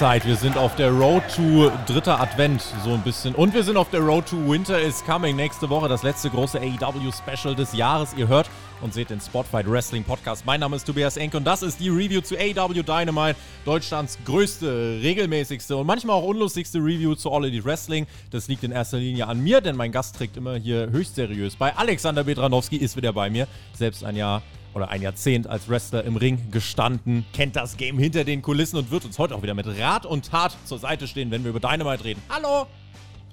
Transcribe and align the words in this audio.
Weihnachtszeit. 0.00 0.26
Wir 0.26 0.36
sind 0.36 0.56
auf 0.56 0.76
der 0.76 0.90
Road 0.90 1.22
to 1.34 1.72
dritter 1.86 2.20
Advent, 2.20 2.62
so 2.84 2.92
ein 2.92 3.02
bisschen. 3.02 3.34
Und 3.34 3.52
wir 3.52 3.64
sind 3.64 3.76
auf 3.76 3.90
der 3.90 4.00
Road 4.00 4.26
to 4.26 4.36
Winter 4.48 4.80
is 4.80 5.04
Coming. 5.04 5.34
Nächste 5.34 5.68
Woche 5.68 5.88
das 5.88 6.02
letzte 6.02 6.30
große 6.30 6.60
AEW-Special 6.60 7.54
des 7.56 7.72
Jahres. 7.72 8.14
Ihr 8.16 8.28
hört 8.28 8.48
und 8.80 8.94
seht 8.94 9.10
den 9.10 9.20
Spotfight 9.20 9.68
Wrestling 9.68 10.04
Podcast. 10.04 10.46
Mein 10.46 10.60
Name 10.60 10.76
ist 10.76 10.84
Tobias 10.84 11.16
Enk 11.16 11.34
und 11.34 11.44
das 11.44 11.62
ist 11.62 11.80
die 11.80 11.88
Review 11.88 12.20
zu 12.20 12.36
AEW 12.36 12.82
Dynamite. 12.82 13.36
Deutschlands 13.64 14.18
größte, 14.24 15.00
regelmäßigste 15.02 15.76
und 15.76 15.86
manchmal 15.86 16.16
auch 16.16 16.24
unlustigste 16.24 16.78
Review 16.78 17.16
zu 17.16 17.32
All 17.32 17.44
Elite 17.44 17.64
Wrestling. 17.64 18.06
Das 18.30 18.46
liegt 18.46 18.62
in 18.62 18.70
erster 18.70 18.98
Linie 18.98 19.26
an 19.26 19.42
mir, 19.42 19.60
denn 19.60 19.74
mein 19.74 19.90
Gast 19.90 20.16
trägt 20.16 20.36
immer 20.36 20.54
hier 20.54 20.90
höchst 20.90 21.16
seriös 21.16 21.56
bei. 21.56 21.76
Alexander 21.76 22.22
Bedranowski 22.22 22.76
ist 22.76 22.96
wieder 22.96 23.12
bei 23.12 23.30
mir. 23.30 23.48
Selbst 23.74 24.04
ein 24.04 24.14
Jahr 24.14 24.42
oder 24.74 24.88
ein 24.88 25.02
Jahrzehnt 25.02 25.46
als 25.46 25.68
Wrestler 25.68 26.04
im 26.04 26.16
Ring 26.16 26.50
gestanden, 26.50 27.24
kennt 27.32 27.56
das 27.56 27.76
Game 27.76 27.98
hinter 27.98 28.24
den 28.24 28.42
Kulissen 28.42 28.76
und 28.76 28.90
wird 28.90 29.04
uns 29.04 29.18
heute 29.18 29.34
auch 29.34 29.42
wieder 29.42 29.54
mit 29.54 29.66
Rat 29.66 30.06
und 30.06 30.30
Tat 30.30 30.56
zur 30.64 30.78
Seite 30.78 31.06
stehen, 31.06 31.30
wenn 31.30 31.44
wir 31.44 31.50
über 31.50 31.60
Dynamite 31.60 32.04
reden. 32.04 32.22
Hallo! 32.28 32.66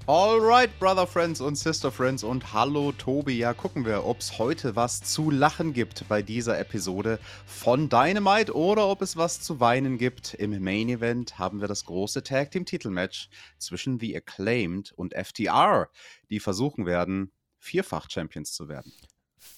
Alright, 0.07 0.69
Brother 0.77 1.07
Friends 1.07 1.41
und 1.41 1.55
Sister 1.55 1.91
Friends 1.91 2.23
und 2.23 2.53
hallo 2.53 2.91
Tobi. 2.91 3.39
Ja, 3.39 3.55
gucken 3.55 3.85
wir, 3.85 4.05
ob 4.05 4.19
es 4.19 4.37
heute 4.37 4.75
was 4.75 5.01
zu 5.01 5.31
lachen 5.31 5.73
gibt 5.73 6.07
bei 6.07 6.21
dieser 6.21 6.59
Episode 6.59 7.17
von 7.47 7.89
Dynamite 7.89 8.55
oder 8.55 8.87
ob 8.87 9.01
es 9.01 9.17
was 9.17 9.41
zu 9.41 9.59
weinen 9.59 9.97
gibt. 9.97 10.35
Im 10.35 10.63
Main 10.63 10.89
Event 10.89 11.39
haben 11.39 11.59
wir 11.59 11.67
das 11.67 11.85
große 11.85 12.21
Tag 12.21 12.51
Team 12.51 12.67
Titelmatch 12.67 13.29
zwischen 13.57 13.99
The 13.99 14.15
Acclaimed 14.15 14.91
und 14.91 15.15
FTR, 15.15 15.89
die 16.29 16.39
versuchen 16.39 16.85
werden, 16.85 17.31
vierfach 17.57 18.07
Champions 18.07 18.53
zu 18.53 18.69
werden. 18.69 18.93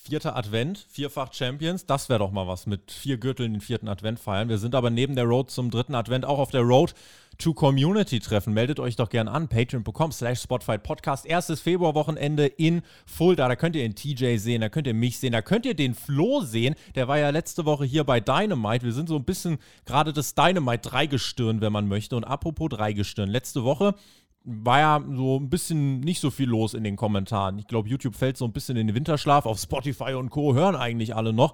Vierter 0.08 0.38
Advent, 0.38 0.86
vierfach 0.90 1.34
Champions, 1.34 1.86
das 1.86 2.08
wäre 2.08 2.20
doch 2.20 2.32
mal 2.32 2.48
was 2.48 2.66
mit 2.66 2.92
vier 2.92 3.18
Gürteln 3.18 3.54
den 3.54 3.62
vierten 3.62 3.90
Advent 3.90 4.20
feiern. 4.20 4.48
Wir 4.48 4.58
sind 4.58 4.74
aber 4.74 4.90
neben 4.90 5.16
der 5.16 5.26
Road 5.26 5.52
zum 5.52 5.70
dritten 5.70 5.96
Advent 5.96 6.24
auch 6.24 6.40
auf 6.40 6.50
der 6.50 6.62
Road 6.62 6.94
to 7.38 7.54
Community 7.54 8.20
Treffen. 8.20 8.54
Meldet 8.54 8.80
euch 8.80 8.96
doch 8.96 9.10
gern 9.10 9.28
an, 9.28 9.48
patreon.com 9.48 10.12
slash 10.12 10.42
Spotify 10.42 10.78
Podcast. 10.78 11.26
Erstes 11.26 11.62
Februarwochenende 11.62 12.46
in 12.46 12.84
Fulda. 13.06 13.48
Da 13.48 13.56
könnt 13.56 13.76
ihr 13.76 13.84
den 13.84 13.96
TJ 13.96 14.38
sehen, 14.38 14.62
da 14.62 14.70
könnt 14.70 14.88
ihr 14.88 14.94
mich 14.94 15.20
sehen, 15.20 15.34
da 15.34 15.42
könnt 15.42 15.66
ihr 15.66 15.76
den 15.76 15.94
Flo 15.94 16.42
sehen. 16.42 16.76
Der 16.96 17.08
war 17.08 17.20
ja 17.20 17.30
letzte 17.30 17.66
Woche 17.66 17.86
hier 17.86 18.04
bei 18.04 18.20
Dynamite. 18.20 18.86
Wir 18.86 18.94
sind 18.94 19.10
so 19.10 19.16
ein 19.16 19.26
bisschen 19.26 19.58
gerade 19.86 20.14
das 20.14 20.36
Dynamite 20.36 20.90
Dreigestirn, 20.90 21.62
wenn 21.62 21.74
man 21.74 21.88
möchte. 21.88 22.16
Und 22.16 22.24
apropos 22.24 22.70
Dreigestirn, 22.70 23.30
letzte 23.30 23.64
Woche 23.64 23.94
war 24.50 24.80
ja 24.80 25.03
so 25.14 25.38
ein 25.38 25.50
bisschen 25.50 26.00
nicht 26.00 26.22
so 26.22 26.31
viel 26.31 26.48
los 26.48 26.73
in 26.73 26.86
den 26.86 26.95
Kommentaren. 26.95 27.59
Ich 27.59 27.67
glaube, 27.67 27.90
YouTube 27.90 28.16
fällt 28.16 28.38
so 28.38 28.45
ein 28.45 28.53
bisschen 28.53 28.78
in 28.78 28.88
den 28.88 28.95
Winterschlaf. 28.95 29.45
Auf 29.45 29.59
Spotify 29.59 30.14
und 30.14 30.30
Co. 30.30 30.53
hören 30.53 30.76
eigentlich 30.76 31.16
alle 31.16 31.34
noch. 31.34 31.53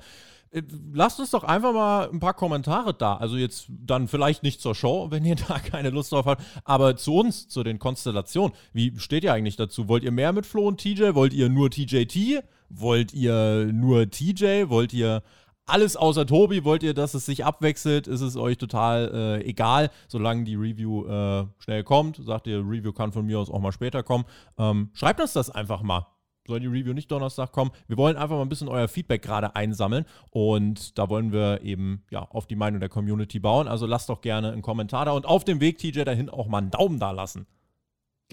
Äh, 0.51 0.61
lasst 0.93 1.19
uns 1.19 1.31
doch 1.31 1.43
einfach 1.43 1.73
mal 1.73 2.07
ein 2.11 2.19
paar 2.19 2.35
Kommentare 2.35 2.93
da. 2.93 3.15
Also 3.15 3.35
jetzt 3.35 3.65
dann 3.67 4.07
vielleicht 4.07 4.43
nicht 4.43 4.61
zur 4.61 4.75
Show, 4.75 5.07
wenn 5.11 5.25
ihr 5.25 5.35
da 5.35 5.57
keine 5.57 5.89
Lust 5.89 6.11
drauf 6.11 6.27
habt, 6.27 6.43
aber 6.65 6.95
zu 6.95 7.15
uns, 7.15 7.47
zu 7.47 7.63
den 7.63 7.79
Konstellationen. 7.79 8.55
Wie 8.73 8.93
steht 8.99 9.23
ihr 9.23 9.33
eigentlich 9.33 9.55
dazu? 9.55 9.87
Wollt 9.87 10.03
ihr 10.03 10.11
mehr 10.11 10.31
mit 10.31 10.45
Flo 10.45 10.67
und 10.67 10.79
TJ? 10.79 11.15
Wollt 11.15 11.33
ihr 11.33 11.49
nur 11.49 11.71
TJT? 11.71 12.43
Wollt 12.69 13.11
ihr 13.13 13.71
nur 13.73 14.09
TJ? 14.09 14.69
Wollt 14.69 14.93
ihr 14.93 15.23
alles 15.65 15.95
außer 15.95 16.25
Tobi. 16.25 16.63
Wollt 16.63 16.83
ihr, 16.83 16.93
dass 16.93 17.13
es 17.13 17.25
sich 17.25 17.45
abwechselt? 17.45 18.07
Ist 18.07 18.21
es 18.21 18.35
euch 18.35 18.57
total 18.57 19.39
äh, 19.41 19.45
egal, 19.45 19.89
solange 20.07 20.43
die 20.43 20.55
Review 20.55 21.05
äh, 21.05 21.45
schnell 21.59 21.83
kommt? 21.83 22.17
Sagt 22.23 22.47
ihr, 22.47 22.59
Review 22.59 22.91
kann 22.91 23.11
von 23.11 23.25
mir 23.25 23.39
aus 23.39 23.49
auch 23.49 23.59
mal 23.59 23.71
später 23.71 24.03
kommen. 24.03 24.25
Ähm, 24.57 24.89
schreibt 24.93 25.21
uns 25.21 25.33
das 25.33 25.49
einfach 25.49 25.81
mal. 25.81 26.07
Soll 26.45 26.59
die 26.59 26.67
Review 26.67 26.93
nicht 26.93 27.09
Donnerstag 27.09 27.53
kommen? 27.53 27.71
Wir 27.87 27.95
wollen 27.95 28.17
einfach 28.17 28.35
mal 28.35 28.41
ein 28.41 28.49
bisschen 28.49 28.67
euer 28.67 28.89
Feedback 28.89 29.21
gerade 29.21 29.55
einsammeln 29.55 30.05
und 30.29 30.97
da 30.97 31.07
wollen 31.07 31.31
wir 31.31 31.61
eben 31.61 32.03
ja 32.11 32.27
auf 32.29 32.47
die 32.47 32.57
Meinung 32.57 32.81
der 32.81 32.89
Community 32.89 33.39
bauen. 33.39 33.69
Also 33.69 33.85
lasst 33.85 34.09
doch 34.09 34.19
gerne 34.19 34.51
einen 34.51 34.61
Kommentar 34.61 35.05
da 35.05 35.11
und 35.11 35.25
auf 35.25 35.45
dem 35.45 35.61
Weg, 35.61 35.77
TJ, 35.77 36.03
dahin 36.03 36.29
auch 36.29 36.47
mal 36.47 36.57
einen 36.57 36.71
Daumen 36.71 36.99
da 36.99 37.11
lassen 37.11 37.47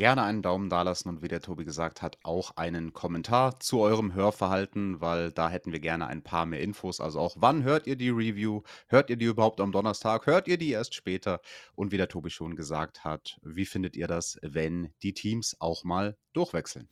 gerne 0.01 0.23
einen 0.23 0.41
Daumen 0.41 0.71
dalassen 0.71 1.11
und 1.11 1.21
wie 1.21 1.29
der 1.29 1.43
Tobi 1.43 1.67
gesagt 1.67 2.01
hat, 2.01 2.17
auch 2.23 2.57
einen 2.57 2.95
Kommentar 2.95 3.61
zu 3.61 3.81
eurem 3.81 4.15
Hörverhalten, 4.15 5.03
weil 5.03 5.31
da 5.31 5.51
hätten 5.51 5.73
wir 5.73 5.79
gerne 5.79 6.07
ein 6.07 6.23
paar 6.23 6.47
mehr 6.47 6.63
Infos. 6.63 7.03
Also 7.03 7.21
auch 7.21 7.37
wann 7.39 7.65
hört 7.65 7.87
ihr 7.87 7.97
die 7.97 8.09
Review? 8.09 8.63
Hört 8.89 9.11
ihr 9.11 9.17
die 9.17 9.27
überhaupt 9.27 9.61
am 9.61 9.73
Donnerstag? 9.73 10.25
Hört 10.25 10.49
ihr 10.49 10.57
die 10.57 10.71
erst 10.71 10.95
später? 10.95 11.43
Und 11.75 11.93
wie 11.93 11.99
der 11.99 12.09
Tobi 12.09 12.31
schon 12.31 12.57
gesagt 12.57 13.05
hat, 13.05 13.39
wie 13.43 13.67
findet 13.67 13.95
ihr 13.95 14.07
das, 14.07 14.39
wenn 14.41 14.89
die 15.03 15.13
Teams 15.13 15.55
auch 15.61 15.85
mal 15.85 16.17
durchwechseln? 16.33 16.89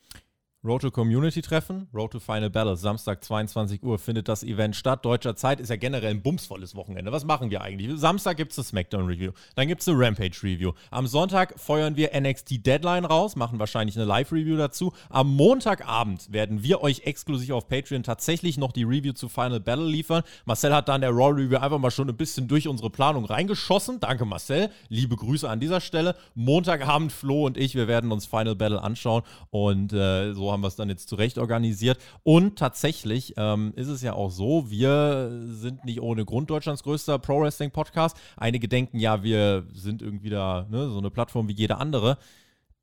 Road 0.65 0.81
to 0.81 0.91
Community 0.91 1.41
Treffen, 1.41 1.87
Road 1.95 2.11
to 2.11 2.19
Final 2.19 2.51
Battle, 2.51 2.77
Samstag 2.77 3.23
22 3.23 3.81
Uhr 3.85 3.97
findet 3.97 4.27
das 4.27 4.43
Event 4.43 4.75
statt. 4.75 5.05
Deutscher 5.05 5.37
Zeit 5.37 5.61
ist 5.61 5.69
ja 5.69 5.77
generell 5.77 6.11
ein 6.11 6.21
bumsvolles 6.21 6.75
Wochenende. 6.75 7.13
Was 7.13 7.25
machen 7.25 7.51
wir 7.51 7.61
eigentlich? 7.61 7.97
Samstag 7.97 8.39
gibt 8.39 8.51
es 8.51 8.59
eine 8.59 8.65
Smackdown 8.65 9.07
Review, 9.07 9.31
dann 9.55 9.69
gibt 9.69 9.83
es 9.83 9.89
eine 9.89 10.01
Rampage 10.01 10.43
Review. 10.43 10.73
Am 10.91 11.07
Sonntag 11.07 11.61
feuern 11.61 11.97
wir 11.97 12.11
NXT 12.21 12.67
Deadline 12.67 13.05
raus, 13.05 13.37
machen 13.37 13.61
wahrscheinlich 13.61 13.95
eine 13.95 14.05
Live 14.05 14.33
Review 14.33 14.57
dazu. 14.57 14.93
Am 15.11 15.33
Montagabend 15.37 16.33
werden 16.33 16.65
wir 16.65 16.83
euch 16.83 17.03
exklusiv 17.07 17.53
auf 17.53 17.69
Patreon 17.69 18.03
tatsächlich 18.03 18.59
noch 18.59 18.73
die 18.73 18.83
Review 18.83 19.13
zu 19.13 19.29
Final 19.29 19.61
Battle 19.61 19.87
liefern. 19.87 20.25
Marcel 20.45 20.75
hat 20.75 20.89
dann 20.89 21.03
der 21.03 21.11
Raw 21.11 21.41
Review 21.41 21.59
einfach 21.59 21.79
mal 21.79 21.93
schon 21.93 22.09
ein 22.09 22.17
bisschen 22.17 22.49
durch 22.49 22.67
unsere 22.67 22.91
Planung 22.91 23.27
reingeschossen. 23.27 24.01
Danke 24.01 24.25
Marcel, 24.25 24.71
liebe 24.89 25.15
Grüße 25.15 25.49
an 25.49 25.61
dieser 25.61 25.81
Stelle. 25.81 26.17
Montagabend 26.35 27.13
Flo 27.13 27.47
und 27.47 27.57
ich, 27.57 27.77
wir 27.77 27.87
werden 27.87 28.11
uns 28.11 28.27
Final 28.27 28.57
Battle 28.57 28.83
anschauen 28.83 29.23
und 29.51 29.93
äh, 29.93 30.35
so 30.35 30.48
haben 30.53 30.63
wir 30.63 30.69
es 30.69 30.77
dann 30.77 30.89
jetzt 30.89 31.09
zurecht 31.09 31.39
organisiert. 31.39 31.99
Und 32.23 32.59
tatsächlich 32.59 33.35
ähm, 33.37 33.73
ist 33.77 33.89
es 33.89 34.03
ja 34.03 34.13
auch 34.13 34.31
so, 34.31 34.71
wir 34.71 35.31
sind 35.49 35.85
nicht 35.85 36.01
ohne 36.01 36.25
Grund 36.25 36.51
Deutschlands 36.51 36.83
größter 36.83 37.19
Pro 37.19 37.41
Wrestling 37.41 37.71
Podcast. 37.71 38.17
Einige 38.37 38.69
denken 38.69 38.99
ja, 38.99 39.23
wir 39.23 39.67
sind 39.73 40.03
irgendwie 40.03 40.31
da 40.31 40.67
ne, 40.71 40.89
so 40.89 40.99
eine 40.99 41.11
Plattform 41.11 41.49
wie 41.49 41.55
jede 41.55 41.79
andere. 41.79 42.19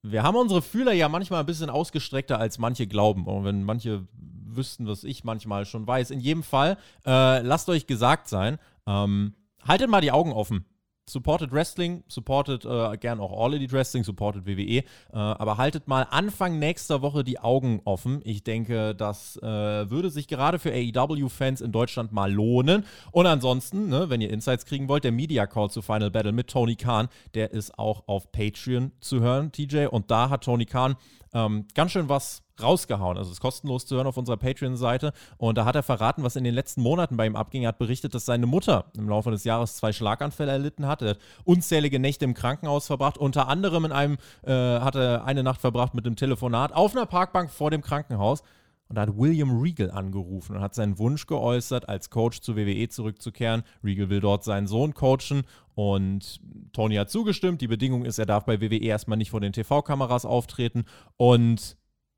Wir 0.02 0.24
haben 0.24 0.36
unsere 0.36 0.62
Fühler 0.62 0.94
ja 0.94 1.10
manchmal 1.10 1.40
ein 1.40 1.46
bisschen 1.48 1.70
ausgestreckter, 1.70 2.40
als 2.40 2.60
manche 2.60 2.88
glauben. 2.88 3.26
Und 3.26 3.44
wenn 3.44 3.64
manche 3.64 4.08
wüssten, 4.46 4.88
was 4.88 5.04
ich 5.04 5.24
manchmal 5.24 5.66
schon 5.66 5.86
weiß. 5.88 6.12
In 6.12 6.20
jedem 6.20 6.44
Fall, 6.44 6.78
äh, 7.06 7.42
lasst 7.42 7.70
euch 7.70 7.88
gesagt 7.88 8.28
sein, 8.28 8.58
ähm, 8.88 9.34
haltet 9.64 9.90
mal 9.90 10.02
die 10.02 10.12
Augen 10.12 10.32
offen 10.32 10.66
supported 11.06 11.52
Wrestling, 11.52 12.04
supported 12.08 12.66
äh, 12.66 12.98
gern 12.98 13.20
auch 13.20 13.32
All 13.32 13.54
Elite 13.54 13.72
Wrestling, 13.72 14.04
supported 14.04 14.46
WWE, 14.46 14.78
äh, 14.78 14.84
aber 15.12 15.58
haltet 15.58 15.88
mal 15.88 16.08
Anfang 16.10 16.60
nächster 16.60 17.02
Woche 17.02 17.24
die 17.24 17.40
Augen 17.40 17.82
offen. 17.86 18.22
Ich 18.24 18.44
denke, 18.44 18.96
das 18.96 19.38
äh, 19.38 19.46
würde 19.46 20.10
sich 20.10 20.28
gerade 20.28 20.60
für 20.60 20.72
AEW-Fans 20.72 21.62
in 21.62 21.72
Deutschland 21.72 22.12
mal 22.12 22.32
lohnen. 22.32 22.86
Und 23.12 23.28
ansonsten, 23.28 23.90
ne, 23.90 24.10
wenn 24.10 24.22
ihr 24.22 24.32
Insights 24.32 24.66
kriegen 24.66 24.88
wollt, 24.88 25.04
der 25.04 25.12
Media 25.12 25.46
Call 25.48 25.70
zu 25.70 25.82
Final 25.82 26.12
Battle 26.12 26.32
mit 26.32 26.48
Tony 26.48 26.76
Khan, 26.76 27.08
der 27.34 27.52
ist 27.52 27.78
auch 27.78 28.08
auf 28.08 28.32
Patreon 28.32 28.92
zu 29.00 29.22
hören, 29.22 29.52
TJ. 29.52 29.86
Und 29.88 30.10
da 30.12 30.30
hat 30.30 30.44
Tony 30.44 30.66
Khan 30.66 30.96
ähm, 31.36 31.68
ganz 31.76 31.92
schön 31.92 32.08
was 32.08 32.44
rausgehauen. 32.62 33.18
Also 33.18 33.30
es 33.30 33.38
ist 33.38 33.42
kostenlos 33.42 33.86
zu 33.86 33.98
hören 33.98 34.08
auf 34.08 34.16
unserer 34.16 34.38
Patreon-Seite. 34.38 35.12
Und 35.38 35.58
da 35.58 35.66
hat 35.66 35.76
er 35.76 35.84
verraten, 35.84 36.24
was 36.24 36.38
in 36.38 36.46
den 36.46 36.54
letzten 36.54 36.82
Monaten 36.82 37.18
bei 37.18 37.28
ihm 37.28 37.36
abging. 37.36 37.64
Er 37.64 37.70
hat 37.70 37.78
berichtet, 37.78 38.16
dass 38.16 38.26
seine 38.26 38.46
Mutter 38.46 38.86
im 38.96 39.10
Laufe 39.10 39.32
des 39.32 39.44
Jahres 39.44 39.76
zwei 39.76 39.92
Schlaganfälle 39.92 40.54
erlitten 40.54 40.88
hat. 40.88 41.02
Er 41.02 41.10
hat 41.10 41.20
unzählige 41.44 42.00
Nächte 42.00 42.24
im 42.24 42.34
Krankenhaus 42.34 42.88
verbracht. 42.88 43.18
Unter 43.18 43.50
anderem 43.50 43.84
in 43.84 43.92
einem, 43.92 44.18
äh, 44.44 44.54
hat 44.54 44.96
er 44.96 45.26
eine 45.26 45.44
Nacht 45.44 45.60
verbracht 45.60 45.94
mit 45.94 46.06
einem 46.06 46.16
Telefonat 46.16 46.72
auf 46.72 46.96
einer 46.96 47.06
Parkbank 47.06 47.52
vor 47.52 47.70
dem 47.70 47.82
Krankenhaus. 47.82 48.42
Und 48.88 48.96
da 48.96 49.02
hat 49.02 49.18
William 49.18 49.60
Regal 49.60 49.90
angerufen 49.90 50.56
und 50.56 50.62
hat 50.62 50.76
seinen 50.76 51.00
Wunsch 51.00 51.26
geäußert, 51.26 51.90
als 51.90 52.12
Coach 52.12 52.42
zur 52.42 52.56
WWE 52.56 52.88
zurückzukehren. 52.88 53.64
Regal 53.84 54.10
will 54.10 54.22
dort 54.22 54.44
seinen 54.44 54.68
Sohn 54.68 54.94
coachen 54.94 55.44
und 55.76 56.40
Tony 56.72 56.96
hat 56.96 57.12
zugestimmt. 57.12 57.62
Die 57.62 57.68
Bedingung 57.68 58.06
ist, 58.06 58.18
er 58.18 58.26
darf 58.26 58.46
bei 58.46 58.62
WWE 58.62 58.78
erstmal 58.78 59.18
nicht 59.18 59.30
vor 59.30 59.42
den 59.42 59.54
TV-Kameras 59.54 60.26
auftreten. 60.26 60.86
Und 61.18 61.78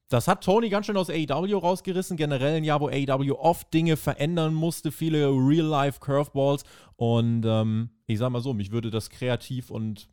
das 0.09 0.27
hat 0.27 0.44
Tony 0.44 0.69
ganz 0.69 0.86
schön 0.86 0.95
aus 0.95 1.09
AEW 1.09 1.57
rausgerissen. 1.57 2.18
Generell 2.18 2.57
ein 2.57 2.63
Jahr, 2.63 2.80
wo 2.80 2.88
AEW 2.88 3.33
oft 3.33 3.74
Dinge 3.74 3.98
verändern 3.98 4.54
musste, 4.54 4.92
viele 4.92 5.27
Real-Life-Curveballs. 5.27 6.63
Und 6.95 7.44
ähm, 7.45 7.89
ich 8.06 8.19
sag 8.19 8.30
mal 8.30 8.42
so, 8.42 8.54
mich 8.54 8.71
würde 8.71 8.92
das 8.92 9.09
kreativ 9.09 9.71
und 9.71 10.07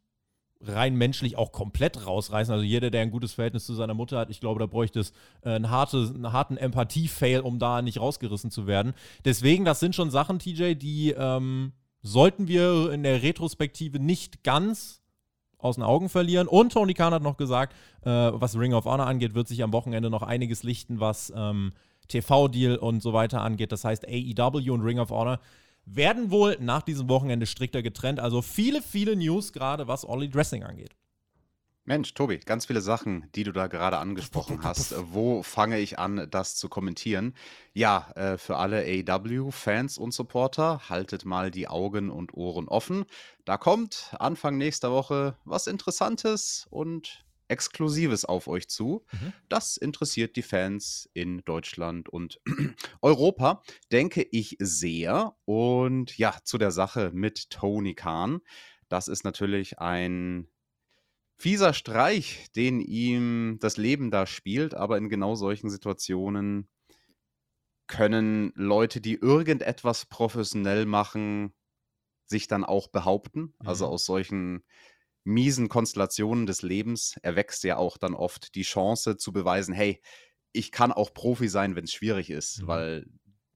rein 0.62 0.96
menschlich 0.96 1.37
auch 1.37 1.52
komplett 1.52 2.06
rausreißen. 2.06 2.52
Also 2.52 2.64
jeder, 2.64 2.91
der 2.91 3.02
ein 3.02 3.11
gutes 3.11 3.35
Verhältnis 3.35 3.67
zu 3.67 3.75
seiner 3.75 3.93
Mutter 3.93 4.19
hat, 4.19 4.31
ich 4.31 4.41
glaube, 4.41 4.58
da 4.58 4.67
bräuchte 4.67 5.00
es 5.00 5.12
äh, 5.43 5.50
einen, 5.50 5.69
harte, 5.69 6.14
harten 6.32 6.56
Empathie-Fail, 6.56 7.41
um 7.41 7.58
da 7.58 7.82
nicht 7.82 8.00
rausgerissen 8.00 8.50
zu 8.50 8.67
werden. 8.67 8.94
Deswegen, 9.26 9.67
das 9.67 9.81
sind 9.81 9.94
schon 9.94 10.11
Sachen, 10.11 10.38
TJ, 10.38 10.75
die 10.75 11.11
ähm, 11.11 11.73
sollten 12.05 12.47
wir 12.47 12.93
in 12.93 13.03
der 13.03 13.23
Retrospektive 13.23 13.99
nicht 13.99 14.45
ganz 14.45 15.01
aus 15.59 15.77
den 15.77 15.85
Augen 15.85 16.11
verlieren. 16.11 16.47
Und 16.47 16.75
Tony 16.75 16.93
Khan 16.93 17.15
hat 17.15 17.23
noch 17.23 17.39
gesagt, 17.39 17.75
äh, 18.03 18.11
was 18.11 18.56
Ring 18.56 18.75
of 18.75 18.85
Honor 18.85 19.06
angeht, 19.06 19.35
wird 19.35 19.49
sich 19.49 19.62
am 19.62 19.73
Wochenende 19.73 20.11
noch 20.11 20.23
einiges 20.23 20.62
lichten, 20.62 21.01
was 21.01 21.33
ähm, 21.35 21.73
TV-Deal 22.09 22.77
und 22.77 23.03
so 23.03 23.15
weiter 23.15 23.41
angeht. 23.41 23.73
Das 23.73 23.85
heißt, 23.85 24.06
AEW 24.06 24.71
und 24.71 24.83
Ring 24.83 24.99
of 24.99 25.11
Honor 25.11 25.41
werden 25.87 26.31
wohl 26.31 26.59
nach 26.61 26.83
diesem 26.83 27.09
Wochenende 27.09 27.47
strikter 27.47 27.83
getrennt. 27.83 28.21
Also 28.21 28.43
viele, 28.43 28.83
viele 28.83 29.17
News, 29.17 29.55
gerade 29.55 29.89
was 29.89 30.06
Ollie 30.06 30.29
Dressing 30.29 30.62
angeht. 30.62 30.95
Mensch, 31.87 32.15
Tobi, 32.15 32.39
ganz 32.39 32.65
viele 32.65 32.81
Sachen, 32.81 33.29
die 33.35 33.45
du 33.45 33.53
da 33.53 33.67
gerade 33.67 33.99
angesprochen 33.99 34.61
hast. 34.63 34.95
Wo 35.13 35.43
fange 35.43 35.79
ich 35.79 35.99
an, 35.99 36.27
das 36.31 36.57
zu 36.57 36.71
kommentieren? 36.71 37.35
Ja, 37.75 38.11
äh, 38.15 38.39
für 38.39 38.57
alle 38.57 38.85
AEW-Fans 38.85 39.99
und 39.99 40.13
Supporter, 40.13 40.89
haltet 40.89 41.27
mal 41.27 41.51
die 41.51 41.69
Augen 41.69 42.09
und 42.09 42.33
Ohren 42.33 42.69
offen. 42.69 43.05
Da 43.45 43.59
kommt 43.59 44.15
Anfang 44.19 44.57
nächster 44.57 44.93
Woche 44.93 45.37
was 45.45 45.67
Interessantes 45.67 46.67
und 46.71 47.27
Exklusives 47.49 48.25
auf 48.25 48.49
euch 48.49 48.69
zu. 48.69 49.05
Mhm. 49.13 49.35
Das 49.51 49.77
interessiert 49.77 50.37
die 50.37 50.43
Fans 50.43 51.11
in 51.13 51.43
Deutschland 51.45 52.09
und 52.09 52.41
Europa, 53.03 53.63
denke 53.93 54.27
ich 54.31 54.57
sehr. 54.59 55.37
Und 55.45 56.17
ja, 56.17 56.35
zu 56.45 56.57
der 56.57 56.71
Sache 56.71 57.11
mit 57.13 57.51
Tony 57.51 57.95
Khan. 57.95 58.41
Das 58.89 59.09
ist 59.09 59.25
natürlich 59.25 59.79
ein 59.81 60.49
fieser 61.37 61.75
Streich, 61.75 62.47
den 62.57 62.81
ihm 62.81 63.59
das 63.61 63.77
Leben 63.77 64.11
da 64.11 64.27
spielt, 64.27 64.75
aber 64.75 64.99
in 64.99 65.09
genau 65.09 65.35
solchen 65.35 65.71
Situationen 65.71 66.69
können 67.87 68.53
Leute, 68.55 69.01
die 69.01 69.15
irgendetwas 69.15 70.07
professionell 70.07 70.87
machen, 70.87 71.53
sich 72.27 72.49
dann 72.49 72.65
auch 72.65 72.89
behaupten. 72.89 73.55
Also 73.59 73.61
mhm. 73.61 73.69
Also 73.69 73.87
aus 73.87 74.05
solchen 74.07 74.65
miesen 75.25 75.69
Konstellationen 75.69 76.47
des 76.47 76.63
Lebens 76.63 77.17
erwächst 77.23 77.65
ja 77.65 77.77
auch 77.77 77.97
dann 77.97 78.15
oft 78.15 78.55
die 78.55 78.63
Chance 78.63 79.17
zu 79.17 79.33
beweisen, 79.33 79.75
hey, 79.75 80.03
ich 80.53 80.71
kann 80.71 80.93
auch 80.93 81.13
Profi 81.13 81.49
sein, 81.49 81.75
wenn 81.77 81.85
es 81.85 81.93
schwierig 81.93 82.31
ist, 82.31 82.63
mhm. 82.63 82.67
weil 82.67 83.07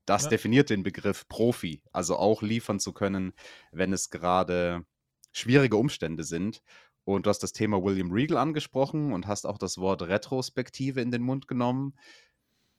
das 0.05 0.25
ja. 0.25 0.31
definiert 0.31 0.71
den 0.71 0.83
Begriff 0.83 1.29
Profi. 1.29 1.83
Also 1.93 2.17
auch 2.17 2.43
liefern 2.43 2.81
zu 2.81 2.93
können, 2.93 3.35
wenn 3.71 3.93
es 3.93 4.11
gerade 4.11 4.85
schwierige 5.33 5.77
Umstände 5.77 6.25
sind. 6.25 6.63
Und 7.09 7.25
du 7.25 7.31
hast 7.31 7.43
das 7.43 7.55
Thema 7.55 7.83
William 7.83 8.11
Regal 8.13 8.37
angesprochen 8.37 9.15
und 9.15 9.27
hast 9.27 9.47
auch 9.47 9.57
das 9.57 9.79
Wort 9.79 10.03
Retrospektive 10.03 11.01
in 11.01 11.11
den 11.11 11.23
Mund 11.23 11.49
genommen. 11.49 11.95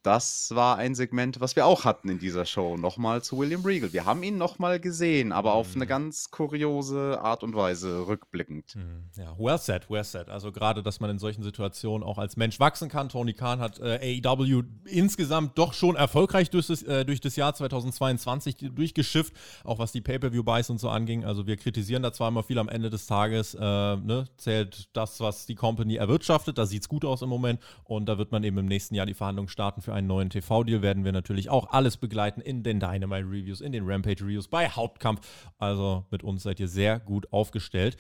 Das 0.01 0.55
war 0.55 0.77
ein 0.77 0.95
Segment, 0.95 1.41
was 1.41 1.57
wir 1.57 1.65
auch 1.65 1.83
hatten 1.83 2.07
in 2.07 2.19
dieser 2.19 2.45
Show. 2.45 2.77
Nochmal 2.77 3.21
zu 3.21 3.37
William 3.37 3.65
Regal. 3.65 3.91
Wir 3.91 4.05
haben 4.05 4.23
ihn 4.23 4.37
nochmal 4.37 4.79
gesehen, 4.79 5.33
aber 5.33 5.53
auf 5.53 5.75
eine 5.75 5.83
mhm. 5.83 5.89
ganz 5.89 6.31
kuriose 6.31 7.19
Art 7.21 7.43
und 7.43 7.53
Weise 7.53 8.07
rückblickend. 8.07 8.77
Mhm. 8.77 9.09
Ja, 9.17 9.37
well 9.37 9.57
said, 9.57 9.89
well 9.89 10.05
said. 10.05 10.29
Also 10.29 10.53
gerade, 10.53 10.83
dass 10.83 11.01
man 11.01 11.09
in 11.09 11.19
solchen 11.19 11.43
Situationen 11.43 12.07
auch 12.07 12.17
als 12.17 12.37
Mensch 12.37 12.61
wachsen 12.61 12.87
kann. 12.87 13.09
Tony 13.09 13.33
Khan 13.33 13.59
hat 13.59 13.79
äh, 13.79 14.21
AEW 14.23 14.63
insgesamt 14.85 15.57
doch 15.57 15.73
schon 15.73 15.97
erfolgreich 15.97 16.49
durch 16.49 16.67
das, 16.67 16.81
äh, 16.83 17.03
durch 17.03 17.19
das 17.19 17.35
Jahr 17.35 17.53
2022 17.53 18.71
durchgeschifft, 18.73 19.33
auch 19.65 19.79
was 19.79 19.91
die 19.91 19.99
Pay-Per-View-Buys 19.99 20.69
und 20.69 20.79
so 20.79 20.87
anging. 20.87 21.25
Also 21.25 21.45
wir 21.45 21.57
kritisieren 21.57 22.03
da 22.03 22.13
zwar 22.13 22.29
immer 22.29 22.43
viel 22.43 22.59
am 22.59 22.69
Ende 22.69 22.89
des 22.89 23.05
Tages, 23.05 23.53
äh, 23.53 23.59
ne, 23.59 24.25
zählt 24.37 24.89
das, 24.93 25.19
was 25.19 25.45
die 25.45 25.55
Company 25.55 25.95
erwirtschaftet. 25.95 26.57
Da 26.57 26.65
sieht 26.65 26.83
es 26.83 26.87
gut 26.87 27.03
aus 27.03 27.21
im 27.21 27.27
Moment 27.27 27.59
und 27.83 28.05
da 28.05 28.17
wird 28.17 28.31
man 28.31 28.45
eben 28.45 28.57
im 28.59 28.65
nächsten 28.65 28.95
Jahr 28.95 29.05
die 29.05 29.13
Verhandlungen 29.13 29.49
starten 29.49 29.81
für 29.81 29.88
einen 29.91 30.07
neuen 30.07 30.29
TV-Deal 30.29 30.81
werden 30.81 31.05
wir 31.05 31.11
natürlich 31.11 31.49
auch 31.49 31.71
alles 31.71 31.97
begleiten 31.97 32.41
in 32.41 32.63
den 32.63 32.79
Dynamite-Reviews, 32.79 33.61
in 33.61 33.71
den 33.71 33.85
Rampage-Reviews, 33.85 34.47
bei 34.47 34.69
Hauptkampf. 34.69 35.21
Also 35.57 36.05
mit 36.11 36.23
uns 36.23 36.43
seid 36.43 36.59
ihr 36.59 36.67
sehr 36.67 36.99
gut 36.99 37.31
aufgestellt. 37.31 37.97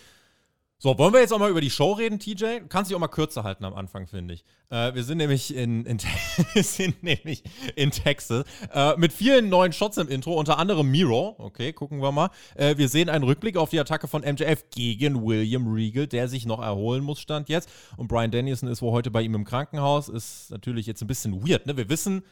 So, 0.81 0.97
wollen 0.97 1.11
wir 1.11 1.19
jetzt 1.19 1.33
auch 1.33 1.39
mal 1.39 1.49
über 1.49 1.59
die 1.59 1.69
Show 1.69 1.91
reden, 1.91 2.19
TJ? 2.19 2.61
Kannst 2.69 2.89
dich 2.89 2.95
auch 2.95 3.01
mal 3.01 3.09
kürzer 3.09 3.43
halten 3.43 3.65
am 3.65 3.73
Anfang, 3.73 4.07
finde 4.07 4.33
ich. 4.35 4.45
Äh, 4.69 4.93
wir 4.95 5.03
sind 5.03 5.17
nämlich 5.17 5.53
in, 5.53 5.85
in 5.85 5.99
sind 6.55 7.03
nämlich 7.03 7.43
in 7.75 7.91
Texas 7.91 8.45
äh, 8.73 8.95
mit 8.95 9.11
vielen 9.11 9.49
neuen 9.49 9.73
Shots 9.73 9.97
im 9.97 10.07
Intro, 10.07 10.35
unter 10.35 10.57
anderem 10.57 10.89
Miro. 10.89 11.35
Okay, 11.37 11.73
gucken 11.73 12.01
wir 12.01 12.13
mal. 12.13 12.29
Äh, 12.55 12.77
wir 12.77 12.87
sehen 12.87 13.09
einen 13.09 13.25
Rückblick 13.25 13.57
auf 13.57 13.71
die 13.71 13.79
Attacke 13.81 14.07
von 14.07 14.21
MJF 14.21 14.69
gegen 14.69 15.25
William 15.25 15.67
Regal, 15.67 16.07
der 16.07 16.29
sich 16.29 16.45
noch 16.45 16.61
erholen 16.61 17.03
muss, 17.03 17.19
stand 17.19 17.49
jetzt. 17.49 17.69
Und 17.97 18.07
Brian 18.07 18.31
Danielson 18.31 18.69
ist 18.69 18.81
wohl 18.81 18.93
heute 18.93 19.11
bei 19.11 19.21
ihm 19.21 19.35
im 19.35 19.43
Krankenhaus. 19.43 20.07
Ist 20.07 20.49
natürlich 20.49 20.87
jetzt 20.87 21.01
ein 21.01 21.07
bisschen 21.07 21.45
weird, 21.45 21.65
ne? 21.65 21.75
Wir 21.75 21.89
wissen, 21.89 22.23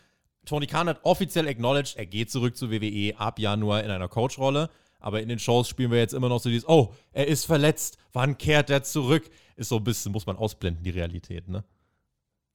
Tony 0.45 0.67
Khan 0.67 0.87
hat 0.87 1.01
offiziell 1.03 1.49
acknowledged, 1.49 1.97
er 1.97 2.05
geht 2.05 2.31
zurück 2.31 2.55
zu 2.55 2.71
WWE 2.71 3.13
ab 3.17 3.39
Januar 3.39 3.83
in 3.83 3.91
einer 3.91 4.07
Coachrolle. 4.07 4.69
Aber 5.07 5.21
in 5.21 5.29
den 5.29 5.39
Shows 5.39 5.69
spielen 5.69 5.89
wir 5.89 5.99
jetzt 5.99 6.13
immer 6.13 6.27
noch 6.27 6.41
so 6.41 6.49
dieses, 6.49 6.67
oh, 6.67 6.93
er 7.13 7.29
ist 7.29 7.45
verletzt, 7.45 7.97
wann 8.11 8.37
kehrt 8.37 8.69
er 8.69 8.83
zurück? 8.83 9.29
Ist 9.55 9.69
so 9.69 9.77
ein 9.77 9.83
bisschen, 9.85 10.11
muss 10.11 10.25
man 10.25 10.35
ausblenden, 10.35 10.83
die 10.83 10.89
Realität, 10.89 11.47
ne? 11.47 11.63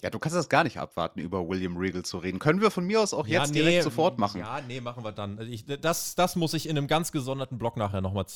Ja, 0.02 0.10
du 0.10 0.18
kannst 0.18 0.36
das 0.36 0.50
gar 0.50 0.62
nicht 0.62 0.78
abwarten, 0.78 1.18
über 1.18 1.48
William 1.48 1.78
Regal 1.78 2.04
zu 2.04 2.18
reden. 2.18 2.38
Können 2.38 2.60
wir 2.60 2.70
von 2.70 2.84
mir 2.84 3.00
aus 3.00 3.14
auch 3.14 3.26
ja, 3.26 3.40
jetzt 3.40 3.54
nee, 3.54 3.60
direkt 3.60 3.84
sofort 3.84 4.18
machen? 4.18 4.40
Ja, 4.40 4.60
nee, 4.68 4.82
machen 4.82 5.02
wir 5.02 5.12
dann. 5.12 5.38
Also 5.38 5.50
ich, 5.50 5.64
das, 5.64 6.14
das 6.14 6.36
muss 6.36 6.52
ich 6.52 6.68
in 6.68 6.76
einem 6.76 6.88
ganz 6.88 7.10
gesonderten 7.10 7.56
Blog 7.56 7.78
nachher 7.78 8.02
nochmal 8.02 8.26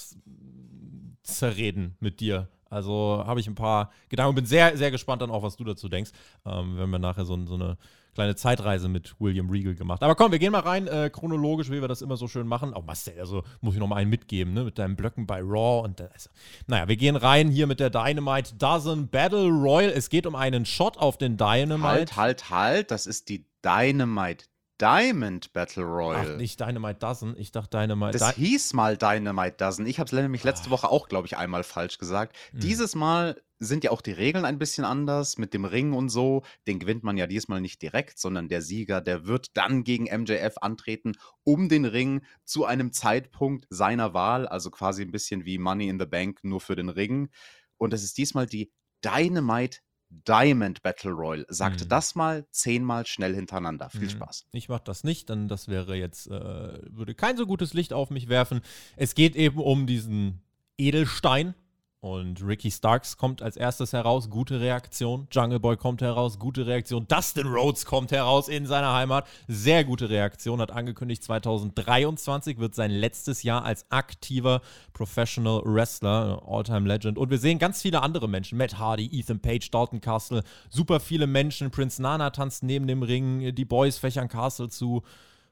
zerreden 1.23 1.99
mit 2.01 2.21
dir. 2.21 2.49
Also 2.71 3.23
habe 3.27 3.41
ich 3.41 3.47
ein 3.49 3.55
paar 3.55 3.93
Gedanken 4.09 4.31
und 4.31 4.37
bin 4.37 4.47
sehr, 4.47 4.79
sehr 4.79 4.91
gespannt 4.91 5.21
dann 5.21 5.31
auch, 5.31 5.43
was 5.43 5.57
du 5.57 5.65
dazu 5.65 5.91
denkst, 5.91 6.13
ähm, 6.47 6.79
wenn 6.79 6.89
wir 6.89 6.99
nachher 6.99 7.27
so, 7.27 7.39
so 7.45 7.57
eine 7.57 7.77
kleine 8.17 8.35
Zeitreise 8.35 8.89
mit 8.89 9.15
William 9.21 9.49
Regal 9.49 9.75
gemacht. 9.75 10.03
Aber 10.03 10.17
komm, 10.17 10.33
wir 10.33 10.41
gehen 10.41 10.53
mal 10.53 10.61
rein, 10.61 10.89
äh, 10.89 11.11
chronologisch, 11.11 11.71
wie 11.71 11.81
wir 11.81 11.87
das 11.87 12.03
immer 12.03 12.17
so 12.17 12.27
schön 12.27 12.49
machen. 12.49 12.75
Auch 12.75 12.81
oh, 12.81 12.87
Marcel, 12.87 13.21
also 13.21 13.45
muss 13.61 13.75
ich 13.75 13.81
noch 13.81 13.87
mal 13.87 13.97
einen 13.97 14.11
mitgeben, 14.11 14.55
ne, 14.55 14.65
mit 14.65 14.79
deinen 14.79 14.97
Blöcken 14.97 15.27
bei 15.27 15.41
Raw. 15.41 15.85
Und 15.85 16.01
also, 16.01 16.31
naja, 16.67 16.89
wir 16.89 16.97
gehen 16.97 17.15
rein 17.15 17.49
hier 17.49 17.67
mit 17.67 17.79
der 17.79 17.91
Dynamite 17.91 18.57
Dozen 18.57 19.09
Battle 19.09 19.49
Royal. 19.49 19.91
Es 19.91 20.11
geht 20.11 20.27
um 20.27 20.35
einen 20.35 20.65
Shot 20.67 20.99
auf 20.99 21.19
den 21.19 21.37
Dynamite. 21.37 21.83
Halt, 21.83 22.17
halt, 22.17 22.51
halt, 22.51 22.91
das 22.91 23.07
ist 23.07 23.29
die 23.29 23.47
Dynamite 23.63 24.47
Diamond 24.81 25.53
Battle 25.53 25.85
Royal. 25.85 26.33
Ach, 26.35 26.37
nicht 26.37 26.61
Dynamite 26.61 26.99
Dozen. 26.99 27.37
Ich 27.39 27.51
dachte 27.51 27.79
Dynamite. 27.79 28.19
Das 28.19 28.35
Di 28.35 28.47
hieß 28.47 28.75
mal 28.75 28.97
Dynamite 28.97 29.57
Dozen. 29.57 29.87
Ich 29.87 29.99
habe 29.99 30.07
es 30.07 30.13
nämlich 30.13 30.45
letzte 30.45 30.69
ah. 30.69 30.73
Woche 30.73 30.91
auch, 30.91 31.09
glaube 31.09 31.27
ich, 31.27 31.37
einmal 31.37 31.65
falsch 31.65 31.99
gesagt. 31.99 32.37
Hm. 32.53 32.61
Dieses 32.61 32.95
Mal 32.95 33.41
sind 33.59 33.85
ja 33.85 33.91
auch 33.91 34.03
die 34.03 34.13
Regeln 34.13 34.45
ein 34.45 34.59
bisschen 34.59 34.85
anders 34.85 35.39
mit 35.39 35.55
dem 35.55 35.65
Ring 35.65 35.95
und 35.95 36.11
so. 36.11 36.43
Den 36.67 36.79
gewinnt 36.79 37.05
man 37.05 37.17
ja 37.17 37.27
diesmal 37.27 37.61
nicht 37.61 37.81
direkt, 37.81 38.19
sondern 38.19 38.49
der 38.49 38.61
Sieger, 38.61 39.01
der 39.01 39.27
wird 39.27 39.57
dann 39.57 39.83
gegen 39.83 40.05
MJF 40.05 40.59
antreten, 40.61 41.13
um 41.43 41.69
den 41.69 41.87
Ring 41.87 42.23
zu 42.45 42.67
einem 42.67 42.93
Zeitpunkt 42.93 43.67
seiner 43.71 44.13
Wahl, 44.13 44.47
also 44.47 44.71
quasi 44.71 45.03
ein 45.03 45.13
bisschen 45.13 45.47
wie 45.47 45.59
Money 45.59 45.89
in 45.89 45.99
the 45.99 46.07
Bank 46.07 46.41
nur 46.43 46.61
für 46.61 46.77
den 46.77 46.91
Ring. 46.91 47.31
Und 47.79 47.95
es 47.95 48.05
ist 48.05 48.19
diesmal 48.19 48.47
die 48.47 48.71
Dynamite 49.03 49.79
Diamond 50.11 50.83
Battle 50.83 51.13
Royal. 51.13 51.45
Sagt 51.49 51.85
mhm. 51.85 51.89
das 51.89 52.15
mal 52.15 52.47
zehnmal 52.51 53.07
schnell 53.07 53.35
hintereinander. 53.35 53.91
Viel 53.91 54.03
mhm. 54.03 54.11
Spaß. 54.11 54.47
Ich 54.53 54.69
mach 54.69 54.81
das 54.81 55.05
nicht, 55.05 55.29
denn 55.29 55.49
das 55.49 55.69
wäre 55.69 55.97
jetzt, 55.97 56.29
äh, 56.29 56.79
würde 56.91 57.15
kein 57.15 57.37
so 57.37 57.47
gutes 57.47 57.75
Licht 57.75 57.93
auf 57.93 58.11
mich 58.11 58.29
werfen. 58.29 58.61
Es 58.97 59.15
geht 59.15 59.37
eben 59.37 59.59
um 59.59 59.87
diesen 59.87 60.43
Edelstein, 60.79 61.55
und 62.01 62.43
Ricky 62.47 62.71
Starks 62.71 63.17
kommt 63.17 63.43
als 63.43 63.57
erstes 63.57 63.93
heraus, 63.93 64.31
gute 64.31 64.61
Reaktion. 64.61 65.27
Jungle 65.31 65.59
Boy 65.59 65.77
kommt 65.77 66.03
heraus, 66.03 66.39
gute 66.39 66.67
Reaktion. 66.67 67.09
Dustin 67.09 67.47
Rhodes 67.47 67.85
kommt 67.85 68.13
heraus 68.13 68.49
in 68.49 68.67
seiner 68.67 68.95
Heimat, 68.95 69.27
sehr 69.49 69.85
gute 69.85 70.09
Reaktion. 70.09 70.61
Hat 70.61 70.71
angekündigt, 70.71 71.25
2023 71.25 72.59
wird 72.59 72.75
sein 72.75 72.91
letztes 72.91 73.43
Jahr 73.43 73.65
als 73.65 73.87
aktiver 73.91 74.61
Professional 74.93 75.63
Wrestler, 75.65 76.43
All-Time 76.47 76.87
Legend. 76.87 77.19
Und 77.19 77.31
wir 77.31 77.39
sehen 77.39 77.59
ganz 77.59 77.83
viele 77.83 78.03
andere 78.03 78.29
Menschen: 78.29 78.59
Matt 78.59 78.79
Hardy, 78.79 79.09
Ethan 79.13 79.41
Page, 79.41 79.71
Dalton 79.71 80.01
Castle, 80.01 80.43
super 80.69 81.01
viele 81.01 81.27
Menschen. 81.27 81.71
Prince 81.71 82.01
Nana 82.01 82.31
tanzt 82.31 82.63
neben 82.63 82.87
dem 82.87 83.03
Ring, 83.03 83.55
die 83.55 83.65
Boys 83.65 83.99
fächern 83.99 84.29
Castle 84.29 84.69
zu. 84.69 85.03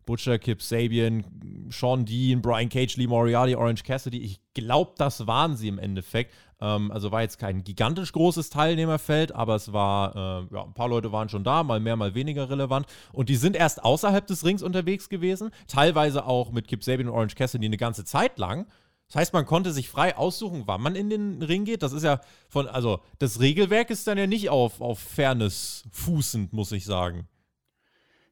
Butcher, 0.05 0.39
Kip 0.39 0.63
Sabian, 0.63 1.25
Sean 1.71 2.05
Dean, 2.05 2.43
Brian 2.43 2.69
Cage, 2.69 2.97
Lee 2.97 3.07
Moriarty, 3.07 3.55
Orange 3.55 3.83
Cassidy. 3.83 4.19
Ich 4.19 4.41
glaube, 4.55 4.93
das 4.99 5.27
waren 5.27 5.57
sie 5.57 5.69
im 5.69 5.79
Endeffekt. 5.79 6.33
Ähm, 6.61 6.91
also 6.91 7.13
war 7.13 7.23
jetzt 7.23 7.39
kein 7.39 7.65
gigantisch 7.65 8.13
großes 8.13 8.51
Teilnehmerfeld, 8.51 9.35
aber 9.35 9.55
es 9.55 9.73
war, 9.73 10.15
äh, 10.15 10.55
ja, 10.55 10.65
ein 10.65 10.75
paar 10.75 10.89
Leute 10.89 11.13
waren 11.13 11.29
schon 11.29 11.45
da, 11.45 11.63
mal 11.63 11.81
mehr, 11.81 11.97
mal 11.97 12.15
weniger 12.15 12.49
relevant. 12.49 12.87
Und 13.13 13.29
die 13.29 13.37
sind 13.37 13.57
erst 13.57 13.85
außerhalb 13.85 14.27
des 14.27 14.45
Rings 14.45 14.63
unterwegs 14.63 15.09
gewesen, 15.09 15.51
teilweise 15.67 16.27
auch 16.27 16.53
mit 16.53 16.69
Kip 16.69 16.85
Sabian 16.85 17.09
und 17.09 17.15
Orange 17.15 17.35
Cassidy 17.35 17.67
eine 17.67 17.77
ganze 17.77 18.05
Zeit 18.05 18.39
lang. 18.39 18.67
Das 19.09 19.17
heißt, 19.17 19.33
man 19.33 19.47
konnte 19.47 19.73
sich 19.73 19.89
frei 19.89 20.17
aussuchen, 20.17 20.63
wann 20.67 20.81
man 20.81 20.97
in 20.97 21.11
den 21.11 21.43
Ring 21.43 21.65
geht. 21.65 21.83
Das 21.83 21.93
ist 21.93 22.03
ja 22.03 22.21
von, 22.49 22.67
also 22.67 23.01
das 23.19 23.41
Regelwerk 23.41 23.91
ist 23.91 24.07
dann 24.07 24.19
ja 24.19 24.27
nicht 24.27 24.49
auf, 24.49 24.81
auf 24.81 24.99
Fairness 24.99 25.85
fußend, 25.93 26.53
muss 26.53 26.73
ich 26.73 26.85
sagen. 26.85 27.29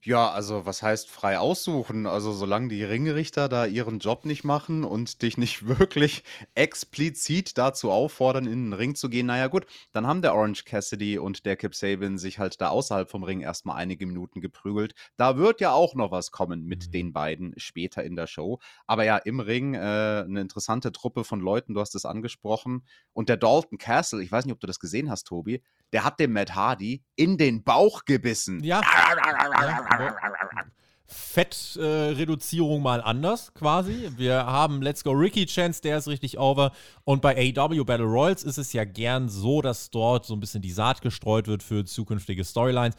Ja, 0.05 0.33
also 0.33 0.67
was 0.67 0.83
heißt 0.83 1.09
frei 1.09 1.39
aussuchen? 1.39 2.07
Also 2.09 2.33
solange 2.33 2.67
die 2.67 2.83
Ringrichter 2.83 3.49
da 3.49 3.67
ihren 3.67 4.01
Job 4.01 4.25
nicht 4.25 4.43
machen 4.43 4.83
und 4.83 5.23
dich 5.23 5.39
nicht 5.39 5.69
wirklich 5.79 6.25
explizit 6.57 7.57
dazu 7.57 7.93
auffordern, 7.93 8.47
in 8.47 8.65
den 8.67 8.73
Ring 8.73 8.97
zu 8.97 9.09
gehen, 9.09 9.27
naja 9.27 9.47
gut, 9.47 9.65
dann 9.93 10.09
haben 10.09 10.21
der 10.21 10.35
Orange 10.35 10.65
Cassidy 10.65 11.19
und 11.19 11.47
der 11.47 11.55
Kip 11.57 11.77
Sabin 11.77 12.19
sich 12.19 12.41
halt 12.41 12.61
da 12.61 12.71
außerhalb 12.71 13.09
vom 13.09 13.23
Ring 13.23 13.43
erstmal 13.43 13.77
einige 13.77 14.05
Minuten 14.07 14.41
geprügelt. 14.41 14.95
Da 15.17 15.37
wird 15.37 15.61
ja 15.61 15.71
auch 15.71 15.95
noch 15.95 16.11
was 16.11 16.33
kommen 16.33 16.65
mit 16.65 16.89
Mhm. 16.89 16.91
den 16.91 17.13
beiden 17.13 17.55
später 17.57 18.03
in 18.03 18.17
der 18.17 18.27
Show. 18.27 18.59
Aber 18.89 19.05
ja, 19.05 19.19
im 19.19 19.39
Ring 19.39 19.75
äh, 19.75 19.79
eine 19.79 20.41
interessante 20.41 20.91
Truppe 20.91 21.23
von 21.23 21.39
Leuten, 21.39 21.75
du 21.75 21.81
hast 21.81 21.95
es 21.95 22.05
angesprochen. 22.07 22.85
Und 23.13 23.29
der 23.29 23.37
Dalton 23.37 23.79
Castle, 23.79 24.21
ich 24.21 24.33
weiß 24.33 24.47
nicht, 24.47 24.55
ob 24.55 24.59
du 24.59 24.67
das 24.67 24.81
gesehen 24.81 25.11
hast, 25.11 25.29
Tobi, 25.29 25.63
der 25.93 26.03
hat 26.03 26.19
dem 26.19 26.33
Matt 26.33 26.57
Hardy 26.57 27.05
in 27.15 27.39
den 27.39 27.63
Bauch 27.63 28.05
gebissen. 28.05 28.65
Ja. 28.65 28.81
Fettreduzierung 31.07 32.81
äh, 32.81 32.83
mal 32.83 33.01
anders 33.03 33.53
quasi. 33.55 34.11
Wir 34.17 34.47
haben 34.47 34.83
Let's 34.83 35.05
Go 35.05 35.11
Ricky 35.11 35.47
Chance, 35.47 35.83
der 35.83 35.99
ist 35.99 36.09
richtig 36.09 36.39
over. 36.39 36.73
Und 37.05 37.21
bei 37.23 37.37
AEW 37.37 37.85
Battle 37.85 38.07
Royals 38.07 38.45
ist 38.45 38.59
es 38.59 38.73
ja 38.73 38.85
gern 38.85 39.29
so, 39.29 39.61
dass 39.63 39.91
dort 39.91 40.25
so 40.25 40.35
ein 40.35 40.41
bisschen 40.41 40.63
die 40.63 40.73
Saat 40.73 41.03
gestreut 41.03 41.49
wird 41.49 41.63
für 41.63 41.85
zukünftige 41.85 42.45
Storylines. 42.45 42.97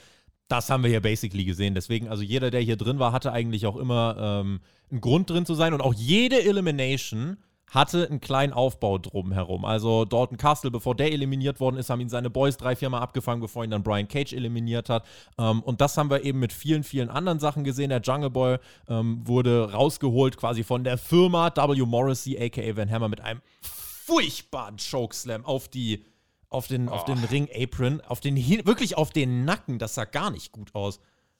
Das 0.47 0.69
haben 0.69 0.83
wir 0.83 0.89
hier 0.89 1.01
basically 1.01 1.45
gesehen. 1.45 1.73
Deswegen, 1.73 2.07
also 2.07 2.21
jeder, 2.21 2.51
der 2.51 2.61
hier 2.61 2.77
drin 2.77 2.99
war, 2.99 3.11
hatte 3.11 3.31
eigentlich 3.31 3.65
auch 3.65 3.77
immer 3.77 4.15
ähm, 4.19 4.61
einen 4.91 5.01
Grund 5.01 5.29
drin 5.29 5.45
zu 5.45 5.55
sein. 5.55 5.73
Und 5.73 5.81
auch 5.81 5.93
jede 5.93 6.43
Elimination 6.43 7.37
hatte 7.73 8.07
einen 8.07 8.21
kleinen 8.21 8.53
Aufbau 8.53 8.99
drumherum. 8.99 9.65
Also 9.65 10.05
Dalton 10.05 10.37
Castle, 10.37 10.69
bevor 10.69 10.95
der 10.95 11.11
eliminiert 11.11 11.59
worden 11.59 11.77
ist, 11.77 11.89
haben 11.89 12.01
ihn 12.01 12.09
seine 12.09 12.29
Boys 12.29 12.55
drei, 12.57 12.75
vier 12.75 12.89
Mal 12.89 12.99
abgefangen, 12.99 13.41
bevor 13.41 13.63
ihn 13.63 13.71
dann 13.71 13.81
Brian 13.81 14.07
Cage 14.07 14.33
eliminiert 14.33 14.89
hat. 14.89 15.03
Ähm, 15.39 15.61
und 15.63 15.81
das 15.81 15.97
haben 15.97 16.09
wir 16.11 16.23
eben 16.23 16.39
mit 16.39 16.53
vielen, 16.53 16.83
vielen 16.83 17.09
anderen 17.09 17.39
Sachen 17.39 17.63
gesehen. 17.63 17.89
Der 17.89 18.01
Jungle 18.01 18.29
Boy 18.29 18.57
ähm, 18.87 19.21
wurde 19.27 19.71
rausgeholt 19.73 20.37
quasi 20.37 20.63
von 20.63 20.83
der 20.83 20.99
Firma 20.99 21.51
W. 21.55 21.83
Morrissey, 21.85 22.37
aka 22.39 22.77
Van 22.77 22.91
Hammer, 22.91 23.09
mit 23.09 23.21
einem 23.21 23.41
furchtbaren 23.61 24.77
Chokeslam 24.77 25.45
auf 25.45 25.67
die 25.67 26.05
auf 26.49 26.67
den, 26.67 26.87
auf 26.87 27.03
den 27.05 27.17
Ring-Apron, 27.17 28.01
auf 28.01 28.19
den, 28.19 28.35
wirklich 28.67 28.95
auf 28.95 29.09
den 29.09 29.43
Nacken, 29.43 29.79
das 29.79 29.95
sah 29.95 30.05
gar 30.05 30.29
nicht 30.29 30.51
gut 30.51 30.75
aus. 30.75 30.99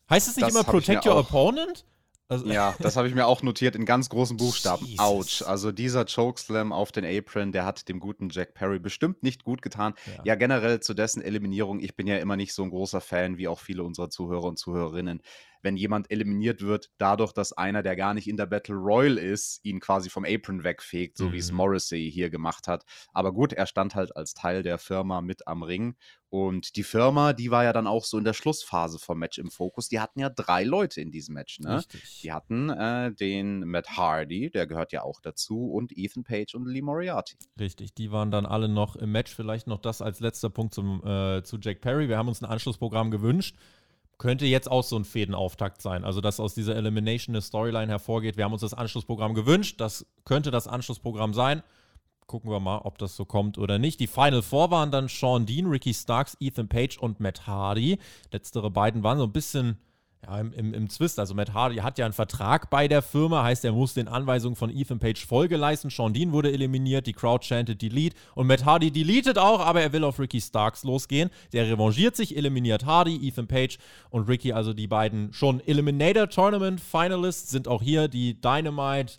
Heißt 0.10 0.28
es 0.28 0.36
nicht 0.38 0.48
Das 0.48 0.56
immer 0.56 0.64
Protect 0.64 1.06
Your 1.06 1.14
auch- 1.14 1.20
Opponent? 1.20 1.86
Also, 2.42 2.52
Ja, 2.54 2.76
das 2.80 2.96
habe 2.98 3.08
ich 3.08 3.16
mir 3.16 3.26
auch 3.28 3.42
notiert 3.44 3.76
in 3.76 3.86
ganz 3.86 4.10
großen 4.10 4.38
Buchstaben. 4.38 4.86
Jesus. 4.86 5.00
Autsch. 5.00 5.42
Also 5.44 5.72
dieser 5.72 6.06
Chokeslam 6.06 6.72
auf 6.74 6.92
den 6.92 7.06
Apron, 7.06 7.52
der 7.52 7.66
hat 7.66 7.88
dem 7.90 8.00
guten 8.00 8.30
Jack 8.30 8.54
Perry 8.54 8.80
bestimmt 8.80 9.24
nicht 9.24 9.44
gut 9.44 9.62
getan. 9.62 9.94
Ja. 10.06 10.24
Ja. 10.26 10.36
generell 10.36 10.80
zu 10.82 10.94
dessen 10.94 11.22
Eliminierung. 11.22 11.80
Ich 11.80 11.96
bin 11.96 12.08
ja 12.08 12.18
immer 12.18 12.36
nicht 12.36 12.54
so 12.54 12.64
ein 12.64 12.70
großer 12.70 13.02
Fan 13.02 13.38
wie 13.38 13.48
auch 13.48 13.60
viele 13.60 13.84
unserer 13.84 14.10
Zuhörer 14.10 14.46
und 14.46 14.58
Zuhörerinnen. 14.60 15.22
Wenn 15.62 15.78
jemand 15.78 16.12
eliminiert 16.12 16.62
wird, 16.62 16.92
dadurch, 16.98 17.32
dass 17.32 17.54
einer, 17.54 17.84
der 17.84 17.96
gar 17.96 18.14
nicht 18.14 18.28
in 18.28 18.36
der 18.36 18.48
Battle 18.48 18.76
Royal 18.76 19.18
ist, 19.18 19.62
ihn 19.64 19.80
quasi 19.80 20.10
vom 20.10 20.26
Apron 20.26 20.66
wegfegt, 20.66 21.18
so 21.18 21.32
wie 21.32 21.38
es 21.38 21.52
Mhm. 21.52 21.58
Morrissey 21.58 22.12
hier 22.12 22.30
gemacht 22.30 22.68
hat. 22.68 22.84
Aber 23.14 23.32
gut, 23.32 23.54
er 23.54 23.66
stand 23.66 23.96
halt 23.96 24.14
als 24.18 24.34
Teil 24.34 24.62
der 24.62 24.78
Firma 24.78 25.22
mit 25.22 25.48
am 25.48 25.64
Ring. 25.64 25.96
Und 26.34 26.78
die 26.78 26.84
Firma, 26.84 27.32
die 27.32 27.52
war 27.52 27.64
ja 27.64 27.74
dann 27.74 27.86
auch 27.86 28.06
so 28.06 28.18
in 28.18 28.24
der 28.24 28.34
Schlussphase 28.34 28.98
vom 28.98 29.20
Match 29.20 29.38
im 29.38 29.52
Fokus. 29.52 29.88
Die 29.88 30.00
hatten 30.00 30.20
ja 30.20 30.32
drei 30.32 30.64
Leute 30.64 31.00
in 31.00 31.12
diesem 31.12 31.36
Match, 31.36 31.60
ne? 31.60 31.78
Richtig. 31.78 32.22
Die 32.24 32.34
hatten 32.34 32.72
äh, 32.72 33.14
den 33.14 33.60
Matt 33.68 33.98
Hardy, 33.98 34.50
der 34.50 34.66
gehört 34.66 34.94
ja 34.94 35.04
auch 35.04 35.22
dazu, 35.22 35.72
und 35.72 35.96
Ethan 35.96 36.24
Page 36.24 36.56
und 36.56 36.66
Lee 36.66 36.82
Moriarty. 36.82 37.36
Richtig, 37.60 37.94
die 37.94 38.12
waren 38.12 38.32
dann 38.32 38.48
alle 38.48 38.68
noch 38.68 38.96
im 38.96 39.12
Match. 39.12 39.32
Vielleicht 39.36 39.68
noch 39.68 39.78
das 39.78 40.02
als 40.02 40.22
letzter 40.22 40.50
Punkt 40.50 40.74
zum, 40.74 41.06
äh, 41.06 41.44
zu 41.44 41.60
Jack 41.62 41.82
Perry. 41.82 42.10
Wir 42.10 42.18
haben 42.18 42.30
uns 42.30 42.42
ein 42.42 42.50
Anschlussprogramm 42.50 43.12
gewünscht. 43.12 43.56
Könnte 44.18 44.48
jetzt 44.48 44.72
auch 44.72 44.84
so 44.84 44.96
ein 44.96 45.06
Fädenauftakt 45.06 45.84
sein. 45.84 46.04
Also, 46.04 46.20
dass 46.20 46.40
aus 46.40 46.56
dieser 46.56 46.76
Elimination 46.76 47.36
eine 47.36 47.44
Storyline 47.44 47.92
hervorgeht. 47.92 48.38
Wir 48.38 48.46
haben 48.46 48.54
uns 48.54 48.62
das 48.62 48.74
Anschlussprogramm 48.74 49.36
gewünscht. 49.36 49.80
Das 49.80 50.08
könnte 50.26 50.50
das 50.50 50.68
Anschlussprogramm 50.68 51.36
sein. 51.36 51.62
Gucken 52.28 52.52
wir 52.52 52.60
mal, 52.60 52.80
ob 52.80 52.98
das 52.98 53.16
so 53.16 53.26
kommt 53.26 53.58
oder 53.58 53.80
nicht. 53.80 54.00
Die 54.00 54.08
Final 54.08 54.42
Four 54.42 54.72
waren 54.72 54.92
dann 54.92 55.08
Sean 55.08 55.46
Dean, 55.46 55.68
Ricky 55.68 55.94
Starks, 55.94 56.38
Ethan 56.40 56.68
Page 56.68 56.98
und 56.98 57.20
Matt 57.20 57.48
Hardy. 57.48 58.00
Letztere 58.32 58.72
beiden 58.72 59.04
waren 59.04 59.18
so 59.18 59.26
ein 59.26 59.32
bisschen 59.32 59.78
ja, 60.26 60.40
im, 60.40 60.54
im, 60.54 60.74
im 60.74 60.90
Zwist. 60.90 61.20
Also 61.20 61.34
Matt 61.34 61.54
Hardy 61.54 61.78
hat 61.78 61.98
ja 61.98 62.06
einen 62.06 62.14
Vertrag 62.14 62.70
bei 62.70 62.88
der 62.88 63.02
Firma, 63.02 63.44
heißt, 63.44 63.66
er 63.66 63.74
muss 63.74 63.94
den 63.94 64.08
Anweisungen 64.08 64.56
von 64.56 64.70
Ethan 64.70 65.00
Page 65.00 65.26
Folge 65.26 65.58
leisten. 65.58 65.90
Sean 65.90 66.14
Dean 66.14 66.32
wurde 66.32 66.52
eliminiert, 66.52 67.08
die 67.08 67.14
Crowd 67.14 67.46
chanted 67.46 67.82
Delete 67.82 68.16
und 68.36 68.48
Matt 68.48 68.66
Hardy 68.66 68.92
deletet 68.92 69.38
auch, 69.38 69.60
aber 69.60 69.82
er 69.82 69.94
will 69.94 70.04
auf 70.04 70.20
Ricky 70.20 70.42
Starks 70.42 70.84
losgehen. 70.84 71.30
Der 71.52 71.68
revanchiert 71.68 72.16
sich, 72.16 72.38
eliminiert 72.38 72.86
Hardy, 72.86 73.28
Ethan 73.28 73.48
Page 73.48 73.78
und 74.10 74.28
Ricky, 74.30 74.54
also 74.54 74.74
die 74.74 74.88
beiden 74.88 75.34
schon 75.34 75.60
Eliminator 75.66 76.30
Tournament 76.30 76.80
Finalists, 76.80 77.52
sind 77.52 77.68
auch 77.68 77.82
hier 77.82 78.08
die 78.08 78.40
Dynamite 78.40 79.14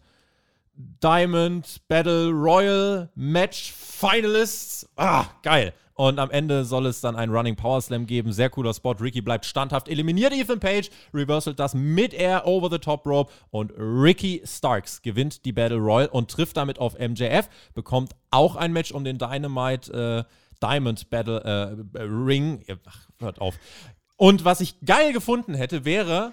Diamond 0.77 1.81
Battle 1.89 2.31
Royal 2.31 3.09
Match 3.15 3.73
Finalists. 3.73 4.89
Ah, 4.97 5.27
geil. 5.43 5.73
Und 5.97 6.19
am 6.19 6.31
Ende 6.31 6.65
soll 6.65 6.87
es 6.87 7.01
dann 7.01 7.15
einen 7.15 7.33
Running 7.33 7.55
Power 7.55 7.81
Slam 7.81 8.07
geben. 8.07 8.33
Sehr 8.33 8.51
cooler 8.51 8.75
Spot. 8.75 8.93
Ricky 9.01 9.21
bleibt 9.21 9.47
standhaft, 9.47 9.89
eliminiert 9.89 10.33
Ethan 10.33 10.59
Page, 10.59 10.91
reversalt 11.13 11.61
das 11.61 11.75
mit 11.75 12.13
Air 12.13 12.47
over 12.47 12.69
the 12.69 12.79
top 12.79 13.07
rope 13.07 13.33
und 13.51 13.73
Ricky 13.79 14.43
Starks 14.45 15.03
gewinnt 15.03 15.45
die 15.45 15.53
Battle 15.53 15.79
Royal 15.79 16.09
und 16.09 16.31
trifft 16.31 16.57
damit 16.57 16.81
auf 16.81 16.99
MJF, 16.99 17.49
bekommt 17.75 18.13
auch 18.33 18.57
ein 18.57 18.73
Match 18.73 18.91
um 18.91 19.05
den 19.05 19.19
Dynamite 19.19 20.27
äh, 20.29 20.35
Diamond 20.61 21.11
Battle 21.11 21.87
äh, 21.95 22.01
Ring. 22.03 22.65
Ach, 22.87 23.09
hört 23.21 23.41
auf. 23.41 23.55
Und 24.17 24.45
was 24.45 24.61
ich 24.61 24.81
geil 24.85 25.13
gefunden 25.13 25.55
hätte, 25.55 25.85
wäre, 25.85 26.33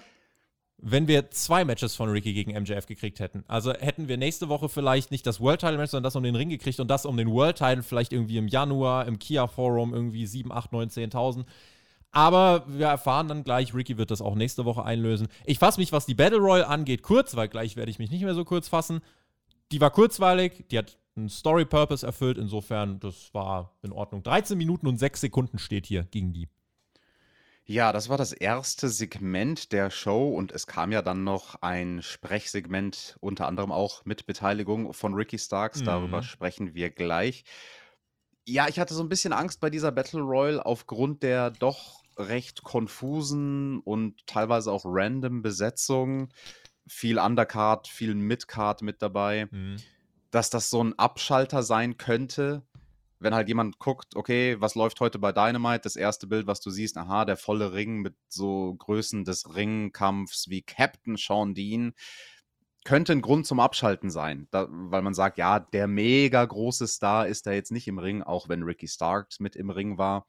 wenn 0.84 1.06
wir 1.06 1.30
zwei 1.30 1.64
Matches 1.64 1.94
von 1.94 2.10
Ricky 2.10 2.34
gegen 2.34 2.60
MJF 2.60 2.86
gekriegt 2.86 3.20
hätten. 3.20 3.44
Also 3.46 3.72
hätten 3.72 4.08
wir 4.08 4.16
nächste 4.16 4.48
Woche 4.48 4.68
vielleicht 4.68 5.12
nicht 5.12 5.24
das 5.24 5.40
World 5.40 5.60
Title 5.60 5.78
Match, 5.78 5.92
sondern 5.92 6.02
das 6.02 6.16
um 6.16 6.24
den 6.24 6.34
Ring 6.34 6.48
gekriegt 6.48 6.80
und 6.80 6.88
das 6.88 7.06
um 7.06 7.16
den 7.16 7.30
World 7.30 7.56
Title 7.56 7.84
vielleicht 7.84 8.12
irgendwie 8.12 8.36
im 8.36 8.48
Januar 8.48 9.06
im 9.06 9.20
Kia 9.20 9.46
Forum 9.46 9.94
irgendwie 9.94 10.26
7, 10.26 10.50
8, 10.50 10.72
9, 10.72 10.88
10.000. 10.88 11.44
Aber 12.10 12.64
wir 12.66 12.86
erfahren 12.86 13.28
dann 13.28 13.44
gleich, 13.44 13.74
Ricky 13.74 13.96
wird 13.96 14.10
das 14.10 14.20
auch 14.20 14.34
nächste 14.34 14.64
Woche 14.64 14.84
einlösen. 14.84 15.28
Ich 15.46 15.60
fasse 15.60 15.78
mich, 15.78 15.92
was 15.92 16.04
die 16.04 16.14
Battle 16.14 16.38
Royal 16.38 16.64
angeht, 16.64 17.02
kurz, 17.02 17.36
weil 17.36 17.48
gleich 17.48 17.76
werde 17.76 17.90
ich 17.90 18.00
mich 18.00 18.10
nicht 18.10 18.24
mehr 18.24 18.34
so 18.34 18.44
kurz 18.44 18.68
fassen. 18.68 19.00
Die 19.70 19.80
war 19.80 19.90
kurzweilig, 19.90 20.64
die 20.72 20.78
hat 20.78 20.98
einen 21.14 21.28
Story 21.28 21.64
Purpose 21.64 22.04
erfüllt, 22.04 22.38
insofern, 22.38 22.98
das 22.98 23.32
war 23.32 23.76
in 23.82 23.92
Ordnung. 23.92 24.24
13 24.24 24.58
Minuten 24.58 24.88
und 24.88 24.98
6 24.98 25.20
Sekunden 25.20 25.58
steht 25.58 25.86
hier 25.86 26.02
gegen 26.02 26.32
die. 26.32 26.48
Ja, 27.64 27.92
das 27.92 28.08
war 28.08 28.18
das 28.18 28.32
erste 28.32 28.88
Segment 28.88 29.72
der 29.72 29.90
Show 29.90 30.30
und 30.30 30.50
es 30.50 30.66
kam 30.66 30.90
ja 30.90 31.00
dann 31.00 31.22
noch 31.22 31.62
ein 31.62 32.02
Sprechsegment, 32.02 33.16
unter 33.20 33.46
anderem 33.46 33.70
auch 33.70 34.04
mit 34.04 34.26
Beteiligung 34.26 34.92
von 34.92 35.14
Ricky 35.14 35.38
Starks. 35.38 35.80
Mhm. 35.80 35.84
Darüber 35.84 36.22
sprechen 36.22 36.74
wir 36.74 36.90
gleich. 36.90 37.44
Ja, 38.44 38.66
ich 38.68 38.80
hatte 38.80 38.94
so 38.94 39.02
ein 39.02 39.08
bisschen 39.08 39.32
Angst 39.32 39.60
bei 39.60 39.70
dieser 39.70 39.92
Battle 39.92 40.20
Royal 40.20 40.60
aufgrund 40.60 41.22
der 41.22 41.50
doch 41.50 42.02
recht 42.16 42.64
konfusen 42.64 43.78
und 43.80 44.26
teilweise 44.26 44.72
auch 44.72 44.82
random 44.84 45.42
Besetzung. 45.42 46.28
Viel 46.88 47.18
Undercard, 47.18 47.86
viel 47.86 48.14
Midcard 48.16 48.82
mit 48.82 49.00
dabei. 49.02 49.46
Mhm. 49.50 49.76
dass 50.32 50.48
das 50.50 50.70
so 50.70 50.82
ein 50.82 50.98
Abschalter 50.98 51.62
sein 51.62 51.98
könnte, 51.98 52.62
wenn 53.22 53.34
halt 53.34 53.48
jemand 53.48 53.78
guckt, 53.78 54.16
okay, 54.16 54.56
was 54.60 54.74
läuft 54.74 55.00
heute 55.00 55.18
bei 55.18 55.32
Dynamite? 55.32 55.82
Das 55.82 55.96
erste 55.96 56.26
Bild, 56.26 56.46
was 56.46 56.60
du 56.60 56.70
siehst, 56.70 56.96
aha, 56.96 57.24
der 57.24 57.36
volle 57.36 57.72
Ring 57.72 58.00
mit 58.00 58.14
so 58.28 58.74
Größen 58.74 59.24
des 59.24 59.54
Ringkampfs 59.54 60.48
wie 60.48 60.62
Captain 60.62 61.16
Sean 61.16 61.54
Dean, 61.54 61.94
könnte 62.84 63.12
ein 63.12 63.22
Grund 63.22 63.46
zum 63.46 63.60
Abschalten 63.60 64.10
sein, 64.10 64.48
da, 64.50 64.66
weil 64.68 65.02
man 65.02 65.14
sagt, 65.14 65.38
ja, 65.38 65.60
der 65.60 65.86
mega 65.86 66.44
große 66.44 66.88
Star 66.88 67.28
ist 67.28 67.46
da 67.46 67.52
jetzt 67.52 67.70
nicht 67.70 67.86
im 67.86 67.98
Ring, 67.98 68.22
auch 68.22 68.48
wenn 68.48 68.64
Ricky 68.64 68.88
Starks 68.88 69.38
mit 69.40 69.54
im 69.56 69.70
Ring 69.70 69.98
war. 69.98 70.26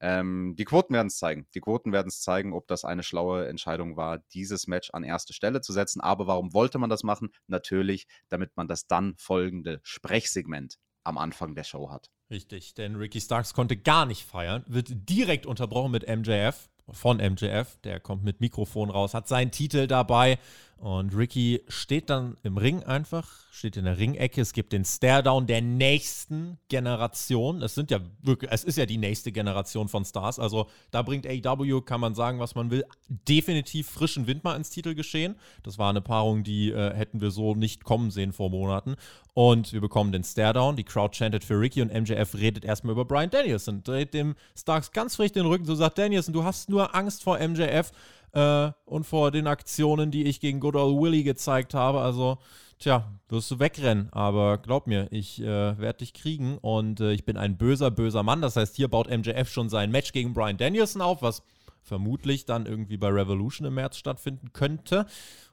Ähm, 0.00 0.54
die 0.56 0.64
Quoten 0.64 0.94
werden 0.94 1.08
es 1.08 1.18
zeigen. 1.18 1.48
Die 1.54 1.60
Quoten 1.60 1.92
werden 1.92 2.08
es 2.08 2.20
zeigen, 2.20 2.52
ob 2.52 2.68
das 2.68 2.84
eine 2.84 3.02
schlaue 3.02 3.48
Entscheidung 3.48 3.96
war, 3.96 4.18
dieses 4.32 4.68
Match 4.68 4.90
an 4.92 5.02
erste 5.02 5.32
Stelle 5.32 5.60
zu 5.60 5.72
setzen. 5.72 6.00
Aber 6.00 6.28
warum 6.28 6.54
wollte 6.54 6.78
man 6.78 6.90
das 6.90 7.02
machen? 7.02 7.30
Natürlich, 7.48 8.06
damit 8.28 8.56
man 8.56 8.68
das 8.68 8.86
dann 8.86 9.16
folgende 9.18 9.80
Sprechsegment 9.82 10.78
am 11.08 11.18
Anfang 11.18 11.54
der 11.54 11.64
Show 11.64 11.90
hat. 11.90 12.10
Richtig, 12.30 12.74
denn 12.74 12.96
Ricky 12.96 13.20
Starks 13.20 13.54
konnte 13.54 13.76
gar 13.76 14.06
nicht 14.06 14.24
feiern, 14.24 14.64
wird 14.66 15.08
direkt 15.08 15.46
unterbrochen 15.46 15.90
mit 15.90 16.06
MJF, 16.06 16.68
von 16.90 17.18
MJF, 17.18 17.78
der 17.84 18.00
kommt 18.00 18.24
mit 18.24 18.40
Mikrofon 18.40 18.90
raus, 18.90 19.14
hat 19.14 19.28
seinen 19.28 19.50
Titel 19.50 19.86
dabei 19.86 20.38
und 20.78 21.16
Ricky 21.16 21.62
steht 21.66 22.08
dann 22.08 22.36
im 22.44 22.56
Ring 22.56 22.84
einfach, 22.84 23.28
steht 23.50 23.76
in 23.76 23.84
der 23.84 23.98
Ringecke, 23.98 24.40
es 24.40 24.52
gibt 24.52 24.72
den 24.72 24.84
Staredown 24.84 25.48
der 25.48 25.60
nächsten 25.60 26.56
Generation, 26.68 27.62
es 27.62 27.74
sind 27.74 27.90
ja 27.90 27.98
wirklich, 28.22 28.52
es 28.52 28.62
ist 28.62 28.78
ja 28.78 28.86
die 28.86 28.96
nächste 28.96 29.32
Generation 29.32 29.88
von 29.88 30.04
Stars, 30.04 30.38
also 30.38 30.68
da 30.92 31.02
bringt 31.02 31.26
AEW, 31.26 31.80
kann 31.80 32.00
man 32.00 32.14
sagen, 32.14 32.38
was 32.38 32.54
man 32.54 32.70
will, 32.70 32.84
definitiv 33.08 33.90
frischen 33.90 34.28
Wind 34.28 34.44
mal 34.44 34.54
ins 34.54 34.70
Titelgeschehen, 34.70 35.34
das 35.64 35.78
war 35.78 35.90
eine 35.90 36.00
Paarung, 36.00 36.44
die 36.44 36.70
äh, 36.70 36.94
hätten 36.94 37.20
wir 37.20 37.32
so 37.32 37.56
nicht 37.56 37.82
kommen 37.82 38.12
sehen 38.12 38.32
vor 38.32 38.48
Monaten. 38.48 38.94
Und 39.34 39.72
wir 39.72 39.80
bekommen 39.80 40.10
den 40.10 40.24
Staredown, 40.24 40.74
die 40.74 40.82
Crowd 40.82 41.16
chantet 41.16 41.44
für 41.44 41.60
Ricky 41.60 41.80
und 41.80 41.94
MJF 41.94 42.34
redet 42.34 42.64
erstmal 42.64 42.92
über 42.92 43.04
Brian 43.04 43.30
Danielson, 43.30 43.84
dreht 43.84 44.12
dem 44.12 44.34
Starks 44.56 44.90
ganz 44.90 45.14
frisch 45.14 45.30
den 45.30 45.46
Rücken, 45.46 45.64
so 45.64 45.76
sagt 45.76 45.96
Danielson, 45.98 46.34
du 46.34 46.42
hast 46.42 46.68
nur 46.68 46.92
Angst 46.96 47.22
vor 47.22 47.38
MJF. 47.38 47.92
Äh, 48.32 48.70
und 48.84 49.04
vor 49.04 49.30
den 49.30 49.46
Aktionen, 49.46 50.10
die 50.10 50.24
ich 50.24 50.40
gegen 50.40 50.60
Good 50.60 50.76
Old 50.76 51.00
Willie 51.00 51.24
gezeigt 51.24 51.74
habe. 51.74 52.00
Also, 52.00 52.38
tja, 52.78 53.10
wirst 53.28 53.50
du 53.50 53.58
wegrennen. 53.58 54.08
Aber 54.12 54.58
glaub 54.58 54.86
mir, 54.86 55.08
ich 55.10 55.40
äh, 55.40 55.78
werde 55.78 55.98
dich 55.98 56.14
kriegen 56.14 56.58
und 56.58 57.00
äh, 57.00 57.12
ich 57.12 57.24
bin 57.24 57.36
ein 57.36 57.56
böser, 57.56 57.90
böser 57.90 58.22
Mann. 58.22 58.40
Das 58.40 58.56
heißt, 58.56 58.76
hier 58.76 58.88
baut 58.88 59.08
MJF 59.10 59.50
schon 59.50 59.68
sein 59.68 59.90
Match 59.90 60.12
gegen 60.12 60.34
Brian 60.34 60.56
Danielson 60.56 61.02
auf, 61.02 61.22
was 61.22 61.42
vermutlich 61.82 62.44
dann 62.44 62.66
irgendwie 62.66 62.96
bei 62.96 63.08
Revolution 63.08 63.66
im 63.66 63.74
März 63.74 63.96
stattfinden 63.96 64.52
könnte. 64.52 65.00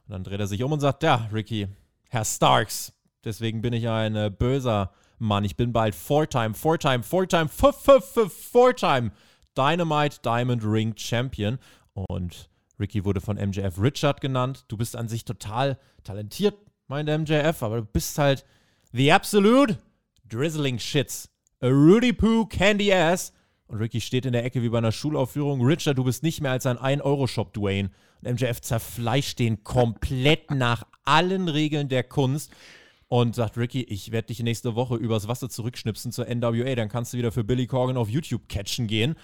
Und 0.06 0.12
dann 0.12 0.24
dreht 0.24 0.40
er 0.40 0.46
sich 0.46 0.62
um 0.62 0.72
und 0.72 0.80
sagt, 0.80 1.02
ja, 1.02 1.28
Ricky, 1.32 1.68
Herr 2.08 2.24
Starks, 2.24 2.92
deswegen 3.24 3.62
bin 3.62 3.72
ich 3.72 3.88
ein 3.88 4.14
äh, 4.14 4.30
böser 4.30 4.92
Mann. 5.18 5.44
Ich 5.44 5.56
bin 5.56 5.72
bald 5.72 5.94
Four-Time, 5.94 6.54
Four-Time, 6.54 7.02
Four-Time, 7.02 7.48
Four-Time 7.48 9.10
Dynamite 9.56 10.20
Diamond 10.22 10.62
Ring 10.64 10.94
Champion. 10.96 11.58
Und 11.94 12.48
Ricky 12.78 13.04
wurde 13.04 13.20
von 13.20 13.36
MJF 13.36 13.80
Richard 13.80 14.20
genannt. 14.20 14.64
Du 14.68 14.76
bist 14.76 14.96
an 14.96 15.08
sich 15.08 15.24
total 15.24 15.78
talentiert, 16.04 16.54
meint 16.88 17.08
MJF, 17.08 17.62
aber 17.62 17.78
du 17.78 17.84
bist 17.84 18.18
halt 18.18 18.44
the 18.92 19.12
absolute 19.12 19.78
drizzling 20.28 20.78
shits. 20.78 21.28
A 21.60 21.68
Rudy 21.68 22.12
Poo 22.12 22.46
Candy 22.46 22.92
Ass. 22.92 23.32
Und 23.66 23.78
Ricky 23.78 24.00
steht 24.00 24.26
in 24.26 24.32
der 24.32 24.44
Ecke 24.44 24.62
wie 24.62 24.68
bei 24.68 24.78
einer 24.78 24.92
Schulaufführung. 24.92 25.60
Richard, 25.62 25.98
du 25.98 26.04
bist 26.04 26.22
nicht 26.22 26.40
mehr 26.40 26.52
als 26.52 26.66
ein 26.66 26.76
1-Euro-Shop, 26.76 27.52
Dwayne. 27.52 27.90
Und 28.22 28.34
MJF 28.34 28.60
zerfleischt 28.60 29.38
den 29.38 29.64
komplett 29.64 30.50
nach 30.50 30.84
allen 31.04 31.48
Regeln 31.48 31.88
der 31.88 32.04
Kunst 32.04 32.52
und 33.08 33.34
sagt, 33.34 33.56
Ricky, 33.56 33.82
ich 33.82 34.12
werde 34.12 34.28
dich 34.28 34.40
nächste 34.40 34.74
Woche 34.74 34.96
übers 34.96 35.28
Wasser 35.28 35.48
zurückschnipsen 35.48 36.12
zur 36.12 36.26
NWA. 36.26 36.74
Dann 36.74 36.88
kannst 36.88 37.12
du 37.12 37.18
wieder 37.18 37.32
für 37.32 37.44
Billy 37.44 37.66
Corgan 37.66 37.96
auf 37.96 38.08
YouTube 38.08 38.48
catchen 38.48 38.86
gehen. 38.86 39.16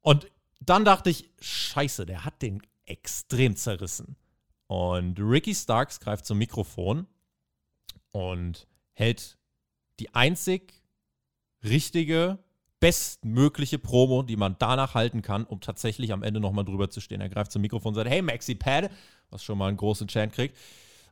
Und 0.00 0.26
dann 0.60 0.84
dachte 0.84 1.10
ich, 1.10 1.30
scheiße, 1.40 2.06
der 2.06 2.24
hat 2.24 2.42
den 2.42 2.62
extrem 2.86 3.56
zerrissen. 3.56 4.16
Und 4.66 5.18
Ricky 5.20 5.54
Starks 5.54 6.00
greift 6.00 6.26
zum 6.26 6.38
Mikrofon 6.38 7.06
und 8.12 8.66
hält 8.92 9.36
die 10.00 10.14
einzig 10.14 10.82
richtige, 11.62 12.38
bestmögliche 12.80 13.78
Promo, 13.78 14.22
die 14.22 14.36
man 14.36 14.56
danach 14.58 14.94
halten 14.94 15.22
kann, 15.22 15.44
um 15.44 15.60
tatsächlich 15.60 16.12
am 16.12 16.22
Ende 16.22 16.40
nochmal 16.40 16.64
drüber 16.64 16.90
zu 16.90 17.00
stehen. 17.00 17.20
Er 17.20 17.28
greift 17.28 17.52
zum 17.52 17.62
Mikrofon 17.62 17.90
und 17.90 17.94
sagt, 17.94 18.10
hey 18.10 18.22
Maxi 18.22 18.54
Pad, 18.54 18.90
was 19.30 19.42
schon 19.42 19.58
mal 19.58 19.68
einen 19.68 19.76
großen 19.76 20.08
Chant 20.08 20.32
kriegt. 20.32 20.56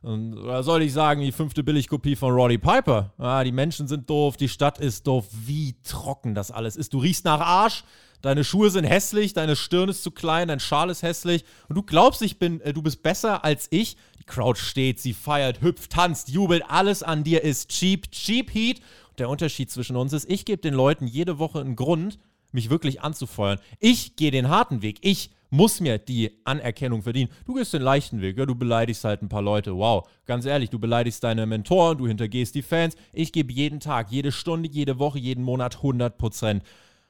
Und, 0.03 0.37
oder 0.37 0.63
soll 0.63 0.81
ich 0.81 0.91
sagen, 0.91 1.21
die 1.21 1.31
fünfte 1.31 1.63
Billigkopie 1.63 2.15
von 2.15 2.33
Roddy 2.33 2.57
Piper? 2.57 3.13
Ah, 3.17 3.43
die 3.43 3.53
Menschen 3.53 3.87
sind 3.87 4.09
doof, 4.09 4.35
die 4.35 4.49
Stadt 4.49 4.77
ist 4.77 5.07
doof. 5.07 5.27
Wie 5.31 5.75
trocken 5.81 6.35
das 6.35 6.51
alles 6.51 6.75
ist. 6.75 6.93
Du 6.93 6.99
riechst 6.99 7.23
nach 7.23 7.39
Arsch, 7.39 7.85
deine 8.23 8.43
Schuhe 8.43 8.71
sind 8.71 8.85
hässlich, 8.85 9.33
deine 9.33 9.55
Stirn 9.55 9.89
ist 9.89 10.01
zu 10.01 10.09
klein, 10.09 10.47
dein 10.47 10.59
Schal 10.59 10.89
ist 10.89 11.03
hässlich 11.03 11.43
und 11.69 11.75
du 11.75 11.83
glaubst, 11.83 12.23
ich 12.23 12.39
bin, 12.39 12.59
äh, 12.61 12.73
du 12.73 12.81
bist 12.81 13.03
besser 13.03 13.45
als 13.45 13.67
ich. 13.69 13.95
Die 14.19 14.23
Crowd 14.23 14.59
steht, 14.59 14.99
sie 14.99 15.13
feiert, 15.13 15.61
hüpft, 15.61 15.91
tanzt, 15.91 16.29
jubelt, 16.29 16.63
alles 16.67 17.03
an 17.03 17.23
dir 17.23 17.43
ist 17.43 17.69
cheap, 17.69 18.09
cheap 18.11 18.53
Heat. 18.53 18.79
Und 19.09 19.19
der 19.19 19.29
Unterschied 19.29 19.69
zwischen 19.69 19.95
uns 19.95 20.13
ist, 20.13 20.29
ich 20.29 20.45
gebe 20.45 20.61
den 20.61 20.73
Leuten 20.73 21.05
jede 21.05 21.37
Woche 21.37 21.59
einen 21.59 21.75
Grund, 21.75 22.17
mich 22.51 22.69
wirklich 22.69 23.01
anzufeuern. 23.01 23.59
Ich 23.79 24.15
gehe 24.15 24.31
den 24.31 24.47
harten 24.47 24.81
Weg. 24.81 24.99
Ich 25.01 25.31
muss 25.49 25.81
mir 25.81 25.99
die 25.99 26.31
Anerkennung 26.45 27.03
verdienen. 27.03 27.29
Du 27.45 27.53
gehst 27.53 27.73
den 27.73 27.81
leichten 27.81 28.21
Weg, 28.21 28.37
ja, 28.37 28.45
du 28.45 28.55
beleidigst 28.55 29.03
halt 29.03 29.21
ein 29.21 29.29
paar 29.29 29.41
Leute. 29.41 29.75
Wow, 29.75 30.07
ganz 30.25 30.45
ehrlich, 30.45 30.71
du 30.71 30.79
beleidigst 30.79 31.23
deine 31.23 31.45
Mentoren, 31.45 31.97
du 31.97 32.07
hintergehst 32.07 32.55
die 32.55 32.63
Fans. 32.63 32.95
Ich 33.11 33.31
gebe 33.33 33.53
jeden 33.53 33.79
Tag, 33.79 34.11
jede 34.11 34.31
Stunde, 34.31 34.69
jede 34.69 34.97
Woche, 34.97 35.19
jeden 35.19 35.43
Monat 35.43 35.75
100 35.75 36.17
Prozent. 36.17 36.63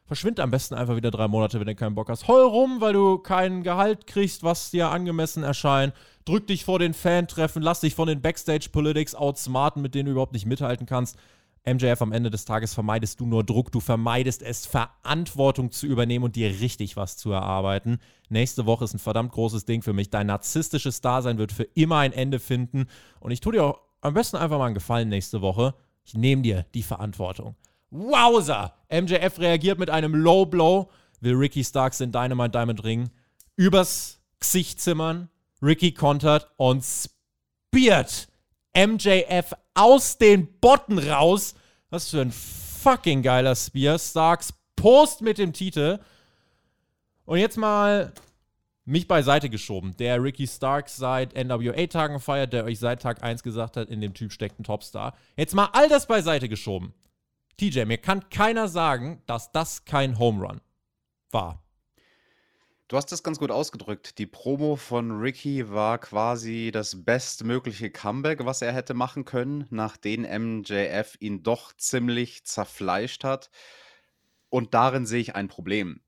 Verschwind 0.05 0.39
am 0.39 0.51
besten 0.51 0.75
einfach 0.75 0.95
wieder 0.95 1.11
drei 1.11 1.27
Monate, 1.27 1.59
wenn 1.59 1.67
du 1.67 1.75
keinen 1.75 1.95
Bock 1.95 2.09
hast. 2.09 2.27
Heul 2.27 2.45
rum, 2.45 2.81
weil 2.81 2.93
du 2.93 3.17
kein 3.19 3.63
Gehalt 3.63 4.05
kriegst, 4.05 4.43
was 4.43 4.71
dir 4.71 4.89
angemessen 4.89 5.43
erscheint. 5.43 5.93
Drück 6.25 6.47
dich 6.47 6.65
vor 6.65 6.79
den 6.79 6.93
Fan-Treffen, 6.93 7.61
lass 7.61 7.81
dich 7.81 7.95
von 7.95 8.07
den 8.07 8.21
Backstage-Politics 8.21 9.15
outsmarten, 9.15 9.81
mit 9.81 9.95
denen 9.95 10.07
du 10.07 10.11
überhaupt 10.11 10.33
nicht 10.33 10.45
mithalten 10.45 10.85
kannst. 10.85 11.17
MJF, 11.65 12.01
am 12.01 12.11
Ende 12.11 12.29
des 12.29 12.43
Tages 12.43 12.73
vermeidest 12.73 13.21
du 13.21 13.25
nur 13.25 13.45
Druck, 13.45 13.71
du 13.71 13.79
vermeidest 13.79 14.41
es, 14.41 14.65
Verantwortung 14.65 15.71
zu 15.71 15.87
übernehmen 15.87 16.25
und 16.25 16.35
dir 16.35 16.49
richtig 16.59 16.97
was 16.97 17.15
zu 17.15 17.31
erarbeiten. 17.31 17.99
Nächste 18.27 18.65
Woche 18.65 18.83
ist 18.83 18.93
ein 18.93 18.99
verdammt 18.99 19.31
großes 19.31 19.63
Ding 19.63 19.81
für 19.81 19.93
mich. 19.93 20.09
Dein 20.09 20.27
narzisstisches 20.27 20.99
Dasein 20.99 21.37
wird 21.37 21.53
für 21.53 21.63
immer 21.63 21.99
ein 21.99 22.11
Ende 22.11 22.39
finden. 22.39 22.87
Und 23.21 23.31
ich 23.31 23.39
tue 23.39 23.53
dir 23.53 23.63
auch 23.63 23.79
am 24.01 24.13
besten 24.13 24.35
einfach 24.35 24.57
mal 24.57 24.65
einen 24.65 24.73
Gefallen 24.73 25.07
nächste 25.07 25.41
Woche. 25.41 25.73
Ich 26.03 26.15
nehme 26.15 26.41
dir 26.41 26.65
die 26.73 26.83
Verantwortung. 26.83 27.55
Wowza! 27.93 28.73
MJF 28.89 29.37
reagiert 29.37 29.77
mit 29.77 29.91
einem 29.91 30.15
Low 30.15 30.47
Blow, 30.47 30.89
will 31.21 31.35
Ricky 31.35 31.63
Starks 31.63 32.01
in 32.01 32.11
Dynamite 32.11 32.49
Diamond 32.49 32.83
Ring 32.83 33.11
übers 33.55 34.19
Gesicht 34.39 34.81
zimmern. 34.81 35.29
Ricky 35.61 35.93
kontert 35.93 36.49
und 36.57 36.83
speart 36.83 38.27
MJF 38.75 39.53
aus 39.75 40.17
den 40.17 40.59
Botten 40.59 40.97
raus. 40.97 41.53
Was 41.91 42.09
für 42.09 42.21
ein 42.21 42.31
fucking 42.31 43.21
geiler 43.21 43.55
Spear. 43.55 43.99
Starks 43.99 44.53
Post 44.75 45.21
mit 45.21 45.37
dem 45.37 45.53
Titel. 45.53 45.99
Und 47.25 47.37
jetzt 47.37 47.57
mal 47.57 48.11
mich 48.85 49.07
beiseite 49.07 49.51
geschoben. 49.51 49.95
Der 49.97 50.21
Ricky 50.21 50.47
Starks 50.47 50.97
seit 50.97 51.35
NWA-Tagen 51.35 52.19
feiert, 52.19 52.53
der 52.53 52.65
euch 52.65 52.79
seit 52.79 53.03
Tag 53.03 53.23
1 53.23 53.43
gesagt 53.43 53.77
hat, 53.77 53.89
in 53.89 54.01
dem 54.01 54.15
Typ 54.15 54.31
steckt 54.31 54.59
ein 54.59 54.63
Topstar. 54.63 55.15
Jetzt 55.37 55.53
mal 55.53 55.69
all 55.73 55.87
das 55.87 56.07
beiseite 56.07 56.49
geschoben. 56.49 56.93
TJ, 57.57 57.85
mir 57.85 57.97
kann 57.97 58.29
keiner 58.29 58.67
sagen, 58.67 59.21
dass 59.25 59.51
das 59.51 59.85
kein 59.85 60.17
Home 60.19 60.45
Run 60.45 60.61
war. 61.31 61.63
Du 62.93 62.97
hast 62.97 63.11
das 63.11 63.23
ganz 63.23 63.39
gut 63.39 63.49
ausgedrückt. 63.49 64.19
Die 64.19 64.27
Promo 64.27 64.75
von 64.75 65.09
Ricky 65.19 65.71
war 65.71 65.97
quasi 65.97 66.69
das 66.71 67.03
bestmögliche 67.03 67.89
Comeback, 67.89 68.45
was 68.45 68.61
er 68.61 68.71
hätte 68.71 68.93
machen 68.93 69.25
können, 69.25 69.65
nachdem 69.71 70.21
MJF 70.21 71.15
ihn 71.19 71.41
doch 71.41 71.73
ziemlich 71.73 72.43
zerfleischt 72.45 73.23
hat. 73.23 73.49
Und 74.49 74.75
darin 74.75 75.07
sehe 75.07 75.21
ich 75.21 75.33
ein 75.33 75.47
Problem 75.47 76.01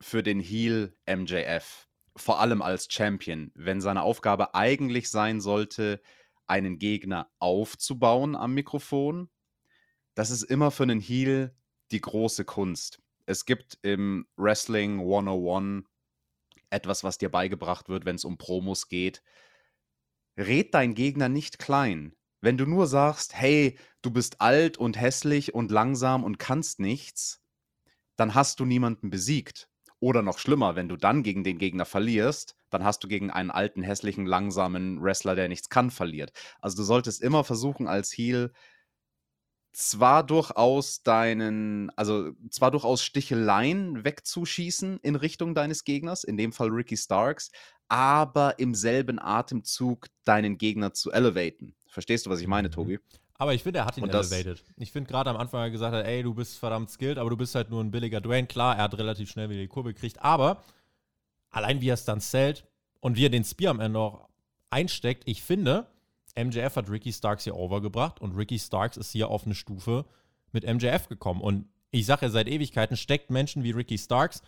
für 0.00 0.22
den 0.22 0.38
Heel 0.38 0.94
MJF, 1.08 1.88
vor 2.14 2.38
allem 2.38 2.62
als 2.62 2.86
Champion, 2.88 3.50
wenn 3.54 3.80
seine 3.80 4.02
Aufgabe 4.02 4.54
eigentlich 4.54 5.10
sein 5.10 5.40
sollte, 5.40 6.00
einen 6.46 6.78
Gegner 6.78 7.30
aufzubauen 7.40 8.36
am 8.36 8.54
Mikrofon. 8.54 9.28
Das 10.14 10.30
ist 10.30 10.42
immer 10.42 10.70
für 10.70 10.82
einen 10.82 11.00
Heel 11.00 11.54
die 11.90 12.00
große 12.00 12.44
Kunst. 12.44 13.00
Es 13.26 13.44
gibt 13.46 13.78
im 13.82 14.26
Wrestling 14.36 15.00
101 15.00 15.86
etwas, 16.70 17.04
was 17.04 17.18
dir 17.18 17.30
beigebracht 17.30 17.88
wird, 17.88 18.04
wenn 18.04 18.16
es 18.16 18.24
um 18.24 18.38
Promos 18.38 18.88
geht. 18.88 19.22
Red 20.36 20.74
dein 20.74 20.94
Gegner 20.94 21.28
nicht 21.28 21.58
klein. 21.58 22.14
Wenn 22.40 22.58
du 22.58 22.66
nur 22.66 22.86
sagst, 22.86 23.34
hey, 23.34 23.78
du 24.02 24.10
bist 24.10 24.40
alt 24.40 24.76
und 24.76 25.00
hässlich 25.00 25.54
und 25.54 25.70
langsam 25.70 26.24
und 26.24 26.38
kannst 26.38 26.80
nichts, 26.80 27.40
dann 28.16 28.34
hast 28.34 28.58
du 28.60 28.64
niemanden 28.64 29.10
besiegt. 29.10 29.68
Oder 30.00 30.22
noch 30.22 30.38
schlimmer, 30.38 30.74
wenn 30.74 30.88
du 30.88 30.96
dann 30.96 31.22
gegen 31.22 31.44
den 31.44 31.58
Gegner 31.58 31.84
verlierst, 31.84 32.56
dann 32.70 32.82
hast 32.82 33.04
du 33.04 33.08
gegen 33.08 33.30
einen 33.30 33.52
alten, 33.52 33.84
hässlichen, 33.84 34.26
langsamen 34.26 35.00
Wrestler, 35.00 35.36
der 35.36 35.48
nichts 35.48 35.68
kann, 35.68 35.92
verliert. 35.92 36.32
Also 36.60 36.78
du 36.78 36.82
solltest 36.82 37.22
immer 37.22 37.44
versuchen, 37.44 37.86
als 37.86 38.10
Heel 38.10 38.52
zwar 39.72 40.24
durchaus 40.24 41.02
deinen, 41.02 41.90
also 41.96 42.32
zwar 42.50 42.70
durchaus 42.70 43.02
Sticheleien 43.02 44.04
wegzuschießen 44.04 44.98
in 45.02 45.16
Richtung 45.16 45.54
deines 45.54 45.84
Gegners, 45.84 46.24
in 46.24 46.36
dem 46.36 46.52
Fall 46.52 46.68
Ricky 46.68 46.96
Starks, 46.96 47.50
aber 47.88 48.58
im 48.58 48.74
selben 48.74 49.18
Atemzug 49.18 50.06
deinen 50.24 50.58
Gegner 50.58 50.92
zu 50.92 51.10
elevaten. 51.10 51.74
Verstehst 51.86 52.26
du, 52.26 52.30
was 52.30 52.40
ich 52.40 52.46
meine, 52.46 52.68
mhm. 52.68 52.72
Tobi? 52.72 52.98
Aber 53.34 53.54
ich 53.54 53.62
finde, 53.62 53.80
er 53.80 53.86
hat 53.86 53.98
ihn 53.98 54.08
elevated. 54.08 54.62
Ich 54.76 54.92
finde 54.92 55.10
gerade 55.10 55.30
am 55.30 55.36
Anfang, 55.36 55.62
er 55.62 55.70
gesagt 55.70 55.94
hat, 55.94 56.06
ey, 56.06 56.22
du 56.22 56.32
bist 56.32 56.58
verdammt 56.58 56.90
skilled, 56.90 57.18
aber 57.18 57.30
du 57.30 57.36
bist 57.36 57.54
halt 57.54 57.70
nur 57.70 57.82
ein 57.82 57.90
billiger 57.90 58.20
Dwayne. 58.20 58.46
Klar, 58.46 58.76
er 58.76 58.84
hat 58.84 58.96
relativ 58.96 59.30
schnell 59.30 59.50
wieder 59.50 59.60
die 59.60 59.68
Kurve 59.68 59.92
gekriegt, 59.92 60.22
aber 60.22 60.62
allein 61.50 61.80
wie 61.80 61.88
er 61.88 61.94
es 61.94 62.04
dann 62.04 62.20
zählt 62.20 62.66
und 63.00 63.16
wie 63.16 63.26
er 63.26 63.30
den 63.30 63.44
Spear 63.44 63.72
am 63.72 63.80
Ende 63.80 63.98
auch 63.98 64.28
einsteckt, 64.70 65.24
ich 65.26 65.42
finde, 65.42 65.86
MJF 66.36 66.76
hat 66.76 66.90
Ricky 66.90 67.12
Starks 67.12 67.44
hier 67.44 67.56
overgebracht 67.56 68.20
und 68.20 68.36
Ricky 68.36 68.58
Starks 68.58 68.96
ist 68.96 69.12
hier 69.12 69.28
auf 69.28 69.44
eine 69.44 69.54
Stufe 69.54 70.04
mit 70.52 70.64
MJF 70.64 71.08
gekommen. 71.08 71.40
Und 71.40 71.66
ich 71.90 72.06
sage 72.06 72.26
ja 72.26 72.30
seit 72.30 72.48
Ewigkeiten, 72.48 72.96
steckt 72.96 73.30
Menschen 73.30 73.64
wie 73.64 73.70
Ricky 73.70 73.98
Starks 73.98 74.42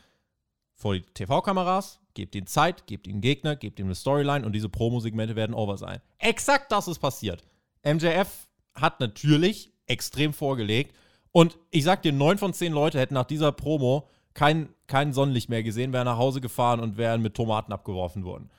vor 0.74 0.94
die 0.94 1.02
TV-Kameras, 1.02 2.00
gebt 2.14 2.34
ihnen 2.34 2.46
Zeit, 2.46 2.86
gebt 2.86 3.06
ihnen 3.06 3.20
Gegner, 3.20 3.56
gebt 3.56 3.78
ihnen 3.78 3.88
eine 3.88 3.94
Storyline 3.94 4.44
und 4.44 4.52
diese 4.52 4.68
Promo-Segmente 4.68 5.36
werden 5.36 5.54
over 5.54 5.76
sein. 5.76 6.00
Exakt 6.18 6.72
das 6.72 6.88
ist 6.88 6.98
passiert. 6.98 7.44
MJF 7.84 8.48
hat 8.74 9.00
natürlich 9.00 9.72
extrem 9.86 10.32
vorgelegt 10.32 10.94
und 11.32 11.58
ich 11.70 11.84
sag 11.84 12.02
dir, 12.02 12.12
neun 12.12 12.38
von 12.38 12.54
zehn 12.54 12.72
Leute 12.72 12.98
hätten 12.98 13.14
nach 13.14 13.26
dieser 13.26 13.52
Promo 13.52 14.08
kein, 14.32 14.68
kein 14.86 15.12
Sonnenlicht 15.12 15.48
mehr 15.48 15.62
gesehen, 15.62 15.92
wären 15.92 16.06
nach 16.06 16.18
Hause 16.18 16.40
gefahren 16.40 16.80
und 16.80 16.96
wären 16.96 17.22
mit 17.22 17.34
Tomaten 17.34 17.72
abgeworfen 17.72 18.24
worden. 18.24 18.50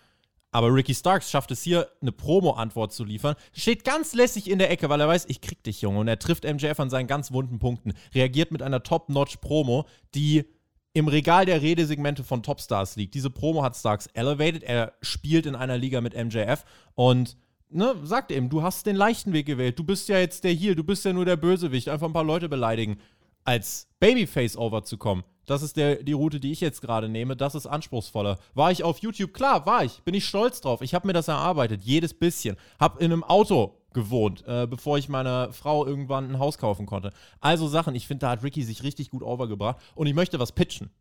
Aber 0.56 0.74
Ricky 0.74 0.96
Starks 0.96 1.30
schafft 1.30 1.52
es 1.52 1.64
hier, 1.64 1.90
eine 2.02 2.14
Promo-Antwort 2.14 2.94
zu 2.94 3.04
liefern. 3.04 3.36
Steht 3.52 3.84
ganz 3.84 4.14
lässig 4.14 4.50
in 4.50 4.58
der 4.58 4.72
Ecke, 4.72 4.88
weil 4.88 5.02
er 5.02 5.08
weiß, 5.10 5.26
ich 5.28 5.42
krieg 5.42 5.62
dich, 5.66 5.82
Junge. 5.82 6.00
Und 6.00 6.08
er 6.08 6.18
trifft 6.18 6.46
MJF 6.46 6.80
an 6.80 6.90
seinen 6.90 7.08
ganz 7.08 7.34
wunden 7.34 7.60
Punkten. 7.60 7.92
Reagiert 8.14 8.52
mit 8.52 8.62
einer 8.62 8.82
Top-Notch-Promo, 8.82 9.86
die 10.14 10.46
im 10.94 11.10
Regal 11.10 11.46
der 11.46 11.62
Redesegmente 11.62 12.24
von 12.24 12.42
Topstars 12.42 12.96
liegt. 12.96 13.16
Diese 13.16 13.30
Promo 13.30 13.64
hat 13.64 13.76
Starks 13.76 14.08
elevated. 14.14 14.64
Er 14.64 14.94
spielt 15.02 15.46
in 15.46 15.56
einer 15.56 15.78
Liga 15.78 16.00
mit 16.00 16.16
MJF 16.16 16.64
und 16.94 17.36
ne, 17.70 17.94
sagt 18.04 18.32
eben, 18.32 18.48
du 18.48 18.64
hast 18.64 18.86
den 18.86 18.96
leichten 18.96 19.34
Weg 19.34 19.48
gewählt. 19.48 19.78
Du 19.78 19.84
bist 19.84 20.08
ja 20.08 20.20
jetzt 20.20 20.46
der 20.46 20.54
Heal, 20.54 20.76
du 20.76 20.86
bist 20.86 21.04
ja 21.04 21.12
nur 21.12 21.26
der 21.26 21.36
Bösewicht. 21.36 21.90
Einfach 21.90 22.08
ein 22.08 22.14
paar 22.14 22.24
Leute 22.24 22.48
beleidigen. 22.48 22.96
Als 23.44 23.90
Babyface 24.00 24.56
overzukommen, 24.56 25.26
das 25.46 25.62
ist 25.62 25.78
der, 25.78 26.04
die 26.04 26.14
Route, 26.14 26.40
die 26.40 26.52
ich 26.52 26.62
jetzt 26.62 26.82
gerade 26.82 27.10
nehme. 27.10 27.36
Das 27.36 27.56
ist 27.56 27.68
anspruchsvoller. 27.68 28.38
War 28.54 28.72
ich 28.72 28.84
auf 28.84 29.00
YouTube? 29.00 29.34
Klar, 29.34 29.66
war 29.66 29.84
ich. 29.84 30.02
Bin 30.04 30.14
ich 30.14 30.26
stolz 30.26 30.62
drauf. 30.62 30.82
Ich 30.82 30.94
habe 30.94 31.08
mir 31.08 31.14
das 31.14 31.28
erarbeitet. 31.28 31.84
Jedes 31.84 32.14
bisschen. 32.14 32.58
Hab 32.80 33.02
in 33.02 33.12
einem 33.12 33.24
Auto 33.24 33.78
gewohnt, 33.94 34.44
äh, 34.48 34.68
bevor 34.68 34.98
ich 34.98 35.10
meiner 35.10 35.54
Frau 35.54 35.86
irgendwann 35.86 36.30
ein 36.30 36.40
Haus 36.40 36.58
kaufen 36.58 36.86
konnte. 36.86 37.12
Also 37.40 37.68
Sachen, 37.68 37.96
ich 37.96 38.08
finde, 38.08 38.26
da 38.26 38.32
hat 38.32 38.44
Ricky 38.44 38.64
sich 38.64 38.84
richtig 38.84 39.10
gut 39.10 39.24
overgebracht. 39.24 39.78
Und 39.96 40.08
ich 40.08 40.14
möchte 40.14 40.40
was 40.40 40.52
pitchen. 40.52 40.92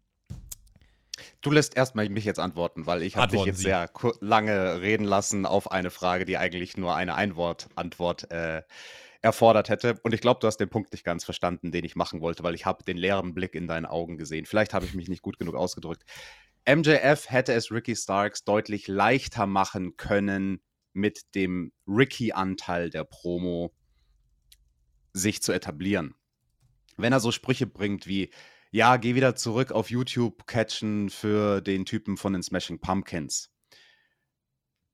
Du 1.42 1.50
lässt 1.50 1.76
erstmal 1.76 2.08
mich 2.08 2.24
jetzt 2.24 2.40
antworten, 2.40 2.86
weil 2.86 3.02
ich 3.02 3.16
habe 3.16 3.36
dich 3.36 3.44
jetzt 3.44 3.58
Sie. 3.58 3.64
sehr 3.64 3.90
lange 4.20 4.80
reden 4.80 5.04
lassen 5.04 5.46
auf 5.46 5.70
eine 5.70 5.90
Frage, 5.90 6.24
die 6.24 6.38
eigentlich 6.38 6.76
nur 6.76 6.94
eine 6.94 7.14
Einwort-Antwort 7.14 8.30
äh, 8.30 8.62
erfordert 9.24 9.70
hätte. 9.70 9.98
Und 10.02 10.12
ich 10.12 10.20
glaube, 10.20 10.40
du 10.40 10.46
hast 10.46 10.58
den 10.58 10.68
Punkt 10.68 10.92
nicht 10.92 11.04
ganz 11.04 11.24
verstanden, 11.24 11.72
den 11.72 11.84
ich 11.84 11.96
machen 11.96 12.20
wollte, 12.20 12.42
weil 12.42 12.54
ich 12.54 12.66
habe 12.66 12.84
den 12.84 12.98
leeren 12.98 13.32
Blick 13.32 13.54
in 13.54 13.66
deinen 13.66 13.86
Augen 13.86 14.18
gesehen. 14.18 14.44
Vielleicht 14.44 14.74
habe 14.74 14.84
ich 14.84 14.94
mich 14.94 15.08
nicht 15.08 15.22
gut 15.22 15.38
genug 15.38 15.54
ausgedrückt. 15.54 16.04
MJF 16.68 17.30
hätte 17.30 17.54
es 17.54 17.70
Ricky 17.70 17.96
Starks 17.96 18.44
deutlich 18.44 18.86
leichter 18.86 19.46
machen 19.46 19.96
können, 19.96 20.60
mit 20.92 21.34
dem 21.34 21.72
Ricky-Anteil 21.88 22.90
der 22.90 23.04
Promo 23.04 23.74
sich 25.12 25.42
zu 25.42 25.52
etablieren. 25.52 26.14
Wenn 26.96 27.12
er 27.12 27.20
so 27.20 27.32
Sprüche 27.32 27.66
bringt 27.66 28.06
wie, 28.06 28.30
ja, 28.70 28.96
geh 28.96 29.14
wieder 29.14 29.34
zurück 29.34 29.72
auf 29.72 29.90
YouTube 29.90 30.46
catchen 30.46 31.10
für 31.10 31.60
den 31.60 31.84
Typen 31.84 32.16
von 32.16 32.32
den 32.32 32.42
Smashing 32.42 32.78
Pumpkins. 32.78 33.50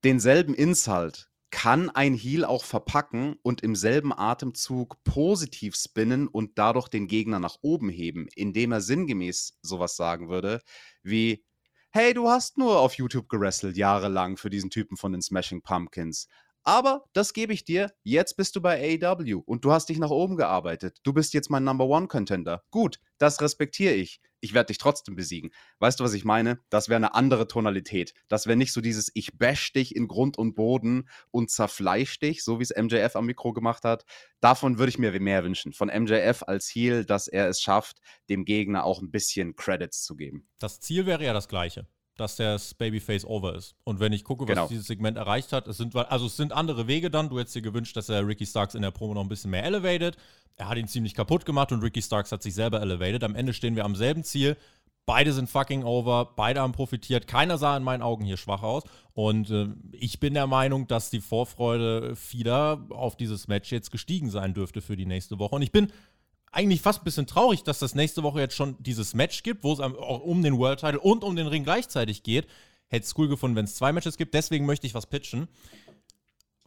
Denselben 0.03 0.55
Insult 0.55 1.30
kann 1.51 1.89
ein 1.89 2.13
Heal 2.13 2.45
auch 2.45 2.63
verpacken 2.63 3.35
und 3.43 3.61
im 3.61 3.75
selben 3.75 4.13
Atemzug 4.13 5.03
positiv 5.03 5.75
spinnen 5.75 6.27
und 6.27 6.57
dadurch 6.57 6.87
den 6.87 7.07
Gegner 7.07 7.39
nach 7.39 7.57
oben 7.61 7.89
heben, 7.89 8.27
indem 8.35 8.71
er 8.71 8.81
sinngemäß 8.81 9.57
sowas 9.61 9.95
sagen 9.95 10.29
würde 10.29 10.61
wie 11.03 11.45
Hey, 11.93 12.13
du 12.13 12.29
hast 12.29 12.57
nur 12.57 12.79
auf 12.79 12.93
YouTube 12.93 13.27
gerestelt 13.27 13.75
jahrelang 13.75 14.37
für 14.37 14.49
diesen 14.49 14.69
Typen 14.69 14.95
von 14.95 15.11
den 15.11 15.21
Smashing 15.21 15.61
Pumpkins. 15.61 16.29
Aber 16.63 17.05
das 17.13 17.33
gebe 17.33 17.53
ich 17.53 17.63
dir. 17.63 17.91
Jetzt 18.03 18.37
bist 18.37 18.55
du 18.55 18.61
bei 18.61 18.99
AEW 19.01 19.41
und 19.45 19.65
du 19.65 19.71
hast 19.71 19.89
dich 19.89 19.97
nach 19.97 20.11
oben 20.11 20.37
gearbeitet. 20.37 20.99
Du 21.03 21.11
bist 21.11 21.33
jetzt 21.33 21.49
mein 21.49 21.63
Number 21.63 21.85
One 21.85 22.07
Contender. 22.07 22.63
Gut, 22.69 22.99
das 23.17 23.41
respektiere 23.41 23.93
ich. 23.93 24.21
Ich 24.41 24.53
werde 24.53 24.67
dich 24.67 24.77
trotzdem 24.77 25.15
besiegen. 25.15 25.51
Weißt 25.79 25.99
du, 25.99 26.03
was 26.03 26.13
ich 26.13 26.25
meine? 26.25 26.59
Das 26.69 26.89
wäre 26.89 26.97
eine 26.97 27.13
andere 27.13 27.47
Tonalität. 27.47 28.13
Das 28.27 28.47
wäre 28.47 28.57
nicht 28.57 28.73
so 28.73 28.81
dieses 28.81 29.11
Ich 29.13 29.37
bash 29.37 29.73
dich 29.73 29.95
in 29.95 30.07
Grund 30.07 30.37
und 30.37 30.55
Boden 30.55 31.07
und 31.31 31.49
zerfleisch 31.49 32.19
dich, 32.19 32.43
so 32.43 32.59
wie 32.59 32.63
es 32.63 32.75
MJF 32.75 33.15
am 33.15 33.25
Mikro 33.25 33.53
gemacht 33.53 33.83
hat. 33.83 34.05
Davon 34.39 34.77
würde 34.77 34.89
ich 34.89 34.99
mir 34.99 35.19
mehr 35.19 35.43
wünschen. 35.43 35.73
Von 35.73 35.89
MJF 35.89 36.43
als 36.43 36.67
Heel, 36.67 37.05
dass 37.05 37.27
er 37.27 37.49
es 37.49 37.61
schafft, 37.61 37.99
dem 38.29 38.45
Gegner 38.45 38.83
auch 38.83 39.01
ein 39.01 39.11
bisschen 39.11 39.55
Credits 39.55 40.03
zu 40.03 40.15
geben. 40.15 40.47
Das 40.59 40.79
Ziel 40.79 41.05
wäre 41.05 41.23
ja 41.23 41.33
das 41.33 41.47
gleiche 41.47 41.87
dass 42.17 42.35
das 42.35 42.73
Babyface 42.73 43.25
over 43.25 43.55
ist. 43.55 43.75
Und 43.83 43.99
wenn 43.99 44.13
ich 44.13 44.23
gucke, 44.23 44.43
was 44.43 44.49
genau. 44.49 44.67
dieses 44.67 44.87
Segment 44.87 45.17
erreicht 45.17 45.53
hat, 45.53 45.67
es 45.67 45.77
sind, 45.77 45.95
also 45.95 46.25
es 46.25 46.37
sind 46.37 46.53
andere 46.53 46.87
Wege 46.87 47.09
dann. 47.09 47.29
Du 47.29 47.39
hättest 47.39 47.55
dir 47.55 47.61
gewünscht, 47.61 47.95
dass 47.95 48.09
er 48.09 48.27
Ricky 48.27 48.45
Starks 48.45 48.75
in 48.75 48.81
der 48.81 48.91
Promo 48.91 49.13
noch 49.13 49.23
ein 49.23 49.29
bisschen 49.29 49.51
mehr 49.51 49.63
elevated. 49.63 50.17
Er 50.57 50.69
hat 50.69 50.77
ihn 50.77 50.87
ziemlich 50.87 51.15
kaputt 51.15 51.45
gemacht 51.45 51.71
und 51.71 51.81
Ricky 51.81 52.01
Starks 52.01 52.31
hat 52.31 52.43
sich 52.43 52.53
selber 52.53 52.81
elevated. 52.81 53.23
Am 53.23 53.35
Ende 53.35 53.53
stehen 53.53 53.75
wir 53.75 53.85
am 53.85 53.95
selben 53.95 54.23
Ziel. 54.23 54.57
Beide 55.07 55.33
sind 55.33 55.49
fucking 55.49 55.83
over, 55.83 56.33
beide 56.35 56.61
haben 56.61 56.73
profitiert. 56.73 57.27
Keiner 57.27 57.57
sah 57.57 57.75
in 57.75 57.83
meinen 57.83 58.03
Augen 58.03 58.23
hier 58.23 58.37
schwach 58.37 58.61
aus. 58.61 58.83
Und 59.13 59.49
äh, 59.49 59.69
ich 59.93 60.19
bin 60.19 60.35
der 60.35 60.47
Meinung, 60.47 60.87
dass 60.87 61.09
die 61.09 61.21
Vorfreude 61.21 62.15
vieler 62.15 62.85
auf 62.89 63.15
dieses 63.15 63.47
Match 63.47 63.71
jetzt 63.71 63.91
gestiegen 63.91 64.29
sein 64.29 64.53
dürfte 64.53 64.81
für 64.81 64.95
die 64.95 65.07
nächste 65.07 65.39
Woche. 65.39 65.55
Und 65.55 65.63
ich 65.63 65.71
bin 65.71 65.91
eigentlich 66.51 66.81
fast 66.81 67.01
ein 67.01 67.05
bisschen 67.05 67.27
traurig, 67.27 67.63
dass 67.63 67.79
das 67.79 67.95
nächste 67.95 68.23
Woche 68.23 68.39
jetzt 68.39 68.55
schon 68.55 68.75
dieses 68.79 69.13
Match 69.13 69.43
gibt, 69.43 69.63
wo 69.63 69.73
es 69.73 69.79
auch 69.79 70.21
um 70.21 70.43
den 70.43 70.57
World 70.57 70.79
Title 70.79 70.99
und 70.99 71.23
um 71.23 71.35
den 71.35 71.47
Ring 71.47 71.63
gleichzeitig 71.63 72.23
geht. 72.23 72.47
Hätte 72.87 73.05
es 73.05 73.17
cool 73.17 73.29
gefunden, 73.29 73.55
wenn 73.55 73.65
es 73.65 73.75
zwei 73.75 73.93
Matches 73.93 74.17
gibt. 74.17 74.33
Deswegen 74.33 74.65
möchte 74.65 74.85
ich 74.85 74.93
was 74.93 75.05
pitchen. 75.05 75.47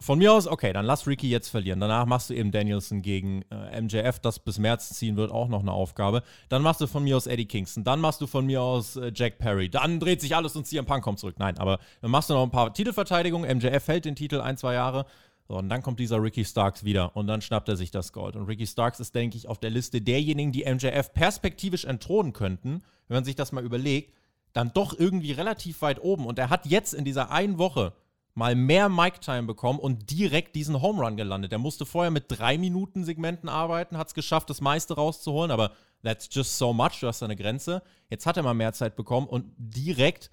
Von 0.00 0.18
mir 0.18 0.32
aus, 0.32 0.46
okay, 0.46 0.72
dann 0.72 0.86
lass 0.86 1.06
Ricky 1.06 1.30
jetzt 1.30 1.48
verlieren. 1.48 1.80
Danach 1.80 2.04
machst 2.04 2.28
du 2.28 2.34
eben 2.34 2.50
Danielson 2.50 3.00
gegen 3.00 3.42
äh, 3.50 3.80
MJF, 3.80 4.18
das 4.18 4.38
bis 4.38 4.58
März 4.58 4.90
ziehen 4.90 5.16
wird, 5.16 5.30
auch 5.30 5.48
noch 5.48 5.60
eine 5.60 5.72
Aufgabe. 5.72 6.22
Dann 6.48 6.62
machst 6.62 6.80
du 6.80 6.86
von 6.86 7.04
mir 7.04 7.16
aus 7.16 7.26
Eddie 7.26 7.46
Kingston. 7.46 7.84
Dann 7.84 8.00
machst 8.00 8.20
du 8.20 8.26
von 8.26 8.44
mir 8.44 8.60
aus 8.60 8.96
äh, 8.96 9.12
Jack 9.14 9.38
Perry. 9.38 9.68
Dann 9.68 10.00
dreht 10.00 10.20
sich 10.20 10.34
alles 10.34 10.56
und 10.56 10.66
CM 10.66 10.84
Punk 10.84 11.04
kommt 11.04 11.20
zurück. 11.20 11.36
Nein, 11.38 11.58
aber 11.58 11.78
dann 12.00 12.10
machst 12.10 12.28
du 12.28 12.34
noch 12.34 12.42
ein 12.42 12.50
paar 12.50 12.74
Titelverteidigungen. 12.74 13.58
MJF 13.58 13.86
hält 13.86 14.04
den 14.04 14.16
Titel 14.16 14.40
ein, 14.40 14.56
zwei 14.56 14.74
Jahre. 14.74 15.06
So, 15.46 15.58
und 15.58 15.68
dann 15.68 15.82
kommt 15.82 16.00
dieser 16.00 16.22
Ricky 16.22 16.44
Starks 16.44 16.84
wieder 16.84 17.14
und 17.16 17.26
dann 17.26 17.42
schnappt 17.42 17.68
er 17.68 17.76
sich 17.76 17.90
das 17.90 18.12
Gold. 18.12 18.34
Und 18.34 18.46
Ricky 18.46 18.66
Starks 18.66 18.98
ist, 19.00 19.14
denke 19.14 19.36
ich, 19.36 19.46
auf 19.48 19.58
der 19.58 19.70
Liste 19.70 20.00
derjenigen, 20.00 20.52
die 20.52 20.64
MJF 20.64 21.12
perspektivisch 21.12 21.84
entthronen 21.84 22.32
könnten, 22.32 22.82
wenn 23.08 23.16
man 23.16 23.24
sich 23.24 23.36
das 23.36 23.52
mal 23.52 23.64
überlegt, 23.64 24.14
dann 24.54 24.72
doch 24.72 24.98
irgendwie 24.98 25.32
relativ 25.32 25.82
weit 25.82 26.02
oben. 26.02 26.26
Und 26.26 26.38
er 26.38 26.48
hat 26.48 26.64
jetzt 26.66 26.94
in 26.94 27.04
dieser 27.04 27.30
einen 27.30 27.58
Woche 27.58 27.92
mal 28.34 28.54
mehr 28.54 28.88
Mic-Time 28.88 29.44
bekommen 29.44 29.78
und 29.78 30.10
direkt 30.10 30.56
diesen 30.56 30.80
Home 30.80 31.02
Run 31.02 31.16
gelandet. 31.16 31.52
Er 31.52 31.58
musste 31.58 31.86
vorher 31.86 32.10
mit 32.10 32.24
drei 32.28 32.58
Minuten 32.58 33.04
Segmenten 33.04 33.48
arbeiten, 33.48 33.96
hat 33.98 34.08
es 34.08 34.14
geschafft, 34.14 34.50
das 34.50 34.60
meiste 34.60 34.94
rauszuholen, 34.94 35.50
aber 35.50 35.72
that's 36.02 36.28
just 36.32 36.58
so 36.58 36.72
much, 36.72 37.00
du 37.00 37.06
hast 37.06 37.22
eine 37.22 37.36
Grenze. 37.36 37.82
Jetzt 38.10 38.26
hat 38.26 38.36
er 38.36 38.42
mal 38.42 38.54
mehr 38.54 38.72
Zeit 38.72 38.96
bekommen 38.96 39.28
und 39.28 39.52
direkt 39.56 40.30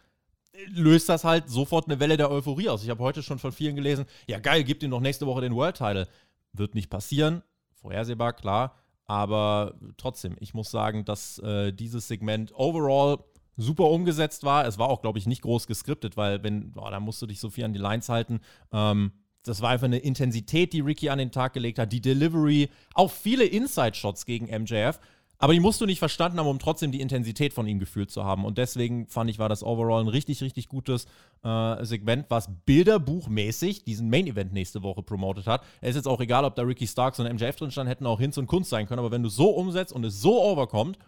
löst 0.67 1.09
das 1.09 1.23
halt 1.23 1.49
sofort 1.49 1.87
eine 1.87 1.99
Welle 1.99 2.17
der 2.17 2.31
Euphorie 2.31 2.69
aus. 2.69 2.83
Ich 2.83 2.89
habe 2.89 3.03
heute 3.03 3.23
schon 3.23 3.39
von 3.39 3.51
vielen 3.51 3.75
gelesen, 3.75 4.05
ja 4.27 4.39
geil, 4.39 4.63
gibt 4.63 4.83
ihm 4.83 4.91
doch 4.91 4.99
nächste 4.99 5.25
Woche 5.25 5.41
den 5.41 5.55
World 5.55 5.77
Title. 5.77 6.07
Wird 6.53 6.75
nicht 6.75 6.89
passieren, 6.89 7.43
vorhersehbar, 7.75 8.33
klar. 8.33 8.75
Aber 9.05 9.75
trotzdem, 9.97 10.35
ich 10.39 10.53
muss 10.53 10.71
sagen, 10.71 11.05
dass 11.05 11.39
äh, 11.39 11.71
dieses 11.73 12.07
Segment 12.07 12.53
overall 12.55 13.19
super 13.57 13.89
umgesetzt 13.89 14.43
war. 14.43 14.65
Es 14.65 14.77
war 14.77 14.89
auch, 14.89 15.01
glaube 15.01 15.19
ich, 15.19 15.27
nicht 15.27 15.41
groß 15.41 15.67
geskriptet, 15.67 16.17
weil 16.17 16.43
wenn, 16.43 16.71
boah, 16.71 16.91
da 16.91 16.99
musst 16.99 17.21
du 17.21 17.27
dich 17.27 17.39
so 17.39 17.49
viel 17.49 17.65
an 17.65 17.73
die 17.73 17.79
Lines 17.79 18.09
halten. 18.09 18.39
Ähm, 18.71 19.11
das 19.43 19.61
war 19.61 19.71
einfach 19.71 19.85
eine 19.85 19.97
Intensität, 19.97 20.71
die 20.71 20.81
Ricky 20.81 21.09
an 21.09 21.17
den 21.17 21.31
Tag 21.31 21.53
gelegt 21.53 21.79
hat. 21.79 21.91
Die 21.91 22.01
Delivery, 22.01 22.69
auch 22.93 23.11
viele 23.11 23.45
Inside-Shots 23.45 24.25
gegen 24.25 24.45
MJF. 24.45 24.99
Aber 25.41 25.53
die 25.53 25.59
musst 25.59 25.81
du 25.81 25.87
nicht 25.87 25.97
verstanden 25.97 26.37
haben, 26.37 26.45
um 26.45 26.59
trotzdem 26.59 26.91
die 26.91 27.01
Intensität 27.01 27.51
von 27.51 27.65
ihm 27.67 27.79
gefühlt 27.79 28.11
zu 28.11 28.23
haben. 28.23 28.45
Und 28.45 28.59
deswegen 28.59 29.07
fand 29.07 29.27
ich, 29.27 29.39
war 29.39 29.49
das 29.49 29.63
overall 29.63 29.99
ein 29.99 30.07
richtig, 30.07 30.43
richtig 30.43 30.69
gutes 30.69 31.07
äh, 31.43 31.83
Segment, 31.83 32.27
was 32.29 32.47
bilderbuchmäßig 32.65 33.83
diesen 33.83 34.11
Main 34.11 34.27
Event 34.27 34.53
nächste 34.53 34.83
Woche 34.83 35.01
promotet 35.01 35.47
hat. 35.47 35.63
Es 35.81 35.89
ist 35.89 35.95
jetzt 35.95 36.07
auch 36.07 36.21
egal, 36.21 36.45
ob 36.45 36.53
da 36.53 36.61
Ricky 36.61 36.85
Starks 36.85 37.19
und 37.19 37.25
MJF 37.25 37.55
drin 37.55 37.71
standen, 37.71 37.89
hätten 37.89 38.05
auch 38.05 38.19
Hinz 38.19 38.37
und 38.37 38.45
Kunst 38.45 38.69
sein 38.69 38.85
können. 38.85 38.99
Aber 38.99 39.09
wenn 39.09 39.23
du 39.23 39.29
so 39.29 39.49
umsetzt 39.49 39.93
und 39.93 40.05
es 40.05 40.21
so 40.21 40.43
overkommt, 40.43 40.99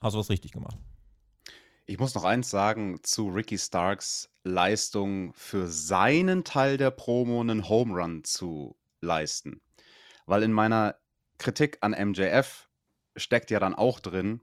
hast 0.00 0.14
du 0.14 0.18
was 0.18 0.30
richtig 0.30 0.52
gemacht. 0.52 0.78
Ich 1.84 1.98
muss 1.98 2.14
noch 2.14 2.24
eins 2.24 2.48
sagen 2.48 3.00
zu 3.02 3.28
Ricky 3.28 3.58
Starks 3.58 4.30
Leistung 4.44 5.34
für 5.34 5.68
seinen 5.68 6.42
Teil 6.42 6.78
der 6.78 6.90
Promo 6.90 7.42
einen 7.42 7.68
Home 7.68 8.00
Run 8.00 8.24
zu 8.24 8.76
leisten. 9.02 9.60
Weil 10.24 10.42
in 10.42 10.52
meiner 10.52 10.94
Kritik 11.36 11.76
an 11.82 11.90
MJF 11.90 12.67
steckt 13.18 13.50
ja 13.50 13.60
dann 13.60 13.74
auch 13.74 14.00
drin, 14.00 14.40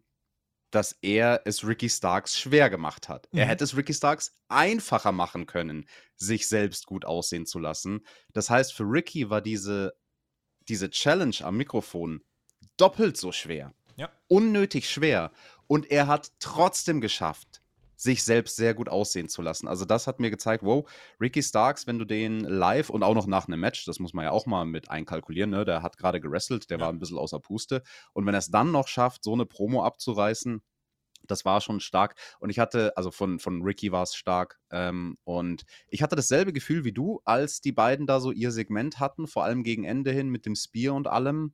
dass 0.71 0.97
er 1.01 1.41
es 1.45 1.65
Ricky 1.65 1.89
Starks 1.89 2.37
schwer 2.37 2.69
gemacht 2.69 3.07
hat. 3.07 3.27
Mhm. 3.31 3.39
Er 3.39 3.45
hätte 3.45 3.63
es 3.63 3.77
Ricky 3.77 3.93
Starks 3.93 4.37
einfacher 4.49 5.11
machen 5.11 5.45
können, 5.45 5.87
sich 6.15 6.47
selbst 6.47 6.85
gut 6.85 7.05
aussehen 7.05 7.45
zu 7.45 7.59
lassen. 7.59 8.05
Das 8.33 8.49
heißt, 8.49 8.73
für 8.73 8.83
Ricky 8.83 9.29
war 9.29 9.41
diese, 9.41 9.93
diese 10.67 10.89
Challenge 10.89 11.37
am 11.41 11.57
Mikrofon 11.57 12.23
doppelt 12.77 13.17
so 13.17 13.31
schwer. 13.31 13.73
Ja. 13.95 14.11
Unnötig 14.27 14.89
schwer. 14.89 15.31
Und 15.67 15.89
er 15.91 16.07
hat 16.07 16.31
trotzdem 16.39 16.99
geschafft, 16.99 17.61
sich 17.95 18.23
selbst 18.23 18.55
sehr 18.55 18.73
gut 18.73 18.89
aussehen 18.89 19.29
zu 19.29 19.41
lassen. 19.41 19.67
Also 19.67 19.85
das 19.85 20.07
hat 20.07 20.19
mir 20.19 20.29
gezeigt, 20.29 20.63
wow, 20.63 20.89
Ricky 21.19 21.41
Starks, 21.41 21.87
wenn 21.87 21.99
du 21.99 22.05
den 22.05 22.41
live 22.41 22.89
und 22.89 23.03
auch 23.03 23.15
noch 23.15 23.27
nach 23.27 23.47
einem 23.47 23.59
Match, 23.59 23.85
das 23.85 23.99
muss 23.99 24.13
man 24.13 24.25
ja 24.25 24.31
auch 24.31 24.45
mal 24.45 24.65
mit 24.65 24.89
einkalkulieren, 24.89 25.49
ne? 25.49 25.65
der 25.65 25.81
hat 25.81 25.97
gerade 25.97 26.19
gerestelt, 26.21 26.69
der 26.69 26.77
ja. 26.77 26.85
war 26.85 26.91
ein 26.91 26.99
bisschen 26.99 27.17
außer 27.17 27.39
Puste. 27.39 27.83
Und 28.13 28.25
wenn 28.25 28.35
er 28.35 28.39
es 28.39 28.51
dann 28.51 28.71
noch 28.71 28.87
schafft, 28.87 29.23
so 29.23 29.33
eine 29.33 29.45
Promo 29.45 29.83
abzureißen, 29.83 30.61
das 31.27 31.45
war 31.45 31.61
schon 31.61 31.79
stark. 31.79 32.15
Und 32.39 32.49
ich 32.49 32.59
hatte, 32.59 32.95
also 32.95 33.11
von, 33.11 33.39
von 33.39 33.63
Ricky 33.63 33.91
war 33.91 34.03
es 34.03 34.15
stark. 34.15 34.59
Ähm, 34.69 35.17
und 35.23 35.63
ich 35.87 36.03
hatte 36.03 36.15
dasselbe 36.15 36.53
Gefühl 36.53 36.83
wie 36.83 36.91
du, 36.91 37.21
als 37.25 37.61
die 37.61 37.71
beiden 37.71 38.05
da 38.05 38.19
so 38.19 38.31
ihr 38.31 38.51
Segment 38.51 38.99
hatten, 38.99 39.27
vor 39.27 39.43
allem 39.43 39.63
gegen 39.63 39.85
Ende 39.85 40.11
hin 40.11 40.29
mit 40.29 40.45
dem 40.45 40.55
Spear 40.55 40.93
und 40.93 41.07
allem. 41.07 41.53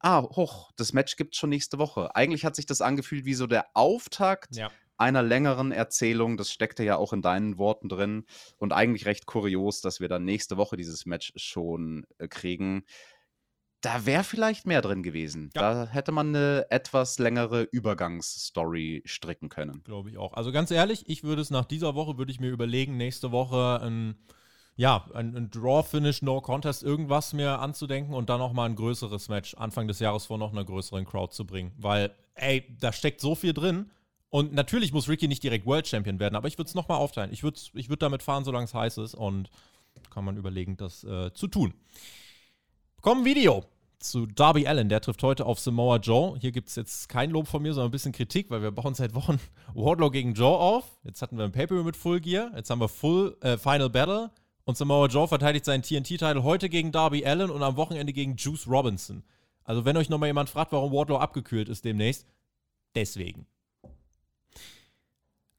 Ah, 0.00 0.22
hoch, 0.22 0.70
das 0.76 0.92
Match 0.92 1.16
gibt 1.16 1.34
es 1.34 1.40
schon 1.40 1.50
nächste 1.50 1.78
Woche. 1.78 2.14
Eigentlich 2.14 2.44
hat 2.44 2.54
sich 2.54 2.66
das 2.66 2.82
angefühlt 2.82 3.24
wie 3.24 3.34
so 3.34 3.46
der 3.46 3.66
Auftakt 3.74 4.54
ja 4.54 4.70
einer 4.98 5.22
längeren 5.22 5.72
Erzählung. 5.72 6.36
Das 6.36 6.50
steckte 6.52 6.84
ja 6.84 6.96
auch 6.96 7.12
in 7.12 7.22
deinen 7.22 7.56
Worten 7.56 7.88
drin. 7.88 8.24
Und 8.58 8.72
eigentlich 8.72 9.06
recht 9.06 9.26
kurios, 9.26 9.80
dass 9.80 10.00
wir 10.00 10.08
dann 10.08 10.24
nächste 10.24 10.56
Woche 10.56 10.76
dieses 10.76 11.06
Match 11.06 11.32
schon 11.36 12.04
äh, 12.18 12.28
kriegen. 12.28 12.84
da 13.80 14.06
wäre 14.06 14.24
vielleicht 14.24 14.66
mehr 14.66 14.82
drin 14.82 15.02
gewesen. 15.02 15.50
Ja. 15.54 15.84
Da 15.84 15.90
hätte 15.90 16.10
man 16.10 16.34
eine 16.34 16.66
etwas 16.70 17.18
längere 17.18 17.62
Übergangsstory 17.62 19.02
stricken 19.04 19.48
können. 19.48 19.82
Glaube 19.84 20.10
ich 20.10 20.18
auch. 20.18 20.32
Also 20.34 20.50
ganz 20.50 20.70
ehrlich, 20.70 21.08
ich 21.08 21.22
würde 21.22 21.42
es 21.42 21.50
nach 21.50 21.64
dieser 21.64 21.94
Woche, 21.94 22.18
würde 22.18 22.32
ich 22.32 22.40
mir 22.40 22.50
überlegen, 22.50 22.96
nächste 22.96 23.30
Woche 23.30 23.80
ein, 23.80 24.16
ja, 24.74 25.06
ein, 25.14 25.36
ein 25.36 25.50
Draw-Finish, 25.50 26.22
No-Contest, 26.22 26.82
irgendwas 26.82 27.32
mir 27.32 27.60
anzudenken 27.60 28.14
und 28.14 28.28
dann 28.30 28.40
auch 28.40 28.52
mal 28.52 28.66
ein 28.66 28.74
größeres 28.76 29.28
Match 29.28 29.54
Anfang 29.54 29.86
des 29.86 30.00
Jahres 30.00 30.26
vor 30.26 30.38
noch 30.38 30.50
einer 30.52 30.64
größeren 30.64 31.04
Crowd 31.04 31.32
zu 31.32 31.46
bringen. 31.46 31.72
Weil, 31.78 32.10
ey, 32.34 32.76
da 32.80 32.92
steckt 32.92 33.20
so 33.20 33.36
viel 33.36 33.52
drin. 33.52 33.90
Und 34.30 34.52
natürlich 34.52 34.92
muss 34.92 35.08
Ricky 35.08 35.26
nicht 35.26 35.42
direkt 35.42 35.66
World 35.66 35.86
Champion 35.86 36.18
werden, 36.18 36.36
aber 36.36 36.48
ich 36.48 36.58
würde 36.58 36.68
es 36.68 36.74
nochmal 36.74 36.98
aufteilen. 36.98 37.32
Ich 37.32 37.42
würde 37.42 37.58
ich 37.74 37.88
würd 37.88 38.02
damit 38.02 38.22
fahren, 38.22 38.44
solange 38.44 38.64
es 38.64 38.74
heiß 38.74 38.98
ist 38.98 39.14
und 39.14 39.50
kann 40.10 40.24
man 40.24 40.36
überlegen, 40.36 40.76
das 40.76 41.04
äh, 41.04 41.32
zu 41.32 41.48
tun. 41.48 41.74
Kommen 43.00 43.24
Video 43.24 43.64
zu 43.98 44.26
Darby 44.26 44.66
Allen. 44.66 44.88
Der 44.88 45.00
trifft 45.00 45.22
heute 45.22 45.46
auf 45.46 45.58
Samoa 45.58 45.96
Joe. 45.96 46.38
Hier 46.38 46.52
gibt 46.52 46.68
es 46.68 46.76
jetzt 46.76 47.08
kein 47.08 47.30
Lob 47.30 47.48
von 47.48 47.62
mir, 47.62 47.72
sondern 47.74 47.88
ein 47.88 47.92
bisschen 47.92 48.12
Kritik, 48.12 48.50
weil 48.50 48.62
wir 48.62 48.70
bauen 48.70 48.94
seit 48.94 49.14
Wochen 49.14 49.40
Wardlow 49.74 50.10
gegen 50.10 50.34
Joe 50.34 50.56
auf. 50.58 50.98
Jetzt 51.04 51.22
hatten 51.22 51.36
wir 51.38 51.44
ein 51.44 51.52
Paper 51.52 51.82
mit 51.82 51.96
Full 51.96 52.20
Gear. 52.20 52.52
Jetzt 52.54 52.70
haben 52.70 52.80
wir 52.80 52.88
Full 52.88 53.36
äh, 53.40 53.56
Final 53.56 53.90
Battle. 53.90 54.30
Und 54.64 54.76
Samoa 54.76 55.06
Joe 55.06 55.26
verteidigt 55.26 55.64
seinen 55.64 55.82
TNT-Titel 55.82 56.42
heute 56.42 56.68
gegen 56.68 56.92
Darby 56.92 57.24
Allen 57.24 57.50
und 57.50 57.62
am 57.62 57.76
Wochenende 57.76 58.12
gegen 58.12 58.36
Juice 58.36 58.68
Robinson. 58.68 59.24
Also, 59.64 59.84
wenn 59.84 59.96
euch 59.96 60.08
nochmal 60.08 60.28
jemand 60.28 60.50
fragt, 60.50 60.72
warum 60.72 60.92
Wardlow 60.92 61.16
abgekühlt 61.16 61.68
ist 61.68 61.84
demnächst, 61.84 62.26
deswegen. 62.94 63.46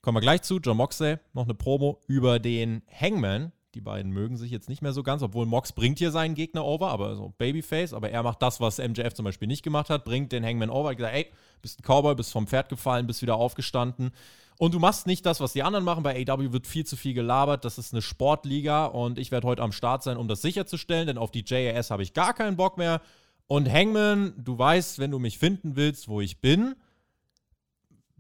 Kommen 0.01 0.15
wir 0.15 0.21
gleich 0.21 0.43
zu. 0.43 0.59
John 0.59 0.77
Moxley, 0.77 1.17
noch 1.33 1.43
eine 1.43 1.55
Promo 1.55 1.99
über 2.07 2.39
den 2.39 2.81
Hangman. 2.89 3.51
Die 3.75 3.81
beiden 3.81 4.12
mögen 4.12 4.38
sich 4.38 4.49
jetzt 4.49 4.69
nicht 4.69 4.81
mehr 4.81 4.93
so 4.93 5.03
ganz, 5.03 5.21
obwohl 5.21 5.45
Mox 5.45 5.73
bringt 5.73 5.99
hier 5.99 6.09
seinen 6.09 6.33
Gegner 6.33 6.65
over, 6.65 6.89
aber 6.89 7.15
so 7.15 7.33
Babyface, 7.38 7.93
aber 7.93 8.09
er 8.09 8.23
macht 8.23 8.41
das, 8.41 8.59
was 8.59 8.79
MJF 8.79 9.13
zum 9.13 9.25
Beispiel 9.25 9.47
nicht 9.47 9.62
gemacht 9.62 9.91
hat, 9.91 10.05
bringt 10.05 10.31
den 10.31 10.43
Hangman 10.43 10.71
over, 10.71 10.89
hat 10.89 10.97
gesagt, 10.97 11.15
ey, 11.15 11.27
bist 11.62 11.79
ein 11.79 11.83
Cowboy, 11.83 12.15
bist 12.15 12.31
vom 12.31 12.47
Pferd 12.47 12.69
gefallen, 12.69 13.05
bist 13.05 13.21
wieder 13.21 13.35
aufgestanden. 13.35 14.12
Und 14.57 14.73
du 14.73 14.79
machst 14.79 15.05
nicht 15.05 15.25
das, 15.25 15.39
was 15.39 15.53
die 15.53 15.63
anderen 15.63 15.85
machen. 15.85 16.03
Bei 16.03 16.25
AW 16.27 16.51
wird 16.51 16.65
viel 16.65 16.85
zu 16.85 16.97
viel 16.97 17.13
gelabert. 17.13 17.63
Das 17.63 17.77
ist 17.77 17.93
eine 17.93 18.01
Sportliga 18.01 18.85
und 18.85 19.19
ich 19.19 19.31
werde 19.31 19.47
heute 19.47 19.62
am 19.62 19.71
Start 19.71 20.03
sein, 20.03 20.17
um 20.17 20.27
das 20.27 20.41
sicherzustellen, 20.41 21.07
denn 21.07 21.17
auf 21.17 21.31
die 21.31 21.43
JAS 21.45 21.91
habe 21.91 22.03
ich 22.03 22.13
gar 22.13 22.33
keinen 22.33 22.57
Bock 22.57 22.77
mehr. 22.77 23.01
Und 23.47 23.71
Hangman, 23.71 24.33
du 24.38 24.57
weißt, 24.57 24.99
wenn 24.99 25.12
du 25.12 25.19
mich 25.19 25.38
finden 25.38 25.75
willst, 25.75 26.07
wo 26.07 26.21
ich 26.21 26.41
bin, 26.41 26.75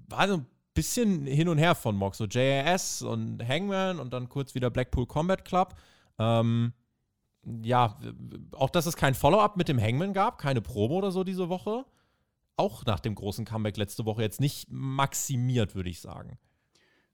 war 0.07 0.27
so 0.27 0.35
ein 0.35 0.45
bisschen 0.73 1.25
hin 1.25 1.49
und 1.49 1.57
her 1.57 1.75
von 1.75 1.95
Mox. 1.95 2.17
So 2.17 2.25
JAS 2.25 3.01
und 3.01 3.45
Hangman 3.47 3.99
und 3.99 4.13
dann 4.13 4.29
kurz 4.29 4.55
wieder 4.55 4.69
Blackpool 4.69 5.05
Combat 5.05 5.43
Club. 5.45 5.75
Ähm, 6.17 6.73
ja, 7.61 7.99
auch 8.51 8.69
dass 8.69 8.85
es 8.85 8.95
kein 8.95 9.15
Follow-up 9.15 9.57
mit 9.57 9.67
dem 9.67 9.79
Hangman 9.81 10.13
gab, 10.13 10.37
keine 10.37 10.61
Promo 10.61 10.95
oder 10.95 11.11
so 11.11 11.23
diese 11.23 11.49
Woche. 11.49 11.85
Auch 12.57 12.85
nach 12.85 12.99
dem 12.99 13.15
großen 13.15 13.45
Comeback 13.45 13.77
letzte 13.77 14.05
Woche 14.05 14.21
jetzt 14.21 14.41
nicht 14.41 14.69
maximiert, 14.69 15.75
würde 15.75 15.89
ich 15.89 16.01
sagen. 16.01 16.37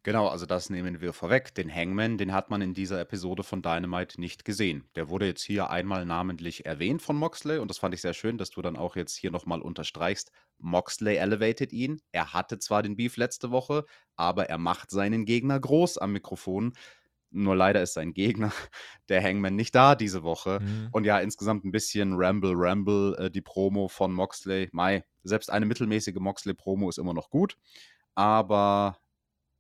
Genau, 0.05 0.27
also 0.27 0.45
das 0.45 0.69
nehmen 0.69 1.01
wir 1.01 1.13
vorweg. 1.13 1.55
Den 1.55 1.73
Hangman, 1.73 2.19
den 2.19 2.31
hat 2.31 2.51
man 2.51 2.61
in 2.61 2.75
dieser 2.75 3.01
Episode 3.01 3.41
von 3.41 3.63
Dynamite 3.63 4.21
nicht 4.21 4.45
gesehen. 4.45 4.87
Der 4.93 5.09
wurde 5.09 5.25
jetzt 5.25 5.41
hier 5.41 5.71
einmal 5.71 6.05
namentlich 6.05 6.63
erwähnt 6.63 7.01
von 7.01 7.15
Moxley 7.15 7.57
und 7.57 7.71
das 7.71 7.79
fand 7.79 7.95
ich 7.95 8.01
sehr 8.01 8.13
schön, 8.13 8.37
dass 8.37 8.51
du 8.51 8.61
dann 8.61 8.77
auch 8.77 8.95
jetzt 8.95 9.15
hier 9.15 9.31
nochmal 9.31 9.63
unterstreichst. 9.63 10.31
Moxley 10.59 11.15
elevated 11.15 11.73
ihn. 11.73 12.03
Er 12.11 12.33
hatte 12.33 12.59
zwar 12.59 12.83
den 12.83 12.95
Beef 12.95 13.17
letzte 13.17 13.49
Woche, 13.49 13.83
aber 14.15 14.47
er 14.47 14.59
macht 14.59 14.91
seinen 14.91 15.25
Gegner 15.25 15.59
groß 15.59 15.97
am 15.97 16.11
Mikrofon. 16.11 16.73
Nur 17.31 17.55
leider 17.55 17.81
ist 17.81 17.95
sein 17.95 18.13
Gegner, 18.13 18.53
der 19.09 19.23
Hangman, 19.23 19.55
nicht 19.55 19.73
da 19.73 19.95
diese 19.95 20.21
Woche. 20.21 20.59
Mhm. 20.61 20.89
Und 20.91 21.05
ja, 21.05 21.17
insgesamt 21.17 21.65
ein 21.65 21.71
bisschen 21.71 22.13
Ramble, 22.15 22.53
Ramble, 22.53 23.15
äh, 23.17 23.31
die 23.31 23.41
Promo 23.41 23.87
von 23.87 24.13
Moxley. 24.13 24.69
Mai, 24.71 25.03
selbst 25.23 25.49
eine 25.49 25.65
mittelmäßige 25.65 26.19
Moxley-Promo 26.19 26.89
ist 26.89 26.99
immer 26.99 27.15
noch 27.15 27.31
gut. 27.31 27.57
Aber 28.13 28.99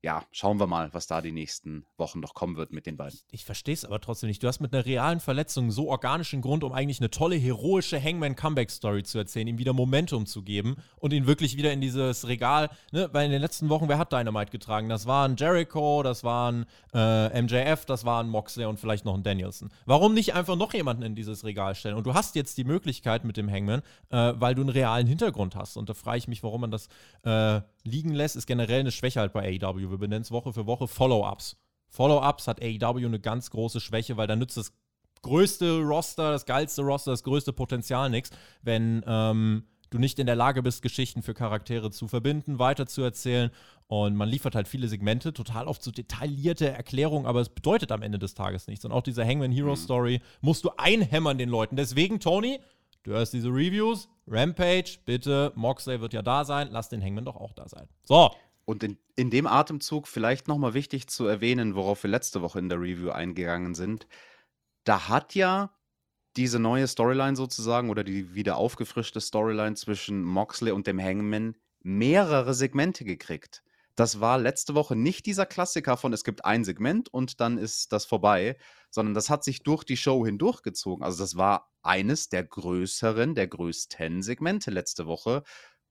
ja, 0.05 0.23
schauen 0.31 0.59
wir 0.59 0.67
mal, 0.67 0.93
was 0.93 1.07
da 1.07 1.19
die 1.19 1.31
nächsten 1.31 1.83
Wochen 1.97 2.19
noch 2.19 2.35
kommen 2.35 2.57
wird 2.57 2.71
mit 2.71 2.85
den 2.85 2.95
beiden. 2.95 3.17
Ich 3.31 3.43
verstehe 3.43 3.73
es 3.73 3.83
aber 3.83 3.99
trotzdem 3.99 4.27
nicht. 4.27 4.43
Du 4.43 4.47
hast 4.47 4.59
mit 4.59 4.71
einer 4.71 4.85
realen 4.85 5.19
Verletzung 5.19 5.71
so 5.71 5.89
organischen 5.89 6.41
Grund, 6.41 6.63
um 6.63 6.73
eigentlich 6.73 6.99
eine 6.99 7.09
tolle, 7.09 7.35
heroische 7.37 7.99
Hangman-Comeback-Story 7.99 9.01
zu 9.01 9.17
erzählen, 9.17 9.47
ihm 9.47 9.57
wieder 9.57 9.73
Momentum 9.73 10.27
zu 10.27 10.43
geben 10.43 10.75
und 10.97 11.11
ihn 11.11 11.25
wirklich 11.25 11.57
wieder 11.57 11.73
in 11.73 11.81
dieses 11.81 12.27
Regal, 12.27 12.69
ne? 12.91 13.09
weil 13.13 13.25
in 13.25 13.31
den 13.31 13.41
letzten 13.41 13.67
Wochen, 13.69 13.89
wer 13.89 13.97
hat 13.97 14.13
Dynamite 14.13 14.51
getragen? 14.51 14.89
Das 14.89 15.07
waren 15.07 15.37
Jericho, 15.37 16.03
das 16.03 16.23
waren 16.23 16.67
äh, 16.93 17.41
MJF, 17.41 17.85
das 17.85 18.05
waren 18.05 18.29
Moxley 18.29 18.65
und 18.65 18.79
vielleicht 18.79 19.05
noch 19.05 19.15
ein 19.15 19.23
Danielson. 19.23 19.71
Warum 19.87 20.13
nicht 20.13 20.35
einfach 20.35 20.55
noch 20.55 20.75
jemanden 20.75 21.01
in 21.01 21.15
dieses 21.15 21.43
Regal 21.43 21.73
stellen? 21.73 21.95
Und 21.95 22.05
du 22.05 22.13
hast 22.13 22.35
jetzt 22.35 22.59
die 22.59 22.63
Möglichkeit 22.63 23.23
mit 23.23 23.37
dem 23.37 23.49
Hangman, 23.49 23.81
äh, 24.11 24.33
weil 24.35 24.53
du 24.53 24.61
einen 24.61 24.69
realen 24.69 25.07
Hintergrund 25.07 25.55
hast. 25.55 25.77
Und 25.77 25.89
da 25.89 25.95
frage 25.95 26.19
ich 26.19 26.27
mich, 26.27 26.43
warum 26.43 26.61
man 26.61 26.69
das 26.69 26.89
äh, 27.23 27.61
liegen 27.83 28.13
lässt, 28.13 28.35
ist 28.35 28.45
generell 28.45 28.81
eine 28.81 28.91
Schwäche 28.91 29.19
halt 29.19 29.33
bei 29.33 29.59
AEW. 29.59 29.94
Wir 29.95 29.99
benennen 29.99 30.23
es 30.23 30.31
Woche 30.31 30.53
für 30.53 30.65
Woche 30.65 30.87
Follow-ups. 30.87 31.57
Follow-ups 31.87 32.47
hat 32.47 32.61
AEW 32.61 33.05
eine 33.05 33.19
ganz 33.19 33.49
große 33.49 33.79
Schwäche, 33.79 34.17
weil 34.17 34.27
da 34.27 34.35
nützt 34.35 34.57
das 34.57 34.73
größte 35.21 35.79
Roster, 35.79 36.31
das 36.31 36.45
geilste 36.45 36.81
Roster, 36.81 37.11
das 37.11 37.23
größte 37.23 37.53
Potenzial 37.53 38.09
nichts, 38.09 38.31
wenn 38.61 39.03
ähm, 39.07 39.63
du 39.89 39.97
nicht 39.97 40.19
in 40.19 40.25
der 40.25 40.35
Lage 40.35 40.61
bist, 40.61 40.81
Geschichten 40.81 41.21
für 41.21 41.33
Charaktere 41.33 41.91
zu 41.91 42.07
verbinden, 42.07 42.59
weiterzuerzählen. 42.59 43.51
Und 43.87 44.15
man 44.15 44.27
liefert 44.27 44.55
halt 44.55 44.67
viele 44.67 44.87
Segmente, 44.87 45.31
total 45.31 45.67
oft 45.67 45.81
so 45.81 45.91
detaillierte 45.91 46.69
Erklärungen, 46.69 47.25
aber 47.25 47.39
es 47.39 47.49
bedeutet 47.49 47.91
am 47.91 48.01
Ende 48.01 48.19
des 48.19 48.33
Tages 48.33 48.67
nichts. 48.67 48.83
Und 48.83 48.91
auch 48.91 49.03
diese 49.03 49.25
Hangman 49.25 49.51
Hero 49.51 49.71
mhm. 49.71 49.75
Story 49.77 50.21
musst 50.41 50.65
du 50.65 50.71
einhämmern 50.77 51.37
den 51.37 51.49
Leuten. 51.49 51.75
Deswegen, 51.75 52.19
Tony, 52.19 52.59
Du 53.05 53.11
hörst 53.11 53.33
diese 53.33 53.49
Reviews. 53.49 54.09
Rampage, 54.27 54.97
bitte. 55.05 55.51
Moxley 55.55 56.01
wird 56.01 56.13
ja 56.13 56.23
da 56.23 56.43
sein. 56.43 56.69
Lass 56.71 56.89
den 56.89 57.03
Hangman 57.03 57.23
doch 57.23 57.35
auch 57.35 57.53
da 57.53 57.69
sein. 57.69 57.87
So. 58.03 58.31
Und 58.65 58.83
in, 58.83 58.97
in 59.15 59.29
dem 59.29 59.47
Atemzug 59.47 60.07
vielleicht 60.07 60.47
nochmal 60.47 60.73
wichtig 60.73 61.07
zu 61.07 61.27
erwähnen, 61.27 61.75
worauf 61.75 62.03
wir 62.03 62.09
letzte 62.09 62.41
Woche 62.41 62.59
in 62.59 62.69
der 62.69 62.79
Review 62.79 63.11
eingegangen 63.11 63.75
sind. 63.75 64.07
Da 64.83 65.07
hat 65.07 65.35
ja 65.35 65.75
diese 66.35 66.59
neue 66.59 66.87
Storyline 66.87 67.35
sozusagen 67.35 67.89
oder 67.89 68.03
die 68.03 68.33
wieder 68.35 68.57
aufgefrischte 68.57 69.21
Storyline 69.21 69.75
zwischen 69.75 70.23
Moxley 70.23 70.71
und 70.71 70.87
dem 70.87 70.99
Hangman 71.01 71.55
mehrere 71.81 72.53
Segmente 72.53 73.05
gekriegt. 73.05 73.63
Das 73.95 74.19
war 74.19 74.37
letzte 74.37 74.75
Woche 74.75 74.95
nicht 74.95 75.25
dieser 75.25 75.45
Klassiker 75.45 75.95
von 75.95 76.11
es 76.11 76.25
gibt 76.25 76.43
ein 76.43 76.65
Segment 76.65 77.07
und 77.13 77.39
dann 77.39 77.57
ist 77.57 77.93
das 77.93 78.05
vorbei, 78.05 78.57
sondern 78.89 79.13
das 79.13 79.29
hat 79.29 79.45
sich 79.45 79.63
durch 79.63 79.85
die 79.85 79.95
Show 79.95 80.25
hindurchgezogen. 80.25 81.05
Also 81.05 81.23
das 81.23 81.37
war 81.37 81.71
eines 81.81 82.27
der 82.27 82.43
größeren, 82.43 83.35
der 83.35 83.47
größten 83.47 84.21
Segmente 84.21 84.71
letzte 84.71 85.05
Woche. 85.05 85.43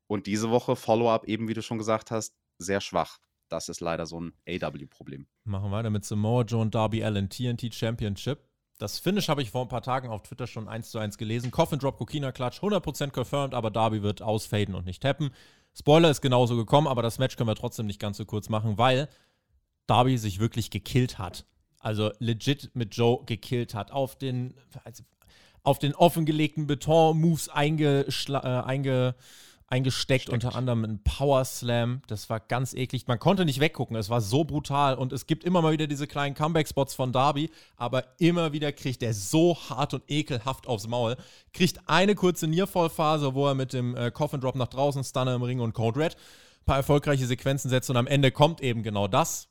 Und 0.07 0.27
diese 0.27 0.51
Woche 0.51 0.77
Follow-up, 0.77 1.25
eben 1.27 1.49
wie 1.49 1.55
du 1.55 1.63
schon 1.63 1.79
gesagt 1.79 2.11
hast, 2.11 2.35
sehr 2.59 2.81
schwach. 2.81 3.19
Das 3.49 3.69
ist 3.69 3.81
leider 3.81 4.07
so 4.07 4.21
ein 4.21 4.33
AW-Problem. 4.49 5.27
Machen 5.45 5.71
wir 5.71 5.77
weiter 5.77 5.91
mit 5.91 6.05
Samoa 6.05 6.43
Joe 6.43 6.63
und 6.63 6.75
Darby 6.75 7.05
Allen, 7.05 7.29
TNT 7.29 7.75
Championship. 7.75 8.41
Das 8.79 8.99
Finish 8.99 9.29
habe 9.29 9.43
ich 9.43 9.51
vor 9.51 9.63
ein 9.63 9.69
paar 9.69 9.83
Tagen 9.83 10.09
auf 10.09 10.23
Twitter 10.23 10.47
schon 10.47 10.69
eins 10.69 10.91
zu 10.91 10.99
eins 10.99 11.17
gelesen. 11.17 11.51
Coffin 11.51 11.79
Drop 11.79 11.97
Kokina 11.97 12.33
Klatsch, 12.33 12.61
100% 12.61 13.13
confirmed, 13.13 13.55
aber 13.55 13.71
Darby 13.71 14.03
wird 14.03 14.23
ausfaden 14.23 14.75
und 14.75 14.85
nicht 14.85 15.03
tappen. 15.03 15.31
Spoiler 15.77 16.11
ist 16.11 16.21
genauso 16.23 16.57
gekommen, 16.57 16.87
aber 16.87 17.03
das 17.03 17.19
Match 17.19 17.37
können 17.37 17.49
wir 17.49 17.55
trotzdem 17.55 17.87
nicht 17.87 18.01
ganz 18.01 18.17
so 18.17 18.25
kurz 18.25 18.49
machen, 18.49 18.79
weil 18.79 19.09
Darby 19.87 20.19
sich 20.19 20.41
wirklich 20.41 20.71
gekillt 20.71 21.19
hat. 21.19 21.47
Also 21.79 22.13
legit 22.19 22.71
mit 22.75 22.97
Joe 22.97 23.25
gekillt 23.27 23.75
hat. 23.75 23.91
Auf 23.91 24.17
den, 24.17 24.55
also 24.85 25.05
auf 25.63 25.79
den 25.79 25.95
offengelegten 25.95 26.67
Beton-Moves 26.67 27.49
einge, 27.49 28.07
äh, 28.29 28.37
einge, 28.37 29.15
eingesteckt, 29.67 30.25
Steckt. 30.25 30.33
unter 30.33 30.57
anderem 30.57 30.85
ein 30.85 31.03
Power 31.03 31.45
Slam. 31.45 32.03
Das 32.07 32.29
war 32.31 32.41
ganz 32.41 32.75
eklig. 32.75 33.07
Man 33.07 33.19
konnte 33.19 33.45
nicht 33.45 33.61
weggucken. 33.61 33.97
Es 33.97 34.11
war 34.11 34.21
so 34.21 34.45
brutal. 34.45 34.97
Und 34.97 35.13
es 35.13 35.27
gibt 35.27 35.45
immer 35.45 35.63
mal 35.63 35.73
wieder 35.73 35.87
diese 35.87 36.07
kleinen 36.07 36.35
Comeback-Spots 36.35 36.95
von 36.95 37.13
Darby, 37.13 37.51
aber 37.77 38.05
immer 38.19 38.53
wieder 38.53 38.73
kriegt 38.73 39.03
er 39.03 39.15
so 39.15 39.57
hart 39.69 39.95
und 39.95 40.05
ekelhaft 40.09 40.67
aufs 40.67 40.87
Maul. 40.87 41.17
Kriegt 41.53 41.89
eine 41.89 42.15
kurze 42.15 42.47
Nearfall-Phase, 42.47 43.35
wo 43.35 43.49
er 43.49 43.55
mit 43.55 43.73
dem 43.73 43.97
äh, 43.97 44.11
Coffin 44.11 44.41
Drop 44.41 44.55
nach 44.55 44.69
draußen, 44.69 45.03
Stunner 45.03 45.35
im 45.35 45.43
Ring 45.43 45.61
und 45.61 45.73
Code 45.73 46.01
Red 46.01 46.15
ein 46.15 46.65
paar 46.67 46.77
erfolgreiche 46.77 47.27
Sequenzen 47.27 47.71
setzt. 47.71 47.91
Und 47.91 47.97
am 47.97 48.07
Ende 48.07 48.31
kommt 48.31 48.61
eben 48.61 48.83
genau 48.83 49.09
das. 49.09 49.49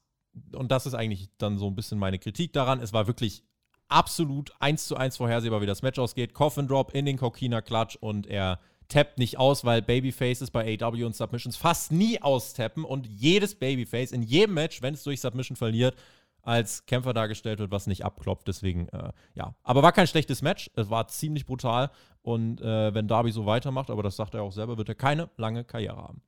Und 0.54 0.72
das 0.72 0.86
ist 0.86 0.94
eigentlich 0.94 1.30
dann 1.38 1.58
so 1.58 1.68
ein 1.68 1.76
bisschen 1.76 2.00
meine 2.00 2.20
Kritik 2.20 2.54
daran. 2.54 2.80
Es 2.80 2.94
war 2.94 3.08
wirklich 3.08 3.44
absolut 3.88 4.52
eins 4.60 4.88
zu 4.88 4.96
eins 4.96 5.18
vorhersehbar, 5.18 5.62
wie 5.62 5.66
das 5.68 5.82
Match 5.82 6.00
ausgeht. 6.00 6.34
Coffin 6.34 6.68
Drop 6.68 6.94
in 6.94 7.06
den 7.06 7.18
Kokina 7.18 7.62
Clutch 7.62 7.96
und 7.98 8.26
er 8.28 8.60
tappt 8.88 9.18
nicht 9.18 9.38
aus, 9.38 9.66
weil 9.66 9.82
Babyfaces 9.82 10.52
bei 10.52 10.78
AW 10.80 11.04
und 11.06 11.16
Submissions 11.16 11.58
fast 11.58 11.92
nie 11.92 12.22
austappen 12.22 12.86
und 12.86 13.08
jedes 13.08 13.56
Babyface 13.56 14.12
in 14.12 14.22
jedem 14.22 14.56
Match, 14.56 14.82
wenn 14.82 14.94
es 14.94 15.04
durch 15.04 15.22
Submission 15.22 15.56
verliert, 15.56 15.96
als 16.44 16.86
Kämpfer 16.86 17.14
dargestellt 17.14 17.60
wird, 17.60 17.72
was 17.72 17.88
nicht 17.88 18.04
abklopft. 18.04 18.48
Deswegen, 18.48 18.90
äh, 18.90 19.12
ja. 19.34 19.56
Aber 19.64 19.82
war 19.82 19.94
kein 19.94 20.08
schlechtes 20.08 20.42
Match. 20.42 20.70
Es 20.76 20.90
war 20.90 21.08
ziemlich 21.08 21.46
brutal. 21.46 21.90
Und 22.22 22.62
äh, 22.62 22.94
wenn 22.94 23.08
Darby 23.08 23.32
so 23.32 23.46
weitermacht, 23.46 23.90
aber 23.90 24.04
das 24.04 24.18
sagt 24.18 24.34
er 24.34 24.44
auch 24.44 24.52
selber, 24.52 24.78
wird 24.78 24.90
er 24.90 24.96
keine 24.96 25.30
lange 25.38 25.64
Karriere 25.64 25.98
haben. 25.98 26.22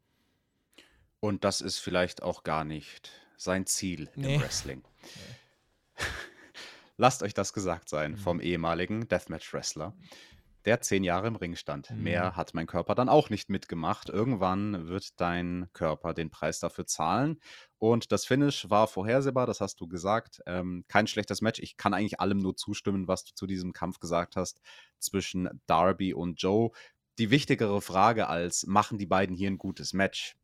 Und 1.19 1.43
das 1.43 1.61
ist 1.61 1.79
vielleicht 1.79 2.23
auch 2.23 2.43
gar 2.43 2.63
nicht 2.63 3.11
sein 3.37 3.65
Ziel 3.65 4.09
nee. 4.15 4.35
im 4.35 4.41
Wrestling. 4.41 4.83
Nee. 5.03 6.05
Lasst 6.97 7.23
euch 7.23 7.33
das 7.33 7.51
gesagt 7.51 7.89
sein 7.89 8.11
mhm. 8.11 8.17
vom 8.17 8.39
ehemaligen 8.39 9.07
Deathmatch-Wrestler. 9.07 9.93
Der 10.65 10.81
zehn 10.81 11.03
Jahre 11.03 11.27
im 11.27 11.35
Ring 11.35 11.55
stand. 11.55 11.91
Mhm. 11.91 12.03
Mehr 12.03 12.35
hat 12.35 12.53
mein 12.53 12.67
Körper 12.67 12.95
dann 12.95 13.09
auch 13.09 13.29
nicht 13.29 13.49
mitgemacht. 13.49 14.09
Irgendwann 14.09 14.87
wird 14.87 15.19
dein 15.19 15.67
Körper 15.73 16.13
den 16.13 16.29
Preis 16.29 16.59
dafür 16.59 16.85
zahlen. 16.85 17.39
Und 17.77 18.11
das 18.11 18.25
Finish 18.25 18.69
war 18.69 18.87
vorhersehbar, 18.87 19.45
das 19.45 19.61
hast 19.61 19.79
du 19.79 19.87
gesagt. 19.87 20.41
Ähm, 20.45 20.85
kein 20.87 21.07
schlechtes 21.07 21.41
Match. 21.41 21.59
Ich 21.59 21.77
kann 21.77 21.93
eigentlich 21.93 22.19
allem 22.19 22.39
nur 22.39 22.55
zustimmen, 22.55 23.07
was 23.07 23.25
du 23.25 23.33
zu 23.33 23.47
diesem 23.47 23.73
Kampf 23.73 23.99
gesagt 23.99 24.35
hast 24.35 24.61
zwischen 24.99 25.49
Darby 25.67 26.13
und 26.13 26.41
Joe. 26.41 26.71
Die 27.17 27.29
wichtigere 27.29 27.81
Frage 27.81 28.27
als, 28.27 28.65
machen 28.65 28.97
die 28.97 29.05
beiden 29.05 29.35
hier 29.35 29.49
ein 29.49 29.57
gutes 29.57 29.93
Match? 29.93 30.35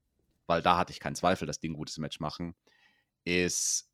Weil 0.48 0.62
da 0.62 0.78
hatte 0.78 0.92
ich 0.92 1.00
keinen 1.00 1.16
Zweifel, 1.16 1.46
dass 1.46 1.60
die 1.60 1.70
ein 1.70 1.74
gutes 1.74 1.98
Match 1.98 2.20
machen, 2.20 2.56
ist, 3.24 3.91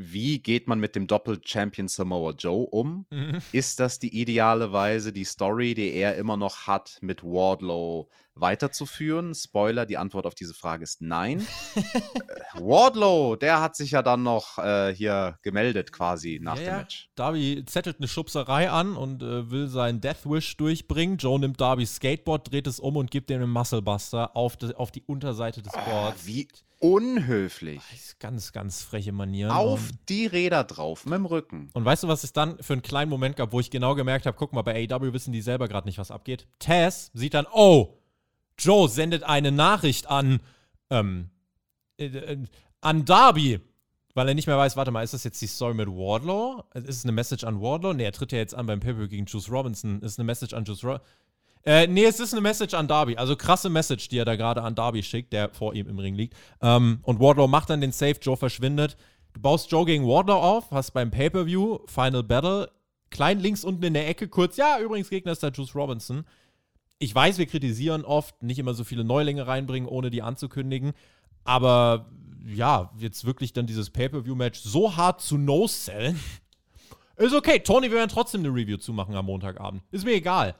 wie 0.00 0.38
geht 0.40 0.68
man 0.68 0.78
mit 0.78 0.94
dem 0.94 1.06
Doppel-Champion 1.08 1.88
Samoa 1.88 2.30
Joe 2.38 2.66
um? 2.66 3.06
Mhm. 3.10 3.38
Ist 3.52 3.80
das 3.80 3.98
die 3.98 4.20
ideale 4.20 4.72
Weise, 4.72 5.12
die 5.12 5.24
Story, 5.24 5.74
die 5.74 5.92
er 5.92 6.14
immer 6.16 6.36
noch 6.36 6.68
hat, 6.68 6.98
mit 7.00 7.24
Wardlow 7.24 8.08
weiterzuführen? 8.34 9.34
Spoiler, 9.34 9.86
die 9.86 9.96
Antwort 9.96 10.24
auf 10.26 10.34
diese 10.34 10.54
Frage 10.54 10.84
ist 10.84 11.02
nein. 11.02 11.46
Äh, 11.78 12.60
Wardlow, 12.60 13.36
der 13.36 13.60
hat 13.60 13.76
sich 13.76 13.90
ja 13.92 14.02
dann 14.02 14.22
noch 14.22 14.58
äh, 14.58 14.94
hier 14.94 15.38
gemeldet 15.42 15.92
quasi 15.92 16.38
nach 16.42 16.58
Ja, 16.58 16.64
dem. 16.64 16.76
Match. 16.78 17.10
Darby 17.14 17.62
zettelt 17.66 17.98
eine 17.98 18.08
Schubserei 18.08 18.70
an 18.70 18.96
und 18.96 19.22
äh, 19.22 19.50
will 19.50 19.68
seinen 19.68 20.00
Death 20.00 20.24
Wish 20.24 20.56
durchbringen. 20.56 21.18
Joe 21.18 21.38
nimmt 21.38 21.60
Darbys 21.60 21.96
Skateboard, 21.96 22.50
dreht 22.50 22.66
es 22.66 22.80
um 22.80 22.96
und 22.96 23.10
gibt 23.10 23.30
ihm 23.30 23.42
einen 23.42 23.50
Musclebuster 23.50 24.34
auf, 24.36 24.56
die- 24.56 24.74
auf 24.74 24.90
die 24.90 25.02
Unterseite 25.02 25.62
des 25.62 25.72
Oh, 25.74 25.90
Boards. 25.90 26.26
wie 26.26 26.48
unhöflich. 26.78 27.80
Ganz, 28.18 28.52
ganz 28.52 28.82
freche 28.82 29.12
Manieren. 29.12 29.50
Auf 29.50 29.90
die 30.08 30.26
Räder 30.26 30.64
drauf, 30.64 31.04
mit 31.04 31.14
dem 31.14 31.26
Rücken. 31.26 31.70
und 31.72 31.84
weißt 31.84 32.04
du, 32.04 32.08
was 32.08 32.24
es 32.24 32.32
dann 32.32 32.62
für 32.62 32.74
einen 32.74 32.82
kleinen 32.82 33.10
Moment 33.10 33.36
gab, 33.36 33.52
wo 33.52 33.60
ich 33.60 33.70
genau 33.70 33.94
gemerkt 33.94 34.26
habe, 34.26 34.36
guck 34.36 34.52
mal, 34.52 34.62
bei 34.62 34.88
AEW 34.88 35.12
wissen 35.12 35.32
die 35.32 35.42
selber 35.42 35.68
gerade 35.68 35.86
nicht, 35.86 35.98
was 35.98 36.10
abgeht. 36.10 36.46
Taz 36.58 37.10
sieht 37.14 37.34
dann, 37.34 37.46
oh, 37.52 37.98
Joe 38.58 38.88
sendet 38.88 39.22
eine 39.22 39.52
Nachricht 39.52 40.08
an, 40.08 40.40
ähm, 40.90 41.30
äh, 41.98 42.06
äh, 42.06 42.38
an 42.80 43.04
Darby. 43.04 43.60
Weil 44.14 44.28
er 44.28 44.34
nicht 44.34 44.48
mehr 44.48 44.58
weiß, 44.58 44.76
warte 44.76 44.90
mal, 44.90 45.04
ist 45.04 45.14
das 45.14 45.22
jetzt 45.22 45.40
die 45.40 45.46
Story 45.46 45.74
mit 45.74 45.86
Wardlow? 45.86 46.64
Ist 46.74 46.88
es 46.88 47.04
eine 47.04 47.12
Message 47.12 47.44
an 47.44 47.60
Wardlow? 47.60 47.92
Nee, 47.92 48.04
er 48.04 48.12
tritt 48.12 48.32
ja 48.32 48.38
jetzt 48.38 48.54
an 48.54 48.66
beim 48.66 48.80
Pay-Per 48.80 49.06
gegen 49.06 49.26
Juice 49.26 49.48
Robinson. 49.48 50.00
Ist 50.00 50.12
es 50.12 50.18
eine 50.18 50.24
Message 50.24 50.54
an 50.54 50.64
Juice 50.64 50.82
Robinson? 50.82 51.06
Äh, 51.64 51.86
nee, 51.86 52.04
es 52.04 52.20
ist 52.20 52.32
eine 52.32 52.40
Message 52.40 52.74
an 52.74 52.88
Darby. 52.88 53.16
Also 53.16 53.36
krasse 53.36 53.68
Message, 53.68 54.08
die 54.08 54.18
er 54.18 54.24
da 54.24 54.36
gerade 54.36 54.62
an 54.62 54.74
Darby 54.74 55.02
schickt, 55.02 55.32
der 55.32 55.50
vor 55.50 55.74
ihm 55.74 55.88
im 55.88 55.98
Ring 55.98 56.14
liegt. 56.14 56.34
Ähm, 56.62 57.00
und 57.02 57.20
Wardlow 57.20 57.48
macht 57.48 57.70
dann 57.70 57.80
den 57.80 57.92
Save, 57.92 58.16
Joe 58.20 58.36
verschwindet. 58.36 58.96
Du 59.34 59.40
baust 59.40 59.70
Joe 59.70 59.84
gegen 59.84 60.06
Wardlow 60.06 60.36
auf, 60.36 60.70
hast 60.70 60.92
beim 60.92 61.10
Pay-Per-View 61.10 61.80
Final 61.86 62.22
Battle, 62.22 62.70
klein 63.10 63.40
links 63.40 63.64
unten 63.64 63.84
in 63.84 63.94
der 63.94 64.08
Ecke 64.08 64.28
kurz, 64.28 64.56
ja, 64.56 64.78
übrigens 64.80 65.10
Gegner 65.10 65.32
ist 65.32 65.42
da 65.42 65.48
Juice 65.48 65.74
Robinson. 65.74 66.24
Ich 66.98 67.14
weiß, 67.14 67.38
wir 67.38 67.46
kritisieren 67.46 68.04
oft, 68.04 68.42
nicht 68.42 68.58
immer 68.58 68.74
so 68.74 68.82
viele 68.82 69.04
Neulinge 69.04 69.46
reinbringen, 69.46 69.88
ohne 69.88 70.10
die 70.10 70.22
anzukündigen. 70.22 70.92
Aber 71.44 72.10
ja, 72.44 72.90
jetzt 72.98 73.24
wirklich 73.24 73.52
dann 73.52 73.66
dieses 73.66 73.90
Pay-Per-View-Match 73.90 74.60
so 74.60 74.96
hart 74.96 75.20
zu 75.20 75.38
no-sellen. 75.38 76.18
Ist 77.16 77.34
okay. 77.34 77.60
Tony, 77.60 77.90
wir 77.90 77.98
werden 77.98 78.10
trotzdem 78.10 78.40
eine 78.44 78.54
Review 78.54 78.76
zumachen 78.76 79.14
am 79.14 79.26
Montagabend. 79.26 79.82
Ist 79.90 80.04
mir 80.04 80.14
egal. 80.14 80.54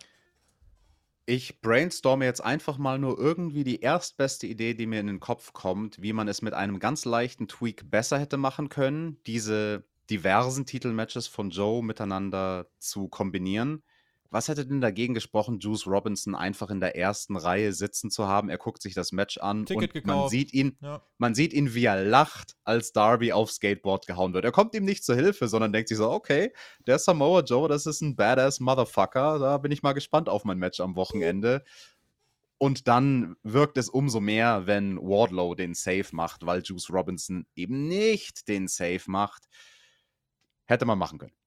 Ich 1.30 1.60
brainstorme 1.60 2.24
jetzt 2.24 2.42
einfach 2.42 2.78
mal 2.78 2.98
nur 2.98 3.18
irgendwie 3.18 3.62
die 3.62 3.82
erstbeste 3.82 4.46
Idee, 4.46 4.72
die 4.72 4.86
mir 4.86 4.98
in 5.00 5.06
den 5.08 5.20
Kopf 5.20 5.52
kommt, 5.52 6.00
wie 6.00 6.14
man 6.14 6.26
es 6.26 6.40
mit 6.40 6.54
einem 6.54 6.78
ganz 6.78 7.04
leichten 7.04 7.48
Tweak 7.48 7.90
besser 7.90 8.18
hätte 8.18 8.38
machen 8.38 8.70
können, 8.70 9.22
diese 9.26 9.84
diversen 10.08 10.64
Titelmatches 10.64 11.26
von 11.26 11.50
Joe 11.50 11.84
miteinander 11.84 12.70
zu 12.78 13.08
kombinieren. 13.08 13.82
Was 14.30 14.48
hätte 14.48 14.66
denn 14.66 14.82
dagegen 14.82 15.14
gesprochen, 15.14 15.58
Juice 15.58 15.86
Robinson 15.86 16.34
einfach 16.34 16.68
in 16.68 16.80
der 16.80 16.94
ersten 16.96 17.36
Reihe 17.36 17.72
sitzen 17.72 18.10
zu 18.10 18.28
haben? 18.28 18.50
Er 18.50 18.58
guckt 18.58 18.82
sich 18.82 18.92
das 18.92 19.10
Match 19.10 19.38
an 19.38 19.64
Ticket 19.64 19.94
und 19.94 20.06
man 20.06 20.28
sieht 20.28 20.52
ihn, 20.52 20.76
Ja. 20.82 21.02
man 21.16 21.34
sieht 21.34 21.54
ihn, 21.54 21.72
wie 21.72 21.86
er 21.86 22.04
lacht, 22.04 22.54
als 22.62 22.92
Darby 22.92 23.32
aufs 23.32 23.54
Skateboard 23.54 24.06
gehauen 24.06 24.34
wird. 24.34 24.44
Er 24.44 24.52
kommt 24.52 24.74
ihm 24.74 24.84
nicht 24.84 25.02
zur 25.02 25.14
Hilfe, 25.14 25.48
sondern 25.48 25.72
denkt 25.72 25.88
sich 25.88 25.96
so, 25.96 26.10
okay, 26.10 26.52
der 26.86 26.98
Samoa 26.98 27.40
Joe, 27.40 27.68
das 27.68 27.86
ist 27.86 28.02
ein 28.02 28.16
badass 28.16 28.60
Motherfucker. 28.60 29.38
Da 29.38 29.56
bin 29.56 29.72
ich 29.72 29.82
mal 29.82 29.94
gespannt 29.94 30.28
auf 30.28 30.44
mein 30.44 30.58
Match 30.58 30.80
am 30.80 30.94
Wochenende. 30.94 31.64
Und 32.58 32.86
dann 32.88 33.36
wirkt 33.44 33.78
es 33.78 33.88
umso 33.88 34.20
mehr, 34.20 34.66
wenn 34.66 34.98
Wardlow 34.98 35.54
den 35.54 35.74
Save 35.74 36.08
macht, 36.10 36.44
weil 36.44 36.60
Juice 36.62 36.90
Robinson 36.90 37.46
eben 37.54 37.86
nicht 37.88 38.48
den 38.48 38.68
Save 38.68 39.02
macht. 39.06 39.44
Hätte 40.66 40.84
man 40.84 40.98
machen 40.98 41.18
können. 41.18 41.37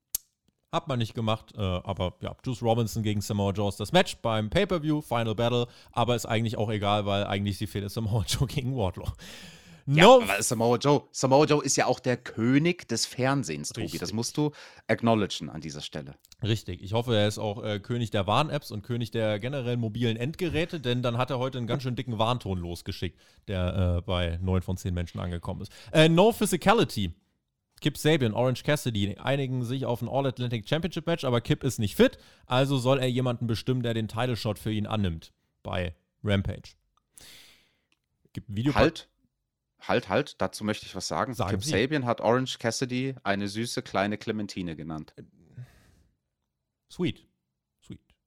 Hat 0.71 0.87
man 0.87 0.99
nicht 0.99 1.13
gemacht, 1.13 1.53
äh, 1.57 1.59
aber 1.59 2.13
ja, 2.21 2.33
Juice 2.45 2.61
Robinson 2.61 3.03
gegen 3.03 3.19
Samoa 3.19 3.51
Joe 3.51 3.67
ist 3.67 3.81
das 3.81 3.91
Match 3.91 4.15
beim 4.21 4.49
Pay-Per-View, 4.49 5.01
Final 5.01 5.35
Battle, 5.35 5.67
aber 5.91 6.15
ist 6.15 6.25
eigentlich 6.25 6.57
auch 6.57 6.69
egal, 6.69 7.05
weil 7.05 7.25
eigentlich 7.25 7.57
die 7.57 7.67
Fehde 7.67 7.89
Samoa 7.89 8.23
Joe 8.27 8.47
gegen 8.47 8.75
Wardlow. 8.77 9.07
Ja, 9.85 10.05
No, 10.05 10.21
aber 10.21 10.41
Samoa 10.41 10.77
Joe, 10.77 11.03
Samoa 11.11 11.45
Joe 11.45 11.61
ist 11.61 11.75
ja 11.75 11.87
auch 11.87 11.99
der 11.99 12.15
König 12.15 12.87
des 12.87 13.05
Fernsehens, 13.05 13.69
Tobi. 13.69 13.87
Das 13.87 13.93
Richtig. 13.93 14.13
musst 14.13 14.37
du 14.37 14.51
acknowledgen 14.87 15.49
an 15.49 15.59
dieser 15.59 15.81
Stelle. 15.81 16.15
Richtig. 16.41 16.81
Ich 16.81 16.93
hoffe, 16.93 17.17
er 17.17 17.27
ist 17.27 17.37
auch 17.37 17.61
äh, 17.63 17.79
König 17.79 18.11
der 18.11 18.25
Warn-Apps 18.25 18.71
und 18.71 18.83
König 18.83 19.11
der 19.11 19.39
generellen 19.39 19.79
mobilen 19.79 20.15
Endgeräte, 20.15 20.79
denn 20.79 21.01
dann 21.01 21.17
hat 21.17 21.31
er 21.31 21.39
heute 21.39 21.57
einen 21.57 21.67
ganz 21.67 21.83
schön 21.83 21.97
dicken 21.97 22.17
Warnton 22.17 22.57
losgeschickt, 22.59 23.19
der 23.49 23.97
äh, 23.97 24.01
bei 24.03 24.39
9 24.41 24.61
von 24.61 24.77
10 24.77 24.93
Menschen 24.93 25.19
angekommen 25.19 25.61
ist. 25.61 25.71
Äh, 25.91 26.07
no 26.07 26.31
Physicality. 26.31 27.13
Kip 27.81 27.97
Sabian, 27.97 28.33
Orange 28.33 28.63
Cassidy 28.63 29.17
einigen 29.17 29.65
sich 29.65 29.85
auf 29.85 30.01
ein 30.03 30.07
All-Atlantic 30.07 30.69
Championship 30.69 31.07
Match, 31.07 31.23
aber 31.25 31.41
Kip 31.41 31.63
ist 31.63 31.79
nicht 31.79 31.95
fit, 31.95 32.19
also 32.45 32.77
soll 32.77 32.99
er 32.99 33.09
jemanden 33.09 33.47
bestimmen, 33.47 33.81
der 33.81 33.95
den 33.95 34.07
Title 34.07 34.35
Shot 34.35 34.59
für 34.59 34.71
ihn 34.71 34.85
annimmt 34.85 35.33
bei 35.63 35.95
Rampage. 36.23 36.75
Gibt 38.33 38.49
ein 38.49 38.55
Video 38.55 38.75
Halt, 38.75 39.09
halt, 39.79 40.09
halt, 40.09 40.41
dazu 40.41 40.63
möchte 40.63 40.85
ich 40.85 40.95
was 40.95 41.07
sagen. 41.07 41.33
Sagen 41.33 41.51
Kip 41.51 41.63
Sie. 41.63 41.71
Sabian 41.71 42.05
hat 42.05 42.21
Orange 42.21 42.59
Cassidy 42.59 43.15
eine 43.23 43.47
süße 43.47 43.81
kleine 43.81 44.17
Clementine 44.17 44.75
genannt. 44.75 45.13
Sweet. 46.89 47.25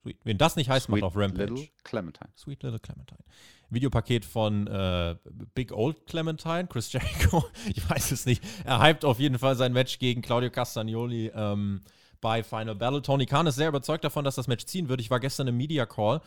Sweet. 0.05 0.17
Sweet. 0.17 0.19
Wen 0.25 0.39
das 0.39 0.57
nicht 0.57 0.69
heißt, 0.69 0.89
macht 0.89 1.03
auf 1.03 1.17
Rampage. 1.17 1.53
Little 1.53 1.69
Clementine. 1.83 2.31
Sweet 2.37 2.63
Little 2.63 2.79
Clementine. 2.79 3.25
Videopaket 3.71 4.25
von 4.25 4.67
äh, 4.67 5.17
Big 5.55 5.73
Old 5.73 6.07
Clementine, 6.07 6.67
Chris 6.67 6.93
Jericho. 6.93 7.45
Ich 7.75 7.89
weiß 7.89 8.13
es 8.13 8.27
nicht. 8.27 8.45
Er 8.65 8.83
hypt 8.83 9.05
auf 9.05 9.19
jeden 9.19 9.39
Fall 9.39 9.57
sein 9.57 9.73
Match 9.73 9.99
gegen 9.99 10.23
Claudio 10.23 10.51
Castagnoli 10.51 11.33
ähm, 11.35 11.81
bei 12.21 12.43
Final 12.43 12.75
Battle. 12.75 13.03
Tony 13.03 13.27
Khan 13.27 13.47
ist 13.47 13.57
sehr 13.57 13.69
überzeugt 13.69 14.05
davon, 14.05 14.25
dass 14.25 14.35
das 14.35 14.47
Match 14.47 14.67
ziehen 14.67 14.89
wird. 14.89 15.01
Ich 15.01 15.11
war 15.11 15.21
gestern 15.21 15.49
im 15.49 15.57
Media 15.57 15.87
Call. 15.87 16.21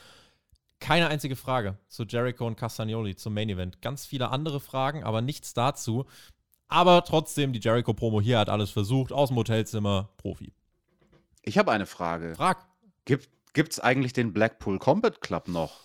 Keine 0.80 1.08
einzige 1.08 1.36
Frage 1.36 1.78
zu 1.88 2.04
Jericho 2.04 2.46
und 2.46 2.56
Castagnoli 2.56 3.16
zum 3.16 3.34
Main 3.34 3.50
Event. 3.50 3.82
Ganz 3.82 4.06
viele 4.06 4.30
andere 4.30 4.60
Fragen, 4.60 5.04
aber 5.04 5.22
nichts 5.22 5.54
dazu. 5.54 6.06
Aber 6.68 7.04
trotzdem, 7.04 7.54
die 7.54 7.60
Jericho-Promo 7.60 8.20
hier 8.22 8.40
hat 8.40 8.50
alles 8.50 8.72
versucht. 8.72 9.12
Aus 9.12 9.30
dem 9.30 9.38
Hotelzimmer, 9.38 10.10
Profi. 10.18 10.54
Ich 11.44 11.58
habe 11.58 11.72
eine 11.72 11.86
Frage. 11.86 12.36
Frag. 12.36 12.66
Gibt 13.06 13.30
es 13.58 13.80
eigentlich 13.80 14.14
den 14.14 14.34
Blackpool 14.34 14.80
Combat 14.80 15.22
Club 15.22 15.48
noch? 15.48 15.82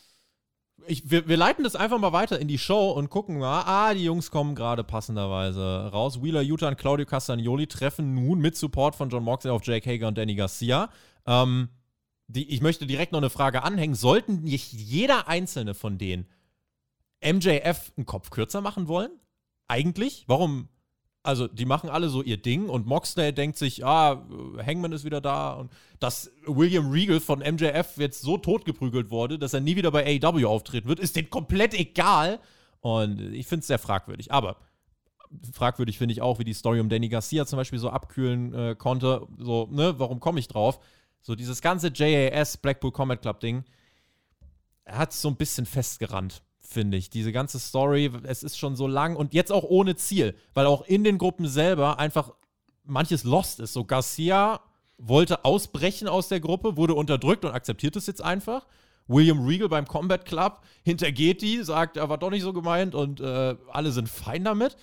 Ich, 0.87 1.11
wir, 1.11 1.29
wir 1.29 1.37
leiten 1.37 1.65
das 1.65 1.77
einfach 1.77 1.99
mal 1.99 2.13
weiter 2.13 2.41
in 2.41 2.49
die 2.49 2.59
Show 2.59 2.91
und 2.91 3.09
gucken 3.09 3.39
mal. 3.39 3.63
Ah, 3.63 3.95
die 3.95 4.05
Jungs 4.05 4.31
kommen 4.31 4.55
gerade 4.55 4.83
passenderweise 4.83 5.91
raus. 5.93 6.23
Wheeler 6.23 6.43
Utah 6.43 6.69
und 6.69 6.79
Claudio 6.79 7.07
Castagnoli 7.07 7.67
treffen 7.67 8.15
nun 8.15 8.41
mit 8.41 8.57
Support 8.57 8.97
von 8.97 9.09
John 9.09 9.23
Moxley 9.23 9.53
auf 9.53 9.65
Jake 9.65 9.89
Hager 9.89 10.09
und 10.09 10.19
Danny 10.19 10.35
Garcia. 10.35 10.91
Ähm, 11.27 11.69
die, 12.27 12.49
ich 12.49 12.61
möchte 12.61 12.87
direkt 12.87 13.13
noch 13.13 13.21
eine 13.21 13.31
Frage 13.31 13.63
anhängen. 13.63 13.95
Sollten 13.95 14.43
nicht 14.43 14.73
jeder 14.73 15.29
einzelne 15.29 15.75
von 15.75 15.99
denen 15.99 16.27
MJF 17.23 17.93
einen 17.97 18.07
Kopf 18.07 18.31
kürzer 18.31 18.61
machen 18.61 18.89
wollen? 18.89 19.13
Eigentlich? 19.69 20.25
Warum? 20.27 20.69
Also, 21.25 21.47
die 21.47 21.67
machen 21.67 21.89
alle 21.89 22.09
so 22.09 22.21
ihr 22.21 22.37
Ding 22.37 22.69
und 22.69 22.87
Moxley 22.87 23.33
denkt 23.33 23.57
sich, 23.57 23.85
ah, 23.85 24.27
Hangman 24.65 24.91
ist 24.91 25.05
wieder 25.05 25.21
da 25.21 25.53
und 25.53 25.71
dass 26.01 26.33
William 26.47 26.91
Regal 26.91 27.21
von 27.21 27.39
MJF 27.39 27.97
jetzt 27.97 28.23
so 28.23 28.39
totgeprügelt 28.39 29.11
wurde, 29.11 29.39
dass 29.39 29.55
er 29.55 29.61
nie 29.61 29.77
wieder 29.77 29.93
bei 29.93 30.05
AEW 30.05 30.47
auftreten 30.47 30.89
wird, 30.89 30.99
ist 30.99 31.15
denen 31.15 31.31
komplett 31.31 31.75
egal. 31.75 32.41
Und 32.81 33.21
ich 33.35 33.47
finde 33.47 33.61
es 33.61 33.69
sehr 33.69 33.79
fragwürdig. 33.79 34.33
Aber 34.33 34.57
fragwürdig 35.53 35.99
finde 35.99 36.13
ich 36.13 36.23
auch, 36.23 36.41
wie 36.41 36.45
die 36.45 36.55
Story 36.55 36.81
um 36.81 36.89
Danny 36.89 37.09
Garcia 37.09 37.47
zum 37.47 37.57
Beispiel 37.57 37.79
so 37.79 37.91
abkühlen 37.91 38.53
äh, 38.55 38.75
konnte. 38.77 39.27
So, 39.39 39.69
ne, 39.71 39.95
warum 39.99 40.19
komme 40.19 40.41
ich 40.41 40.49
drauf? 40.49 40.81
So, 41.23 41.37
dieses 41.37 41.63
ganze 41.63 41.93
JAS 41.95 42.57
Blackpool 42.57 42.91
Combat 42.91 43.23
Club 43.23 43.39
Ding, 43.39 43.65
er 44.85 44.99
hat 44.99 45.13
so 45.13 45.29
ein 45.29 45.37
bisschen 45.37 45.67
festgerannt, 45.67 46.43
finde 46.63 46.97
ich. 46.97 47.11
Diese 47.11 47.33
ganze 47.33 47.59
Story, 47.59 48.11
es 48.25 48.43
ist 48.43 48.59
schon 48.59 48.77
so 48.77 48.87
lang 48.87 49.17
und 49.17 49.35
jetzt 49.35 49.53
auch 49.53 49.65
ohne 49.65 49.97
Ziel, 49.97 50.35
weil 50.55 50.67
auch 50.67 50.83
in 50.83 51.05
den 51.05 51.19
Gruppen 51.19 51.47
selber 51.47 51.99
einfach 51.99 52.33
manches 52.85 53.25
lost 53.25 53.61
ist. 53.61 53.73
So, 53.73 53.85
Garcia 53.85 54.61
wollte 54.99 55.45
ausbrechen 55.45 56.09
aus 56.09 56.29
der 56.29 56.41
Gruppe, 56.41 56.77
wurde 56.77 56.95
unterdrückt 56.95 57.45
und 57.45 57.53
akzeptiert 57.53 57.97
es 57.97 58.07
jetzt 58.07 58.23
einfach. 58.23 58.67
William 59.09 59.45
Regal 59.45 59.69
beim 59.69 59.87
Combat 59.87 60.25
Club 60.25 60.61
hintergeht 60.85 61.43
die, 61.43 61.63
sagt, 61.63 61.97
er 61.97 62.09
war 62.09 62.19
doch 62.19 62.31
nicht 62.31 62.43
so 62.43 62.53
gemeint 62.53 62.95
und 62.95 63.21
äh, 63.21 63.57
alle 63.71 63.91
sind 63.91 64.09
fein 64.09 64.45
damit. 64.45 64.77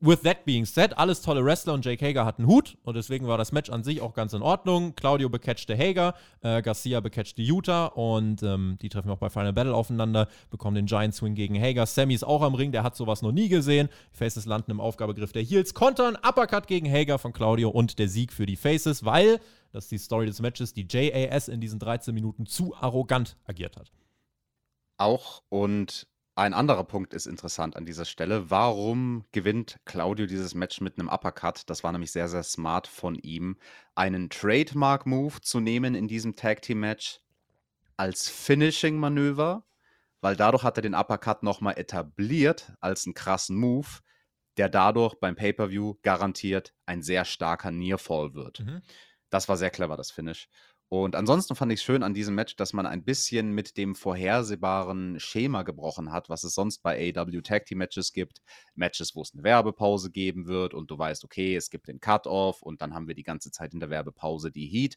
With 0.00 0.22
that 0.22 0.44
being 0.44 0.64
said, 0.64 0.96
alles 0.96 1.20
tolle 1.20 1.44
Wrestler 1.44 1.74
und 1.74 1.84
Jake 1.84 2.04
Hager 2.04 2.24
hatten 2.24 2.46
Hut 2.46 2.78
und 2.84 2.96
deswegen 2.96 3.26
war 3.26 3.36
das 3.36 3.52
Match 3.52 3.70
an 3.70 3.84
sich 3.84 4.00
auch 4.00 4.14
ganz 4.14 4.32
in 4.32 4.42
Ordnung. 4.42 4.94
Claudio 4.94 5.28
becatchte 5.28 5.76
Hager, 5.76 6.14
äh, 6.40 6.62
Garcia 6.62 7.00
becatchte 7.00 7.42
Utah 7.42 7.86
und 7.86 8.42
ähm, 8.42 8.78
die 8.80 8.88
treffen 8.88 9.10
auch 9.10 9.18
bei 9.18 9.28
Final 9.28 9.52
Battle 9.52 9.74
aufeinander, 9.74 10.28
bekommen 10.50 10.74
den 10.74 10.86
Giant 10.86 11.14
Swing 11.14 11.34
gegen 11.34 11.60
Hager. 11.60 11.84
Sammy 11.86 12.14
ist 12.14 12.24
auch 12.24 12.42
am 12.42 12.54
Ring, 12.54 12.72
der 12.72 12.82
hat 12.82 12.96
sowas 12.96 13.20
noch 13.20 13.32
nie 13.32 13.48
gesehen. 13.48 13.88
Die 14.14 14.16
Faces 14.16 14.46
landen 14.46 14.70
im 14.70 14.80
Aufgabegriff 14.80 15.32
der 15.32 15.42
Heels, 15.42 15.74
kontern, 15.74 16.16
Uppercut 16.16 16.66
gegen 16.66 16.90
Hager 16.90 17.18
von 17.18 17.32
Claudio 17.32 17.68
und 17.68 17.98
der 17.98 18.08
Sieg 18.08 18.32
für 18.32 18.46
die 18.46 18.56
Faces, 18.56 19.04
weil, 19.04 19.38
das 19.72 19.84
ist 19.84 19.92
die 19.92 19.98
Story 19.98 20.26
des 20.26 20.40
Matches, 20.40 20.72
die 20.72 20.86
JAS 20.88 21.48
in 21.48 21.60
diesen 21.60 21.78
13 21.78 22.14
Minuten 22.14 22.46
zu 22.46 22.74
arrogant 22.74 23.36
agiert 23.44 23.76
hat. 23.76 23.92
Auch 24.96 25.42
und 25.48 26.06
ein 26.40 26.54
anderer 26.54 26.84
Punkt 26.84 27.12
ist 27.12 27.26
interessant 27.26 27.76
an 27.76 27.84
dieser 27.84 28.06
Stelle. 28.06 28.50
Warum 28.50 29.24
gewinnt 29.30 29.76
Claudio 29.84 30.24
dieses 30.24 30.54
Match 30.54 30.80
mit 30.80 30.98
einem 30.98 31.10
Uppercut? 31.10 31.64
Das 31.66 31.84
war 31.84 31.92
nämlich 31.92 32.12
sehr, 32.12 32.28
sehr 32.28 32.42
smart 32.42 32.86
von 32.86 33.14
ihm, 33.14 33.58
einen 33.94 34.30
Trademark-Move 34.30 35.42
zu 35.42 35.60
nehmen 35.60 35.94
in 35.94 36.08
diesem 36.08 36.36
Tag-Team-Match 36.36 37.20
als 37.98 38.30
Finishing-Manöver, 38.30 39.66
weil 40.22 40.34
dadurch 40.34 40.62
hat 40.62 40.78
er 40.78 40.82
den 40.82 40.94
Uppercut 40.94 41.42
nochmal 41.42 41.78
etabliert 41.78 42.72
als 42.80 43.04
einen 43.04 43.12
krassen 43.12 43.56
Move, 43.56 43.88
der 44.56 44.70
dadurch 44.70 45.16
beim 45.20 45.36
Pay-Per-View 45.36 45.96
garantiert 46.00 46.72
ein 46.86 47.02
sehr 47.02 47.26
starker 47.26 47.70
Nearfall 47.70 48.32
wird. 48.32 48.60
Mhm. 48.60 48.80
Das 49.28 49.48
war 49.48 49.58
sehr 49.58 49.70
clever, 49.70 49.98
das 49.98 50.10
Finish. 50.10 50.48
Und 50.92 51.14
ansonsten 51.14 51.54
fand 51.54 51.70
ich 51.70 51.82
schön 51.82 52.02
an 52.02 52.14
diesem 52.14 52.34
Match, 52.34 52.56
dass 52.56 52.72
man 52.72 52.84
ein 52.84 53.04
bisschen 53.04 53.52
mit 53.52 53.76
dem 53.76 53.94
vorhersehbaren 53.94 55.20
Schema 55.20 55.62
gebrochen 55.62 56.10
hat, 56.10 56.28
was 56.28 56.42
es 56.42 56.52
sonst 56.52 56.82
bei 56.82 57.14
AW 57.16 57.42
Tag 57.42 57.66
Team 57.66 57.78
Matches 57.78 58.12
gibt. 58.12 58.42
Matches, 58.74 59.14
wo 59.14 59.22
es 59.22 59.32
eine 59.32 59.44
Werbepause 59.44 60.10
geben 60.10 60.48
wird 60.48 60.74
und 60.74 60.90
du 60.90 60.98
weißt, 60.98 61.22
okay, 61.22 61.54
es 61.54 61.70
gibt 61.70 61.86
den 61.86 62.00
Cut-Off 62.00 62.60
und 62.62 62.82
dann 62.82 62.92
haben 62.92 63.06
wir 63.06 63.14
die 63.14 63.22
ganze 63.22 63.52
Zeit 63.52 63.72
in 63.72 63.78
der 63.78 63.88
Werbepause 63.88 64.50
die 64.50 64.66
Heat. 64.66 64.96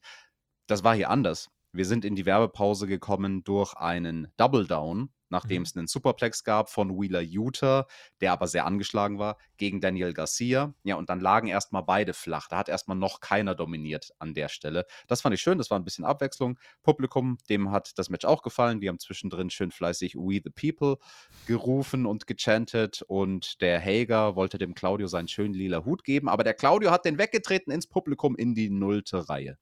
Das 0.66 0.84
war 0.84 0.96
hier 0.96 1.12
anders. 1.12 1.52
Wir 1.74 1.86
sind 1.86 2.06
in 2.06 2.16
die 2.16 2.26
Werbepause 2.26 2.88
gekommen 2.88 3.44
durch 3.44 3.76
einen 3.76 4.34
Double 4.36 4.66
Down, 4.66 5.12
nachdem 5.34 5.64
Mhm. 5.64 5.66
es 5.66 5.76
einen 5.76 5.88
Superplex 5.88 6.44
gab 6.46 6.70
von 6.70 6.92
Wheeler 6.92 7.22
Utah, 7.22 7.88
der 8.22 8.32
aber 8.32 8.48
sehr 8.48 8.66
angeschlagen 8.66 9.20
war, 9.20 9.38
gegen 9.58 9.82
Daniel 9.82 10.14
Garcia. 10.14 10.74
Ja, 10.84 10.96
und 10.96 11.10
dann 11.10 11.20
lagen 11.20 11.48
erstmal 11.48 11.84
beide 11.84 12.14
flach. 12.14 12.48
Da 12.48 12.58
hat 12.58 12.70
erstmal 12.70 12.96
noch 12.96 13.20
keiner 13.20 13.56
dominiert 13.56 14.12
an 14.20 14.34
der 14.34 14.48
Stelle. 14.48 14.86
Das 15.08 15.22
fand 15.22 15.36
ich 15.36 15.42
schön, 15.42 15.58
das 15.58 15.70
war 15.70 15.80
ein 15.80 15.84
bisschen 15.84 16.06
Abwechslung. 16.06 16.58
Publikum, 16.84 17.38
dem 17.50 17.72
hat 17.72 17.98
das 17.98 18.10
Match 18.10 18.26
auch 18.26 18.44
gefallen. 18.44 18.80
Die 18.80 18.88
haben 18.88 19.00
zwischendrin 19.00 19.50
schön 19.50 19.72
fleißig 19.72 20.16
We 20.16 20.40
the 20.44 20.52
People 20.52 20.98
gerufen 21.48 22.06
und 22.06 22.28
gechantet. 22.28 23.02
Und 23.08 23.62
der 23.62 23.82
Hager 23.82 24.36
wollte 24.36 24.58
dem 24.58 24.76
Claudio 24.76 25.08
seinen 25.08 25.28
schönen 25.28 25.54
lila 25.56 25.84
Hut 25.84 26.04
geben, 26.04 26.30
aber 26.30 26.44
der 26.44 26.54
Claudio 26.54 26.92
hat 26.92 27.06
den 27.06 27.18
weggetreten 27.18 27.74
ins 27.74 27.88
Publikum 27.88 28.36
in 28.36 28.54
die 28.54 28.70
nullte 28.70 29.28
Reihe. 29.30 29.58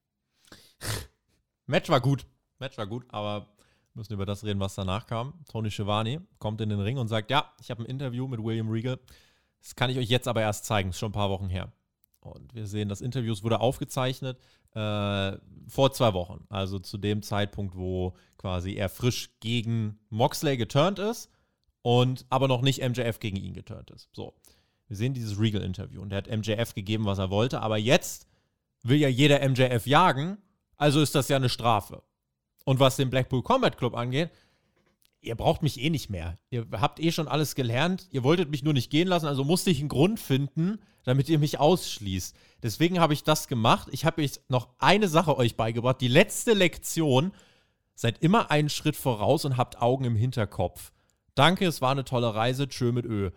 Match 1.66 1.90
war 1.90 2.02
gut. 2.02 2.26
Match 2.60 2.78
war 2.78 2.88
gut, 2.88 3.06
aber 3.10 3.48
müssen 3.94 4.14
über 4.14 4.26
das 4.26 4.44
reden, 4.44 4.60
was 4.60 4.76
danach 4.76 5.06
kam. 5.08 5.34
Tony 5.50 5.72
Schiavone 5.72 6.22
kommt 6.40 6.62
in 6.62 6.70
den 6.70 6.80
Ring 6.80 6.98
und 6.98 7.08
sagt: 7.08 7.32
Ja, 7.32 7.52
ich 7.62 7.72
habe 7.72 7.84
ein 7.84 7.88
Interview 7.88 8.28
mit 8.28 8.44
William 8.44 8.70
Regal. 8.70 9.00
Das 9.62 9.76
kann 9.76 9.90
ich 9.90 9.98
euch 9.98 10.10
jetzt 10.10 10.28
aber 10.28 10.42
erst 10.42 10.66
zeigen. 10.66 10.90
Ist 10.90 11.00
schon 11.00 11.10
ein 11.10 11.14
paar 11.14 11.30
Wochen 11.30 11.50
her. 11.50 11.72
Und 12.22 12.54
wir 12.54 12.68
sehen, 12.68 12.90
das 12.90 13.02
Interview 13.02 13.34
wurde 13.42 13.60
aufgezeichnet 13.60 14.38
äh, 14.74 15.38
vor 15.68 15.92
zwei 15.92 16.14
Wochen. 16.14 16.46
Also 16.50 16.80
zu 16.80 16.98
dem 16.98 17.24
Zeitpunkt, 17.24 17.76
wo 17.76 18.14
quasi 18.38 18.74
er 18.74 18.90
frisch 18.90 19.32
gegen 19.40 20.00
Moxley 20.10 20.58
geturnt 20.58 21.00
ist 21.00 21.30
und 21.82 22.26
aber 22.30 22.48
noch 22.48 22.62
nicht 22.62 22.82
MJF 22.88 23.20
gegen 23.20 23.38
ihn 23.38 23.54
geturnt 23.54 23.92
ist. 23.92 24.10
So. 24.14 24.34
Wir 24.88 24.98
sehen 24.98 25.14
dieses 25.14 25.40
Regal-Interview 25.40 26.02
und 26.02 26.12
er 26.12 26.18
hat 26.18 26.30
MJF 26.30 26.76
gegeben, 26.76 27.06
was 27.06 27.18
er 27.18 27.30
wollte, 27.30 27.62
aber 27.62 27.78
jetzt 27.78 28.28
will 28.84 28.98
ja 28.98 29.08
jeder 29.08 29.48
MJF 29.48 29.88
jagen, 29.88 30.38
also 30.76 31.00
ist 31.00 31.16
das 31.16 31.30
ja 31.30 31.38
eine 31.38 31.50
Strafe. 31.50 32.04
Und 32.64 32.80
was 32.80 32.96
den 32.96 33.10
Blackpool 33.10 33.44
Combat 33.44 33.78
Club 33.78 33.96
angeht, 33.96 34.30
ihr 35.22 35.36
braucht 35.36 35.64
mich 35.64 35.80
eh 35.80 35.90
nicht 35.90 36.10
mehr. 36.10 36.38
Ihr 36.50 36.68
habt 36.74 37.00
eh 37.00 37.12
schon 37.12 37.28
alles 37.28 37.56
gelernt. 37.56 38.08
Ihr 38.12 38.24
wolltet 38.24 38.50
mich 38.50 38.64
nur 38.64 38.74
nicht 38.74 38.90
gehen 38.90 39.08
lassen, 39.08 39.28
also 39.28 39.44
musste 39.44 39.70
ich 39.70 39.80
einen 39.80 39.90
Grund 39.90 40.20
finden, 40.20 40.80
damit 41.04 41.30
ihr 41.30 41.40
mich 41.40 41.60
ausschließt. 41.60 42.36
Deswegen 42.64 43.00
habe 43.00 43.14
ich 43.14 43.24
das 43.24 43.48
gemacht. 43.48 43.88
Ich 43.92 44.06
habe 44.06 44.22
euch 44.22 44.40
noch 44.50 44.70
eine 44.80 45.08
Sache 45.08 45.38
euch 45.38 45.56
beigebracht. 45.56 46.02
Die 46.02 46.08
letzte 46.08 46.54
Lektion. 46.54 47.32
Seid 47.94 48.24
immer 48.24 48.50
einen 48.50 48.70
Schritt 48.70 48.96
voraus 48.96 49.46
und 49.46 49.58
habt 49.58 49.80
Augen 49.80 50.06
im 50.06 50.16
Hinterkopf. 50.16 50.92
Danke, 51.36 51.68
es 51.68 51.82
war 51.82 51.92
eine 51.92 52.04
tolle 52.04 52.34
Reise. 52.34 52.68
Tschö 52.68 52.92
mit 52.92 53.06
Ö. 53.06 53.30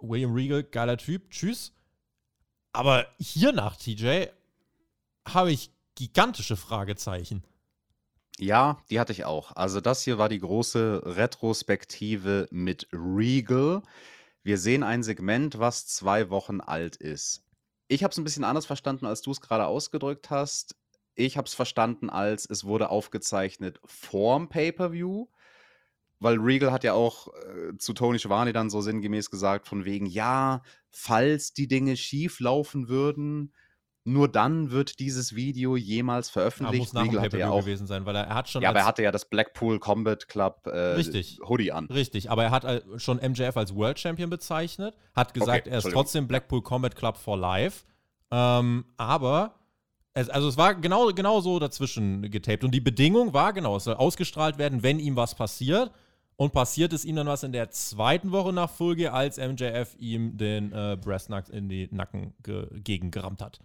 William 0.00 0.32
Regal, 0.32 0.64
geiler 0.64 0.96
Typ. 0.96 1.30
Tschüss. 1.30 1.72
Aber 2.72 3.06
hier 3.20 3.52
nach 3.52 3.76
TJ 3.76 4.26
habe 5.28 5.52
ich 5.52 5.70
gigantische 5.94 6.56
Fragezeichen. 6.56 7.44
Ja, 8.38 8.82
die 8.90 8.98
hatte 8.98 9.12
ich 9.12 9.24
auch. 9.24 9.52
Also 9.54 9.80
das 9.80 10.02
hier 10.02 10.18
war 10.18 10.28
die 10.28 10.40
große 10.40 11.02
Retrospektive 11.04 12.48
mit 12.50 12.88
Regal. 12.92 13.82
Wir 14.42 14.58
sehen 14.58 14.82
ein 14.82 15.02
Segment, 15.02 15.58
was 15.58 15.86
zwei 15.86 16.30
Wochen 16.30 16.60
alt 16.60 16.96
ist. 16.96 17.44
Ich 17.86 18.02
habe 18.02 18.10
es 18.10 18.18
ein 18.18 18.24
bisschen 18.24 18.44
anders 18.44 18.66
verstanden, 18.66 19.06
als 19.06 19.22
du 19.22 19.30
es 19.30 19.40
gerade 19.40 19.66
ausgedrückt 19.66 20.30
hast. 20.30 20.74
Ich 21.14 21.36
habe 21.36 21.46
es 21.46 21.54
verstanden 21.54 22.10
als, 22.10 22.44
es 22.50 22.64
wurde 22.64 22.90
aufgezeichnet 22.90 23.78
vorm 23.84 24.48
Pay-Per-View, 24.48 25.28
weil 26.18 26.38
Regal 26.38 26.72
hat 26.72 26.82
ja 26.82 26.94
auch 26.94 27.28
äh, 27.34 27.76
zu 27.78 27.92
Tony 27.92 28.18
Schiavone 28.18 28.52
dann 28.52 28.68
so 28.68 28.80
sinngemäß 28.80 29.30
gesagt, 29.30 29.68
von 29.68 29.84
wegen, 29.84 30.06
ja, 30.06 30.62
falls 30.90 31.52
die 31.52 31.68
Dinge 31.68 31.96
schief 31.96 32.40
laufen 32.40 32.88
würden, 32.88 33.52
nur 34.06 34.28
dann 34.28 34.70
wird 34.70 35.00
dieses 35.00 35.34
Video 35.34 35.76
jemals 35.76 36.28
Ja, 36.28 36.32
veröffentlicht. 36.34 36.78
muss 36.78 36.92
nach 36.92 37.06
dem 37.06 37.40
ja 37.40 37.48
auch 37.48 37.60
gewesen 37.60 37.86
sein, 37.86 38.04
weil 38.04 38.14
er, 38.14 38.24
er 38.24 38.34
hat 38.34 38.50
schon 38.50 38.62
ja, 38.62 38.68
aber 38.68 38.80
er 38.80 38.86
hatte 38.86 39.02
ja 39.02 39.10
das 39.10 39.24
Blackpool 39.24 39.78
Combat 39.78 40.28
Club 40.28 40.66
äh, 40.66 40.70
Richtig. 40.78 41.40
Hoodie 41.48 41.72
an. 41.72 41.86
Richtig, 41.86 42.30
aber 42.30 42.44
er 42.44 42.50
hat 42.50 42.64
äh, 42.64 42.82
schon 42.98 43.16
MJF 43.16 43.56
als 43.56 43.74
World 43.74 43.98
Champion 43.98 44.28
bezeichnet, 44.28 44.94
hat 45.14 45.32
gesagt, 45.32 45.66
Okay, 45.66 45.70
er 45.70 45.78
ist 45.78 45.90
trotzdem 45.90 46.28
Blackpool 46.28 46.60
Combat 46.62 46.94
Club 46.94 47.16
for 47.16 47.38
Life. 47.38 47.84
Ähm, 48.30 48.84
aber, 48.98 49.54
es, 50.12 50.28
also 50.28 50.48
es 50.48 50.58
war 50.58 50.74
genau, 50.74 51.08
genau 51.12 51.40
so 51.40 51.58
dazwischen 51.58 52.30
getaped. 52.30 52.62
Und 52.62 52.72
die 52.72 52.80
Bedingung 52.80 53.32
war 53.32 53.54
genau, 53.54 53.76
es 53.76 53.84
soll 53.84 53.94
ausgestrahlt 53.94 54.58
werden, 54.58 54.82
wenn 54.82 54.98
ihm 54.98 55.16
was 55.16 55.34
passiert. 55.34 55.90
Und 56.36 56.52
passiert 56.52 56.92
ist 56.92 57.04
ihm 57.04 57.14
dann 57.16 57.28
was 57.28 57.44
in 57.44 57.52
der 57.52 57.70
zweiten 57.70 58.32
Woche 58.32 58.52
nach 58.52 58.68
Folge, 58.68 59.12
als 59.12 59.38
MJF 59.38 59.94
ihm 59.98 60.36
den 60.36 60.72
äh, 60.72 60.98
Breastnacks 61.00 61.48
in 61.48 61.68
die 61.68 61.88
Nacken 61.92 62.34
ge 62.42 62.66
gegengerammt 62.72 63.40
hat. 63.40 63.60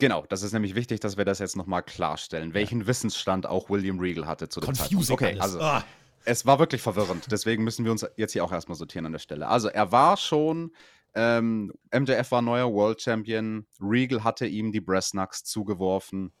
Genau, 0.00 0.24
das 0.28 0.42
ist 0.42 0.52
nämlich 0.52 0.74
wichtig, 0.74 0.98
dass 1.00 1.16
wir 1.16 1.24
das 1.24 1.38
jetzt 1.38 1.56
nochmal 1.56 1.82
klarstellen, 1.82 2.54
welchen 2.54 2.86
Wissensstand 2.86 3.46
auch 3.46 3.68
William 3.70 4.00
Regal 4.00 4.26
hatte 4.26 4.48
zu 4.48 4.60
dem 4.60 4.74
Zeitpunkt. 4.74 5.10
Okay, 5.10 5.38
alles. 5.38 5.40
also 5.42 5.60
Ah. 5.60 5.84
es 6.24 6.46
war 6.46 6.58
wirklich 6.58 6.80
verwirrend, 6.82 7.30
deswegen 7.30 7.62
müssen 7.64 7.84
wir 7.84 7.92
uns 7.92 8.06
jetzt 8.16 8.32
hier 8.32 8.42
auch 8.42 8.50
erstmal 8.52 8.76
sortieren 8.76 9.06
an 9.06 9.12
der 9.12 9.18
Stelle. 9.20 9.46
Also 9.46 9.68
er 9.68 9.92
war 9.92 10.16
schon, 10.16 10.72
ähm, 11.14 11.72
MJF 11.92 12.30
war 12.30 12.40
neuer 12.42 12.72
World 12.72 13.00
Champion, 13.02 13.66
Regal 13.80 14.24
hatte 14.24 14.46
ihm 14.46 14.72
die 14.72 14.80
Breastnacks 14.80 15.44
zugeworfen 15.44 16.32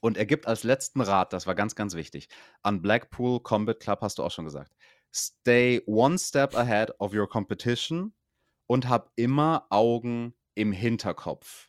und 0.00 0.16
er 0.16 0.26
gibt 0.26 0.46
als 0.46 0.62
letzten 0.62 1.00
Rat, 1.00 1.32
das 1.32 1.46
war 1.46 1.54
ganz, 1.54 1.74
ganz 1.74 1.94
wichtig, 1.94 2.28
an 2.62 2.82
Blackpool 2.82 3.40
Combat 3.40 3.80
Club 3.80 4.00
hast 4.00 4.18
du 4.18 4.22
auch 4.22 4.30
schon 4.30 4.44
gesagt, 4.44 4.72
stay 5.12 5.82
one 5.86 6.18
step 6.18 6.54
ahead 6.56 6.92
of 7.00 7.12
your 7.14 7.28
competition 7.28 8.12
und 8.66 8.88
hab 8.88 9.10
immer 9.16 9.66
Augen 9.70 10.34
im 10.54 10.70
Hinterkopf. 10.72 11.68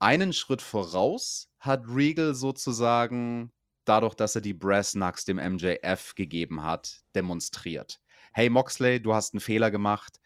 Einen 0.00 0.32
Schritt 0.32 0.62
voraus 0.62 1.48
hat 1.58 1.84
Regal 1.88 2.34
sozusagen 2.34 3.52
dadurch, 3.84 4.14
dass 4.14 4.36
er 4.36 4.40
die 4.40 4.54
Brass 4.54 4.92
Knucks 4.92 5.24
dem 5.24 5.38
MJF 5.38 6.14
gegeben 6.14 6.62
hat, 6.62 7.02
demonstriert. 7.16 8.00
Hey 8.32 8.48
Moxley, 8.48 9.02
du 9.02 9.14
hast 9.14 9.34
einen 9.34 9.40
Fehler 9.40 9.72
gemacht. 9.72 10.20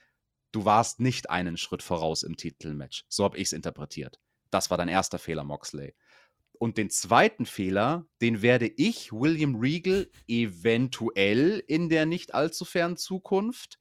Du 0.51 0.67
warst 0.67 1.01
nicht 1.01 1.31
einen 1.31 1.57
Schritt 1.57 1.83
voraus 1.83 2.23
im 2.23 2.37
Titelmatch. 2.37 3.07
So 3.09 3.25
habe 3.25 3.39
ich 3.39 3.45
es 3.45 3.53
interpretiert. 3.53 4.21
Das 4.51 4.71
war 4.71 4.77
dein 4.77 4.89
erster 4.89 5.19
Fehler, 5.19 5.45
Moxley. 5.45 5.95
Und 6.59 6.77
den 6.77 6.91
zweiten 6.91 7.47
Fehler, 7.47 8.07
den 8.21 8.43
werde 8.43 8.71
ich, 8.77 9.11
William 9.11 9.55
Regal, 9.57 10.11
eventuell 10.29 11.65
in 11.67 11.89
der 11.89 12.05
nicht 12.05 12.35
allzu 12.35 12.67
fernen 12.67 12.99
Zukunft 12.99 13.79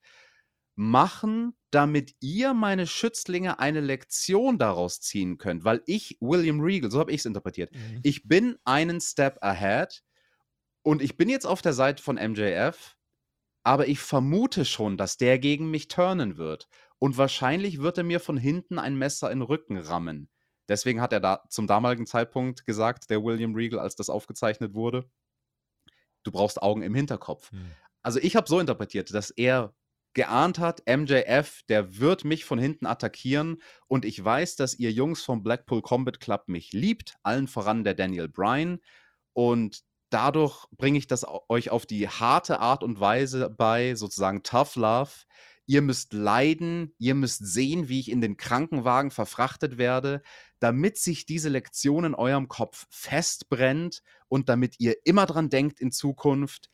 machen, 0.74 1.54
damit 1.70 2.14
ihr, 2.20 2.54
meine 2.54 2.86
Schützlinge, 2.86 3.58
eine 3.58 3.80
Lektion 3.80 4.58
daraus 4.58 5.00
ziehen 5.00 5.38
könnt. 5.38 5.64
Weil 5.64 5.82
ich, 5.86 6.16
William 6.20 6.60
Regal, 6.60 6.90
so 6.90 6.98
habe 6.98 7.12
ich 7.12 7.20
es 7.20 7.26
interpretiert, 7.26 7.72
Mhm. 7.72 8.00
ich 8.02 8.26
bin 8.26 8.56
einen 8.64 9.00
Step 9.00 9.38
ahead 9.42 10.02
und 10.82 11.02
ich 11.02 11.16
bin 11.16 11.28
jetzt 11.28 11.46
auf 11.46 11.62
der 11.62 11.72
Seite 11.72 12.02
von 12.02 12.16
MJF, 12.16 12.96
aber 13.62 13.86
ich 13.88 14.00
vermute 14.00 14.64
schon, 14.64 14.96
dass 14.96 15.16
der 15.16 15.38
gegen 15.38 15.70
mich 15.70 15.88
turnen 15.88 16.36
wird. 16.36 16.68
Und 16.98 17.16
wahrscheinlich 17.16 17.80
wird 17.80 17.98
er 17.98 18.04
mir 18.04 18.20
von 18.20 18.36
hinten 18.36 18.78
ein 18.78 18.96
Messer 18.96 19.30
in 19.30 19.40
den 19.40 19.46
Rücken 19.46 19.76
rammen. 19.76 20.28
Deswegen 20.68 21.00
hat 21.00 21.12
er 21.12 21.20
da 21.20 21.42
zum 21.48 21.66
damaligen 21.66 22.06
Zeitpunkt 22.06 22.64
gesagt, 22.64 23.10
der 23.10 23.22
William 23.22 23.54
Regal, 23.54 23.80
als 23.80 23.96
das 23.96 24.08
aufgezeichnet 24.08 24.74
wurde, 24.74 25.08
du 26.22 26.30
brauchst 26.30 26.62
Augen 26.62 26.82
im 26.82 26.94
Hinterkopf. 26.94 27.50
Hm. 27.50 27.72
Also 28.02 28.18
ich 28.20 28.36
habe 28.36 28.48
so 28.48 28.58
interpretiert, 28.60 29.12
dass 29.12 29.30
er 29.30 29.74
geahnt 30.14 30.58
hat, 30.58 30.82
MJF, 30.86 31.62
der 31.68 31.98
wird 31.98 32.24
mich 32.24 32.44
von 32.44 32.58
hinten 32.58 32.86
attackieren. 32.86 33.62
Und 33.86 34.04
ich 34.04 34.22
weiß, 34.22 34.56
dass 34.56 34.78
ihr 34.78 34.92
Jungs 34.92 35.22
vom 35.22 35.42
Blackpool 35.42 35.82
Combat 35.82 36.20
Club 36.20 36.44
mich 36.48 36.72
liebt, 36.72 37.16
allen 37.22 37.48
voran 37.48 37.84
der 37.84 37.94
Daniel 37.94 38.28
Bryan. 38.28 38.80
Und 39.32 39.82
dadurch 40.10 40.66
bringe 40.72 40.98
ich 40.98 41.06
das 41.06 41.24
euch 41.48 41.70
auf 41.70 41.86
die 41.86 42.08
harte 42.08 42.60
Art 42.60 42.82
und 42.82 43.00
Weise 43.00 43.50
bei, 43.50 43.94
sozusagen 43.94 44.42
Tough 44.42 44.76
Love. 44.76 45.10
Ihr 45.66 45.80
müsst 45.80 46.12
leiden, 46.12 46.94
ihr 46.98 47.14
müsst 47.14 47.46
sehen, 47.46 47.88
wie 47.88 48.00
ich 48.00 48.10
in 48.10 48.20
den 48.20 48.36
Krankenwagen 48.36 49.10
verfrachtet 49.10 49.78
werde, 49.78 50.22
damit 50.58 50.98
sich 50.98 51.24
diese 51.24 51.48
Lektion 51.48 52.04
in 52.04 52.14
eurem 52.14 52.48
Kopf 52.48 52.86
festbrennt 52.90 54.02
und 54.28 54.48
damit 54.48 54.80
ihr 54.80 54.96
immer 55.04 55.24
dran 55.24 55.50
denkt 55.50 55.80
in 55.80 55.92
Zukunft, 55.92 56.68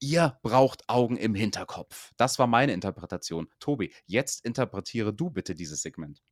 ihr 0.00 0.38
braucht 0.42 0.88
Augen 0.88 1.16
im 1.16 1.34
Hinterkopf. 1.34 2.12
Das 2.16 2.38
war 2.38 2.46
meine 2.46 2.72
Interpretation. 2.72 3.48
Tobi, 3.60 3.92
jetzt 4.06 4.44
interpretiere 4.44 5.14
du 5.14 5.30
bitte 5.30 5.54
dieses 5.54 5.82
Segment. 5.82 6.22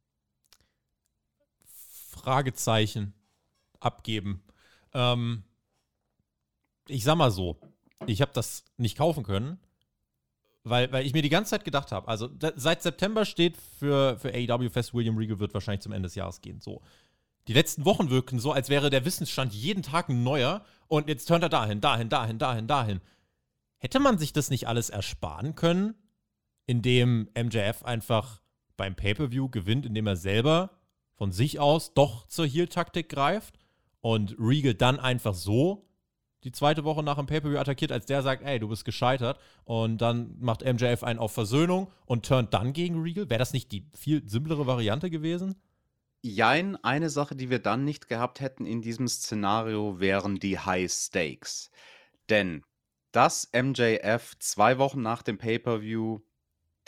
Fragezeichen 2.11 3.15
abgeben. 3.81 4.43
Ähm, 4.93 5.45
ich 6.89 7.05
sag 7.05 7.17
mal 7.17 7.31
so, 7.31 7.61
ich 8.07 8.21
habe 8.23 8.33
das 8.33 8.65
nicht 8.77 8.97
kaufen 8.97 9.23
können, 9.23 9.61
weil, 10.65 10.91
weil 10.93 11.07
ich 11.07 11.13
mir 11.13 11.23
die 11.23 11.29
ganze 11.29 11.51
Zeit 11.51 11.65
gedacht 11.65 11.93
habe, 11.93 12.09
also 12.09 12.27
da, 12.27 12.53
seit 12.57 12.83
September 12.83 13.25
steht 13.25 13.57
für, 13.57 14.19
für 14.19 14.33
AEW 14.35 14.71
fest, 14.71 14.95
William 14.95 15.17
Regal 15.17 15.39
wird 15.39 15.55
wahrscheinlich 15.55 15.83
zum 15.83 15.93
Ende 15.93 16.07
des 16.07 16.15
Jahres 16.15 16.41
gehen. 16.41 16.61
So. 16.61 16.83
Die 17.47 17.53
letzten 17.55 17.85
Wochen 17.85 18.11
wirken 18.11 18.41
so, 18.41 18.53
als 18.53 18.69
wäre 18.69 18.91
der 18.91 19.05
Wissensstand 19.05 19.55
jeden 19.55 19.83
Tag 19.83 20.09
ein 20.09 20.23
neuer 20.23 20.65
und 20.87 21.09
jetzt 21.09 21.27
turnt 21.27 21.43
er 21.43 21.49
dahin, 21.49 21.81
dahin, 21.81 22.09
dahin, 22.09 22.39
dahin, 22.39 22.67
dahin. 22.67 23.01
Hätte 23.79 24.01
man 24.01 24.19
sich 24.19 24.33
das 24.33 24.51
nicht 24.51 24.69
alles 24.69 24.91
ersparen 24.91 25.55
können, 25.55 25.95
indem 26.67 27.29
MJF 27.37 27.85
einfach 27.85 28.43
beim 28.77 28.95
Pay-Per-View 28.95 29.49
gewinnt, 29.49 29.87
indem 29.87 30.07
er 30.07 30.17
selber 30.17 30.71
von 31.15 31.33
sich 31.33 31.59
aus 31.59 31.95
doch 31.95 32.27
zur 32.27 32.47
Heal-Taktik 32.47 33.09
greift 33.09 33.59
und 34.01 34.37
Regal 34.39 34.75
dann 34.75 35.01
einfach 35.01 35.35
so 35.35 35.89
die 36.45 36.53
zweite 36.53 36.85
Woche 36.85 37.03
nach 37.03 37.17
dem 37.17 37.27
Pay-Per-View 37.27 37.59
attackiert, 37.59 37.91
als 37.91 38.07
der 38.07 38.23
sagt, 38.23 38.45
ey, 38.45 38.61
du 38.61 38.69
bist 38.69 38.85
gescheitert. 38.85 39.41
Und 39.65 39.99
dann 39.99 40.37
macht 40.39 40.65
MJF 40.65 41.03
einen 41.03 41.19
auf 41.19 41.33
Versöhnung 41.33 41.91
und 42.07 42.27
turnt 42.27 42.55
dann 42.55 42.73
gegen 42.73 43.03
Regal. 43.03 43.29
Wäre 43.29 43.41
das 43.41 43.53
nicht 43.53 43.73
die 43.73 43.89
viel 43.95 44.27
simplere 44.29 44.67
Variante 44.67 45.11
gewesen? 45.11 45.57
Jein, 46.23 46.77
eine 46.85 47.11
Sache, 47.11 47.35
die 47.35 47.51
wir 47.51 47.59
dann 47.59 47.85
nicht 47.85 48.09
gehabt 48.09 48.41
hätten 48.41 48.67
in 48.67 48.83
diesem 48.83 49.09
Szenario, 49.09 49.99
wären 49.99 50.39
die 50.39 50.59
High 50.59 50.91
Stakes. 50.91 51.71
Denn 52.29 52.63
dass 53.13 53.51
MJF 53.53 54.39
zwei 54.39 54.79
Wochen 54.79 55.03
nach 55.03 55.23
dem 55.23 55.39
Pay-Per-View 55.39 56.21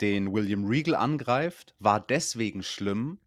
den 0.01 0.33
William 0.33 0.65
Regal 0.65 0.95
angreift, 0.95 1.75
war 1.79 1.99
deswegen 1.99 2.63
schlimm, 2.63 3.19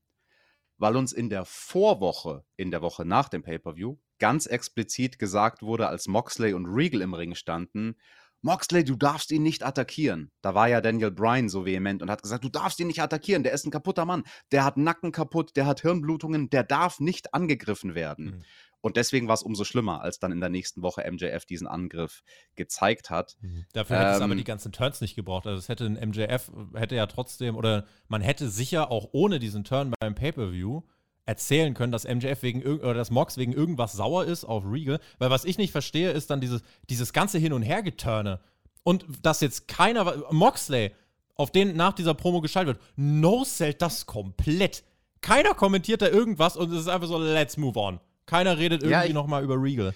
weil 0.76 0.96
uns 0.96 1.12
in 1.12 1.30
der 1.30 1.44
Vorwoche, 1.44 2.44
in 2.56 2.70
der 2.70 2.82
Woche 2.82 3.04
nach 3.04 3.28
dem 3.28 3.42
Pay-Per-View, 3.42 3.96
ganz 4.18 4.46
explizit 4.46 5.18
gesagt 5.18 5.62
wurde, 5.62 5.88
als 5.88 6.08
Moxley 6.08 6.52
und 6.52 6.66
Regal 6.66 7.00
im 7.00 7.14
Ring 7.14 7.34
standen, 7.34 7.96
Moxley, 8.44 8.84
du 8.84 8.94
darfst 8.94 9.30
ihn 9.32 9.42
nicht 9.42 9.64
attackieren. 9.64 10.30
Da 10.42 10.54
war 10.54 10.68
ja 10.68 10.82
Daniel 10.82 11.10
Bryan 11.10 11.48
so 11.48 11.64
vehement 11.64 12.02
und 12.02 12.10
hat 12.10 12.22
gesagt, 12.22 12.44
du 12.44 12.50
darfst 12.50 12.78
ihn 12.78 12.88
nicht 12.88 13.00
attackieren, 13.00 13.42
der 13.42 13.52
ist 13.52 13.64
ein 13.64 13.70
kaputter 13.70 14.04
Mann. 14.04 14.22
Der 14.52 14.64
hat 14.64 14.76
Nacken 14.76 15.12
kaputt, 15.12 15.56
der 15.56 15.64
hat 15.64 15.80
Hirnblutungen, 15.80 16.50
der 16.50 16.62
darf 16.62 17.00
nicht 17.00 17.32
angegriffen 17.32 17.94
werden. 17.94 18.26
Mhm. 18.26 18.42
Und 18.84 18.98
deswegen 18.98 19.28
war 19.28 19.34
es 19.34 19.42
umso 19.42 19.64
schlimmer, 19.64 20.02
als 20.02 20.18
dann 20.18 20.30
in 20.30 20.40
der 20.40 20.50
nächsten 20.50 20.82
Woche 20.82 21.10
MJF 21.10 21.46
diesen 21.46 21.66
Angriff 21.66 22.22
gezeigt 22.54 23.08
hat. 23.08 23.38
Mhm. 23.40 23.64
Dafür 23.72 23.96
hätte 23.96 24.08
ähm, 24.10 24.16
es 24.16 24.20
aber 24.20 24.34
die 24.34 24.44
ganzen 24.44 24.72
Turns 24.72 25.00
nicht 25.00 25.14
gebraucht. 25.14 25.46
Also 25.46 25.58
es 25.58 25.70
hätte 25.70 25.86
ein 25.86 25.94
MJF, 26.10 26.52
hätte 26.74 26.94
ja 26.94 27.06
trotzdem, 27.06 27.56
oder 27.56 27.86
man 28.08 28.20
hätte 28.20 28.50
sicher 28.50 28.90
auch 28.90 29.08
ohne 29.12 29.38
diesen 29.38 29.64
Turn 29.64 29.94
beim 29.98 30.14
Pay-Per-View 30.14 30.82
erzählen 31.24 31.72
können, 31.72 31.92
dass 31.92 32.04
MJF 32.04 32.42
wegen 32.42 32.62
oder 32.62 32.92
dass 32.92 33.10
Mox 33.10 33.38
wegen 33.38 33.54
irgendwas 33.54 33.94
sauer 33.94 34.26
ist 34.26 34.44
auf 34.44 34.64
Regal. 34.66 35.00
Weil 35.16 35.30
was 35.30 35.46
ich 35.46 35.56
nicht 35.56 35.72
verstehe, 35.72 36.10
ist 36.10 36.28
dann 36.28 36.42
dieses, 36.42 36.60
dieses 36.90 37.14
ganze 37.14 37.38
Hin- 37.38 37.54
und 37.54 37.62
Hergeturne. 37.62 38.40
Und 38.82 39.06
dass 39.22 39.40
jetzt 39.40 39.66
keiner, 39.66 40.30
Moxley, 40.30 40.92
auf 41.36 41.50
den 41.50 41.74
nach 41.74 41.94
dieser 41.94 42.12
Promo 42.12 42.42
geschaltet 42.42 42.76
wird, 42.76 42.86
no-sellt 42.96 43.80
das 43.80 44.04
komplett. 44.04 44.84
Keiner 45.22 45.54
kommentiert 45.54 46.02
da 46.02 46.08
irgendwas 46.08 46.58
und 46.58 46.70
es 46.70 46.80
ist 46.80 46.88
einfach 46.88 47.08
so, 47.08 47.18
let's 47.18 47.56
move 47.56 47.78
on. 47.78 47.98
Keiner 48.26 48.58
redet 48.58 48.82
irgendwie 48.82 49.08
ja, 49.08 49.12
nochmal 49.12 49.44
über 49.44 49.56
Regal. 49.56 49.94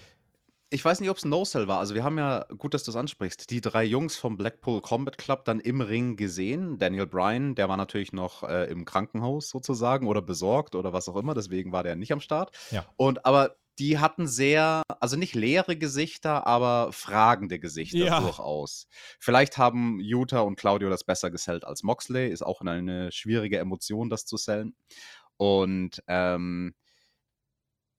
Ich 0.71 0.85
weiß 0.85 0.99
nicht, 0.99 1.09
ob 1.09 1.17
es 1.17 1.25
ein 1.25 1.29
No-Sell 1.29 1.67
war. 1.67 1.79
Also, 1.79 1.95
wir 1.95 2.03
haben 2.03 2.19
ja, 2.19 2.45
gut, 2.57 2.75
dass 2.75 2.83
du 2.83 2.91
es 2.91 2.97
ansprichst, 2.97 3.49
die 3.49 3.59
drei 3.59 3.83
Jungs 3.83 4.17
vom 4.17 4.37
Blackpool 4.37 4.81
Combat 4.81 5.17
Club 5.17 5.43
dann 5.45 5.59
im 5.59 5.81
Ring 5.81 6.15
gesehen. 6.15 6.77
Daniel 6.77 7.07
Bryan, 7.07 7.55
der 7.55 7.69
war 7.69 7.77
natürlich 7.77 8.13
noch 8.13 8.43
äh, 8.43 8.65
im 8.65 8.85
Krankenhaus 8.85 9.49
sozusagen 9.49 10.07
oder 10.07 10.21
besorgt 10.21 10.75
oder 10.75 10.93
was 10.93 11.09
auch 11.09 11.15
immer. 11.15 11.33
Deswegen 11.33 11.71
war 11.71 11.81
der 11.81 11.95
nicht 11.95 12.11
am 12.11 12.19
Start. 12.19 12.55
Ja. 12.69 12.85
Und 12.97 13.25
aber 13.25 13.55
die 13.79 13.97
hatten 13.97 14.27
sehr, 14.27 14.83
also 14.99 15.15
nicht 15.15 15.33
leere 15.33 15.77
Gesichter, 15.77 16.45
aber 16.45 16.91
fragende 16.91 17.59
Gesichter 17.59 17.97
ja. 17.97 18.19
durchaus. 18.19 18.87
Vielleicht 19.19 19.57
haben 19.57 19.99
Utah 20.01 20.41
und 20.41 20.57
Claudio 20.57 20.89
das 20.89 21.05
besser 21.05 21.31
gesellt 21.31 21.63
als 21.63 21.81
Moxley. 21.81 22.29
Ist 22.29 22.45
auch 22.45 22.61
eine 22.61 23.11
schwierige 23.11 23.57
Emotion, 23.57 24.09
das 24.09 24.25
zu 24.25 24.37
sellen. 24.37 24.75
Und 25.37 26.03
ähm, 26.07 26.75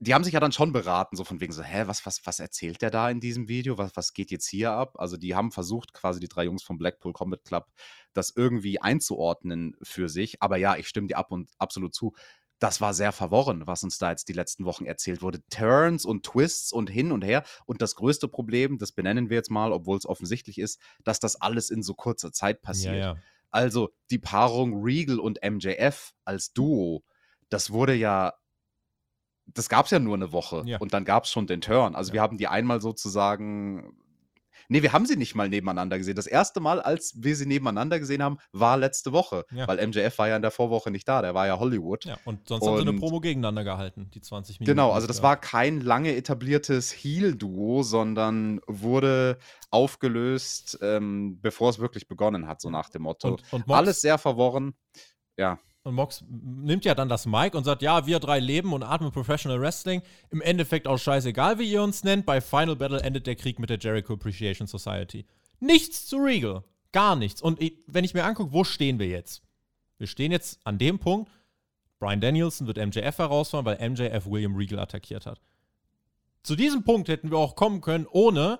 die 0.02 0.14
haben 0.14 0.24
sich 0.24 0.32
ja 0.32 0.40
dann 0.40 0.50
schon 0.50 0.72
beraten, 0.72 1.14
so 1.14 1.24
von 1.24 1.40
wegen 1.40 1.52
so, 1.52 1.62
hä, 1.62 1.82
was, 1.84 2.06
was, 2.06 2.24
was 2.24 2.40
erzählt 2.40 2.80
der 2.80 2.90
da 2.90 3.10
in 3.10 3.20
diesem 3.20 3.48
Video? 3.48 3.76
Was, 3.76 3.94
was 3.96 4.14
geht 4.14 4.30
jetzt 4.30 4.48
hier 4.48 4.72
ab? 4.72 4.94
Also 4.98 5.18
die 5.18 5.34
haben 5.34 5.52
versucht, 5.52 5.92
quasi 5.92 6.20
die 6.20 6.28
drei 6.28 6.44
Jungs 6.44 6.62
vom 6.62 6.78
Blackpool 6.78 7.12
Combat 7.12 7.44
Club, 7.44 7.66
das 8.14 8.32
irgendwie 8.34 8.80
einzuordnen 8.80 9.76
für 9.82 10.08
sich. 10.08 10.42
Aber 10.42 10.56
ja, 10.56 10.76
ich 10.76 10.88
stimme 10.88 11.06
dir 11.06 11.18
ab 11.18 11.30
und 11.30 11.50
absolut 11.58 11.94
zu. 11.94 12.14
Das 12.58 12.80
war 12.80 12.94
sehr 12.94 13.12
verworren, 13.12 13.66
was 13.66 13.82
uns 13.84 13.98
da 13.98 14.10
jetzt 14.10 14.28
die 14.28 14.32
letzten 14.32 14.64
Wochen 14.64 14.86
erzählt 14.86 15.20
wurde. 15.20 15.42
Turns 15.50 16.06
und 16.06 16.24
Twists 16.24 16.72
und 16.72 16.88
hin 16.88 17.12
und 17.12 17.22
her. 17.22 17.44
Und 17.66 17.82
das 17.82 17.94
größte 17.94 18.26
Problem, 18.26 18.78
das 18.78 18.92
benennen 18.92 19.28
wir 19.28 19.36
jetzt 19.36 19.50
mal, 19.50 19.70
obwohl 19.70 19.98
es 19.98 20.06
offensichtlich 20.06 20.58
ist, 20.58 20.80
dass 21.04 21.20
das 21.20 21.36
alles 21.36 21.68
in 21.68 21.82
so 21.82 21.92
kurzer 21.92 22.32
Zeit 22.32 22.62
passiert. 22.62 22.94
Ja, 22.94 23.00
ja. 23.00 23.16
Also 23.50 23.90
die 24.10 24.18
Paarung 24.18 24.82
Regal 24.82 25.18
und 25.18 25.40
MJF 25.42 26.12
als 26.24 26.54
Duo, 26.54 27.04
das 27.50 27.70
wurde 27.70 27.94
ja 27.94 28.32
das 29.54 29.68
gab 29.68 29.86
es 29.86 29.90
ja 29.90 29.98
nur 29.98 30.14
eine 30.14 30.32
Woche 30.32 30.62
ja. 30.66 30.78
und 30.78 30.92
dann 30.94 31.04
gab 31.04 31.24
es 31.24 31.30
schon 31.30 31.46
den 31.46 31.60
Turn. 31.60 31.94
Also 31.94 32.10
ja. 32.10 32.14
wir 32.14 32.22
haben 32.22 32.38
die 32.38 32.48
einmal 32.48 32.80
sozusagen. 32.80 33.96
Nee, 34.72 34.82
wir 34.82 34.92
haben 34.92 35.04
sie 35.04 35.16
nicht 35.16 35.34
mal 35.34 35.48
nebeneinander 35.48 35.98
gesehen. 35.98 36.14
Das 36.14 36.28
erste 36.28 36.60
Mal, 36.60 36.80
als 36.80 37.14
wir 37.16 37.34
sie 37.34 37.46
nebeneinander 37.46 37.98
gesehen 37.98 38.22
haben, 38.22 38.38
war 38.52 38.76
letzte 38.76 39.12
Woche. 39.12 39.44
Ja. 39.50 39.66
Weil 39.66 39.84
MJF 39.84 40.16
war 40.16 40.28
ja 40.28 40.36
in 40.36 40.42
der 40.42 40.52
Vorwoche 40.52 40.92
nicht 40.92 41.08
da, 41.08 41.22
der 41.22 41.34
war 41.34 41.48
ja 41.48 41.58
Hollywood. 41.58 42.04
Ja, 42.04 42.18
und 42.24 42.46
sonst 42.46 42.62
und, 42.62 42.68
haben 42.68 42.76
sie 42.76 42.88
eine 42.88 42.96
Promo 42.96 43.20
gegeneinander 43.20 43.64
gehalten, 43.64 44.12
die 44.14 44.20
20 44.20 44.60
Minuten. 44.60 44.70
Genau, 44.70 44.92
also 44.92 45.08
das 45.08 45.24
war 45.24 45.36
kein 45.36 45.80
lange 45.80 46.14
etabliertes 46.14 46.92
Heel-Duo, 46.92 47.82
sondern 47.82 48.60
wurde 48.68 49.38
aufgelöst, 49.70 50.78
ähm, 50.82 51.40
bevor 51.40 51.70
es 51.70 51.80
wirklich 51.80 52.06
begonnen 52.06 52.46
hat, 52.46 52.60
so 52.60 52.70
nach 52.70 52.90
dem 52.90 53.02
Motto. 53.02 53.38
Und, 53.50 53.52
und 53.52 53.70
Alles 53.70 54.00
sehr 54.00 54.18
verworren. 54.18 54.74
Ja. 55.36 55.58
Und 55.82 55.94
Mox 55.94 56.22
nimmt 56.28 56.84
ja 56.84 56.94
dann 56.94 57.08
das 57.08 57.24
Mic 57.24 57.56
und 57.56 57.64
sagt, 57.64 57.80
ja, 57.80 58.06
wir 58.06 58.18
drei 58.20 58.38
leben 58.38 58.74
und 58.74 58.82
atmen 58.82 59.12
Professional 59.12 59.60
Wrestling. 59.60 60.02
Im 60.30 60.42
Endeffekt 60.42 60.86
auch 60.86 60.98
scheißegal, 60.98 61.58
wie 61.58 61.70
ihr 61.70 61.82
uns 61.82 62.04
nennt. 62.04 62.26
Bei 62.26 62.40
Final 62.40 62.76
Battle 62.76 63.00
endet 63.00 63.26
der 63.26 63.36
Krieg 63.36 63.58
mit 63.58 63.70
der 63.70 63.78
Jericho 63.78 64.12
Appreciation 64.12 64.66
Society. 64.66 65.24
Nichts 65.58 66.06
zu 66.06 66.18
Regal. 66.18 66.64
Gar 66.92 67.16
nichts. 67.16 67.40
Und 67.40 67.60
wenn 67.86 68.04
ich 68.04 68.12
mir 68.12 68.24
angucke, 68.24 68.52
wo 68.52 68.64
stehen 68.64 68.98
wir 68.98 69.06
jetzt? 69.06 69.42
Wir 69.96 70.06
stehen 70.06 70.32
jetzt 70.32 70.60
an 70.64 70.78
dem 70.78 70.98
Punkt, 70.98 71.30
Brian 71.98 72.20
Danielson 72.20 72.66
wird 72.66 72.78
MJF 72.78 73.18
herausfahren, 73.18 73.66
weil 73.66 73.90
MJF 73.90 74.26
William 74.26 74.56
Regal 74.56 74.78
attackiert 74.78 75.26
hat. 75.26 75.40
Zu 76.42 76.56
diesem 76.56 76.82
Punkt 76.84 77.08
hätten 77.08 77.30
wir 77.30 77.38
auch 77.38 77.54
kommen 77.54 77.82
können, 77.82 78.06
ohne 78.10 78.58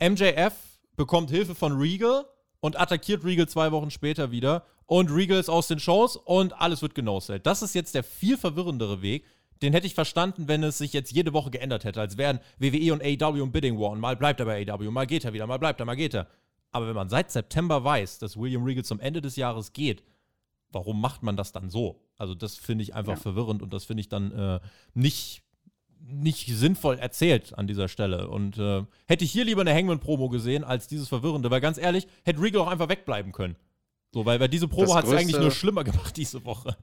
MJF 0.00 0.54
bekommt 0.96 1.30
Hilfe 1.30 1.56
von 1.56 1.72
Regal 1.72 2.24
und 2.60 2.80
attackiert 2.80 3.24
Regal 3.24 3.48
zwei 3.48 3.72
Wochen 3.72 3.90
später 3.90 4.30
wieder 4.30 4.64
und 4.86 5.10
Regal 5.10 5.38
ist 5.38 5.48
aus 5.48 5.68
den 5.68 5.78
Shows 5.78 6.16
und 6.16 6.52
alles 6.60 6.82
wird 6.82 6.94
genoselt. 6.94 7.46
Das 7.46 7.62
ist 7.62 7.74
jetzt 7.74 7.94
der 7.94 8.04
viel 8.04 8.36
verwirrendere 8.36 9.02
Weg. 9.02 9.24
Den 9.62 9.72
hätte 9.72 9.86
ich 9.86 9.94
verstanden, 9.94 10.48
wenn 10.48 10.62
es 10.64 10.78
sich 10.78 10.92
jetzt 10.92 11.12
jede 11.12 11.32
Woche 11.32 11.50
geändert 11.50 11.84
hätte, 11.84 12.00
als 12.00 12.16
wären 12.16 12.40
WWE 12.58 12.92
und 12.92 13.02
AEW 13.02 13.42
im 13.42 13.52
Bidding 13.52 13.78
War 13.78 13.90
und 13.90 14.00
mal 14.00 14.16
bleibt 14.16 14.40
er 14.40 14.46
bei 14.46 14.66
AEW, 14.68 14.90
mal 14.90 15.06
geht 15.06 15.24
er 15.24 15.32
wieder, 15.32 15.46
mal 15.46 15.58
bleibt 15.58 15.80
er, 15.80 15.86
mal 15.86 15.94
geht 15.94 16.14
er. 16.14 16.26
Aber 16.72 16.88
wenn 16.88 16.94
man 16.94 17.08
seit 17.08 17.30
September 17.30 17.84
weiß, 17.84 18.18
dass 18.18 18.36
William 18.36 18.64
Regal 18.64 18.84
zum 18.84 18.98
Ende 18.98 19.20
des 19.20 19.36
Jahres 19.36 19.72
geht, 19.72 20.02
warum 20.72 21.00
macht 21.00 21.22
man 21.22 21.36
das 21.36 21.52
dann 21.52 21.70
so? 21.70 22.00
Also 22.16 22.34
das 22.34 22.56
finde 22.56 22.82
ich 22.82 22.94
einfach 22.94 23.14
ja. 23.14 23.20
verwirrend 23.20 23.62
und 23.62 23.72
das 23.72 23.84
finde 23.84 24.00
ich 24.00 24.08
dann 24.08 24.32
äh, 24.32 24.60
nicht 24.94 25.42
nicht 26.04 26.48
sinnvoll 26.48 26.98
erzählt 26.98 27.56
an 27.56 27.68
dieser 27.68 27.88
Stelle. 27.88 28.28
Und 28.28 28.58
äh, 28.58 28.84
hätte 29.06 29.24
ich 29.24 29.30
hier 29.30 29.44
lieber 29.44 29.60
eine 29.60 29.72
Hangman-Promo 29.72 30.28
gesehen 30.28 30.64
als 30.64 30.88
dieses 30.88 31.08
Verwirrende, 31.08 31.50
weil 31.50 31.60
ganz 31.60 31.78
ehrlich, 31.78 32.08
hätte 32.24 32.42
Regal 32.42 32.62
auch 32.62 32.66
einfach 32.66 32.88
wegbleiben 32.88 33.30
können. 33.30 33.56
So, 34.12 34.26
weil, 34.26 34.38
weil 34.40 34.48
diese 34.48 34.68
Promo 34.68 34.94
hat 34.94 35.06
es 35.06 35.12
eigentlich 35.12 35.38
nur 35.40 35.50
schlimmer 35.50 35.84
gemacht 35.84 36.16
diese 36.16 36.44
Woche. 36.44 36.76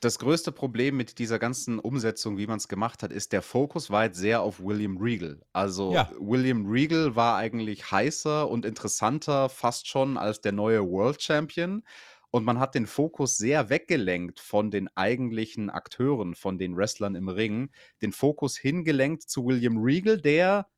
Das 0.00 0.20
größte 0.20 0.52
Problem 0.52 0.96
mit 0.96 1.18
dieser 1.18 1.40
ganzen 1.40 1.80
Umsetzung, 1.80 2.38
wie 2.38 2.46
man 2.46 2.58
es 2.58 2.68
gemacht 2.68 3.02
hat, 3.02 3.10
ist, 3.10 3.32
der 3.32 3.42
Fokus 3.42 3.90
war 3.90 4.04
jetzt 4.04 4.18
sehr 4.18 4.42
auf 4.42 4.60
William 4.60 4.96
Regal. 4.96 5.40
Also 5.52 5.92
Ja. 5.92 6.08
William 6.20 6.66
Regal 6.66 7.16
war 7.16 7.36
eigentlich 7.36 7.90
heißer 7.90 8.48
und 8.48 8.64
interessanter 8.64 9.48
fast 9.48 9.88
schon 9.88 10.16
als 10.16 10.40
der 10.40 10.52
neue 10.52 10.88
World 10.88 11.20
Champion. 11.20 11.82
Und 12.30 12.44
man 12.44 12.60
hat 12.60 12.76
den 12.76 12.86
Fokus 12.86 13.38
sehr 13.38 13.70
weggelenkt 13.70 14.38
von 14.38 14.70
den 14.70 14.88
eigentlichen 14.96 15.68
Akteuren, 15.70 16.36
von 16.36 16.58
den 16.58 16.76
Wrestlern 16.76 17.16
im 17.16 17.28
Ring, 17.28 17.70
den 18.00 18.12
Fokus 18.12 18.56
hingelenkt 18.56 19.22
zu 19.22 19.46
William 19.46 19.78
Regal, 19.78 20.20
der 20.20 20.68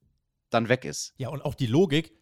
dann 0.49 0.69
weg 0.71 0.85
ist. 0.87 1.13
Ja, 1.19 1.29
und 1.29 1.45
auch 1.45 1.55
die 1.55 1.67
Logik, 1.67 2.15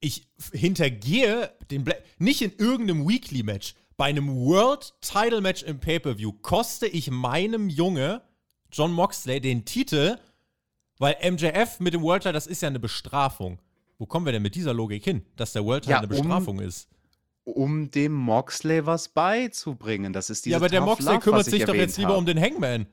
ich 0.00 0.28
hintergehe 0.52 1.52
den 1.70 1.84
Bla 1.84 1.94
nicht 2.18 2.42
in 2.42 2.52
irgendeinem 2.58 3.08
Weekly-Match, 3.08 3.74
bei 3.96 4.06
einem 4.06 4.28
World-Title-Match 4.28 5.62
im 5.62 5.80
Pay-Per-View 5.80 6.32
koste 6.42 6.86
ich 6.86 7.10
meinem 7.10 7.68
Junge 7.68 8.22
John 8.70 8.92
Moxley 8.92 9.40
den 9.40 9.64
Titel, 9.64 10.18
weil 10.98 11.16
MJF 11.22 11.80
mit 11.80 11.94
dem 11.94 12.02
World-Title, 12.02 12.32
das 12.34 12.46
ist 12.46 12.62
ja 12.62 12.68
eine 12.68 12.78
Bestrafung. 12.80 13.58
Wo 13.98 14.04
kommen 14.04 14.26
wir 14.26 14.32
denn 14.32 14.42
mit 14.42 14.54
dieser 14.54 14.74
Logik 14.74 15.02
hin, 15.04 15.24
dass 15.36 15.52
der 15.54 15.64
World-Title 15.64 15.92
Ja, 15.92 15.98
eine 16.00 16.06
um- 16.08 16.10
Bestrafung 16.10 16.60
ist? 16.60 16.88
Um 17.44 17.90
dem 17.90 18.12
Moxley 18.12 18.84
was 18.84 19.08
beizubringen. 19.08 20.12
Das 20.12 20.28
ist 20.30 20.44
diese 20.44 20.52
Ja, 20.52 20.56
aber 20.58 20.68
der 20.68 20.80
Moxley 20.80 21.12
Love, 21.14 21.20
kümmert 21.20 21.44
sich 21.46 21.64
doch 21.64 21.74
jetzt 21.74 21.96
lieber 21.96 22.10
habe. 22.10 22.18
um 22.18 22.26
den 22.26 22.40
Hangman. 22.40 22.86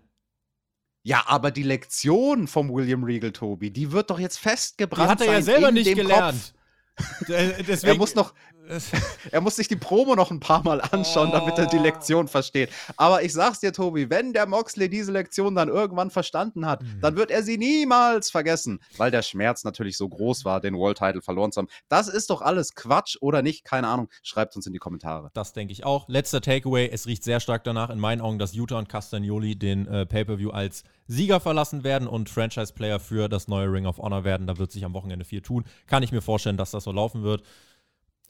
Ja, 1.01 1.23
aber 1.27 1.51
die 1.51 1.63
Lektion 1.63 2.47
vom 2.47 2.71
William 2.71 3.03
Regal, 3.03 3.31
Tobi, 3.31 3.71
die 3.71 3.91
wird 3.91 4.09
doch 4.09 4.19
jetzt 4.19 4.37
Die 4.37 4.41
festgebrannt 4.49 5.09
hat 5.09 5.21
er 5.21 5.33
ja 5.33 5.41
selber 5.41 5.71
nicht 5.71 5.93
gelernt. 5.95 6.39
Kopf. 6.39 6.53
Äh, 7.27 7.63
Deswegen, 7.63 7.93
Er 7.93 7.97
muss 7.97 8.15
noch, 8.15 8.33
er 9.31 9.41
muss 9.41 9.55
sich 9.57 9.67
die 9.67 9.75
Promo 9.75 10.15
noch 10.15 10.31
ein 10.31 10.39
paar 10.39 10.63
Mal 10.63 10.81
anschauen, 10.81 11.31
damit 11.31 11.57
er 11.57 11.65
die 11.67 11.77
Oh. 11.77 11.81
Lektion 11.83 12.27
versteht. 12.27 12.69
Aber 12.97 13.23
ich 13.23 13.33
sag's 13.33 13.59
dir, 13.59 13.73
Tobi, 13.73 14.09
wenn 14.09 14.31
der 14.33 14.45
Moxley 14.47 14.89
diese 14.89 15.11
Lektion 15.11 15.55
dann 15.55 15.67
irgendwann 15.69 16.09
verstanden 16.11 16.65
hat, 16.65 16.81
Mhm. 16.81 17.01
dann 17.01 17.15
wird 17.15 17.29
er 17.31 17.43
sie 17.43 17.57
niemals 17.57 18.29
vergessen, 18.31 18.79
weil 18.97 19.11
der 19.11 19.21
Schmerz 19.21 19.63
natürlich 19.63 19.97
so 19.97 20.07
groß 20.07 20.45
war, 20.45 20.61
den 20.61 20.75
World 20.75 20.97
Title 20.97 21.21
verloren 21.21 21.51
zu 21.51 21.59
haben. 21.59 21.67
Das 21.89 22.07
ist 22.07 22.29
doch 22.29 22.41
alles 22.41 22.73
Quatsch 22.75 23.17
oder 23.21 23.41
nicht? 23.41 23.63
Keine 23.65 23.87
Ahnung. 23.87 24.09
Schreibt 24.21 24.55
uns 24.55 24.65
in 24.65 24.73
die 24.73 24.79
Kommentare. 24.79 25.29
Das 25.33 25.53
denke 25.53 25.73
ich 25.73 25.83
auch. 25.85 26.07
Letzter 26.07 26.41
Takeaway: 26.41 26.89
Es 26.89 27.05
riecht 27.05 27.23
sehr 27.23 27.39
stark 27.39 27.63
danach, 27.63 27.89
in 27.89 27.99
meinen 27.99 28.21
Augen, 28.21 28.39
dass 28.39 28.53
Utah 28.53 28.79
und 28.79 28.87
Castagnoli 28.89 29.55
den 29.57 29.87
äh, 29.87 30.05
Pay-Per-View 30.05 30.51
als 30.51 30.83
Sieger 31.07 31.39
verlassen 31.41 31.83
werden 31.83 32.07
und 32.07 32.29
Franchise-Player 32.29 32.99
für 32.99 33.27
das 33.27 33.47
neue 33.49 33.71
Ring 33.71 33.85
of 33.85 33.97
Honor 33.97 34.23
werden. 34.23 34.47
Da 34.47 34.57
wird 34.57 34.71
sich 34.71 34.85
am 34.85 34.93
Wochenende 34.93 35.25
viel 35.25 35.41
tun. 35.41 35.65
Kann 35.87 36.01
ich 36.01 36.11
mir 36.13 36.21
vorstellen, 36.21 36.55
dass 36.57 36.71
das 36.71 36.85
so 36.85 36.91
laufen 36.93 37.23
wird. 37.23 37.43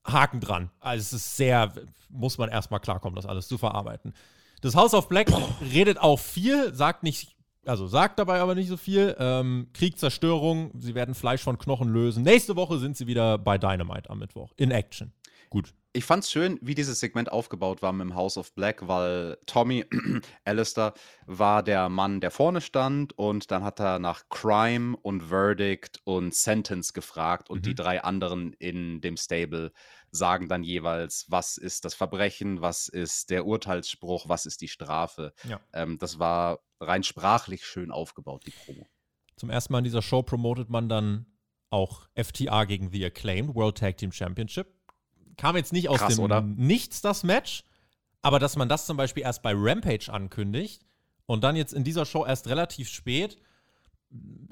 Haken 0.06 0.40
dran. 0.40 0.70
Also, 0.80 1.02
es 1.02 1.14
ist 1.14 1.38
sehr, 1.38 1.74
muss 2.10 2.38
man 2.38 2.50
erstmal 2.50 2.80
klarkommen, 2.80 3.16
das 3.16 3.26
alles 3.26 3.48
zu 3.48 3.58
verarbeiten. 3.58 4.14
Das 4.62 4.76
House 4.76 4.94
of 4.94 5.10
Black 5.10 5.28
redet 5.74 6.00
auch 6.00 6.20
viel, 6.20 6.74
sagt 6.74 7.04
nicht, 7.04 7.36
also 7.66 7.88
sagt 7.88 8.20
dabei 8.20 8.40
aber 8.40 8.56
nicht 8.56 8.70
so 8.70 8.78
viel. 8.78 9.16
Ähm, 9.20 9.68
Krieg, 9.74 9.98
Zerstörung, 9.98 10.72
sie 10.78 10.96
werden 10.96 11.16
Fleisch 11.16 11.42
von 11.42 11.58
Knochen 11.58 11.90
lösen. 11.90 12.24
Nächste 12.24 12.56
Woche 12.56 12.78
sind 12.80 12.98
sie 12.98 13.08
wieder 13.08 13.38
bei 13.38 13.58
Dynamite 13.58 14.10
am 14.10 14.20
Mittwoch. 14.20 14.52
In 14.58 14.72
Action. 14.72 15.14
Gut. 15.50 15.74
Ich 15.96 16.06
fand's 16.06 16.32
schön, 16.32 16.58
wie 16.64 16.74
dieses 16.74 17.00
Segment 17.00 17.32
aufgebaut 17.32 17.84
war 17.84 17.94
mit 17.94 18.02
dem 18.08 18.16
House 18.16 18.38
of 18.40 18.56
Black, 18.56 18.88
weil 18.88 19.38
Tommy 19.46 19.86
Alistair 20.44 20.96
war 21.28 21.62
der 21.62 21.88
Mann, 21.88 22.20
der 22.20 22.32
vorne 22.32 22.62
stand 22.62 23.16
und 23.16 23.52
dann 23.52 23.64
hat 23.64 23.80
er 23.80 24.00
nach 24.00 24.24
Crime 24.30 24.98
und 25.04 25.22
Verdict 25.30 26.00
und 26.04 26.34
Sentence 26.34 26.94
gefragt 26.94 27.52
und 27.52 27.68
die 27.68 27.72
Mhm. 27.72 27.76
drei 27.76 28.04
anderen 28.04 28.54
in 28.54 29.02
dem 29.02 29.18
Stable 29.18 29.72
sagen 30.10 30.50
dann 30.50 30.64
jeweils, 30.64 31.28
was 31.30 31.58
ist 31.58 31.86
das 31.86 31.94
Verbrechen, 31.94 32.62
was 32.62 32.88
ist 32.88 33.30
der 33.30 33.46
Urteilsspruch, 33.46 34.28
was 34.28 34.48
ist 34.48 34.62
die 34.62 34.70
Strafe. 34.70 35.32
Ja. 35.48 35.60
Ähm, 35.74 36.00
das 36.00 36.18
war 36.18 36.60
rein 36.80 37.04
sprachlich 37.04 37.66
schön 37.68 37.92
aufgebaut, 37.92 38.44
die 38.48 38.52
Promo. 38.52 38.88
Zum 39.36 39.52
ersten 39.52 39.72
Mal 39.74 39.80
in 39.80 39.86
dieser 39.86 40.02
Show 40.02 40.24
promotet 40.24 40.70
man 40.70 40.90
dann 40.90 41.28
auch 41.70 42.08
FTA 42.16 42.66
gegen 42.66 42.92
The 42.92 43.06
Acclaimed, 43.06 43.54
World 43.54 43.78
Tag 43.78 43.98
Team 43.98 44.12
Championship. 44.12 44.74
Kam 45.38 45.56
jetzt 45.56 45.74
nicht 45.74 45.90
aus 45.90 46.00
Krass, 46.00 46.16
dem 46.16 46.24
oder? 46.24 46.42
Nichts 46.42 47.02
das 47.02 47.24
Match, 47.24 47.64
aber 48.22 48.40
dass 48.40 48.56
man 48.56 48.70
das 48.70 48.86
zum 48.86 48.98
Beispiel 48.98 49.24
erst 49.24 49.42
bei 49.42 49.54
Rampage 49.56 50.12
ankündigt 50.12 50.86
und 51.26 51.44
dann 51.44 51.56
jetzt 51.56 51.74
in 51.74 51.84
dieser 51.84 52.06
Show 52.06 52.26
erst 52.26 52.48
relativ 52.48 52.90
spät. 52.90 53.38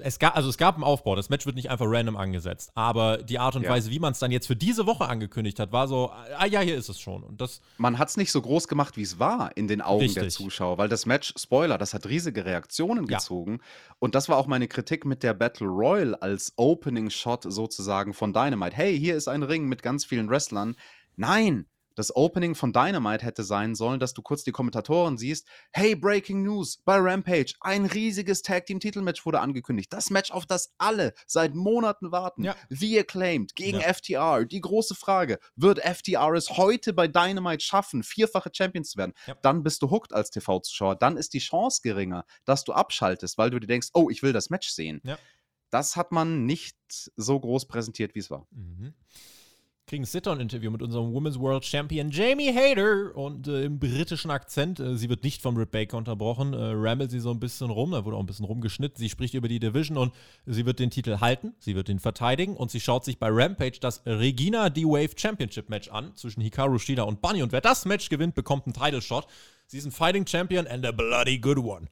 Es 0.04 0.18
gab, 0.18 0.34
also 0.34 0.48
es 0.48 0.58
gab 0.58 0.74
einen 0.74 0.82
Aufbau, 0.82 1.14
das 1.14 1.28
Match 1.28 1.46
wird 1.46 1.54
nicht 1.54 1.70
einfach 1.70 1.86
random 1.88 2.16
angesetzt, 2.16 2.72
aber 2.74 3.18
die 3.18 3.38
Art 3.38 3.54
und 3.54 3.62
Ja. 3.62 3.70
Weise, 3.70 3.92
wie 3.92 4.00
man 4.00 4.10
es 4.12 4.18
dann 4.18 4.32
jetzt 4.32 4.48
für 4.48 4.56
diese 4.56 4.86
Woche 4.86 5.06
angekündigt 5.08 5.60
hat, 5.60 5.70
war 5.70 5.86
so, 5.86 6.10
ah 6.10 6.46
ja, 6.46 6.58
hier 6.60 6.74
ist 6.76 6.88
es 6.88 6.98
schon. 6.98 7.22
Und 7.22 7.40
das, 7.40 7.60
man 7.78 7.98
hat 7.98 8.08
es 8.08 8.16
nicht 8.16 8.32
so 8.32 8.42
groß 8.42 8.66
gemacht, 8.66 8.96
wie 8.96 9.02
es 9.02 9.20
war 9.20 9.56
in 9.56 9.68
den 9.68 9.80
Augen 9.80 10.12
der 10.12 10.24
Richtig. 10.24 10.34
Zuschauer, 10.34 10.78
weil 10.78 10.88
das 10.88 11.06
Match, 11.06 11.32
Spoiler, 11.36 11.78
das 11.78 11.94
hat 11.94 12.06
riesige 12.06 12.44
Reaktionen 12.44 13.06
Ja. 13.06 13.18
gezogen. 13.18 13.60
Und 14.00 14.16
das 14.16 14.28
war 14.28 14.38
auch 14.38 14.48
meine 14.48 14.66
Kritik 14.66 15.04
mit 15.04 15.22
der 15.22 15.34
Battle 15.34 15.68
Royal 15.68 16.16
als 16.16 16.54
Opening 16.56 17.10
Shot 17.10 17.44
sozusagen 17.44 18.12
von 18.14 18.32
Dynamite. 18.32 18.74
Hey, 18.76 18.98
hier 18.98 19.14
ist 19.14 19.28
ein 19.28 19.44
Ring 19.44 19.66
mit 19.68 19.82
ganz 19.82 20.04
vielen 20.04 20.28
Wrestlern. 20.28 20.74
Nein! 21.14 21.66
Das 21.94 22.14
Opening 22.14 22.54
von 22.54 22.72
Dynamite 22.72 23.24
hätte 23.24 23.44
sein 23.44 23.74
sollen, 23.74 24.00
dass 24.00 24.14
du 24.14 24.22
kurz 24.22 24.44
die 24.44 24.52
Kommentatoren 24.52 25.18
siehst. 25.18 25.46
Hey, 25.72 25.94
Breaking 25.94 26.42
News 26.42 26.78
bei 26.84 26.96
Rampage. 26.96 27.54
Ein 27.60 27.86
riesiges 27.86 28.42
Tag 28.42 28.66
Team 28.66 28.80
Titelmatch 28.80 29.24
wurde 29.26 29.40
angekündigt. 29.40 29.92
Das 29.92 30.10
Match, 30.10 30.30
auf 30.30 30.46
das 30.46 30.74
alle 30.78 31.12
seit 31.26 31.54
Monaten 31.54 32.12
warten. 32.12 32.44
Ja. 32.44 32.56
The 32.70 33.00
Acclaimed 33.00 33.54
gegen 33.56 33.80
Ja. 33.80 33.92
FTR. 33.92 34.44
Die 34.44 34.60
große 34.60 34.94
Frage: 34.94 35.38
Wird 35.56 35.80
FTR 35.80 36.32
es 36.34 36.50
heute 36.56 36.92
bei 36.92 37.08
Dynamite 37.08 37.64
schaffen, 37.64 38.02
vierfache 38.02 38.50
Champions 38.52 38.90
zu 38.90 38.98
werden? 38.98 39.12
Ja. 39.26 39.34
Dann 39.42 39.62
bist 39.62 39.82
du 39.82 39.90
hooked 39.90 40.12
als 40.12 40.30
TV-Zuschauer. 40.30 40.96
Dann 40.96 41.16
ist 41.16 41.34
die 41.34 41.38
Chance 41.40 41.80
geringer, 41.82 42.24
dass 42.44 42.64
du 42.64 42.72
abschaltest, 42.72 43.38
weil 43.38 43.50
du 43.50 43.58
dir 43.58 43.66
denkst: 43.66 43.88
Oh, 43.92 44.08
ich 44.10 44.22
will 44.22 44.32
das 44.32 44.50
Match 44.50 44.70
sehen. 44.70 45.00
Das 45.70 45.96
hat 45.96 46.12
man 46.12 46.44
nicht 46.44 46.76
so 47.16 47.40
groß 47.40 47.66
präsentiert, 47.66 48.14
wie 48.14 48.18
es 48.18 48.30
war. 48.30 48.46
Mhm. 48.50 48.94
Kriegen 49.92 50.04
ein 50.04 50.06
Sit-Down-Interview 50.06 50.70
mit 50.70 50.80
unserem 50.80 51.12
Women's 51.12 51.38
World 51.38 51.66
Champion 51.66 52.10
Jamie 52.10 52.50
Hayter 52.50 53.14
und 53.14 53.46
äh, 53.46 53.64
im 53.64 53.78
britischen 53.78 54.30
Akzent. 54.30 54.80
Äh, 54.80 54.96
sie 54.96 55.10
wird 55.10 55.22
nicht 55.22 55.42
vom 55.42 55.54
Britt 55.54 55.70
Baker 55.70 55.98
unterbrochen. 55.98 56.54
Äh, 56.54 56.72
rammelt 56.76 57.10
sie 57.10 57.20
so 57.20 57.30
ein 57.30 57.38
bisschen 57.38 57.68
rum. 57.68 57.90
Da 57.90 58.02
wurde 58.06 58.16
auch 58.16 58.20
ein 58.20 58.24
bisschen 58.24 58.46
rumgeschnitten. 58.46 58.96
Sie 58.96 59.10
spricht 59.10 59.34
über 59.34 59.48
die 59.48 59.60
Division 59.60 59.98
und 59.98 60.14
sie 60.46 60.64
wird 60.64 60.78
den 60.78 60.88
Titel 60.88 61.20
halten. 61.20 61.52
Sie 61.58 61.74
wird 61.74 61.90
ihn 61.90 61.98
verteidigen 61.98 62.56
und 62.56 62.70
sie 62.70 62.80
schaut 62.80 63.04
sich 63.04 63.18
bei 63.18 63.28
Rampage 63.30 63.80
das 63.82 64.00
Regina 64.06 64.70
D-Wave 64.70 65.10
Championship 65.14 65.68
Match 65.68 65.90
an 65.90 66.12
zwischen 66.14 66.40
Hikaru 66.40 66.78
Shida 66.78 67.02
und 67.02 67.20
Bunny. 67.20 67.42
Und 67.42 67.52
wer 67.52 67.60
das 67.60 67.84
Match 67.84 68.08
gewinnt, 68.08 68.34
bekommt 68.34 68.64
einen 68.64 68.72
Title 68.72 69.02
Shot. 69.02 69.26
Sie 69.66 69.76
ist 69.76 69.84
ein 69.84 69.92
Fighting 69.92 70.26
Champion 70.26 70.66
and 70.68 70.86
a 70.86 70.92
bloody 70.92 71.36
good 71.36 71.58
one. 71.58 71.86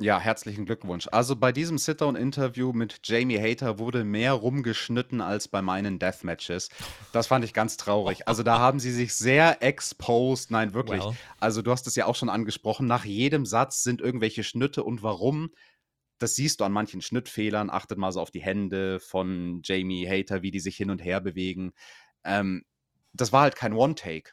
Ja, 0.00 0.18
herzlichen 0.18 0.64
Glückwunsch. 0.64 1.08
Also 1.12 1.36
bei 1.36 1.52
diesem 1.52 1.76
Sit-Down-Interview 1.76 2.72
mit 2.72 3.00
Jamie 3.04 3.38
Hater 3.38 3.78
wurde 3.78 4.02
mehr 4.02 4.32
rumgeschnitten 4.32 5.20
als 5.20 5.46
bei 5.46 5.60
meinen 5.60 5.98
Deathmatches. 5.98 6.70
Das 7.12 7.26
fand 7.26 7.44
ich 7.44 7.52
ganz 7.52 7.76
traurig. 7.76 8.26
Also 8.26 8.42
da 8.42 8.58
haben 8.58 8.80
sie 8.80 8.92
sich 8.92 9.12
sehr 9.12 9.62
exposed. 9.62 10.50
Nein, 10.50 10.72
wirklich. 10.72 11.04
Well. 11.04 11.14
Also 11.38 11.60
du 11.60 11.70
hast 11.70 11.86
es 11.86 11.96
ja 11.96 12.06
auch 12.06 12.14
schon 12.14 12.30
angesprochen. 12.30 12.86
Nach 12.86 13.04
jedem 13.04 13.44
Satz 13.44 13.82
sind 13.82 14.00
irgendwelche 14.00 14.42
Schnitte 14.42 14.84
und 14.84 15.02
warum? 15.02 15.50
Das 16.18 16.34
siehst 16.34 16.60
du 16.60 16.64
an 16.64 16.72
manchen 16.72 17.02
Schnittfehlern. 17.02 17.68
Achtet 17.68 17.98
mal 17.98 18.10
so 18.10 18.22
auf 18.22 18.30
die 18.30 18.42
Hände 18.42 19.00
von 19.00 19.60
Jamie 19.62 20.08
Hater, 20.08 20.40
wie 20.40 20.50
die 20.50 20.60
sich 20.60 20.76
hin 20.76 20.88
und 20.88 21.04
her 21.04 21.20
bewegen. 21.20 21.72
Ähm, 22.24 22.64
das 23.12 23.34
war 23.34 23.42
halt 23.42 23.54
kein 23.54 23.74
One-Take. 23.74 24.30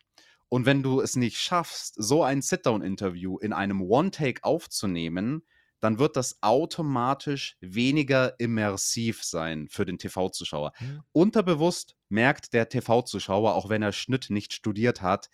Und 0.47 0.65
wenn 0.65 0.81
du 0.81 1.01
es 1.01 1.17
nicht 1.17 1.37
schaffst, 1.41 1.95
so 1.97 2.23
ein 2.23 2.41
Sit-Down-Interview 2.41 3.37
in 3.37 3.51
einem 3.51 3.81
One-Take 3.81 4.45
aufzunehmen, 4.45 5.43
dann 5.79 5.99
wird 5.99 6.15
das 6.15 6.37
automatisch 6.41 7.55
weniger 7.61 8.39
immersiv 8.39 9.23
sein 9.23 9.67
für 9.69 9.85
den 9.85 9.97
TV-Zuschauer. 9.97 10.71
Mhm. 10.79 11.01
Unterbewusst 11.11 11.95
merkt 12.09 12.53
der 12.53 12.69
TV-Zuschauer, 12.69 13.55
auch 13.55 13.69
wenn 13.69 13.81
er 13.83 13.91
Schnitt 13.91 14.29
nicht 14.29 14.53
studiert 14.53 15.01
hat, 15.01 15.29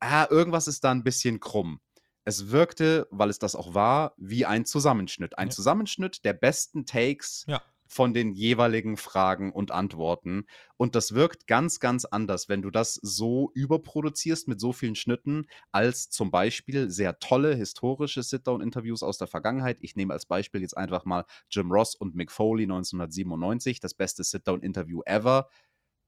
ah, 0.00 0.26
irgendwas 0.30 0.68
ist 0.68 0.84
da 0.84 0.90
ein 0.90 1.04
bisschen 1.04 1.40
krumm. 1.40 1.80
Es 2.24 2.50
wirkte, 2.50 3.06
weil 3.10 3.30
es 3.30 3.38
das 3.38 3.54
auch 3.54 3.72
war, 3.74 4.14
wie 4.16 4.44
ein 4.46 4.64
Zusammenschnitt. 4.64 5.38
Ein 5.38 5.48
Ja. 5.48 5.54
Zusammenschnitt 5.54 6.24
der 6.24 6.32
besten 6.32 6.84
Takes 6.84 7.44
Ja. 7.46 7.62
Von 7.86 8.14
den 8.14 8.32
jeweiligen 8.32 8.96
Fragen 8.96 9.52
und 9.52 9.70
Antworten. 9.70 10.46
Und 10.76 10.94
das 10.94 11.14
wirkt 11.14 11.46
ganz, 11.46 11.80
ganz 11.80 12.04
anders, 12.04 12.48
wenn 12.48 12.62
du 12.62 12.70
das 12.70 12.94
so 12.94 13.50
überproduzierst 13.54 14.48
mit 14.48 14.60
so 14.60 14.72
vielen 14.72 14.94
Schnitten, 14.94 15.46
als 15.72 16.10
zum 16.10 16.30
Beispiel 16.30 16.90
sehr 16.90 17.18
tolle 17.18 17.54
historische 17.54 18.22
Sit-Down-Interviews 18.22 19.02
aus 19.02 19.18
der 19.18 19.26
Vergangenheit. 19.26 19.78
Ich 19.80 19.96
nehme 19.96 20.12
als 20.12 20.26
Beispiel 20.26 20.60
jetzt 20.60 20.76
einfach 20.76 21.04
mal 21.04 21.24
Jim 21.50 21.70
Ross 21.70 21.94
und 21.94 22.14
Mick 22.14 22.30
Foley 22.30 22.64
1997, 22.64 23.80
das 23.80 23.94
beste 23.94 24.24
Sit-Down-Interview 24.24 25.02
ever. 25.06 25.48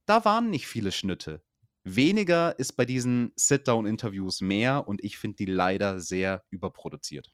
Da 0.07 0.25
waren 0.25 0.51
nicht 0.51 0.67
viele 0.67 0.93
Schnitte. 0.93 1.43
Weniger 1.85 2.59
ist 2.59 2.73
bei 2.73 2.85
diesen 2.85 3.33
Sit-Down-Interviews 3.37 4.41
mehr 4.41 4.87
und 4.89 5.03
ich 5.03 5.17
finde 5.17 5.37
die 5.37 5.47
leider 5.47 6.01
sehr 6.01 6.45
überproduziert. 6.51 7.33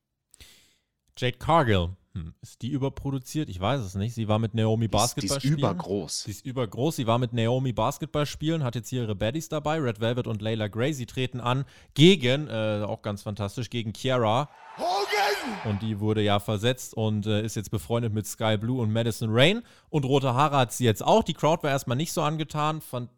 Jade 1.16 1.38
Cargill 1.38 1.96
Hm, 2.16 2.32
ist 2.42 2.62
die 2.62 2.68
überproduziert? 2.68 3.48
Ich 3.48 3.58
weiß 3.58 3.80
es 3.80 3.96
nicht. 3.96 4.14
Sie 4.14 4.28
war 4.28 4.38
mit 4.38 4.54
Naomi 4.54 4.86
Basketball 4.86 5.40
spielen. 5.40 5.56
Die 5.56 5.62
ist 5.62 5.68
übergroß. 5.68 6.22
Sie 6.22 6.30
ist 6.30 6.46
übergroß. 6.46 6.96
Sie 6.96 7.06
war 7.08 7.18
mit 7.18 7.32
Naomi 7.32 7.72
Basketball 7.72 8.24
spielen, 8.24 8.62
hat 8.62 8.76
jetzt 8.76 8.88
hier 8.88 9.02
ihre 9.02 9.16
Baddies 9.16 9.48
dabei, 9.48 9.80
Red 9.80 10.00
Velvet 10.00 10.28
und 10.28 10.40
Layla 10.40 10.68
Gray. 10.68 10.92
Sie 10.92 11.06
treten 11.06 11.40
an 11.40 11.64
gegen, 11.94 12.46
äh, 12.46 12.84
auch 12.86 13.02
ganz 13.02 13.22
fantastisch, 13.22 13.68
gegen 13.68 13.92
Kiara. 13.92 14.48
Hogan! 14.76 15.70
Und 15.70 15.82
die 15.82 16.00
wurde 16.00 16.20
ja 16.22 16.40
versetzt 16.40 16.94
und 16.94 17.26
äh, 17.26 17.42
ist 17.42 17.54
jetzt 17.54 17.70
befreundet 17.70 18.12
mit 18.12 18.26
Sky 18.26 18.56
Blue 18.56 18.80
und 18.80 18.92
Madison 18.92 19.28
Rain. 19.32 19.62
Und 19.88 20.04
rote 20.04 20.34
Haare 20.34 20.56
hat 20.56 20.72
sie 20.72 20.84
jetzt 20.84 21.04
auch. 21.04 21.22
Die 21.22 21.34
Crowd 21.34 21.62
war 21.62 21.70
erstmal 21.70 21.96
nicht 21.96 22.12
so 22.12 22.22
angetan, 22.22 22.80
fand 22.80 23.10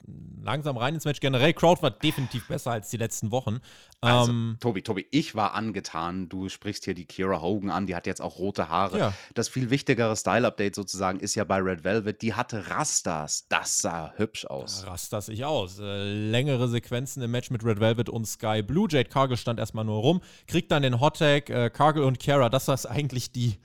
langsam 0.42 0.76
rein 0.76 0.94
ins 0.94 1.04
Match. 1.04 1.20
Generell, 1.20 1.54
Crowd 1.54 1.82
war 1.82 1.90
definitiv 1.90 2.46
besser 2.48 2.72
als 2.72 2.90
die 2.90 2.98
letzten 2.98 3.30
Wochen. 3.30 3.60
Also, 4.02 4.30
ähm, 4.30 4.56
Tobi, 4.60 4.82
Tobi, 4.82 5.06
ich 5.10 5.34
war 5.34 5.54
angetan. 5.54 6.28
Du 6.28 6.48
sprichst 6.48 6.84
hier 6.84 6.94
die 6.94 7.06
Kira 7.06 7.40
Hogan 7.40 7.70
an, 7.70 7.86
die 7.86 7.96
hat 7.96 8.06
jetzt 8.06 8.20
auch 8.20 8.38
rote 8.38 8.68
Haare. 8.68 8.98
Ja. 8.98 9.14
Das 9.34 9.48
viel 9.48 9.70
wichtigere 9.70 10.14
Style-Update 10.14 10.74
sozusagen 10.74 11.18
ist 11.20 11.34
ja 11.34 11.44
bei 11.44 11.58
Red 11.58 11.84
Velvet, 11.84 12.20
die 12.22 12.34
hatte 12.34 12.68
Rastas. 12.68 13.46
Das 13.48 13.80
sah 13.80 14.12
hübsch 14.16 14.44
aus. 14.44 14.86
Rastas 14.86 15.26
sich 15.26 15.44
aus. 15.44 15.78
Äh, 15.78 16.12
längere 16.30 16.68
Sequenzen 16.68 17.22
im 17.22 17.30
Match 17.30 17.50
mit 17.50 17.64
Red 17.64 17.80
Velvet 17.80 18.08
und 18.10 18.26
Sky 18.26 18.62
Blue. 18.62 18.86
Jade 18.90 19.08
Cargill 19.08 19.36
stand 19.36 19.58
erstmal 19.58 19.84
nur 19.84 20.00
rum, 20.00 20.20
kriegt 20.46 20.70
dann 20.70 20.82
den 20.82 21.00
Hot 21.00 21.18
Tag. 21.18 21.45
Äh, 21.50 21.70
Cargill 21.70 22.04
und 22.04 22.20
Kara, 22.20 22.48
das 22.48 22.68
ist 22.68 22.86
eigentlich 22.86 23.32
die, 23.32 23.56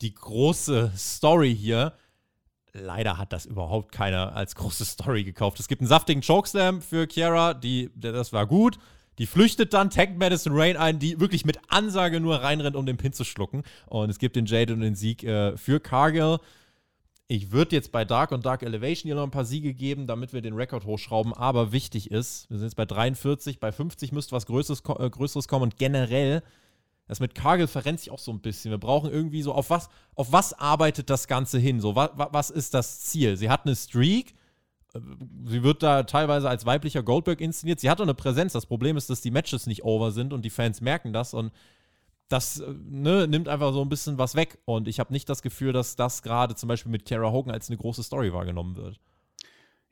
die 0.00 0.14
große 0.14 0.92
Story 0.96 1.54
hier. 1.54 1.94
Leider 2.72 3.18
hat 3.18 3.32
das 3.32 3.44
überhaupt 3.44 3.92
keiner 3.92 4.34
als 4.34 4.54
große 4.54 4.84
Story 4.84 5.24
gekauft. 5.24 5.60
Es 5.60 5.68
gibt 5.68 5.80
einen 5.82 5.88
saftigen 5.88 6.22
Chokeslam 6.22 6.80
für 6.80 7.06
Kiara, 7.06 7.54
die, 7.54 7.90
das 7.94 8.32
war 8.32 8.46
gut. 8.46 8.78
Die 9.18 9.26
flüchtet 9.26 9.74
dann, 9.74 9.90
taggt 9.90 10.18
Madison 10.18 10.54
Rain 10.54 10.76
ein, 10.76 10.98
die 10.98 11.20
wirklich 11.20 11.44
mit 11.44 11.58
Ansage 11.68 12.18
nur 12.18 12.36
reinrennt, 12.36 12.76
um 12.76 12.86
den 12.86 12.96
Pin 12.96 13.12
zu 13.12 13.24
schlucken. 13.24 13.62
Und 13.86 14.08
es 14.08 14.18
gibt 14.18 14.36
den 14.36 14.46
Jade 14.46 14.72
und 14.72 14.80
den 14.80 14.94
Sieg 14.94 15.22
äh, 15.22 15.56
für 15.58 15.80
Cargill. 15.80 16.38
Ich 17.28 17.52
würde 17.52 17.76
jetzt 17.76 17.92
bei 17.92 18.04
Dark 18.04 18.32
und 18.32 18.44
Dark 18.44 18.62
Elevation 18.62 19.08
hier 19.08 19.14
noch 19.14 19.22
ein 19.22 19.30
paar 19.30 19.44
Siege 19.44 19.74
geben, 19.74 20.06
damit 20.06 20.32
wir 20.32 20.40
den 20.40 20.54
Rekord 20.54 20.84
hochschrauben. 20.84 21.32
Aber 21.34 21.72
wichtig 21.72 22.10
ist, 22.10 22.48
wir 22.50 22.58
sind 22.58 22.66
jetzt 22.66 22.74
bei 22.74 22.86
43, 22.86 23.60
bei 23.60 23.70
50 23.70 24.12
müsste 24.12 24.32
was 24.32 24.46
Größeres, 24.46 24.82
äh, 24.98 25.10
Größeres 25.10 25.46
kommen. 25.46 25.64
Und 25.64 25.78
generell, 25.78 26.42
das 27.12 27.20
mit 27.20 27.34
Cargill 27.34 27.66
verrennt 27.66 28.00
sich 28.00 28.10
auch 28.10 28.18
so 28.18 28.32
ein 28.32 28.40
bisschen. 28.40 28.70
Wir 28.70 28.78
brauchen 28.78 29.10
irgendwie 29.10 29.42
so, 29.42 29.52
auf 29.52 29.70
was, 29.70 29.88
auf 30.14 30.32
was 30.32 30.52
arbeitet 30.54 31.10
das 31.10 31.28
Ganze 31.28 31.58
hin? 31.58 31.80
So, 31.80 31.94
wa, 31.94 32.10
wa, 32.14 32.28
was 32.32 32.50
ist 32.50 32.74
das 32.74 33.00
Ziel? 33.00 33.36
Sie 33.36 33.50
hat 33.50 33.66
eine 33.66 33.76
Streak 33.76 34.34
sie 35.46 35.62
wird 35.62 35.82
da 35.82 36.02
teilweise 36.02 36.48
als 36.48 36.66
weiblicher 36.66 37.02
Goldberg 37.02 37.40
inszeniert. 37.40 37.80
Sie 37.80 37.88
hat 37.88 37.98
auch 38.00 38.04
eine 38.04 38.14
Präsenz. 38.14 38.52
Das 38.52 38.66
Problem 38.66 38.96
ist, 38.96 39.08
dass 39.10 39.20
die 39.20 39.30
Matches 39.30 39.66
nicht 39.66 39.84
over 39.84 40.12
sind 40.12 40.32
und 40.32 40.44
die 40.44 40.50
Fans 40.50 40.80
merken 40.80 41.12
das 41.12 41.34
und 41.34 41.52
das 42.28 42.60
äh, 42.60 42.74
ne, 42.88 43.26
nimmt 43.26 43.48
einfach 43.48 43.72
so 43.72 43.82
ein 43.82 43.88
bisschen 43.88 44.18
was 44.18 44.34
weg. 44.34 44.58
Und 44.64 44.88
ich 44.88 45.00
habe 45.00 45.12
nicht 45.12 45.28
das 45.28 45.42
Gefühl, 45.42 45.72
dass 45.72 45.96
das 45.96 46.22
gerade 46.22 46.54
zum 46.54 46.68
Beispiel 46.68 46.92
mit 46.92 47.06
Kara 47.06 47.30
Hogan 47.30 47.52
als 47.52 47.68
eine 47.68 47.78
große 47.78 48.02
Story 48.02 48.32
wahrgenommen 48.32 48.76
wird. 48.76 49.00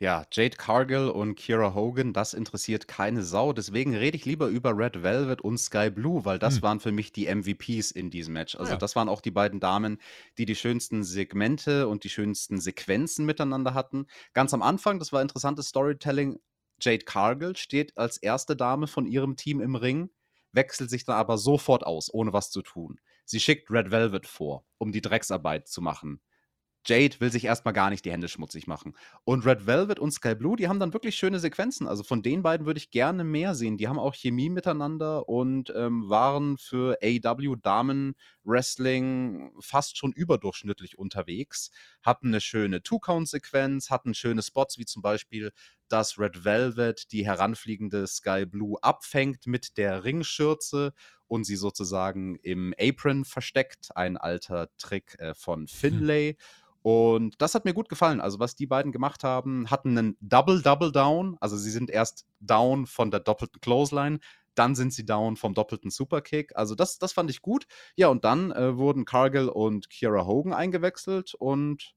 Ja, 0.02 0.24
Jade 0.32 0.56
Cargill 0.56 1.10
und 1.10 1.34
Kira 1.34 1.74
Hogan, 1.74 2.14
das 2.14 2.32
interessiert 2.32 2.88
keine 2.88 3.22
Sau. 3.22 3.52
Deswegen 3.52 3.94
rede 3.94 4.16
ich 4.16 4.24
lieber 4.24 4.46
über 4.46 4.74
Red 4.74 5.02
Velvet 5.02 5.42
und 5.42 5.58
Sky 5.58 5.90
Blue, 5.90 6.24
weil 6.24 6.38
das 6.38 6.56
hm. 6.56 6.62
waren 6.62 6.80
für 6.80 6.90
mich 6.90 7.12
die 7.12 7.26
MVPs 7.26 7.90
in 7.90 8.08
diesem 8.08 8.32
Match. 8.32 8.56
Also, 8.56 8.72
ja. 8.72 8.78
das 8.78 8.96
waren 8.96 9.10
auch 9.10 9.20
die 9.20 9.30
beiden 9.30 9.60
Damen, 9.60 10.00
die 10.38 10.46
die 10.46 10.56
schönsten 10.56 11.04
Segmente 11.04 11.86
und 11.86 12.04
die 12.04 12.08
schönsten 12.08 12.58
Sequenzen 12.58 13.26
miteinander 13.26 13.74
hatten. 13.74 14.06
Ganz 14.32 14.54
am 14.54 14.62
Anfang, 14.62 14.98
das 14.98 15.12
war 15.12 15.20
interessantes 15.20 15.68
Storytelling. 15.68 16.40
Jade 16.80 17.04
Cargill 17.04 17.54
steht 17.54 17.98
als 17.98 18.16
erste 18.16 18.56
Dame 18.56 18.86
von 18.86 19.06
ihrem 19.06 19.36
Team 19.36 19.60
im 19.60 19.74
Ring, 19.74 20.08
wechselt 20.52 20.88
sich 20.88 21.04
dann 21.04 21.16
aber 21.16 21.36
sofort 21.36 21.84
aus, 21.84 22.08
ohne 22.10 22.32
was 22.32 22.50
zu 22.50 22.62
tun. 22.62 22.98
Sie 23.26 23.38
schickt 23.38 23.70
Red 23.70 23.90
Velvet 23.90 24.26
vor, 24.26 24.64
um 24.78 24.92
die 24.92 25.02
Drecksarbeit 25.02 25.68
zu 25.68 25.82
machen. 25.82 26.22
Jade 26.86 27.20
will 27.20 27.30
sich 27.30 27.44
erstmal 27.44 27.74
gar 27.74 27.90
nicht 27.90 28.04
die 28.04 28.12
Hände 28.12 28.28
schmutzig 28.28 28.66
machen. 28.66 28.94
Und 29.24 29.44
Red 29.46 29.66
Velvet 29.66 29.98
und 29.98 30.12
Sky 30.12 30.34
Blue, 30.34 30.56
die 30.56 30.68
haben 30.68 30.80
dann 30.80 30.92
wirklich 30.92 31.16
schöne 31.16 31.38
Sequenzen. 31.38 31.86
Also 31.86 32.02
von 32.02 32.22
den 32.22 32.42
beiden 32.42 32.66
würde 32.66 32.78
ich 32.78 32.90
gerne 32.90 33.22
mehr 33.22 33.54
sehen. 33.54 33.76
Die 33.76 33.88
haben 33.88 33.98
auch 33.98 34.14
Chemie 34.14 34.48
miteinander 34.48 35.28
und 35.28 35.72
ähm, 35.76 36.08
waren 36.08 36.56
für 36.56 36.98
AW 37.02 37.56
Damen 37.60 38.14
Wrestling 38.44 39.52
fast 39.60 39.98
schon 39.98 40.12
überdurchschnittlich 40.12 40.98
unterwegs. 40.98 41.70
Hatten 42.02 42.28
eine 42.28 42.40
schöne 42.40 42.82
Two-Count-Sequenz, 42.82 43.90
hatten 43.90 44.14
schöne 44.14 44.42
Spots, 44.42 44.78
wie 44.78 44.86
zum 44.86 45.02
Beispiel, 45.02 45.52
dass 45.88 46.18
Red 46.18 46.44
Velvet 46.44 47.12
die 47.12 47.26
heranfliegende 47.26 48.06
Sky 48.06 48.46
Blue 48.46 48.78
abfängt 48.82 49.46
mit 49.46 49.76
der 49.76 50.04
Ringschürze 50.04 50.94
und 51.26 51.44
sie 51.44 51.56
sozusagen 51.56 52.36
im 52.36 52.74
Apron 52.78 53.24
versteckt. 53.24 53.94
Ein 53.94 54.16
alter 54.16 54.68
Trick 54.78 55.16
äh, 55.18 55.34
von 55.34 55.68
Finlay. 55.68 56.30
Hm. 56.30 56.36
Und 56.82 57.40
das 57.42 57.54
hat 57.54 57.66
mir 57.66 57.74
gut 57.74 57.88
gefallen. 57.88 58.20
Also, 58.20 58.38
was 58.38 58.56
die 58.56 58.66
beiden 58.66 58.92
gemacht 58.92 59.22
haben, 59.22 59.70
hatten 59.70 59.98
einen 59.98 60.16
Double-Double-Down. 60.20 61.36
Also, 61.40 61.56
sie 61.56 61.70
sind 61.70 61.90
erst 61.90 62.26
down 62.40 62.86
von 62.86 63.10
der 63.10 63.20
doppelten 63.20 63.60
Clothesline, 63.60 64.18
dann 64.54 64.74
sind 64.74 64.92
sie 64.92 65.04
down 65.04 65.36
vom 65.36 65.54
doppelten 65.54 65.90
Superkick. 65.90 66.56
Also, 66.56 66.74
das, 66.74 66.98
das 66.98 67.12
fand 67.12 67.30
ich 67.30 67.42
gut. 67.42 67.66
Ja, 67.96 68.08
und 68.08 68.24
dann 68.24 68.50
äh, 68.52 68.76
wurden 68.76 69.04
Cargill 69.04 69.48
und 69.48 69.90
Kira 69.90 70.26
Hogan 70.26 70.54
eingewechselt 70.54 71.34
und 71.34 71.94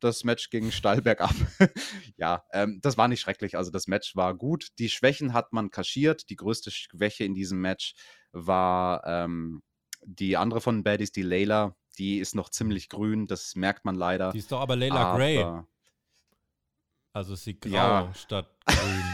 das 0.00 0.24
Match 0.24 0.50
ging 0.50 0.70
steil 0.72 1.00
bergab. 1.00 1.34
ja, 2.16 2.44
ähm, 2.52 2.80
das 2.82 2.98
war 2.98 3.06
nicht 3.06 3.20
schrecklich. 3.20 3.56
Also, 3.56 3.70
das 3.70 3.86
Match 3.86 4.16
war 4.16 4.34
gut. 4.34 4.68
Die 4.80 4.88
Schwächen 4.88 5.32
hat 5.32 5.52
man 5.52 5.70
kaschiert. 5.70 6.28
Die 6.28 6.36
größte 6.36 6.72
Schwäche 6.72 7.22
in 7.22 7.34
diesem 7.34 7.60
Match 7.60 7.94
war 8.32 9.06
ähm, 9.06 9.62
die 10.04 10.36
andere 10.36 10.60
von 10.60 10.82
Baddies, 10.82 11.12
die 11.12 11.22
Layla 11.22 11.76
die 11.98 12.18
ist 12.18 12.34
noch 12.34 12.48
ziemlich 12.48 12.88
grün, 12.88 13.26
das 13.26 13.56
merkt 13.56 13.84
man 13.84 13.94
leider. 13.94 14.32
Die 14.32 14.38
ist 14.38 14.52
doch 14.52 14.60
aber 14.60 14.76
Layla 14.76 15.10
aber, 15.10 15.18
Gray. 15.18 15.44
Also 17.12 17.34
ist 17.34 17.44
sie 17.44 17.58
grau 17.58 17.70
ja. 17.70 18.14
statt 18.14 18.48
grün. 18.66 19.04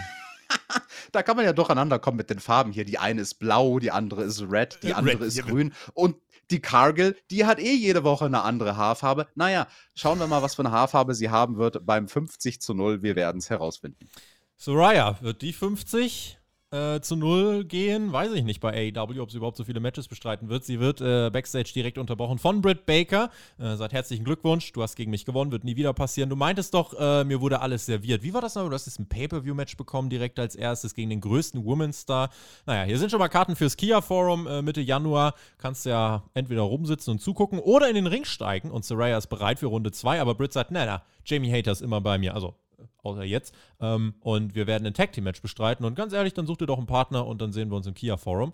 da 1.13 1.23
kann 1.23 1.37
man 1.37 1.45
ja 1.45 1.53
durcheinander 1.53 1.99
kommen 1.99 2.17
mit 2.17 2.31
den 2.31 2.41
Farben 2.41 2.73
hier. 2.73 2.85
Die 2.85 2.99
eine 2.99 3.23
ist 3.23 3.35
blau, 3.35 3.79
die 3.79 3.91
andere 3.91 4.25
ist 4.25 4.43
red, 4.43 4.79
die 4.83 4.95
andere 4.95 5.21
red, 5.21 5.29
ist 5.29 5.43
grün. 5.43 5.73
Und 5.95 6.17
die 6.51 6.61
Cargill, 6.61 7.17
die 7.31 7.47
hat 7.47 7.59
eh 7.59 7.75
jede 7.75 8.05
Woche 8.05 8.27
eine 8.27 8.43
andere 8.43 8.77
Haarfarbe. 8.77 9.27
Naja, 9.35 9.67
schauen 9.95 10.19
wir 10.19 10.27
mal, 10.27 10.43
was 10.43 10.57
für 10.57 10.63
eine 10.63 10.73
Haarfarbe 10.73 11.15
sie 11.15 11.31
haben 11.31 11.57
wird 11.57 11.87
beim 11.87 12.09
50 12.09 12.61
zu 12.61 12.75
0. 12.75 13.03
Wir 13.03 13.17
werden 13.17 13.39
es 13.39 13.49
herausfinden. 13.49 14.09
Soraya, 14.57 15.19
wird 15.23 15.43
die 15.43 15.53
50? 15.53 16.39
Äh, 16.75 17.01
zu 17.01 17.17
null 17.17 17.65
gehen. 17.65 18.13
Weiß 18.13 18.33
ich 18.33 18.43
nicht 18.43 18.61
bei 18.61 18.93
AEW, 18.93 19.21
ob 19.21 19.31
sie 19.31 19.37
überhaupt 19.37 19.57
so 19.57 19.65
viele 19.65 19.81
Matches 19.81 20.09
bestreiten 20.09 20.49
wird. 20.49 20.65
Sie 20.65 20.81
wird 20.81 21.01
äh, 21.01 21.31
backstage 21.31 21.73
direkt 21.75 21.99
unterbrochen 21.99 22.39
von 22.39 22.61
Britt 22.61 22.85
Baker. 22.85 23.31
Äh, 23.59 23.77
sagt 23.77 23.93
herzlichen 23.93 24.25
Glückwunsch, 24.25 24.73
du 24.73 24.83
hast 24.83 24.97
gegen 24.97 25.11
mich 25.11 25.25
gewonnen, 25.25 25.53
wird 25.53 25.65
nie 25.65 25.77
wieder 25.77 25.93
passieren. 25.93 26.29
Du 26.31 26.37
meintest 26.37 26.75
doch, 26.75 26.95
äh, 26.99 27.25
mir 27.25 27.41
wurde 27.41 27.61
alles 27.61 27.87
serviert. 27.87 28.23
Wie 28.23 28.35
war 28.35 28.41
das 28.41 28.57
noch? 28.57 28.67
Du 28.69 28.75
hast 28.75 28.87
jetzt 28.87 28.99
ein 28.99 29.09
Pay-Per-View-Match 29.09 29.77
bekommen, 29.77 30.11
direkt 30.11 30.39
als 30.39 30.57
erstes 30.57 30.95
gegen 30.95 31.11
den 31.11 31.21
größten 31.21 31.65
Women's 31.65 32.01
Star. 32.01 32.31
Naja, 32.67 32.85
hier 32.85 32.99
sind 32.99 33.11
schon 33.11 33.21
mal 33.21 33.29
Karten 33.29 33.55
fürs 33.55 33.77
Kia 33.77 34.01
Forum 34.01 34.47
äh, 34.47 34.63
Mitte 34.63 34.81
Januar. 34.81 35.35
Kannst 35.59 35.87
ja 35.87 36.25
entweder 36.35 36.63
rumsitzen 36.63 37.13
und 37.13 37.21
zugucken 37.21 37.61
oder 37.61 37.89
in 37.89 37.95
den 37.95 38.09
Ring 38.09 38.25
steigen. 38.25 38.71
Und 38.71 38.85
Saraya 38.85 39.17
ist 39.19 39.29
bereit 39.29 39.61
für 39.61 39.67
Runde 39.67 39.93
2, 39.93 40.21
aber 40.21 40.35
Britt 40.35 40.53
sagt, 40.53 40.73
na, 40.73 40.85
na, 40.85 41.03
Jamie 41.25 41.53
Hater 41.53 41.73
ist 41.73 41.83
immer 41.83 42.01
bei 42.01 42.19
mir. 42.19 42.35
Also 42.35 42.55
außer 43.03 43.25
jetzt. 43.25 43.55
Ähm, 43.81 44.15
und 44.21 44.55
wir 44.55 44.67
werden 44.67 44.87
ein 44.87 44.95
Tag 44.95 45.13
Team 45.13 45.25
Match 45.25 45.43
bestreiten. 45.43 45.85
Und 45.85 45.95
ganz 45.95 46.13
ehrlich, 46.13 46.35
dann 46.35 46.47
sucht 46.47 46.61
ihr 46.61 46.67
doch 46.67 46.79
einen 46.79 46.87
Partner 46.87 47.27
und 47.27 47.41
dann 47.41 47.53
sehen 47.53 47.71
wir 47.71 47.77
uns 47.77 47.87
im 47.87 47.95
Kia 47.95 48.17
Forum. 48.17 48.53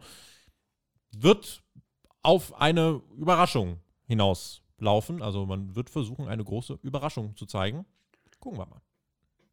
Wird 1.13 1.63
auf 2.23 2.61
eine 2.61 3.03
Überraschung 3.17 3.81
hinauslaufen. 4.07 5.23
Also 5.23 5.47
man 5.47 5.75
wird 5.75 5.91
versuchen, 5.91 6.29
eine 6.29 6.45
große 6.45 6.79
Überraschung 6.83 7.37
zu 7.37 7.47
zeigen. 7.47 7.85
Gucken 8.39 8.59
wir 8.59 8.67
mal. 8.67 8.81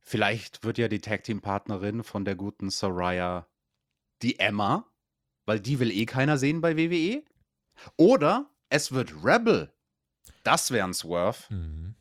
Vielleicht 0.01 0.63
wird 0.63 0.77
ja 0.77 0.87
die 0.87 0.99
Tag 0.99 1.23
Team 1.23 1.41
Partnerin 1.41 2.03
von 2.03 2.23
der 2.23 2.35
guten 2.35 2.69
Soraya 2.69 3.45
die 4.21 4.39
Emma, 4.39 4.85
weil 5.45 5.59
die 5.59 5.79
will 5.79 5.91
eh 5.91 6.05
keiner 6.05 6.37
sehen 6.37 6.61
bei 6.61 6.77
WWE. 6.77 7.23
Oder 7.97 8.49
es 8.69 8.91
wird 8.91 9.13
Rebel. 9.23 9.71
Das 10.43 10.71
wäre 10.71 10.87
ein 10.87 10.93
Swerve. 10.93 11.53
Mhm. 11.53 11.95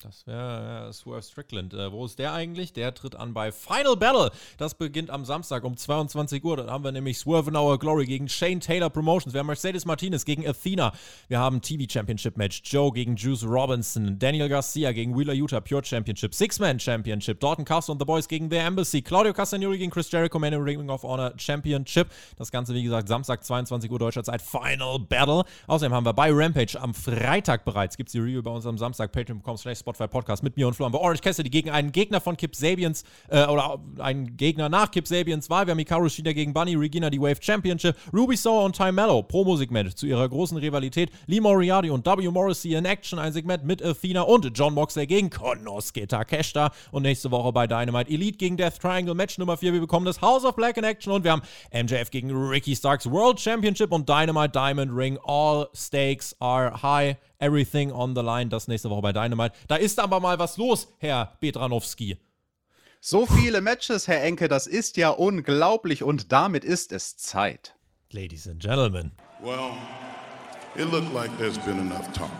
Das 0.00 0.28
wäre 0.28 0.88
äh, 0.88 0.92
Swerve 0.92 1.22
Strickland. 1.22 1.74
Äh, 1.74 1.90
wo 1.90 2.04
ist 2.04 2.20
der 2.20 2.32
eigentlich? 2.32 2.72
Der 2.72 2.94
tritt 2.94 3.16
an 3.16 3.34
bei 3.34 3.50
Final 3.50 3.96
Battle. 3.96 4.30
Das 4.56 4.74
beginnt 4.74 5.10
am 5.10 5.24
Samstag 5.24 5.64
um 5.64 5.76
22 5.76 6.44
Uhr. 6.44 6.56
Dann 6.56 6.70
haben 6.70 6.84
wir 6.84 6.92
nämlich 6.92 7.18
Swerve 7.18 7.50
in 7.50 7.56
Our 7.56 7.80
Glory 7.80 8.06
gegen 8.06 8.28
Shane 8.28 8.60
Taylor 8.60 8.90
Promotions. 8.90 9.34
Wir 9.34 9.40
haben 9.40 9.48
Mercedes 9.48 9.86
Martinez 9.86 10.24
gegen 10.24 10.46
Athena. 10.46 10.92
Wir 11.26 11.40
haben 11.40 11.60
TV 11.60 11.84
Championship 11.90 12.36
Match. 12.36 12.62
Joe 12.64 12.92
gegen 12.92 13.16
Juice 13.16 13.42
Robinson. 13.42 14.20
Daniel 14.20 14.48
Garcia 14.48 14.92
gegen 14.92 15.18
Wheeler 15.18 15.32
Utah 15.32 15.60
Pure 15.60 15.84
Championship. 15.84 16.32
Six-Man 16.32 16.78
Championship. 16.78 17.40
Dalton 17.40 17.64
Castle 17.64 17.92
und 17.92 17.98
The 17.98 18.06
Boys 18.06 18.28
gegen 18.28 18.48
The 18.50 18.58
Embassy. 18.58 19.02
Claudio 19.02 19.32
Castagnoli 19.32 19.78
gegen 19.78 19.90
Chris 19.90 20.08
Jericho. 20.12 20.38
Man 20.38 20.54
Ring 20.54 20.88
of 20.90 21.02
Honor 21.02 21.32
Championship. 21.38 22.08
Das 22.36 22.52
Ganze, 22.52 22.72
wie 22.72 22.84
gesagt, 22.84 23.08
Samstag 23.08 23.42
22 23.42 23.90
Uhr 23.90 23.98
deutscher 23.98 24.22
Zeit. 24.22 24.42
Final 24.42 25.00
Battle. 25.00 25.42
Außerdem 25.66 25.92
haben 25.92 26.06
wir 26.06 26.12
bei 26.12 26.30
Rampage 26.30 26.80
am 26.80 26.94
Freitag 26.94 27.64
bereits, 27.64 27.96
gibt 27.96 28.10
es 28.10 28.12
die 28.12 28.20
Review 28.20 28.42
bei 28.42 28.52
uns 28.52 28.64
am 28.64 28.78
Samstag. 28.78 29.10
Patreon.com 29.10 29.56
slash 29.56 29.87
Spotify 29.88 30.08
Podcast 30.08 30.42
mit 30.42 30.56
mir 30.56 30.68
und 30.68 30.74
Florian 30.74 30.92
bei 30.92 30.98
Orange 30.98 31.22
Cassidy 31.22 31.48
gegen 31.48 31.70
einen 31.70 31.92
Gegner 31.92 32.20
von 32.20 32.36
Kip 32.36 32.54
Sabians 32.54 33.04
äh, 33.28 33.46
oder 33.46 33.80
einen 33.98 34.36
Gegner 34.36 34.68
nach 34.68 34.90
Kip 34.90 35.08
Sabians 35.08 35.48
Wahl. 35.48 35.66
Wir 35.66 35.70
haben 35.70 35.78
Hikaru 35.78 36.08
Shida 36.10 36.32
gegen 36.32 36.52
Bunny, 36.52 36.74
Regina 36.74 37.08
die 37.08 37.20
Wave 37.20 37.38
Championship, 37.40 37.96
Ruby 38.12 38.36
Sour 38.36 38.64
und 38.64 38.76
Ty 38.76 38.92
Mello, 38.92 39.22
Pro-Musik-Match 39.22 39.94
zu 39.94 40.06
ihrer 40.06 40.28
großen 40.28 40.58
Rivalität, 40.58 41.10
Lee 41.26 41.40
Moriarty 41.40 41.88
und 41.88 42.04
W. 42.04 42.28
Morrissey 42.28 42.74
in 42.74 42.84
Action, 42.84 43.18
ein 43.18 43.32
Segment 43.32 43.64
mit 43.64 43.82
Athena 43.82 44.22
und 44.22 44.50
John 44.54 44.74
Moxley 44.74 45.06
gegen 45.06 45.30
Konosuke 45.30 46.06
Takeshita 46.06 46.70
und 46.90 47.02
nächste 47.02 47.30
Woche 47.30 47.50
bei 47.52 47.66
Dynamite 47.66 48.10
Elite 48.10 48.36
gegen 48.36 48.58
Death 48.58 48.80
Triangle 48.80 49.14
Match 49.14 49.38
Nummer 49.38 49.56
4. 49.56 49.72
Wir 49.72 49.80
bekommen 49.80 50.04
das 50.04 50.20
House 50.20 50.44
of 50.44 50.54
Black 50.54 50.76
in 50.76 50.84
Action 50.84 51.12
und 51.12 51.24
wir 51.24 51.32
haben 51.32 51.42
MJF 51.72 52.10
gegen 52.10 52.30
Ricky 52.30 52.76
Starks 52.76 53.10
World 53.10 53.40
Championship 53.40 53.90
und 53.92 54.06
Dynamite 54.06 54.50
Diamond 54.50 54.92
Ring. 54.94 55.18
All 55.24 55.68
stakes 55.74 56.36
are 56.40 56.82
high. 56.82 57.16
Everything 57.38 57.92
on 57.92 58.14
the 58.14 58.22
line. 58.22 58.48
Das 58.48 58.68
nächste 58.68 58.90
Woche 58.90 59.02
bei 59.02 59.12
Dynamite. 59.12 59.54
Da 59.68 59.76
ist 59.76 59.98
aber 60.00 60.20
mal 60.20 60.38
was 60.38 60.56
los, 60.56 60.88
Herr 60.98 61.36
Betranowski. 61.40 62.18
So 63.00 63.26
viele 63.26 63.60
Matches, 63.60 64.08
Herr 64.08 64.24
Enke, 64.24 64.48
das 64.48 64.66
ist 64.66 64.96
ja 64.96 65.10
unglaublich 65.10 66.02
und 66.02 66.32
damit 66.32 66.64
ist 66.64 66.90
es 66.92 67.16
Zeit. 67.16 67.76
Ladies 68.10 68.48
and 68.48 68.60
Gentlemen. 68.60 69.12
Well, 69.40 69.70
it 70.74 70.90
looked 70.90 71.12
like 71.14 71.30
there's 71.38 71.58
been 71.58 71.78
enough 71.78 72.12
talk. 72.12 72.30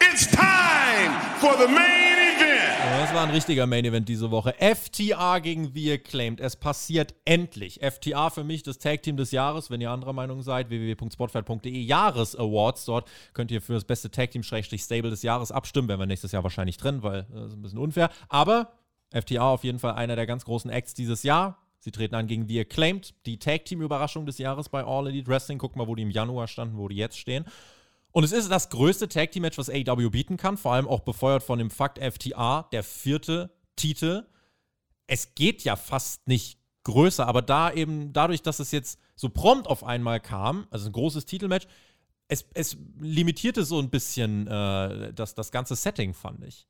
It's 0.00 0.26
time 0.26 1.12
for 1.40 1.56
the 1.56 1.66
main 1.66 2.36
event. 2.36 2.49
Das 2.82 3.14
war 3.14 3.24
ein 3.24 3.30
richtiger 3.30 3.66
Main 3.66 3.84
Event 3.84 4.08
diese 4.08 4.30
Woche. 4.30 4.54
FTA 4.58 5.40
gegen 5.40 5.72
The 5.74 5.92
Acclaimed. 5.92 6.40
Es 6.40 6.56
passiert 6.56 7.14
endlich. 7.24 7.80
FTA 7.82 8.30
für 8.30 8.44
mich 8.44 8.62
das 8.62 8.78
Tag 8.78 9.02
Team 9.02 9.16
des 9.16 9.32
Jahres. 9.32 9.70
Wenn 9.70 9.80
ihr 9.80 9.90
anderer 9.90 10.12
Meinung 10.12 10.42
seid, 10.42 10.70
www.spotfight.de 10.70 11.78
Jahresawards. 11.78 12.84
Dort 12.86 13.08
könnt 13.32 13.50
ihr 13.50 13.60
für 13.60 13.74
das 13.74 13.84
beste 13.84 14.10
Tag 14.10 14.30
Team 14.30 14.42
Stable 14.42 15.10
des 15.10 15.22
Jahres 15.22 15.52
abstimmen. 15.52 15.88
Werden 15.88 16.00
wir 16.00 16.06
nächstes 16.06 16.32
Jahr 16.32 16.42
wahrscheinlich 16.42 16.76
drin, 16.76 17.02
weil 17.02 17.26
das 17.34 17.48
ist 17.48 17.54
ein 17.54 17.62
bisschen 17.62 17.78
unfair. 17.78 18.10
Aber 18.28 18.72
FTA 19.10 19.50
auf 19.50 19.64
jeden 19.64 19.78
Fall 19.78 19.94
einer 19.94 20.16
der 20.16 20.26
ganz 20.26 20.44
großen 20.44 20.70
Acts 20.70 20.94
dieses 20.94 21.22
Jahr. 21.22 21.58
Sie 21.80 21.90
treten 21.90 22.14
an 22.14 22.26
gegen 22.26 22.46
The 22.46 22.60
Acclaimed, 22.60 23.14
die 23.26 23.38
Tag 23.38 23.64
Team 23.64 23.82
Überraschung 23.82 24.24
des 24.24 24.38
Jahres 24.38 24.68
bei 24.68 24.84
All 24.84 25.08
Elite 25.08 25.28
Wrestling. 25.28 25.58
Guck 25.58 25.76
mal, 25.76 25.86
wo 25.86 25.94
die 25.94 26.02
im 26.02 26.10
Januar 26.10 26.46
standen, 26.46 26.78
wo 26.78 26.88
die 26.88 26.96
jetzt 26.96 27.18
stehen. 27.18 27.44
Und 28.12 28.24
es 28.24 28.32
ist 28.32 28.50
das 28.50 28.70
größte 28.70 29.08
Tag 29.08 29.30
Team 29.32 29.42
Match, 29.42 29.58
was 29.58 29.70
AEW 29.70 30.10
bieten 30.10 30.36
kann, 30.36 30.56
vor 30.56 30.72
allem 30.72 30.88
auch 30.88 31.00
befeuert 31.00 31.42
von 31.42 31.58
dem 31.58 31.70
Fakt 31.70 31.98
FTA, 31.98 32.68
der 32.72 32.82
vierte 32.82 33.54
Titel. 33.76 34.26
Es 35.06 35.34
geht 35.34 35.62
ja 35.62 35.76
fast 35.76 36.26
nicht 36.26 36.58
größer, 36.84 37.26
aber 37.26 37.42
da 37.42 37.72
eben 37.72 38.12
dadurch, 38.12 38.42
dass 38.42 38.58
es 38.58 38.72
jetzt 38.72 38.98
so 39.14 39.28
prompt 39.28 39.68
auf 39.68 39.84
einmal 39.84 40.20
kam, 40.20 40.66
also 40.70 40.88
ein 40.88 40.92
großes 40.92 41.26
Titelmatch, 41.26 41.66
es, 42.28 42.44
es 42.54 42.76
limitierte 43.00 43.64
so 43.64 43.78
ein 43.80 43.90
bisschen 43.90 44.46
äh, 44.46 45.12
das, 45.12 45.34
das 45.34 45.50
ganze 45.50 45.76
Setting, 45.76 46.14
fand 46.14 46.44
ich. 46.44 46.66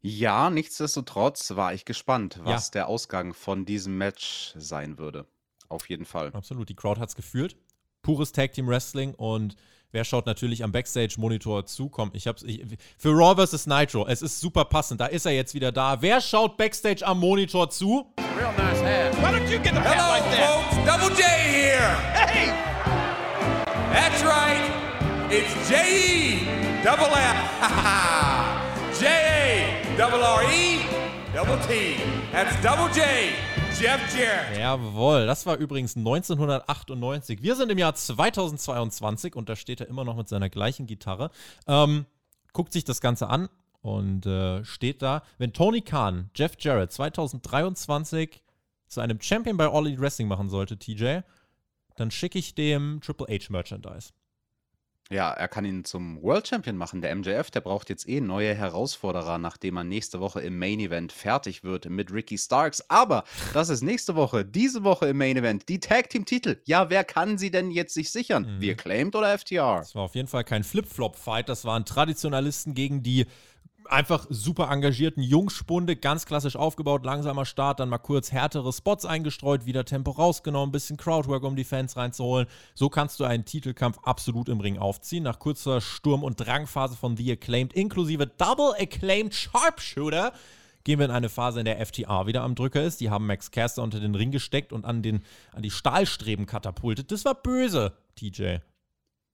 Ja, 0.00 0.48
nichtsdestotrotz 0.48 1.56
war 1.56 1.74
ich 1.74 1.84
gespannt, 1.84 2.38
was 2.44 2.68
ja. 2.68 2.72
der 2.72 2.88
Ausgang 2.88 3.34
von 3.34 3.64
diesem 3.64 3.98
Match 3.98 4.52
sein 4.56 4.98
würde. 4.98 5.26
Auf 5.68 5.88
jeden 5.88 6.04
Fall. 6.04 6.30
Absolut, 6.34 6.68
die 6.68 6.74
Crowd 6.74 7.00
hat 7.00 7.08
es 7.08 7.16
gefühlt. 7.16 7.56
Pures 8.02 8.32
Tag 8.32 8.52
Team 8.52 8.68
Wrestling 8.68 9.14
und 9.14 9.56
Wer 9.90 10.04
schaut 10.04 10.26
natürlich 10.26 10.62
am 10.64 10.70
Backstage-Monitor 10.72 11.64
zu? 11.64 11.88
Komm, 11.88 12.10
ich 12.12 12.26
hab's. 12.26 12.42
Ich, 12.42 12.60
für 12.98 13.08
Raw 13.10 13.34
vs. 13.46 13.66
Nitro, 13.66 14.06
es 14.06 14.20
ist 14.20 14.38
super 14.38 14.66
passend. 14.66 15.00
Da 15.00 15.06
ist 15.06 15.24
er 15.24 15.32
jetzt 15.32 15.54
wieder 15.54 15.72
da. 15.72 16.02
Wer 16.02 16.20
schaut 16.20 16.58
Backstage 16.58 17.06
am 17.06 17.18
Monitor 17.20 17.70
zu? 17.70 18.04
Real 18.36 18.52
nice 18.58 18.82
hat. 18.82 19.14
Why 19.16 19.32
don't 19.34 19.50
you 19.50 19.58
get 19.58 19.72
the 19.72 19.80
Hello, 19.80 20.10
like 20.10 20.24
that? 20.30 20.60
folks. 20.70 20.76
Double 20.84 21.16
J 21.16 21.22
here. 21.50 21.96
Hey! 22.12 22.52
That's 23.90 24.22
right. 24.22 24.70
It's 25.30 25.54
J-E. 25.70 26.44
Double 26.84 27.06
F. 27.06 27.36
J-A. 29.00 29.96
Double 29.96 30.22
R-E. 30.22 30.80
Double 31.34 31.56
T. 31.66 31.96
That's 32.30 32.54
Double 32.62 32.88
J. 32.92 33.32
Jeff 33.80 34.00
Jarrett. 34.18 34.58
Jawohl, 34.58 35.26
das 35.26 35.46
war 35.46 35.56
übrigens 35.56 35.96
1998. 35.96 37.42
Wir 37.42 37.54
sind 37.54 37.70
im 37.70 37.78
Jahr 37.78 37.94
2022 37.94 39.36
und 39.36 39.48
da 39.48 39.54
steht 39.54 39.80
er 39.80 39.86
immer 39.86 40.02
noch 40.02 40.16
mit 40.16 40.28
seiner 40.28 40.50
gleichen 40.50 40.88
Gitarre. 40.88 41.30
Ähm, 41.68 42.06
guckt 42.52 42.72
sich 42.72 42.82
das 42.82 43.00
Ganze 43.00 43.28
an 43.28 43.48
und 43.80 44.26
äh, 44.26 44.64
steht 44.64 45.00
da, 45.00 45.22
wenn 45.38 45.52
Tony 45.52 45.82
Khan 45.82 46.28
Jeff 46.34 46.54
Jarrett 46.58 46.90
2023 46.90 48.42
zu 48.88 49.00
einem 49.00 49.20
Champion 49.20 49.56
bei 49.56 49.68
All 49.68 49.86
Elite 49.86 50.02
Wrestling 50.02 50.26
machen 50.26 50.48
sollte, 50.48 50.76
TJ, 50.76 51.20
dann 51.94 52.10
schicke 52.10 52.40
ich 52.40 52.56
dem 52.56 53.00
Triple 53.00 53.26
H 53.28 53.46
Merchandise. 53.50 54.10
Ja, 55.10 55.30
er 55.30 55.48
kann 55.48 55.64
ihn 55.64 55.84
zum 55.84 56.20
World 56.22 56.46
Champion 56.46 56.76
machen. 56.76 57.00
Der 57.00 57.14
MJF, 57.14 57.50
der 57.50 57.62
braucht 57.62 57.88
jetzt 57.88 58.06
eh 58.06 58.20
neue 58.20 58.54
Herausforderer, 58.54 59.38
nachdem 59.38 59.78
er 59.78 59.84
nächste 59.84 60.20
Woche 60.20 60.42
im 60.42 60.58
Main 60.58 60.80
Event 60.80 61.12
fertig 61.12 61.64
wird 61.64 61.88
mit 61.88 62.12
Ricky 62.12 62.36
Starks. 62.36 62.84
Aber 62.90 63.24
das 63.54 63.70
ist 63.70 63.80
nächste 63.80 64.16
Woche, 64.16 64.44
diese 64.44 64.84
Woche 64.84 65.06
im 65.06 65.16
Main 65.16 65.38
Event, 65.38 65.70
die 65.70 65.80
Tag 65.80 66.10
Team 66.10 66.26
Titel. 66.26 66.60
Ja, 66.66 66.90
wer 66.90 67.04
kann 67.04 67.38
sie 67.38 67.50
denn 67.50 67.70
jetzt 67.70 67.94
sich 67.94 68.10
sichern? 68.10 68.56
Mhm. 68.56 68.60
Wir 68.60 68.74
claimed 68.74 69.16
oder 69.16 69.38
FTR? 69.38 69.78
Das 69.78 69.94
war 69.94 70.02
auf 70.02 70.14
jeden 70.14 70.28
Fall 70.28 70.44
kein 70.44 70.62
Flip-Flop-Fight. 70.62 71.48
Das 71.48 71.64
waren 71.64 71.86
Traditionalisten 71.86 72.74
gegen 72.74 73.02
die 73.02 73.24
einfach 73.90 74.26
super 74.30 74.70
engagierten 74.70 75.22
Jungspunde, 75.22 75.96
ganz 75.96 76.26
klassisch 76.26 76.56
aufgebaut, 76.56 77.04
langsamer 77.04 77.44
Start, 77.44 77.80
dann 77.80 77.88
mal 77.88 77.98
kurz 77.98 78.32
härtere 78.32 78.72
Spots 78.72 79.04
eingestreut, 79.04 79.66
wieder 79.66 79.84
Tempo 79.84 80.12
rausgenommen, 80.12 80.72
bisschen 80.72 80.96
Crowdwork, 80.96 81.42
um 81.44 81.56
die 81.56 81.64
Fans 81.64 81.96
reinzuholen. 81.96 82.46
So 82.74 82.88
kannst 82.88 83.20
du 83.20 83.24
einen 83.24 83.44
Titelkampf 83.44 83.98
absolut 84.02 84.48
im 84.48 84.60
Ring 84.60 84.78
aufziehen. 84.78 85.24
Nach 85.24 85.38
kurzer 85.38 85.80
Sturm- 85.80 86.24
und 86.24 86.36
Drangphase 86.36 86.96
von 86.96 87.16
The 87.16 87.32
Acclaimed 87.32 87.72
inklusive 87.72 88.26
Double 88.26 88.74
Acclaimed 88.78 89.34
Sharpshooter 89.34 90.32
gehen 90.84 90.98
wir 90.98 91.06
in 91.06 91.12
eine 91.12 91.28
Phase, 91.28 91.58
in 91.58 91.66
der 91.66 91.84
FTA 91.84 92.26
wieder 92.26 92.42
am 92.42 92.54
Drücker 92.54 92.82
ist. 92.82 93.00
Die 93.00 93.10
haben 93.10 93.26
Max 93.26 93.50
Caster 93.50 93.82
unter 93.82 94.00
den 94.00 94.14
Ring 94.14 94.30
gesteckt 94.30 94.72
und 94.72 94.84
an, 94.84 95.02
den, 95.02 95.22
an 95.52 95.62
die 95.62 95.70
Stahlstreben 95.70 96.46
katapultet. 96.46 97.12
Das 97.12 97.24
war 97.24 97.34
böse, 97.34 97.92
TJ. 98.16 98.58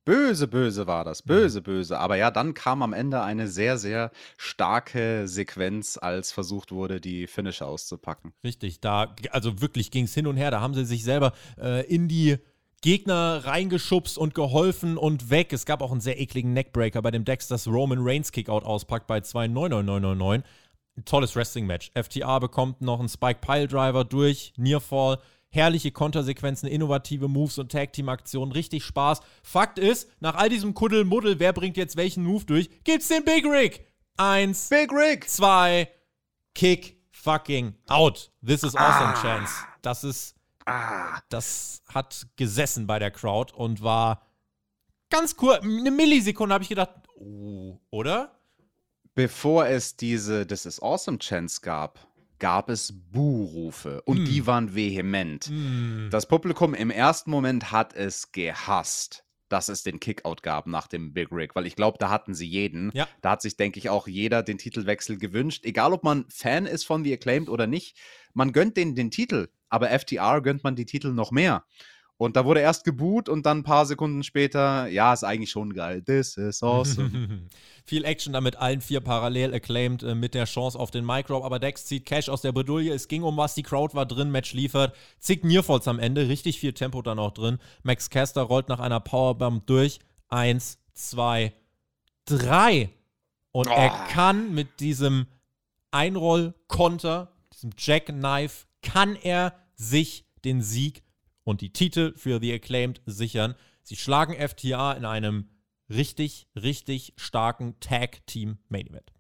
Böse, 0.05 0.49
böse 0.49 0.87
war 0.87 1.05
das. 1.05 1.23
Böse, 1.23 1.63
böse. 1.63 1.99
Aber 1.99 2.17
ja, 2.17 2.31
dann 2.31 2.53
kam 2.53 2.83
am 2.83 2.93
Ende 2.93 3.23
eine 3.23 3.49
sehr, 3.49 3.79
sehr 3.79 4.11
starke 4.37 5.27
Sequenz, 5.27 5.99
als 6.01 6.31
versucht 6.31 6.73
wurde, 6.73 7.01
die 7.01 7.27
Finisher 7.27 7.67
auszupacken. 7.67 8.35
Richtig, 8.45 8.81
da, 8.81 9.15
also 9.31 9.63
wirklich 9.63 9.91
ging 9.91 10.05
es 10.05 10.15
hin 10.15 10.27
und 10.27 10.37
her. 10.37 10.51
Da 10.51 10.61
haben 10.61 10.75
sie 10.75 10.85
sich 10.85 11.05
selber 11.05 11.33
äh, 11.59 11.87
in 11.87 12.09
die 12.09 12.37
Gegner 12.83 13.47
reingeschubst 13.47 14.19
und 14.19 14.35
geholfen 14.35 14.99
und 14.99 15.31
weg. 15.31 15.55
Es 15.55 15.65
gab 15.65 15.81
auch 15.81 15.91
einen 15.91 16.03
sehr 16.03 16.21
ekligen 16.21 16.53
Neckbreaker 16.53 17.01
bei 17.01 17.11
dem 17.11 17.25
Dex, 17.25 17.49
das 17.49 17.67
Roman 17.67 18.01
Reigns 18.01 18.31
Kickout 18.31 18.63
auspackt 18.65 19.07
bei 19.07 19.21
2,99999. 19.21 20.43
Ein 20.97 21.05
tolles 21.07 21.35
Wrestling-Match. 21.35 21.93
FTA 21.95 22.39
bekommt 22.41 22.83
noch 22.83 23.01
einen 23.01 23.09
Spike 23.09 23.41
Pile 23.41 23.69
Driver 23.69 24.05
durch, 24.05 24.53
Nearfall 24.59 25.19
herrliche 25.55 25.93
Kontersequenzen, 25.93 26.69
innovative 26.69 27.29
Moves 27.29 27.59
und 27.59 27.71
Tag-Team-Aktionen, 27.71 28.53
richtig 28.53 28.85
Spaß. 28.85 29.21
Fakt 29.43 29.79
ist, 29.79 30.11
nach 30.21 30.35
all 30.35 30.49
diesem 30.49 30.75
Kuddelmuddel, 30.75 31.39
wer 31.39 31.53
bringt 31.53 31.77
jetzt 31.77 31.97
welchen 31.97 32.25
Move 32.25 32.45
durch, 32.45 32.69
gibt's 32.83 33.09
den 33.09 33.25
Big 33.25 33.45
Rig. 33.45 33.87
Eins, 34.17 34.69
Big 34.69 34.91
Rig. 34.93 35.29
zwei, 35.29 35.89
Kick 36.55 37.01
fucking 37.13 37.75
out. 37.89 38.33
This 38.45 38.65
is 38.65 38.75
awesome, 38.75 39.15
ah. 39.15 39.23
Chance. 39.23 39.53
Das 39.83 40.03
ist, 40.03 40.35
ah. 40.67 41.21
das 41.29 41.83
hat 41.87 42.27
gesessen 42.37 42.89
bei 42.89 42.99
der 42.99 43.13
Crowd 43.13 43.55
und 43.55 43.81
war 43.83 44.27
ganz 45.09 45.37
kurz, 45.37 45.63
eine 45.63 45.93
Millisekunde 45.93 46.53
habe 46.53 46.63
ich 46.63 46.69
gedacht, 46.69 46.91
oh, 47.17 47.79
oder? 47.91 48.41
Bevor 49.15 49.69
es 49.69 49.97
diese 49.97 50.45
This 50.47 50.67
is 50.67 50.83
awesome 50.83 51.19
Chance 51.19 51.61
gab, 51.63 52.09
gab 52.39 52.69
es 52.69 52.93
Buhrufe 53.13 54.03
und 54.03 54.23
mm. 54.23 54.25
die 54.25 54.47
waren 54.47 54.75
vehement. 54.75 55.51
Mm. 55.51 56.09
Das 56.11 56.27
Publikum 56.27 56.75
im 56.75 56.91
ersten 56.91 57.31
Moment 57.31 57.73
hat 57.73 57.95
es 57.95 58.33
gehasst, 58.33 59.25
dass 59.49 59.69
es 59.69 59.83
den 59.83 60.01
Kickout 60.01 60.43
gab 60.43 60.67
nach 60.67 60.89
dem 60.89 61.13
Big 61.13 61.29
Rig, 61.31 61.55
weil 61.55 61.67
ich 61.67 61.77
glaube, 61.77 61.99
da 61.99 62.11
hatten 62.11 62.35
sie 62.35 62.47
jeden. 62.47 62.91
Ja. 62.95 63.09
Da 63.23 63.33
hat 63.33 63.43
sich, 63.43 63.57
denke 63.57 63.79
ich, 63.79 63.89
auch 63.89 64.09
jeder 64.09 64.43
den 64.43 64.59
Titelwechsel 64.59 65.19
gewünscht. 65.19 65.65
Egal, 65.65 65.93
ob 65.93 66.03
man 66.03 66.25
Fan 66.29 66.67
ist 66.67 66.85
von 66.85 67.05
The 67.05 67.13
Acclaimed 67.13 67.49
oder 67.49 67.67
nicht, 67.67 67.97
man 68.33 68.53
gönnt 68.53 68.77
denen 68.77 68.95
den 68.95 69.11
Titel, 69.11 69.49
aber 69.69 69.97
FTR 69.97 70.41
gönnt 70.41 70.65
man 70.65 70.77
die 70.77 70.87
Titel 70.87 71.13
noch 71.13 71.31
mehr. 71.31 71.65
Und 72.17 72.37
da 72.37 72.45
wurde 72.45 72.61
erst 72.61 72.85
geboot 72.85 73.29
und 73.29 73.45
dann 73.45 73.59
ein 73.59 73.63
paar 73.65 73.87
Sekunden 73.87 74.23
später, 74.23 74.87
ja, 74.87 75.13
ist 75.13 75.25
eigentlich 75.25 75.51
schon 75.51 75.75
geil. 75.75 76.01
This 76.03 76.37
is 76.37 76.63
awesome. 76.63 77.49
Viel 77.85 78.05
Action 78.05 78.33
damit 78.33 78.57
allen 78.57 78.81
vier 78.81 79.01
parallel 79.01 79.53
acclaimed 79.53 80.05
äh, 80.05 80.15
mit 80.15 80.35
der 80.35 80.45
Chance 80.45 80.79
auf 80.79 80.93
den 80.93 81.05
Micro. 81.05 81.45
Aber 81.45 81.59
Dex 81.59 81.87
zieht 81.87 82.07
Cash 82.07 82.29
aus 82.29 82.41
der 82.41 82.53
Bredouille. 82.53 82.93
Es 82.93 83.09
ging 83.09 83.25
um 83.25 83.37
was, 83.37 83.55
die 83.55 83.65
Crowd 83.65 83.95
war 83.95 84.07
drin, 84.07 84.31
Match 84.31 84.53
liefert. 84.53 84.95
Zig 85.19 85.43
Nearfalls 85.43 85.89
am 85.89 85.99
Ende, 85.99 86.29
richtig 86.29 86.61
viel 86.61 86.73
Tempo 86.73 87.03
dann 87.03 87.19
auch 87.19 87.33
drin. 87.33 87.59
Max 87.83 88.11
Caster 88.11 88.43
rollt 88.43 88.69
nach 88.69 88.81
einer 88.81 89.01
Powerbomb 89.01 89.67
durch. 89.67 89.99
Eins, 90.29 90.79
zwei, 90.95 91.53
drei. 92.27 92.91
Und 93.51 93.69
oh. 93.69 93.73
er 93.73 93.91
kann 94.09 94.55
mit 94.55 94.79
diesem 94.79 95.27
Einroll-Konter, 95.91 97.33
diesem 97.53 97.71
Jackknife, 97.77 98.67
kann 98.83 99.17
er 99.17 99.55
sich 99.75 100.27
den 100.45 100.63
Sieg 100.63 101.04
und 101.45 101.61
die 101.61 101.73
Titel 101.73 102.15
für 102.17 102.41
The 102.41 102.55
Acclaimed 102.55 103.01
sichern. 103.07 103.55
Sie 103.83 103.97
schlagen 103.97 104.35
FTA 104.35 104.93
in 104.95 105.05
einem 105.05 105.51
richtig, 105.89 106.49
richtig 106.57 107.13
starken 107.17 107.79
Tag 107.81 108.27
Team 108.27 108.59
Main 108.69 108.89
Event. 108.89 109.13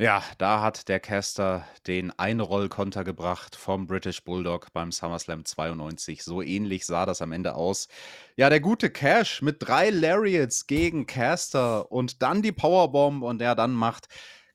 Ja, 0.00 0.22
da 0.38 0.62
hat 0.62 0.88
der 0.88 0.98
Caster 0.98 1.66
den 1.86 2.10
Einrollkonter 2.18 3.04
gebracht 3.04 3.54
vom 3.54 3.86
British 3.86 4.24
Bulldog 4.24 4.72
beim 4.72 4.92
SummerSlam 4.92 5.44
92. 5.44 6.24
So 6.24 6.40
ähnlich 6.40 6.86
sah 6.86 7.04
das 7.04 7.20
am 7.20 7.32
Ende 7.32 7.54
aus. 7.54 7.86
Ja, 8.34 8.48
der 8.48 8.60
gute 8.60 8.88
Cash 8.88 9.42
mit 9.42 9.56
drei 9.60 9.90
Lariats 9.90 10.66
gegen 10.66 11.06
Caster 11.06 11.92
und 11.92 12.22
dann 12.22 12.40
die 12.40 12.52
Powerbomb 12.52 13.22
und 13.22 13.40
der 13.40 13.54
dann 13.54 13.72
macht 13.72 14.08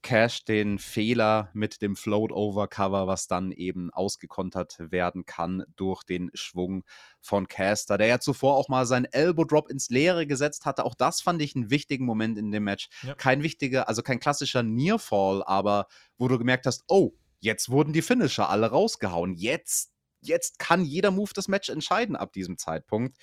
Cash 0.05 0.45
den 0.45 0.77
Fehler 0.77 1.49
mit 1.53 1.81
dem 1.81 1.95
Float-Over-Cover, 1.95 3.07
was 3.07 3.27
dann 3.27 3.51
eben 3.51 3.89
ausgekontert 3.89 4.77
werden 4.77 5.25
kann 5.25 5.63
durch 5.77 6.03
den 6.03 6.29
Schwung 6.35 6.83
von 7.19 7.47
Caster, 7.47 7.97
der 7.97 8.05
ja 8.05 8.19
zuvor 8.19 8.55
auch 8.55 8.69
mal 8.69 8.85
seinen 8.85 9.05
Elbow-Drop 9.05 9.67
ins 9.67 9.89
Leere 9.89 10.27
gesetzt 10.27 10.67
hatte. 10.67 10.85
Auch 10.85 10.93
das 10.93 11.21
fand 11.21 11.41
ich 11.41 11.55
einen 11.55 11.71
wichtigen 11.71 12.05
Moment 12.05 12.37
in 12.37 12.51
dem 12.51 12.65
Match. 12.65 12.87
Ja. 13.01 13.15
Kein 13.15 13.41
wichtiger, 13.41 13.89
also 13.89 14.03
kein 14.03 14.19
klassischer 14.19 14.61
Nearfall, 14.61 15.41
aber 15.43 15.87
wo 16.19 16.27
du 16.27 16.37
gemerkt 16.37 16.67
hast, 16.67 16.83
oh, 16.87 17.13
jetzt 17.39 17.69
wurden 17.69 17.91
die 17.91 18.03
Finisher 18.03 18.47
alle 18.47 18.67
rausgehauen. 18.67 19.33
Jetzt, 19.33 19.91
jetzt 20.21 20.59
kann 20.59 20.85
jeder 20.85 21.09
Move 21.09 21.31
das 21.33 21.47
Match 21.47 21.69
entscheiden 21.69 22.15
ab 22.15 22.31
diesem 22.31 22.59
Zeitpunkt. 22.59 23.17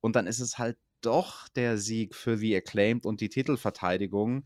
Und 0.00 0.16
dann 0.16 0.26
ist 0.26 0.40
es 0.40 0.58
halt 0.58 0.78
doch 1.00 1.48
der 1.50 1.78
Sieg 1.78 2.16
für 2.16 2.36
The 2.36 2.56
Acclaimed 2.56 3.06
und 3.06 3.20
die 3.20 3.28
Titelverteidigung. 3.28 4.44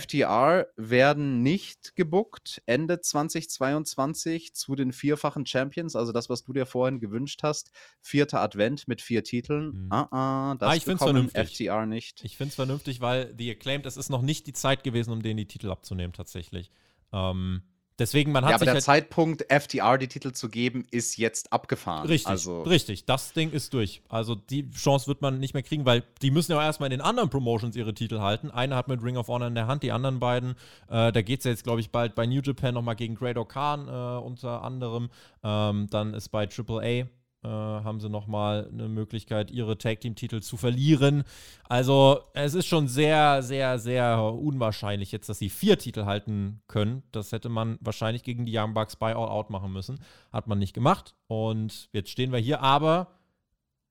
FTR 0.00 0.66
werden 0.76 1.42
nicht 1.42 1.94
gebuckt 1.96 2.62
Ende 2.66 3.00
2022 3.00 4.54
zu 4.54 4.74
den 4.74 4.92
vierfachen 4.92 5.46
Champions, 5.46 5.96
also 5.96 6.12
das, 6.12 6.28
was 6.28 6.42
du 6.44 6.52
dir 6.52 6.66
vorhin 6.66 7.00
gewünscht 7.00 7.42
hast. 7.42 7.70
Vierter 8.00 8.40
Advent 8.40 8.88
mit 8.88 9.02
vier 9.02 9.24
Titeln. 9.24 9.84
Mhm. 9.84 9.86
Uh 9.92 9.96
-uh, 9.96 10.58
das 10.58 10.70
ah, 10.70 10.74
ich 10.74 10.84
bekommen 10.84 11.28
FTR 11.30 11.86
nicht. 11.86 12.24
Ich 12.24 12.36
finde 12.36 12.50
es 12.50 12.54
vernünftig, 12.54 13.00
weil 13.00 13.34
The 13.36 13.50
Acclaimed, 13.50 13.86
es 13.86 13.96
ist 13.96 14.10
noch 14.10 14.22
nicht 14.22 14.46
die 14.46 14.52
Zeit 14.52 14.82
gewesen, 14.82 15.12
um 15.12 15.22
denen 15.22 15.36
die 15.36 15.46
Titel 15.46 15.70
abzunehmen, 15.70 16.12
tatsächlich. 16.12 16.70
Ähm, 17.12 17.62
Deswegen, 17.98 18.32
man 18.32 18.44
hat 18.44 18.50
ja, 18.50 18.56
aber 18.56 18.64
der 18.64 18.74
halt 18.74 18.84
Zeitpunkt, 18.84 19.44
FTR 19.48 19.98
die 19.98 20.08
Titel 20.08 20.32
zu 20.32 20.48
geben, 20.48 20.86
ist 20.90 21.18
jetzt 21.18 21.52
abgefahren. 21.52 22.06
Richtig, 22.06 22.28
also 22.28 22.62
richtig. 22.62 23.04
Das 23.04 23.32
Ding 23.32 23.50
ist 23.50 23.74
durch. 23.74 24.02
Also 24.08 24.34
die 24.34 24.70
Chance 24.70 25.06
wird 25.06 25.20
man 25.20 25.38
nicht 25.38 25.54
mehr 25.54 25.62
kriegen, 25.62 25.84
weil 25.84 26.02
die 26.22 26.30
müssen 26.30 26.52
ja 26.52 26.58
auch 26.58 26.62
erstmal 26.62 26.88
in 26.88 26.98
den 26.98 27.00
anderen 27.00 27.28
Promotions 27.28 27.76
ihre 27.76 27.94
Titel 27.94 28.20
halten. 28.20 28.50
Eine 28.50 28.76
hat 28.76 28.88
mit 28.88 29.02
Ring 29.02 29.16
of 29.16 29.28
Honor 29.28 29.48
in 29.48 29.54
der 29.54 29.66
Hand, 29.66 29.82
die 29.82 29.92
anderen 29.92 30.20
beiden. 30.20 30.52
Äh, 30.88 31.12
da 31.12 31.22
geht 31.22 31.40
es 31.40 31.44
ja 31.44 31.50
jetzt, 31.50 31.64
glaube 31.64 31.80
ich, 31.80 31.90
bald 31.90 32.14
bei 32.14 32.26
New 32.26 32.40
Japan 32.42 32.74
nochmal 32.74 32.96
gegen 32.96 33.14
Great 33.14 33.36
Khan 33.48 33.88
äh, 33.88 34.24
unter 34.24 34.62
anderem. 34.62 35.10
Ähm, 35.44 35.86
dann 35.90 36.14
ist 36.14 36.30
bei 36.30 36.48
AAA 36.48 37.06
äh, 37.44 37.48
haben 37.48 38.00
sie 38.00 38.08
nochmal 38.08 38.68
eine 38.72 38.88
Möglichkeit, 38.88 39.50
ihre 39.50 39.76
Tag-Team-Titel 39.76 40.40
zu 40.40 40.56
verlieren. 40.56 41.24
Also 41.68 42.20
es 42.34 42.54
ist 42.54 42.66
schon 42.66 42.88
sehr, 42.88 43.42
sehr, 43.42 43.78
sehr 43.78 44.22
unwahrscheinlich 44.22 45.12
jetzt, 45.12 45.28
dass 45.28 45.38
sie 45.38 45.50
vier 45.50 45.78
Titel 45.78 46.04
halten 46.04 46.62
können. 46.68 47.02
Das 47.12 47.32
hätte 47.32 47.48
man 47.48 47.78
wahrscheinlich 47.80 48.22
gegen 48.22 48.46
die 48.46 48.56
Young 48.56 48.74
Bucks 48.74 48.96
bei 48.96 49.14
All 49.14 49.28
Out 49.28 49.50
machen 49.50 49.72
müssen. 49.72 49.98
Hat 50.32 50.46
man 50.46 50.58
nicht 50.58 50.74
gemacht. 50.74 51.14
Und 51.26 51.88
jetzt 51.92 52.10
stehen 52.10 52.32
wir 52.32 52.38
hier, 52.38 52.60
aber 52.60 53.08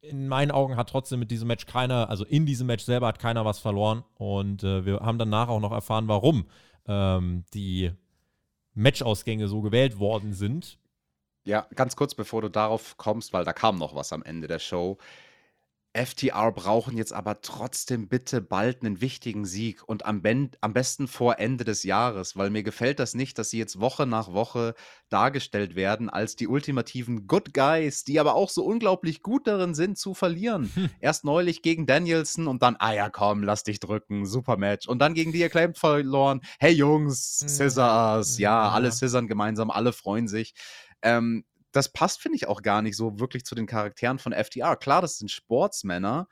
in 0.02 0.28
meinen 0.28 0.52
Augen 0.52 0.78
hat 0.78 0.90
trotzdem 0.90 1.20
mit 1.20 1.30
diesem 1.30 1.48
Match 1.48 1.66
keiner, 1.66 2.10
also 2.10 2.26
in 2.26 2.46
diesem 2.46 2.68
Match 2.68 2.84
selber 2.84 3.08
hat 3.08 3.20
keiner 3.20 3.46
was 3.46 3.60
verloren. 3.60 4.04
Und 4.16 4.64
äh, 4.64 4.86
wir 4.86 5.02
haben 5.02 5.20
danach 5.20 5.50
auch 5.50 5.60
noch 5.60 5.72
erfahren, 5.72 6.08
warum 6.08 6.46
ähm, 6.88 7.44
die 7.54 7.92
Matchausgänge 8.74 9.48
so 9.48 9.62
gewählt 9.62 10.00
worden 10.00 10.34
sind. 10.34 10.80
Ja, 11.44 11.68
ganz 11.76 11.96
kurz 11.96 12.14
bevor 12.14 12.42
du 12.42 12.50
darauf 12.50 12.98
kommst, 12.98 13.34
weil 13.34 13.46
da 13.46 13.54
kam 13.54 13.78
noch 13.78 13.96
was 13.96 14.14
am 14.14 14.24
Ende 14.24 14.48
der 14.48 14.60
Show. 14.60 14.98
FTR 15.94 16.54
brauchen 16.54 16.96
jetzt 16.96 17.12
aber 17.12 17.42
trotzdem 17.42 18.08
bitte 18.08 18.40
bald 18.40 18.82
einen 18.82 19.02
wichtigen 19.02 19.44
Sieg 19.46 19.84
und 19.86 20.06
am, 20.06 20.22
ben 20.22 20.52
am 20.62 20.72
besten 20.72 21.10
vor 21.10 21.38
Ende 21.38 21.66
des 21.66 21.84
Jahres, 21.84 22.38
weil 22.38 22.50
mir 22.50 22.64
gefällt 22.64 23.00
das 23.00 23.14
nicht, 23.14 23.38
dass 23.38 23.50
sie 23.50 23.58
jetzt 23.58 23.82
Woche 23.82 24.06
nach 24.06 24.32
Woche 24.32 24.74
dargestellt 25.10 25.76
werden 25.76 26.10
als 26.10 26.38
die 26.38 26.48
ultimativen 26.48 27.28
Good 27.28 27.54
Guys, 27.54 28.06
die 28.06 28.22
aber 28.22 28.36
auch 28.36 28.50
so 28.50 28.64
unglaublich 28.64 29.22
gut 29.22 29.48
darin 29.48 29.74
sind 29.74 29.98
zu 29.98 30.14
verlieren. 30.14 30.72
Hm. 30.74 30.90
Erst 31.02 31.26
neulich 31.26 31.62
gegen 31.62 31.86
Danielson 31.86 32.48
und 32.48 32.62
dann, 32.62 32.78
ah 32.80 32.94
ja, 32.94 33.10
komm, 33.10 33.44
lass 33.44 33.66
dich 33.66 33.82
drücken, 33.82 34.26
super 34.26 34.56
Match. 34.56 34.88
Und 34.88 35.00
dann 35.00 35.14
gegen 35.14 35.34
die 35.34 35.44
Acclaimed 35.44 35.78
verloren. 35.78 36.40
Hey 36.58 36.72
Jungs, 36.72 37.40
hm. 37.42 37.50
Scissors, 37.50 38.38
ja, 38.38 38.70
alle 38.70 38.94
scissern 38.94 39.28
gemeinsam, 39.28 39.70
alle 39.70 39.92
freuen 39.92 40.30
sich. 40.30 40.54
Ähm, 41.02 41.46
das 41.72 41.90
passt, 41.90 42.22
finde 42.22 42.36
ich, 42.36 42.48
auch 42.48 42.62
gar 42.62 42.82
nicht 42.82 42.98
so 42.98 43.20
wirklich 43.20 43.46
zu 43.46 43.56
den 43.56 43.66
Charakteren 43.66 44.20
von 44.20 44.34
FTR. 44.34 44.76
Klar, 44.76 45.02
das 45.02 45.18
sind 45.18 45.32
Sportsmänner, 45.32 46.28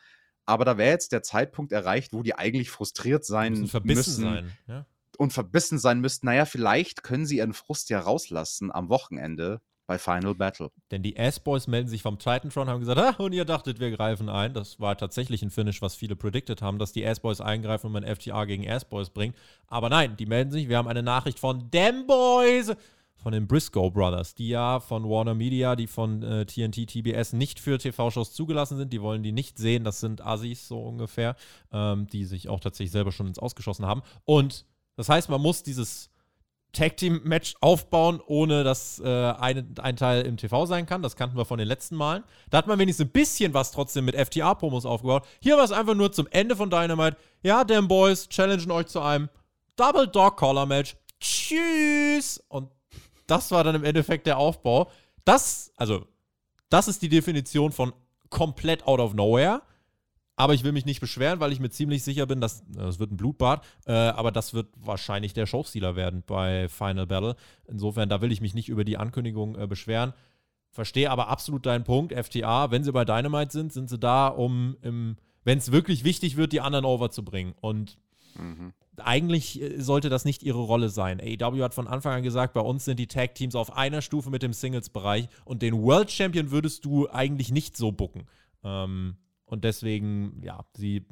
aber 0.46 0.66
da 0.66 0.78
wäre 0.78 0.92
jetzt 0.92 1.12
der 1.12 1.24
Zeitpunkt 1.24 1.72
erreicht, 1.72 2.14
wo 2.14 2.24
die 2.24 2.36
eigentlich 2.36 2.70
frustriert 2.70 3.24
sein 3.24 3.54
müssen. 3.54 3.68
Verbissen 3.68 4.22
sein, 4.22 4.52
ja. 4.68 4.86
Und 5.18 5.34
verbissen 5.34 5.80
sein 5.80 6.00
müssten. 6.00 6.28
Naja, 6.28 6.46
vielleicht 6.46 7.04
können 7.04 7.26
sie 7.26 7.38
ihren 7.38 7.54
Frust 7.54 7.90
ja 7.90 8.00
rauslassen 8.00 8.72
am 8.72 8.90
Wochenende 8.90 9.62
bei 9.86 9.98
Final 9.98 10.36
Battle. 10.36 10.72
Denn 10.92 11.02
die 11.02 11.16
S-Boys 11.16 11.68
melden 11.68 11.90
sich 11.90 12.04
vom 12.04 12.20
Titantron 12.20 12.68
und 12.68 12.70
haben 12.70 12.80
gesagt, 12.80 13.00
ah, 13.00 13.16
und 13.24 13.34
ihr 13.34 13.44
dachtet, 13.44 13.80
wir 13.80 13.90
greifen 13.90 14.30
ein. 14.30 14.54
Das 14.54 14.80
war 14.80 14.96
tatsächlich 14.96 15.42
ein 15.42 15.50
Finish, 15.50 15.82
was 15.82 15.96
viele 15.96 16.16
predicted 16.16 16.62
haben, 16.62 16.78
dass 16.78 16.94
die 16.94 17.04
S-Boys 17.04 17.42
eingreifen 17.42 17.88
und 17.88 17.94
man 17.94 18.04
FTR 18.04 18.46
gegen 18.46 18.64
S-Boys 18.64 19.10
bringt. 19.10 19.36
Aber 19.68 19.90
nein, 19.90 20.16
die 20.16 20.28
melden 20.28 20.52
sich. 20.52 20.70
Wir 20.70 20.78
haben 20.78 20.88
eine 20.88 21.02
Nachricht 21.02 21.40
von 21.40 21.72
Dem 21.72 22.06
Boys 22.06 22.76
von 23.22 23.34
den 23.34 23.48
Briscoe 23.48 23.92
Brothers, 23.92 24.34
die 24.34 24.50
ja 24.50 24.80
von 24.80 25.04
Warner 25.04 25.36
Media, 25.36 25.76
die 25.76 25.88
von 25.88 26.24
äh, 26.24 26.46
TNT, 26.46 26.88
TBS 26.88 27.34
nicht 27.34 27.60
für 27.60 27.78
TV-Shows 27.78 28.34
zugelassen 28.34 28.78
sind. 28.78 28.94
Die 28.94 29.02
wollen 29.02 29.24
die 29.24 29.32
nicht 29.32 29.58
sehen. 29.58 29.84
Das 29.84 30.00
sind 30.00 30.26
Assis 30.26 30.68
so 30.68 30.82
ungefähr, 30.82 31.36
ähm, 31.72 32.08
die 32.08 32.26
sich 32.26 32.48
auch 32.48 32.60
tatsächlich 32.60 32.92
selber 32.92 33.12
schon 33.12 33.28
ins 33.28 33.40
Ausgeschossen 33.40 33.86
haben. 33.86 34.02
Und 34.26 34.66
das 34.96 35.10
heißt, 35.10 35.30
man 35.30 35.42
muss 35.42 35.64
dieses 35.64 36.10
Tag-Team-Match 36.72 37.56
aufbauen, 37.62 38.22
ohne 38.26 38.64
dass 38.64 39.00
äh, 39.00 39.08
ein, 39.08 39.76
ein 39.80 39.96
Teil 39.96 40.26
im 40.26 40.38
TV 40.38 40.66
sein 40.66 40.86
kann. 40.86 41.02
Das 41.02 41.16
kannten 41.16 41.36
wir 41.36 41.46
von 41.46 41.58
den 41.58 41.68
letzten 41.68 41.96
Malen. 41.96 42.24
Da 42.50 42.60
hat 42.60 42.68
man 42.68 42.80
wenigstens 42.80 43.08
ein 43.08 43.12
bisschen 43.12 43.54
was 43.54 43.72
trotzdem 43.72 44.06
mit 44.06 44.16
FTA-Promos 44.16 44.86
aufgebaut. 44.86 45.26
Hier 45.42 45.58
war 45.58 45.64
es 45.64 45.72
einfach 45.72 45.96
nur 45.96 46.12
zum 46.12 46.28
Ende 46.32 46.56
von 46.56 46.70
Dynamite. 46.70 47.18
Ja, 47.42 47.64
damn 47.64 47.88
Boys 47.88 48.30
challengen 48.30 48.72
euch 48.72 48.88
zu 48.88 49.02
einem 49.02 49.30
Double 49.76 50.08
Dog 50.08 50.38
Collar 50.38 50.66
Match. 50.66 50.96
Tschüss! 51.20 52.44
Und 52.48 52.70
das 53.30 53.52
war 53.52 53.64
dann 53.64 53.76
im 53.76 53.84
Endeffekt 53.84 54.28
der 54.28 54.38
Aufbau. 54.38 54.90
Das, 55.26 55.72
also, 55.76 56.06
das 56.70 56.88
ist 56.88 57.02
die 57.02 57.10
Definition 57.10 57.72
von 57.72 57.94
komplett 58.30 58.86
out 58.88 59.00
of 59.00 59.14
nowhere. 59.14 59.62
Aber 60.36 60.54
ich 60.54 60.64
will 60.64 60.72
mich 60.72 60.86
nicht 60.86 61.02
beschweren, 61.02 61.42
weil 61.42 61.52
ich 61.52 61.60
mir 61.60 61.70
ziemlich 61.70 62.02
sicher 62.02 62.26
bin, 62.26 62.40
dass 62.40 62.64
das 62.70 62.98
wird 62.98 63.12
ein 63.12 63.18
Blutbad, 63.18 63.62
äh, 63.86 63.92
aber 63.92 64.32
das 64.32 64.54
wird 64.54 64.68
wahrscheinlich 64.78 65.34
der 65.34 65.46
Showstealer 65.46 65.98
werden 65.98 66.24
bei 66.26 66.70
Final 66.70 67.08
Battle. 67.08 67.36
Insofern, 67.68 68.08
da 68.08 68.22
will 68.22 68.32
ich 68.32 68.40
mich 68.40 68.54
nicht 68.54 68.70
über 68.70 68.86
die 68.86 68.96
Ankündigung 68.96 69.58
äh, 69.58 69.68
beschweren. 69.68 70.14
Verstehe 70.72 71.12
aber 71.12 71.28
absolut 71.28 71.66
deinen 71.66 71.84
Punkt. 71.84 72.14
FTA, 72.14 72.72
wenn 72.72 72.86
sie 72.86 72.94
bei 72.94 73.04
Dynamite 73.04 73.52
sind, 73.52 73.74
sind 73.74 73.90
sie 73.90 74.00
da, 74.00 74.28
um, 74.30 74.78
wenn 74.82 75.58
es 75.58 75.72
wirklich 75.72 76.04
wichtig 76.06 76.38
wird, 76.38 76.54
die 76.54 76.62
anderen 76.62 76.86
overzubringen. 76.86 77.54
Und 77.60 77.98
mhm 78.36 78.74
eigentlich 79.02 79.62
äh, 79.62 79.80
sollte 79.82 80.10
das 80.10 80.26
nicht 80.26 80.44
ihre 80.44 80.60
Rolle 80.60 80.90
sein. 80.90 81.20
AEW 81.20 81.64
hat 81.64 81.74
von 81.74 81.88
Anfang 81.88 82.14
an 82.14 82.24
gesagt, 82.24 82.54
bei 82.54 82.62
uns 82.62 82.86
sind 82.86 83.00
die 83.00 83.08
Tag 83.08 83.36
Teams 83.36 83.56
auf 83.56 83.76
einer 83.76 84.02
Stufe 84.02 84.30
mit 84.30 84.44
dem 84.44 84.54
Singles-Bereich 84.54 85.28
und 85.46 85.62
den 85.62 85.82
World 85.82 86.12
Champion 86.12 86.52
würdest 86.52 86.86
du 86.86 87.10
eigentlich 87.10 87.52
nicht 87.52 87.78
so 87.78 87.92
bucken. 87.92 88.28
Ähm, 88.64 89.16
und 89.46 89.64
deswegen, 89.64 90.42
ja, 90.44 90.66
sie 90.76 91.06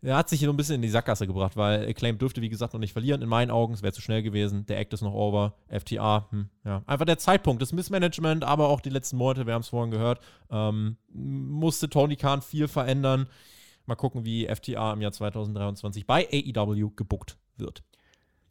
er 0.00 0.16
hat 0.16 0.28
sich 0.28 0.40
so 0.40 0.50
ein 0.50 0.56
bisschen 0.56 0.76
in 0.76 0.82
die 0.82 0.88
Sackgasse 0.88 1.26
gebracht, 1.26 1.56
weil 1.56 1.88
Acclaim 1.88 2.18
dürfte, 2.18 2.40
wie 2.40 2.48
gesagt, 2.48 2.72
noch 2.72 2.78
nicht 2.78 2.92
verlieren. 2.92 3.20
In 3.20 3.28
meinen 3.28 3.50
Augen, 3.50 3.74
es 3.74 3.82
wäre 3.82 3.92
zu 3.92 4.00
schnell 4.00 4.22
gewesen. 4.22 4.64
Der 4.66 4.78
Act 4.78 4.92
ist 4.92 5.02
noch 5.02 5.12
over. 5.12 5.54
FTA, 5.68 6.28
hm, 6.30 6.48
ja. 6.64 6.82
Einfach 6.86 7.04
der 7.04 7.18
Zeitpunkt, 7.18 7.60
das 7.60 7.72
Missmanagement, 7.72 8.44
aber 8.44 8.68
auch 8.68 8.80
die 8.80 8.90
letzten 8.90 9.16
Monate, 9.16 9.46
wir 9.46 9.54
haben 9.54 9.62
es 9.62 9.68
vorhin 9.68 9.90
gehört, 9.90 10.20
ähm, 10.50 10.96
musste 11.12 11.90
Tony 11.90 12.14
Khan 12.14 12.42
viel 12.42 12.68
verändern. 12.68 13.26
Mal 13.88 13.96
gucken, 13.96 14.26
wie 14.26 14.46
FTA 14.46 14.92
im 14.92 15.00
Jahr 15.00 15.12
2023 15.12 16.06
bei 16.06 16.28
AEW 16.30 16.90
gebuckt 16.90 17.38
wird. 17.56 17.82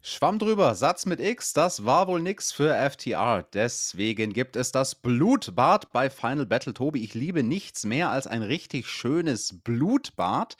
Schwamm 0.02 0.40
drüber, 0.40 0.74
Satz 0.74 1.06
mit 1.06 1.20
X, 1.20 1.54
das 1.54 1.86
war 1.86 2.08
wohl 2.08 2.24
nix 2.24 2.52
für 2.52 2.74
FTR. 2.74 3.46
Deswegen 3.54 4.34
gibt 4.34 4.56
es 4.56 4.72
das 4.72 4.96
Blutbad 4.96 5.92
bei 5.92 6.10
Final 6.10 6.48
Battle. 6.48 6.74
Tobi, 6.74 7.04
ich 7.04 7.14
liebe 7.14 7.44
nichts 7.44 7.86
mehr 7.86 8.10
als 8.10 8.26
ein 8.26 8.42
richtig 8.42 8.88
schönes 8.88 9.60
Blutbad. 9.64 10.58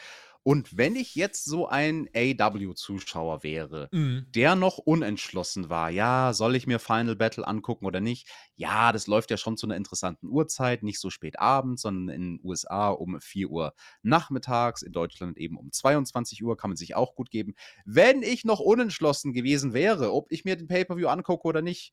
Und 0.48 0.78
wenn 0.78 0.96
ich 0.96 1.16
jetzt 1.16 1.44
so 1.44 1.68
ein 1.68 2.08
AW-Zuschauer 2.16 3.44
wäre, 3.44 3.90
mhm. 3.92 4.28
der 4.34 4.56
noch 4.56 4.78
unentschlossen 4.78 5.70
war, 5.70 5.90
ja, 5.90 6.32
soll 6.32 6.56
ich 6.56 6.66
mir 6.66 6.80
Final 6.80 7.18
Battle 7.18 7.46
angucken 7.46 7.86
oder 7.86 8.00
nicht? 8.00 8.30
Ja, 8.56 8.94
das 8.94 9.08
läuft 9.08 9.30
ja 9.30 9.36
schon 9.36 9.58
zu 9.58 9.68
einer 9.68 9.76
interessanten 9.76 10.30
Uhrzeit, 10.30 10.84
nicht 10.84 11.02
so 11.02 11.10
spät 11.10 11.38
abends, 11.38 11.82
sondern 11.82 12.16
in 12.16 12.38
den 12.38 12.46
USA 12.46 12.92
um 12.92 13.20
4 13.20 13.50
Uhr 13.50 13.74
nachmittags, 14.04 14.84
in 14.84 14.94
Deutschland 14.94 15.38
eben 15.38 15.58
um 15.58 15.70
22 15.70 16.42
Uhr, 16.42 16.56
kann 16.56 16.70
man 16.70 16.78
sich 16.78 16.96
auch 16.96 17.14
gut 17.14 17.30
geben. 17.30 17.54
Wenn 17.84 18.24
ich 18.24 18.46
noch 18.46 18.62
unentschlossen 18.62 19.34
gewesen 19.34 19.74
wäre, 19.74 20.14
ob 20.14 20.32
ich 20.32 20.46
mir 20.46 20.56
den 20.56 20.70
Pay-Per-View 20.70 21.10
angucke 21.10 21.46
oder 21.46 21.62
nicht, 21.62 21.92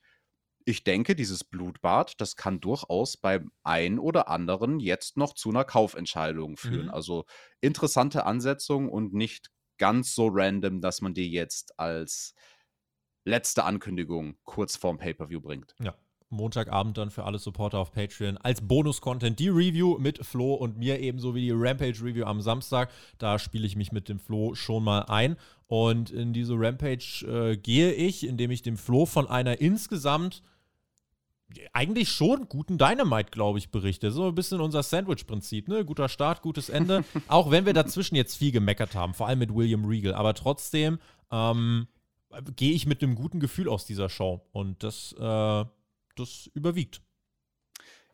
ich 0.64 0.84
denke, 0.84 1.14
dieses 1.14 1.44
Blutbad, 1.44 2.20
das 2.20 2.36
kann 2.36 2.60
durchaus 2.60 3.16
beim 3.16 3.50
einen 3.62 3.98
oder 3.98 4.28
anderen 4.28 4.80
jetzt 4.80 5.16
noch 5.16 5.34
zu 5.34 5.50
einer 5.50 5.64
Kaufentscheidung 5.64 6.56
führen. 6.56 6.86
Mhm. 6.86 6.94
Also 6.94 7.26
interessante 7.60 8.24
Ansetzung 8.24 8.88
und 8.88 9.12
nicht 9.12 9.50
ganz 9.78 10.14
so 10.14 10.28
random, 10.30 10.80
dass 10.80 11.02
man 11.02 11.14
die 11.14 11.30
jetzt 11.30 11.78
als 11.78 12.34
letzte 13.24 13.64
Ankündigung 13.64 14.36
kurz 14.44 14.76
vorm 14.76 14.98
Pay-Per-View 14.98 15.40
bringt. 15.40 15.74
Ja. 15.80 15.94
Montagabend 16.30 16.98
dann 16.98 17.10
für 17.10 17.24
alle 17.24 17.38
Supporter 17.38 17.78
auf 17.78 17.92
Patreon 17.92 18.38
als 18.38 18.60
Bonus-Content 18.60 19.38
die 19.38 19.50
Review 19.50 19.98
mit 19.98 20.24
Flo 20.24 20.54
und 20.54 20.76
mir 20.76 20.98
ebenso 20.98 21.34
wie 21.34 21.42
die 21.42 21.52
Rampage-Review 21.52 22.24
am 22.24 22.40
Samstag. 22.40 22.90
Da 23.18 23.38
spiele 23.38 23.66
ich 23.66 23.76
mich 23.76 23.92
mit 23.92 24.08
dem 24.08 24.18
Flo 24.18 24.54
schon 24.54 24.82
mal 24.82 25.02
ein. 25.02 25.36
Und 25.66 26.10
in 26.10 26.32
diese 26.32 26.54
Rampage 26.54 27.24
äh, 27.26 27.56
gehe 27.56 27.92
ich, 27.92 28.26
indem 28.26 28.50
ich 28.50 28.62
dem 28.62 28.76
Flo 28.76 29.06
von 29.06 29.28
einer 29.28 29.60
insgesamt 29.60 30.42
eigentlich 31.72 32.10
schon 32.10 32.48
guten 32.48 32.78
Dynamite, 32.78 33.30
glaube 33.30 33.58
ich, 33.58 33.70
berichte. 33.70 34.10
So 34.10 34.28
ein 34.28 34.34
bisschen 34.34 34.60
unser 34.60 34.82
Sandwich-Prinzip, 34.82 35.68
ne? 35.68 35.84
Guter 35.84 36.08
Start, 36.08 36.42
gutes 36.42 36.68
Ende. 36.68 37.04
Auch 37.28 37.50
wenn 37.50 37.66
wir 37.66 37.72
dazwischen 37.72 38.16
jetzt 38.16 38.36
viel 38.36 38.52
gemeckert 38.52 38.94
haben, 38.94 39.14
vor 39.14 39.28
allem 39.28 39.38
mit 39.38 39.54
William 39.54 39.84
Regal. 39.84 40.14
Aber 40.14 40.34
trotzdem 40.34 40.98
ähm, 41.30 41.86
gehe 42.56 42.72
ich 42.72 42.86
mit 42.86 43.02
einem 43.02 43.14
guten 43.14 43.40
Gefühl 43.40 43.68
aus 43.68 43.86
dieser 43.86 44.08
Show. 44.08 44.46
Und 44.52 44.82
das, 44.82 45.12
äh, 45.18 45.64
das 46.16 46.50
überwiegt. 46.54 47.02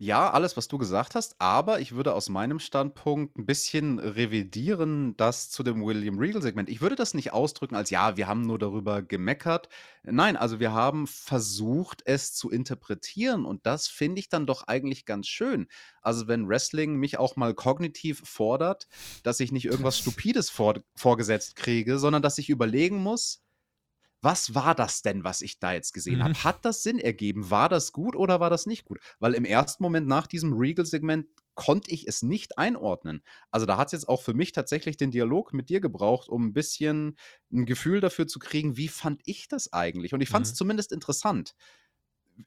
Ja, 0.03 0.31
alles, 0.31 0.57
was 0.57 0.67
du 0.67 0.79
gesagt 0.79 1.15
hast, 1.15 1.39
aber 1.43 1.81
ich 1.81 1.93
würde 1.93 2.15
aus 2.15 2.31
meinem 2.31 2.59
Standpunkt 2.59 3.37
ein 3.37 3.45
bisschen 3.45 3.99
revidieren, 3.99 5.15
das 5.19 5.51
zu 5.51 5.63
dem 5.63 5.85
William 5.85 6.19
Regal-Segment. 6.19 6.71
Ich 6.71 6.81
würde 6.81 6.97
das 6.97 7.13
nicht 7.13 7.35
ausdrücken 7.35 7.75
als, 7.75 7.91
ja, 7.91 8.17
wir 8.17 8.27
haben 8.27 8.41
nur 8.41 8.59
darüber 8.59 9.03
gemeckert. 9.03 9.69
Nein, 10.03 10.39
also 10.39 10.59
wir 10.59 10.73
haben 10.73 11.07
versucht, 11.07 12.01
es 12.07 12.33
zu 12.33 12.49
interpretieren 12.49 13.45
und 13.45 13.67
das 13.67 13.89
finde 13.89 14.21
ich 14.21 14.31
dann 14.31 14.47
doch 14.47 14.67
eigentlich 14.69 15.05
ganz 15.05 15.29
schön. 15.29 15.69
Also 16.01 16.29
wenn 16.29 16.49
Wrestling 16.49 16.95
mich 16.95 17.19
auch 17.19 17.37
mal 17.37 17.53
kognitiv 17.53 18.23
fordert, 18.25 18.89
dass 19.23 19.39
ich 19.39 19.53
nicht 19.53 19.67
irgendwas 19.67 19.99
Stupides 19.99 20.49
vor, 20.49 20.77
vorgesetzt 20.97 21.57
kriege, 21.57 21.99
sondern 21.99 22.23
dass 22.23 22.39
ich 22.39 22.49
überlegen 22.49 22.97
muss, 23.03 23.43
was 24.23 24.55
war 24.55 24.75
das 24.75 25.03
denn, 25.03 25.25
was 25.25 25.43
ich 25.43 25.59
da 25.59 25.73
jetzt 25.73 25.93
gesehen 25.93 26.19
mhm. 26.19 26.25
habe? 26.25 26.45
Hat 26.45 26.65
das 26.65 26.83
Sinn 26.83 26.99
ergeben? 26.99 27.51
War 27.51 27.69
das 27.69 27.93
gut 27.93 28.17
oder 28.17 28.41
war 28.41 28.51
das 28.51 28.67
nicht 28.67 28.85
gut? 28.85 28.99
Weil 29.19 29.35
im 29.35 29.45
ersten 29.45 29.83
Moment 29.83 30.07
nach 30.07 30.27
diesem 30.27 30.53
Regal-Segment 30.53 31.27
konnte 31.55 31.91
ich 31.91 32.07
es 32.07 32.23
nicht 32.23 32.59
einordnen. 32.59 33.23
Also 33.51 33.67
da 33.67 33.77
hat 33.77 33.89
es 33.89 33.93
jetzt 33.93 34.09
auch 34.09 34.23
für 34.23 34.35
mich 34.35 34.53
tatsächlich 34.53 34.97
den 34.97 35.11
Dialog 35.11 35.53
mit 35.53 35.69
dir 35.69 35.81
gebraucht, 35.81 36.29
um 36.29 36.47
ein 36.47 36.53
bisschen 36.53 37.17
ein 37.53 37.67
Gefühl 37.67 38.01
dafür 38.01 38.27
zu 38.27 38.39
kriegen, 38.39 38.77
wie 38.77 38.89
fand 38.89 39.21
ich 39.25 39.49
das 39.49 39.73
eigentlich? 39.73 40.15
Und 40.15 40.23
ich 40.23 40.29
fand 40.29 40.47
es 40.47 40.53
mhm. 40.53 40.57
zumindest 40.57 40.93
interessant 40.93 41.55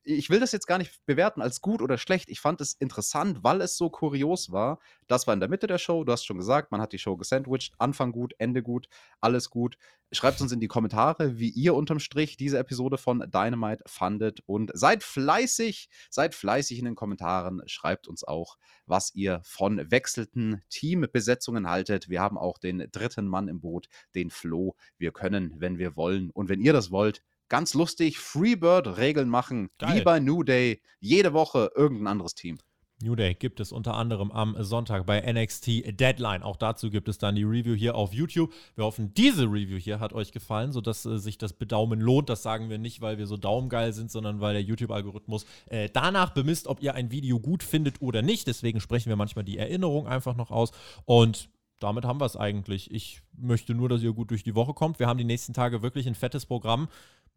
ich 0.03 0.29
will 0.29 0.39
das 0.39 0.51
jetzt 0.51 0.67
gar 0.67 0.77
nicht 0.77 1.05
bewerten 1.05 1.41
als 1.41 1.61
gut 1.61 1.81
oder 1.81 1.97
schlecht. 1.97 2.29
Ich 2.29 2.39
fand 2.39 2.61
es 2.61 2.73
interessant, 2.73 3.43
weil 3.43 3.61
es 3.61 3.77
so 3.77 3.89
kurios 3.89 4.51
war. 4.51 4.79
Das 5.07 5.27
war 5.27 5.33
in 5.33 5.39
der 5.39 5.49
Mitte 5.49 5.67
der 5.67 5.77
Show. 5.77 6.03
Du 6.03 6.11
hast 6.11 6.25
schon 6.25 6.37
gesagt, 6.37 6.71
man 6.71 6.81
hat 6.81 6.93
die 6.93 6.99
Show 6.99 7.17
gesandwiched. 7.17 7.73
Anfang 7.77 8.11
gut, 8.11 8.33
Ende 8.37 8.63
gut, 8.63 8.87
alles 9.21 9.49
gut. 9.49 9.77
Schreibt 10.11 10.41
uns 10.41 10.51
in 10.51 10.59
die 10.59 10.67
Kommentare, 10.67 11.39
wie 11.39 11.49
ihr 11.49 11.73
unterm 11.73 11.99
Strich 11.99 12.37
diese 12.37 12.59
Episode 12.59 12.99
von 12.99 13.19
Dynamite 13.19 13.83
fandet. 13.87 14.41
Und 14.45 14.71
seid 14.75 15.03
fleißig, 15.03 15.89
seid 16.09 16.35
fleißig 16.35 16.77
in 16.77 16.85
den 16.85 16.95
Kommentaren. 16.95 17.63
Schreibt 17.65 18.07
uns 18.07 18.23
auch, 18.23 18.57
was 18.85 19.15
ihr 19.15 19.41
von 19.43 19.89
wechselnden 19.89 20.61
Teambesetzungen 20.69 21.67
haltet. 21.67 22.09
Wir 22.09 22.21
haben 22.21 22.37
auch 22.37 22.59
den 22.59 22.87
dritten 22.91 23.27
Mann 23.27 23.47
im 23.47 23.59
Boot, 23.59 23.87
den 24.13 24.29
Flo. 24.29 24.75
Wir 24.97 25.11
können, 25.11 25.55
wenn 25.57 25.79
wir 25.79 25.95
wollen. 25.95 26.29
Und 26.29 26.47
wenn 26.47 26.61
ihr 26.61 26.73
das 26.73 26.91
wollt, 26.91 27.23
ganz 27.53 27.75
lustig 27.75 28.17
Freebird-Regeln 28.17 29.29
machen, 29.29 29.69
Geil. 29.77 29.99
wie 29.99 30.01
bei 30.01 30.19
New 30.19 30.41
Day. 30.41 30.81
Jede 30.99 31.33
Woche 31.33 31.69
irgendein 31.75 32.07
anderes 32.07 32.33
Team. 32.33 32.57
New 32.99 33.15
Day 33.15 33.35
gibt 33.35 33.59
es 33.59 33.71
unter 33.71 33.93
anderem 33.93 34.31
am 34.31 34.55
Sonntag 34.63 35.05
bei 35.05 35.21
NXT 35.21 35.99
Deadline. 35.99 36.41
Auch 36.41 36.57
dazu 36.57 36.89
gibt 36.89 37.07
es 37.07 37.19
dann 37.19 37.35
die 37.35 37.43
Review 37.43 37.75
hier 37.75 37.93
auf 37.93 38.11
YouTube. 38.11 38.51
Wir 38.73 38.85
hoffen, 38.85 39.13
diese 39.13 39.43
Review 39.43 39.77
hier 39.77 39.99
hat 39.99 40.13
euch 40.13 40.31
gefallen, 40.31 40.71
sodass 40.71 41.05
äh, 41.05 41.19
sich 41.19 41.37
das 41.37 41.53
Bedaumen 41.53 42.01
lohnt. 42.01 42.27
Das 42.27 42.41
sagen 42.41 42.71
wir 42.71 42.79
nicht, 42.79 43.01
weil 43.01 43.19
wir 43.19 43.27
so 43.27 43.37
daumengeil 43.37 43.93
sind, 43.93 44.09
sondern 44.09 44.41
weil 44.41 44.53
der 44.53 44.63
YouTube-Algorithmus 44.63 45.45
äh, 45.67 45.89
danach 45.93 46.31
bemisst, 46.31 46.65
ob 46.65 46.81
ihr 46.81 46.95
ein 46.95 47.11
Video 47.11 47.39
gut 47.39 47.61
findet 47.61 48.01
oder 48.01 48.23
nicht. 48.23 48.47
Deswegen 48.47 48.79
sprechen 48.79 49.09
wir 49.09 49.15
manchmal 49.15 49.45
die 49.45 49.59
Erinnerung 49.59 50.07
einfach 50.07 50.35
noch 50.35 50.49
aus. 50.49 50.71
Und 51.05 51.49
damit 51.83 52.05
haben 52.05 52.21
wir 52.21 52.25
es 52.25 52.37
eigentlich. 52.37 52.89
Ich 52.91 53.21
möchte 53.37 53.75
nur, 53.75 53.89
dass 53.89 54.01
ihr 54.01 54.13
gut 54.13 54.31
durch 54.31 54.43
die 54.43 54.55
Woche 54.55 54.73
kommt. 54.73 54.99
Wir 54.99 55.07
haben 55.07 55.17
die 55.17 55.25
nächsten 55.25 55.53
Tage 55.53 55.81
wirklich 55.81 56.07
ein 56.07 56.15
fettes 56.15 56.45
Programm 56.45 56.87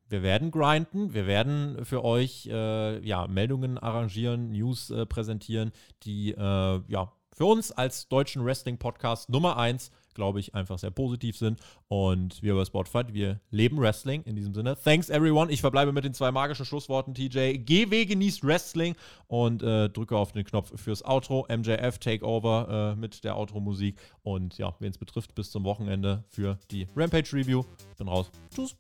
wir 0.09 0.22
werden 0.22 0.50
grinden, 0.50 1.14
wir 1.14 1.26
werden 1.26 1.84
für 1.84 2.04
euch 2.04 2.46
äh, 2.46 3.04
ja, 3.07 3.26
Meldungen 3.26 3.78
arrangieren, 3.78 4.52
News 4.52 4.90
äh, 4.90 5.07
präsentieren, 5.07 5.72
die 6.04 6.32
äh, 6.32 6.80
ja, 6.88 7.12
für 7.36 7.44
uns 7.44 7.70
als 7.70 8.09
deutschen 8.09 8.44
Wrestling-Podcast 8.44 9.28
Nummer 9.28 9.59
1, 9.59 9.90
glaube 10.14 10.40
ich, 10.40 10.54
einfach 10.54 10.78
sehr 10.78 10.90
positiv 10.90 11.36
sind. 11.36 11.61
Und 11.88 12.42
wir 12.42 12.54
bei 12.54 12.64
Sportfight, 12.64 13.12
wir 13.12 13.40
leben 13.50 13.78
Wrestling 13.78 14.22
in 14.22 14.36
diesem 14.36 14.54
Sinne. 14.54 14.74
Thanks 14.82 15.11
everyone. 15.11 15.52
Ich 15.52 15.61
verbleibe 15.61 15.92
mit 15.92 16.04
den 16.04 16.14
zwei 16.14 16.32
magischen 16.32 16.64
Schlussworten, 16.64 17.12
TJ. 17.12 17.59
GW 17.59 18.07
genießt 18.07 18.42
Wrestling 18.42 18.96
und 19.26 19.62
äh, 19.62 19.90
drücke 19.90 20.16
auf 20.16 20.32
den 20.32 20.46
Knopf 20.46 20.80
fürs 20.80 21.04
Outro. 21.04 21.46
MJF 21.54 21.98
Takeover 21.98 22.94
äh, 22.94 22.98
mit 22.98 23.22
der 23.22 23.36
Outro-Musik. 23.36 24.00
Und 24.22 24.57
ja, 24.57 24.74
wen 24.78 24.90
es 24.90 24.96
betrifft, 24.96 25.34
bis 25.34 25.50
zum 25.50 25.64
Wochenende 25.64 26.24
für 26.28 26.59
die 26.70 26.86
Rampage-Review. 26.96 27.64
Bin 27.98 28.09
raus. 28.09 28.30
Tschüss. 28.54 28.74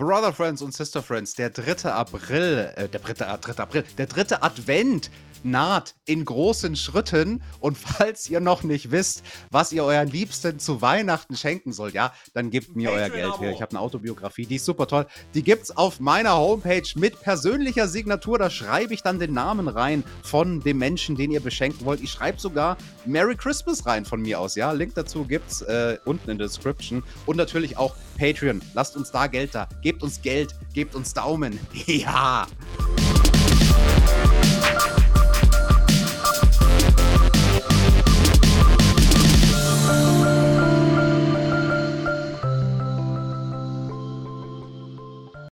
Brother 0.00 0.32
Friends 0.32 0.62
und 0.62 0.72
Sister 0.72 1.02
Friends, 1.02 1.34
der 1.34 1.50
3. 1.50 1.90
April, 1.90 2.72
äh, 2.76 2.88
der 2.88 3.00
3. 3.00 3.14
3. 3.14 3.24
Äh, 3.24 3.60
April, 3.60 3.84
der 3.98 4.06
dritte 4.06 4.44
Advent 4.44 5.10
naht 5.44 5.94
in 6.04 6.24
großen 6.24 6.76
Schritten. 6.76 7.42
Und 7.60 7.76
falls 7.78 8.28
ihr 8.28 8.40
noch 8.40 8.62
nicht 8.62 8.90
wisst, 8.90 9.22
was 9.50 9.72
ihr 9.72 9.84
euren 9.84 10.08
Liebsten 10.08 10.58
zu 10.58 10.82
Weihnachten 10.82 11.36
schenken 11.36 11.72
sollt, 11.72 11.94
ja, 11.94 12.12
dann 12.34 12.50
gebt 12.50 12.76
mir 12.76 12.90
euer 12.90 13.10
Geld 13.10 13.40
her. 13.40 13.52
Ich 13.52 13.62
habe 13.62 13.72
eine 13.72 13.80
Autobiografie, 13.80 14.46
die 14.46 14.56
ist 14.56 14.64
super 14.64 14.86
toll. 14.86 15.06
Die 15.34 15.42
gibt's 15.42 15.76
auf 15.76 16.00
meiner 16.00 16.36
Homepage 16.36 16.88
mit 16.96 17.20
persönlicher 17.20 17.88
Signatur. 17.88 18.38
Da 18.38 18.50
schreibe 18.50 18.94
ich 18.94 19.02
dann 19.02 19.18
den 19.18 19.32
Namen 19.32 19.68
rein 19.68 20.04
von 20.22 20.60
dem 20.60 20.78
Menschen, 20.78 21.16
den 21.16 21.30
ihr 21.30 21.40
beschenken 21.40 21.84
wollt. 21.84 22.00
Ich 22.00 22.10
schreibe 22.10 22.40
sogar 22.40 22.76
Merry 23.06 23.36
Christmas 23.36 23.86
rein 23.86 24.04
von 24.04 24.22
mir 24.22 24.40
aus, 24.40 24.54
ja. 24.54 24.72
Link 24.72 24.94
dazu 24.94 25.24
gibt's 25.24 25.62
äh, 25.62 25.98
unten 26.04 26.30
in 26.30 26.38
der 26.38 26.48
Description. 26.48 27.02
Und 27.26 27.36
natürlich 27.36 27.76
auch 27.76 27.94
Patreon. 28.18 28.60
Lasst 28.74 28.96
uns 28.96 29.10
da 29.10 29.26
Geld 29.26 29.54
da. 29.54 29.68
Gebt 29.82 30.02
uns 30.02 30.20
Geld, 30.20 30.54
gebt 30.74 30.94
uns 30.94 31.14
Daumen. 31.14 31.58
Ja. 31.86 32.46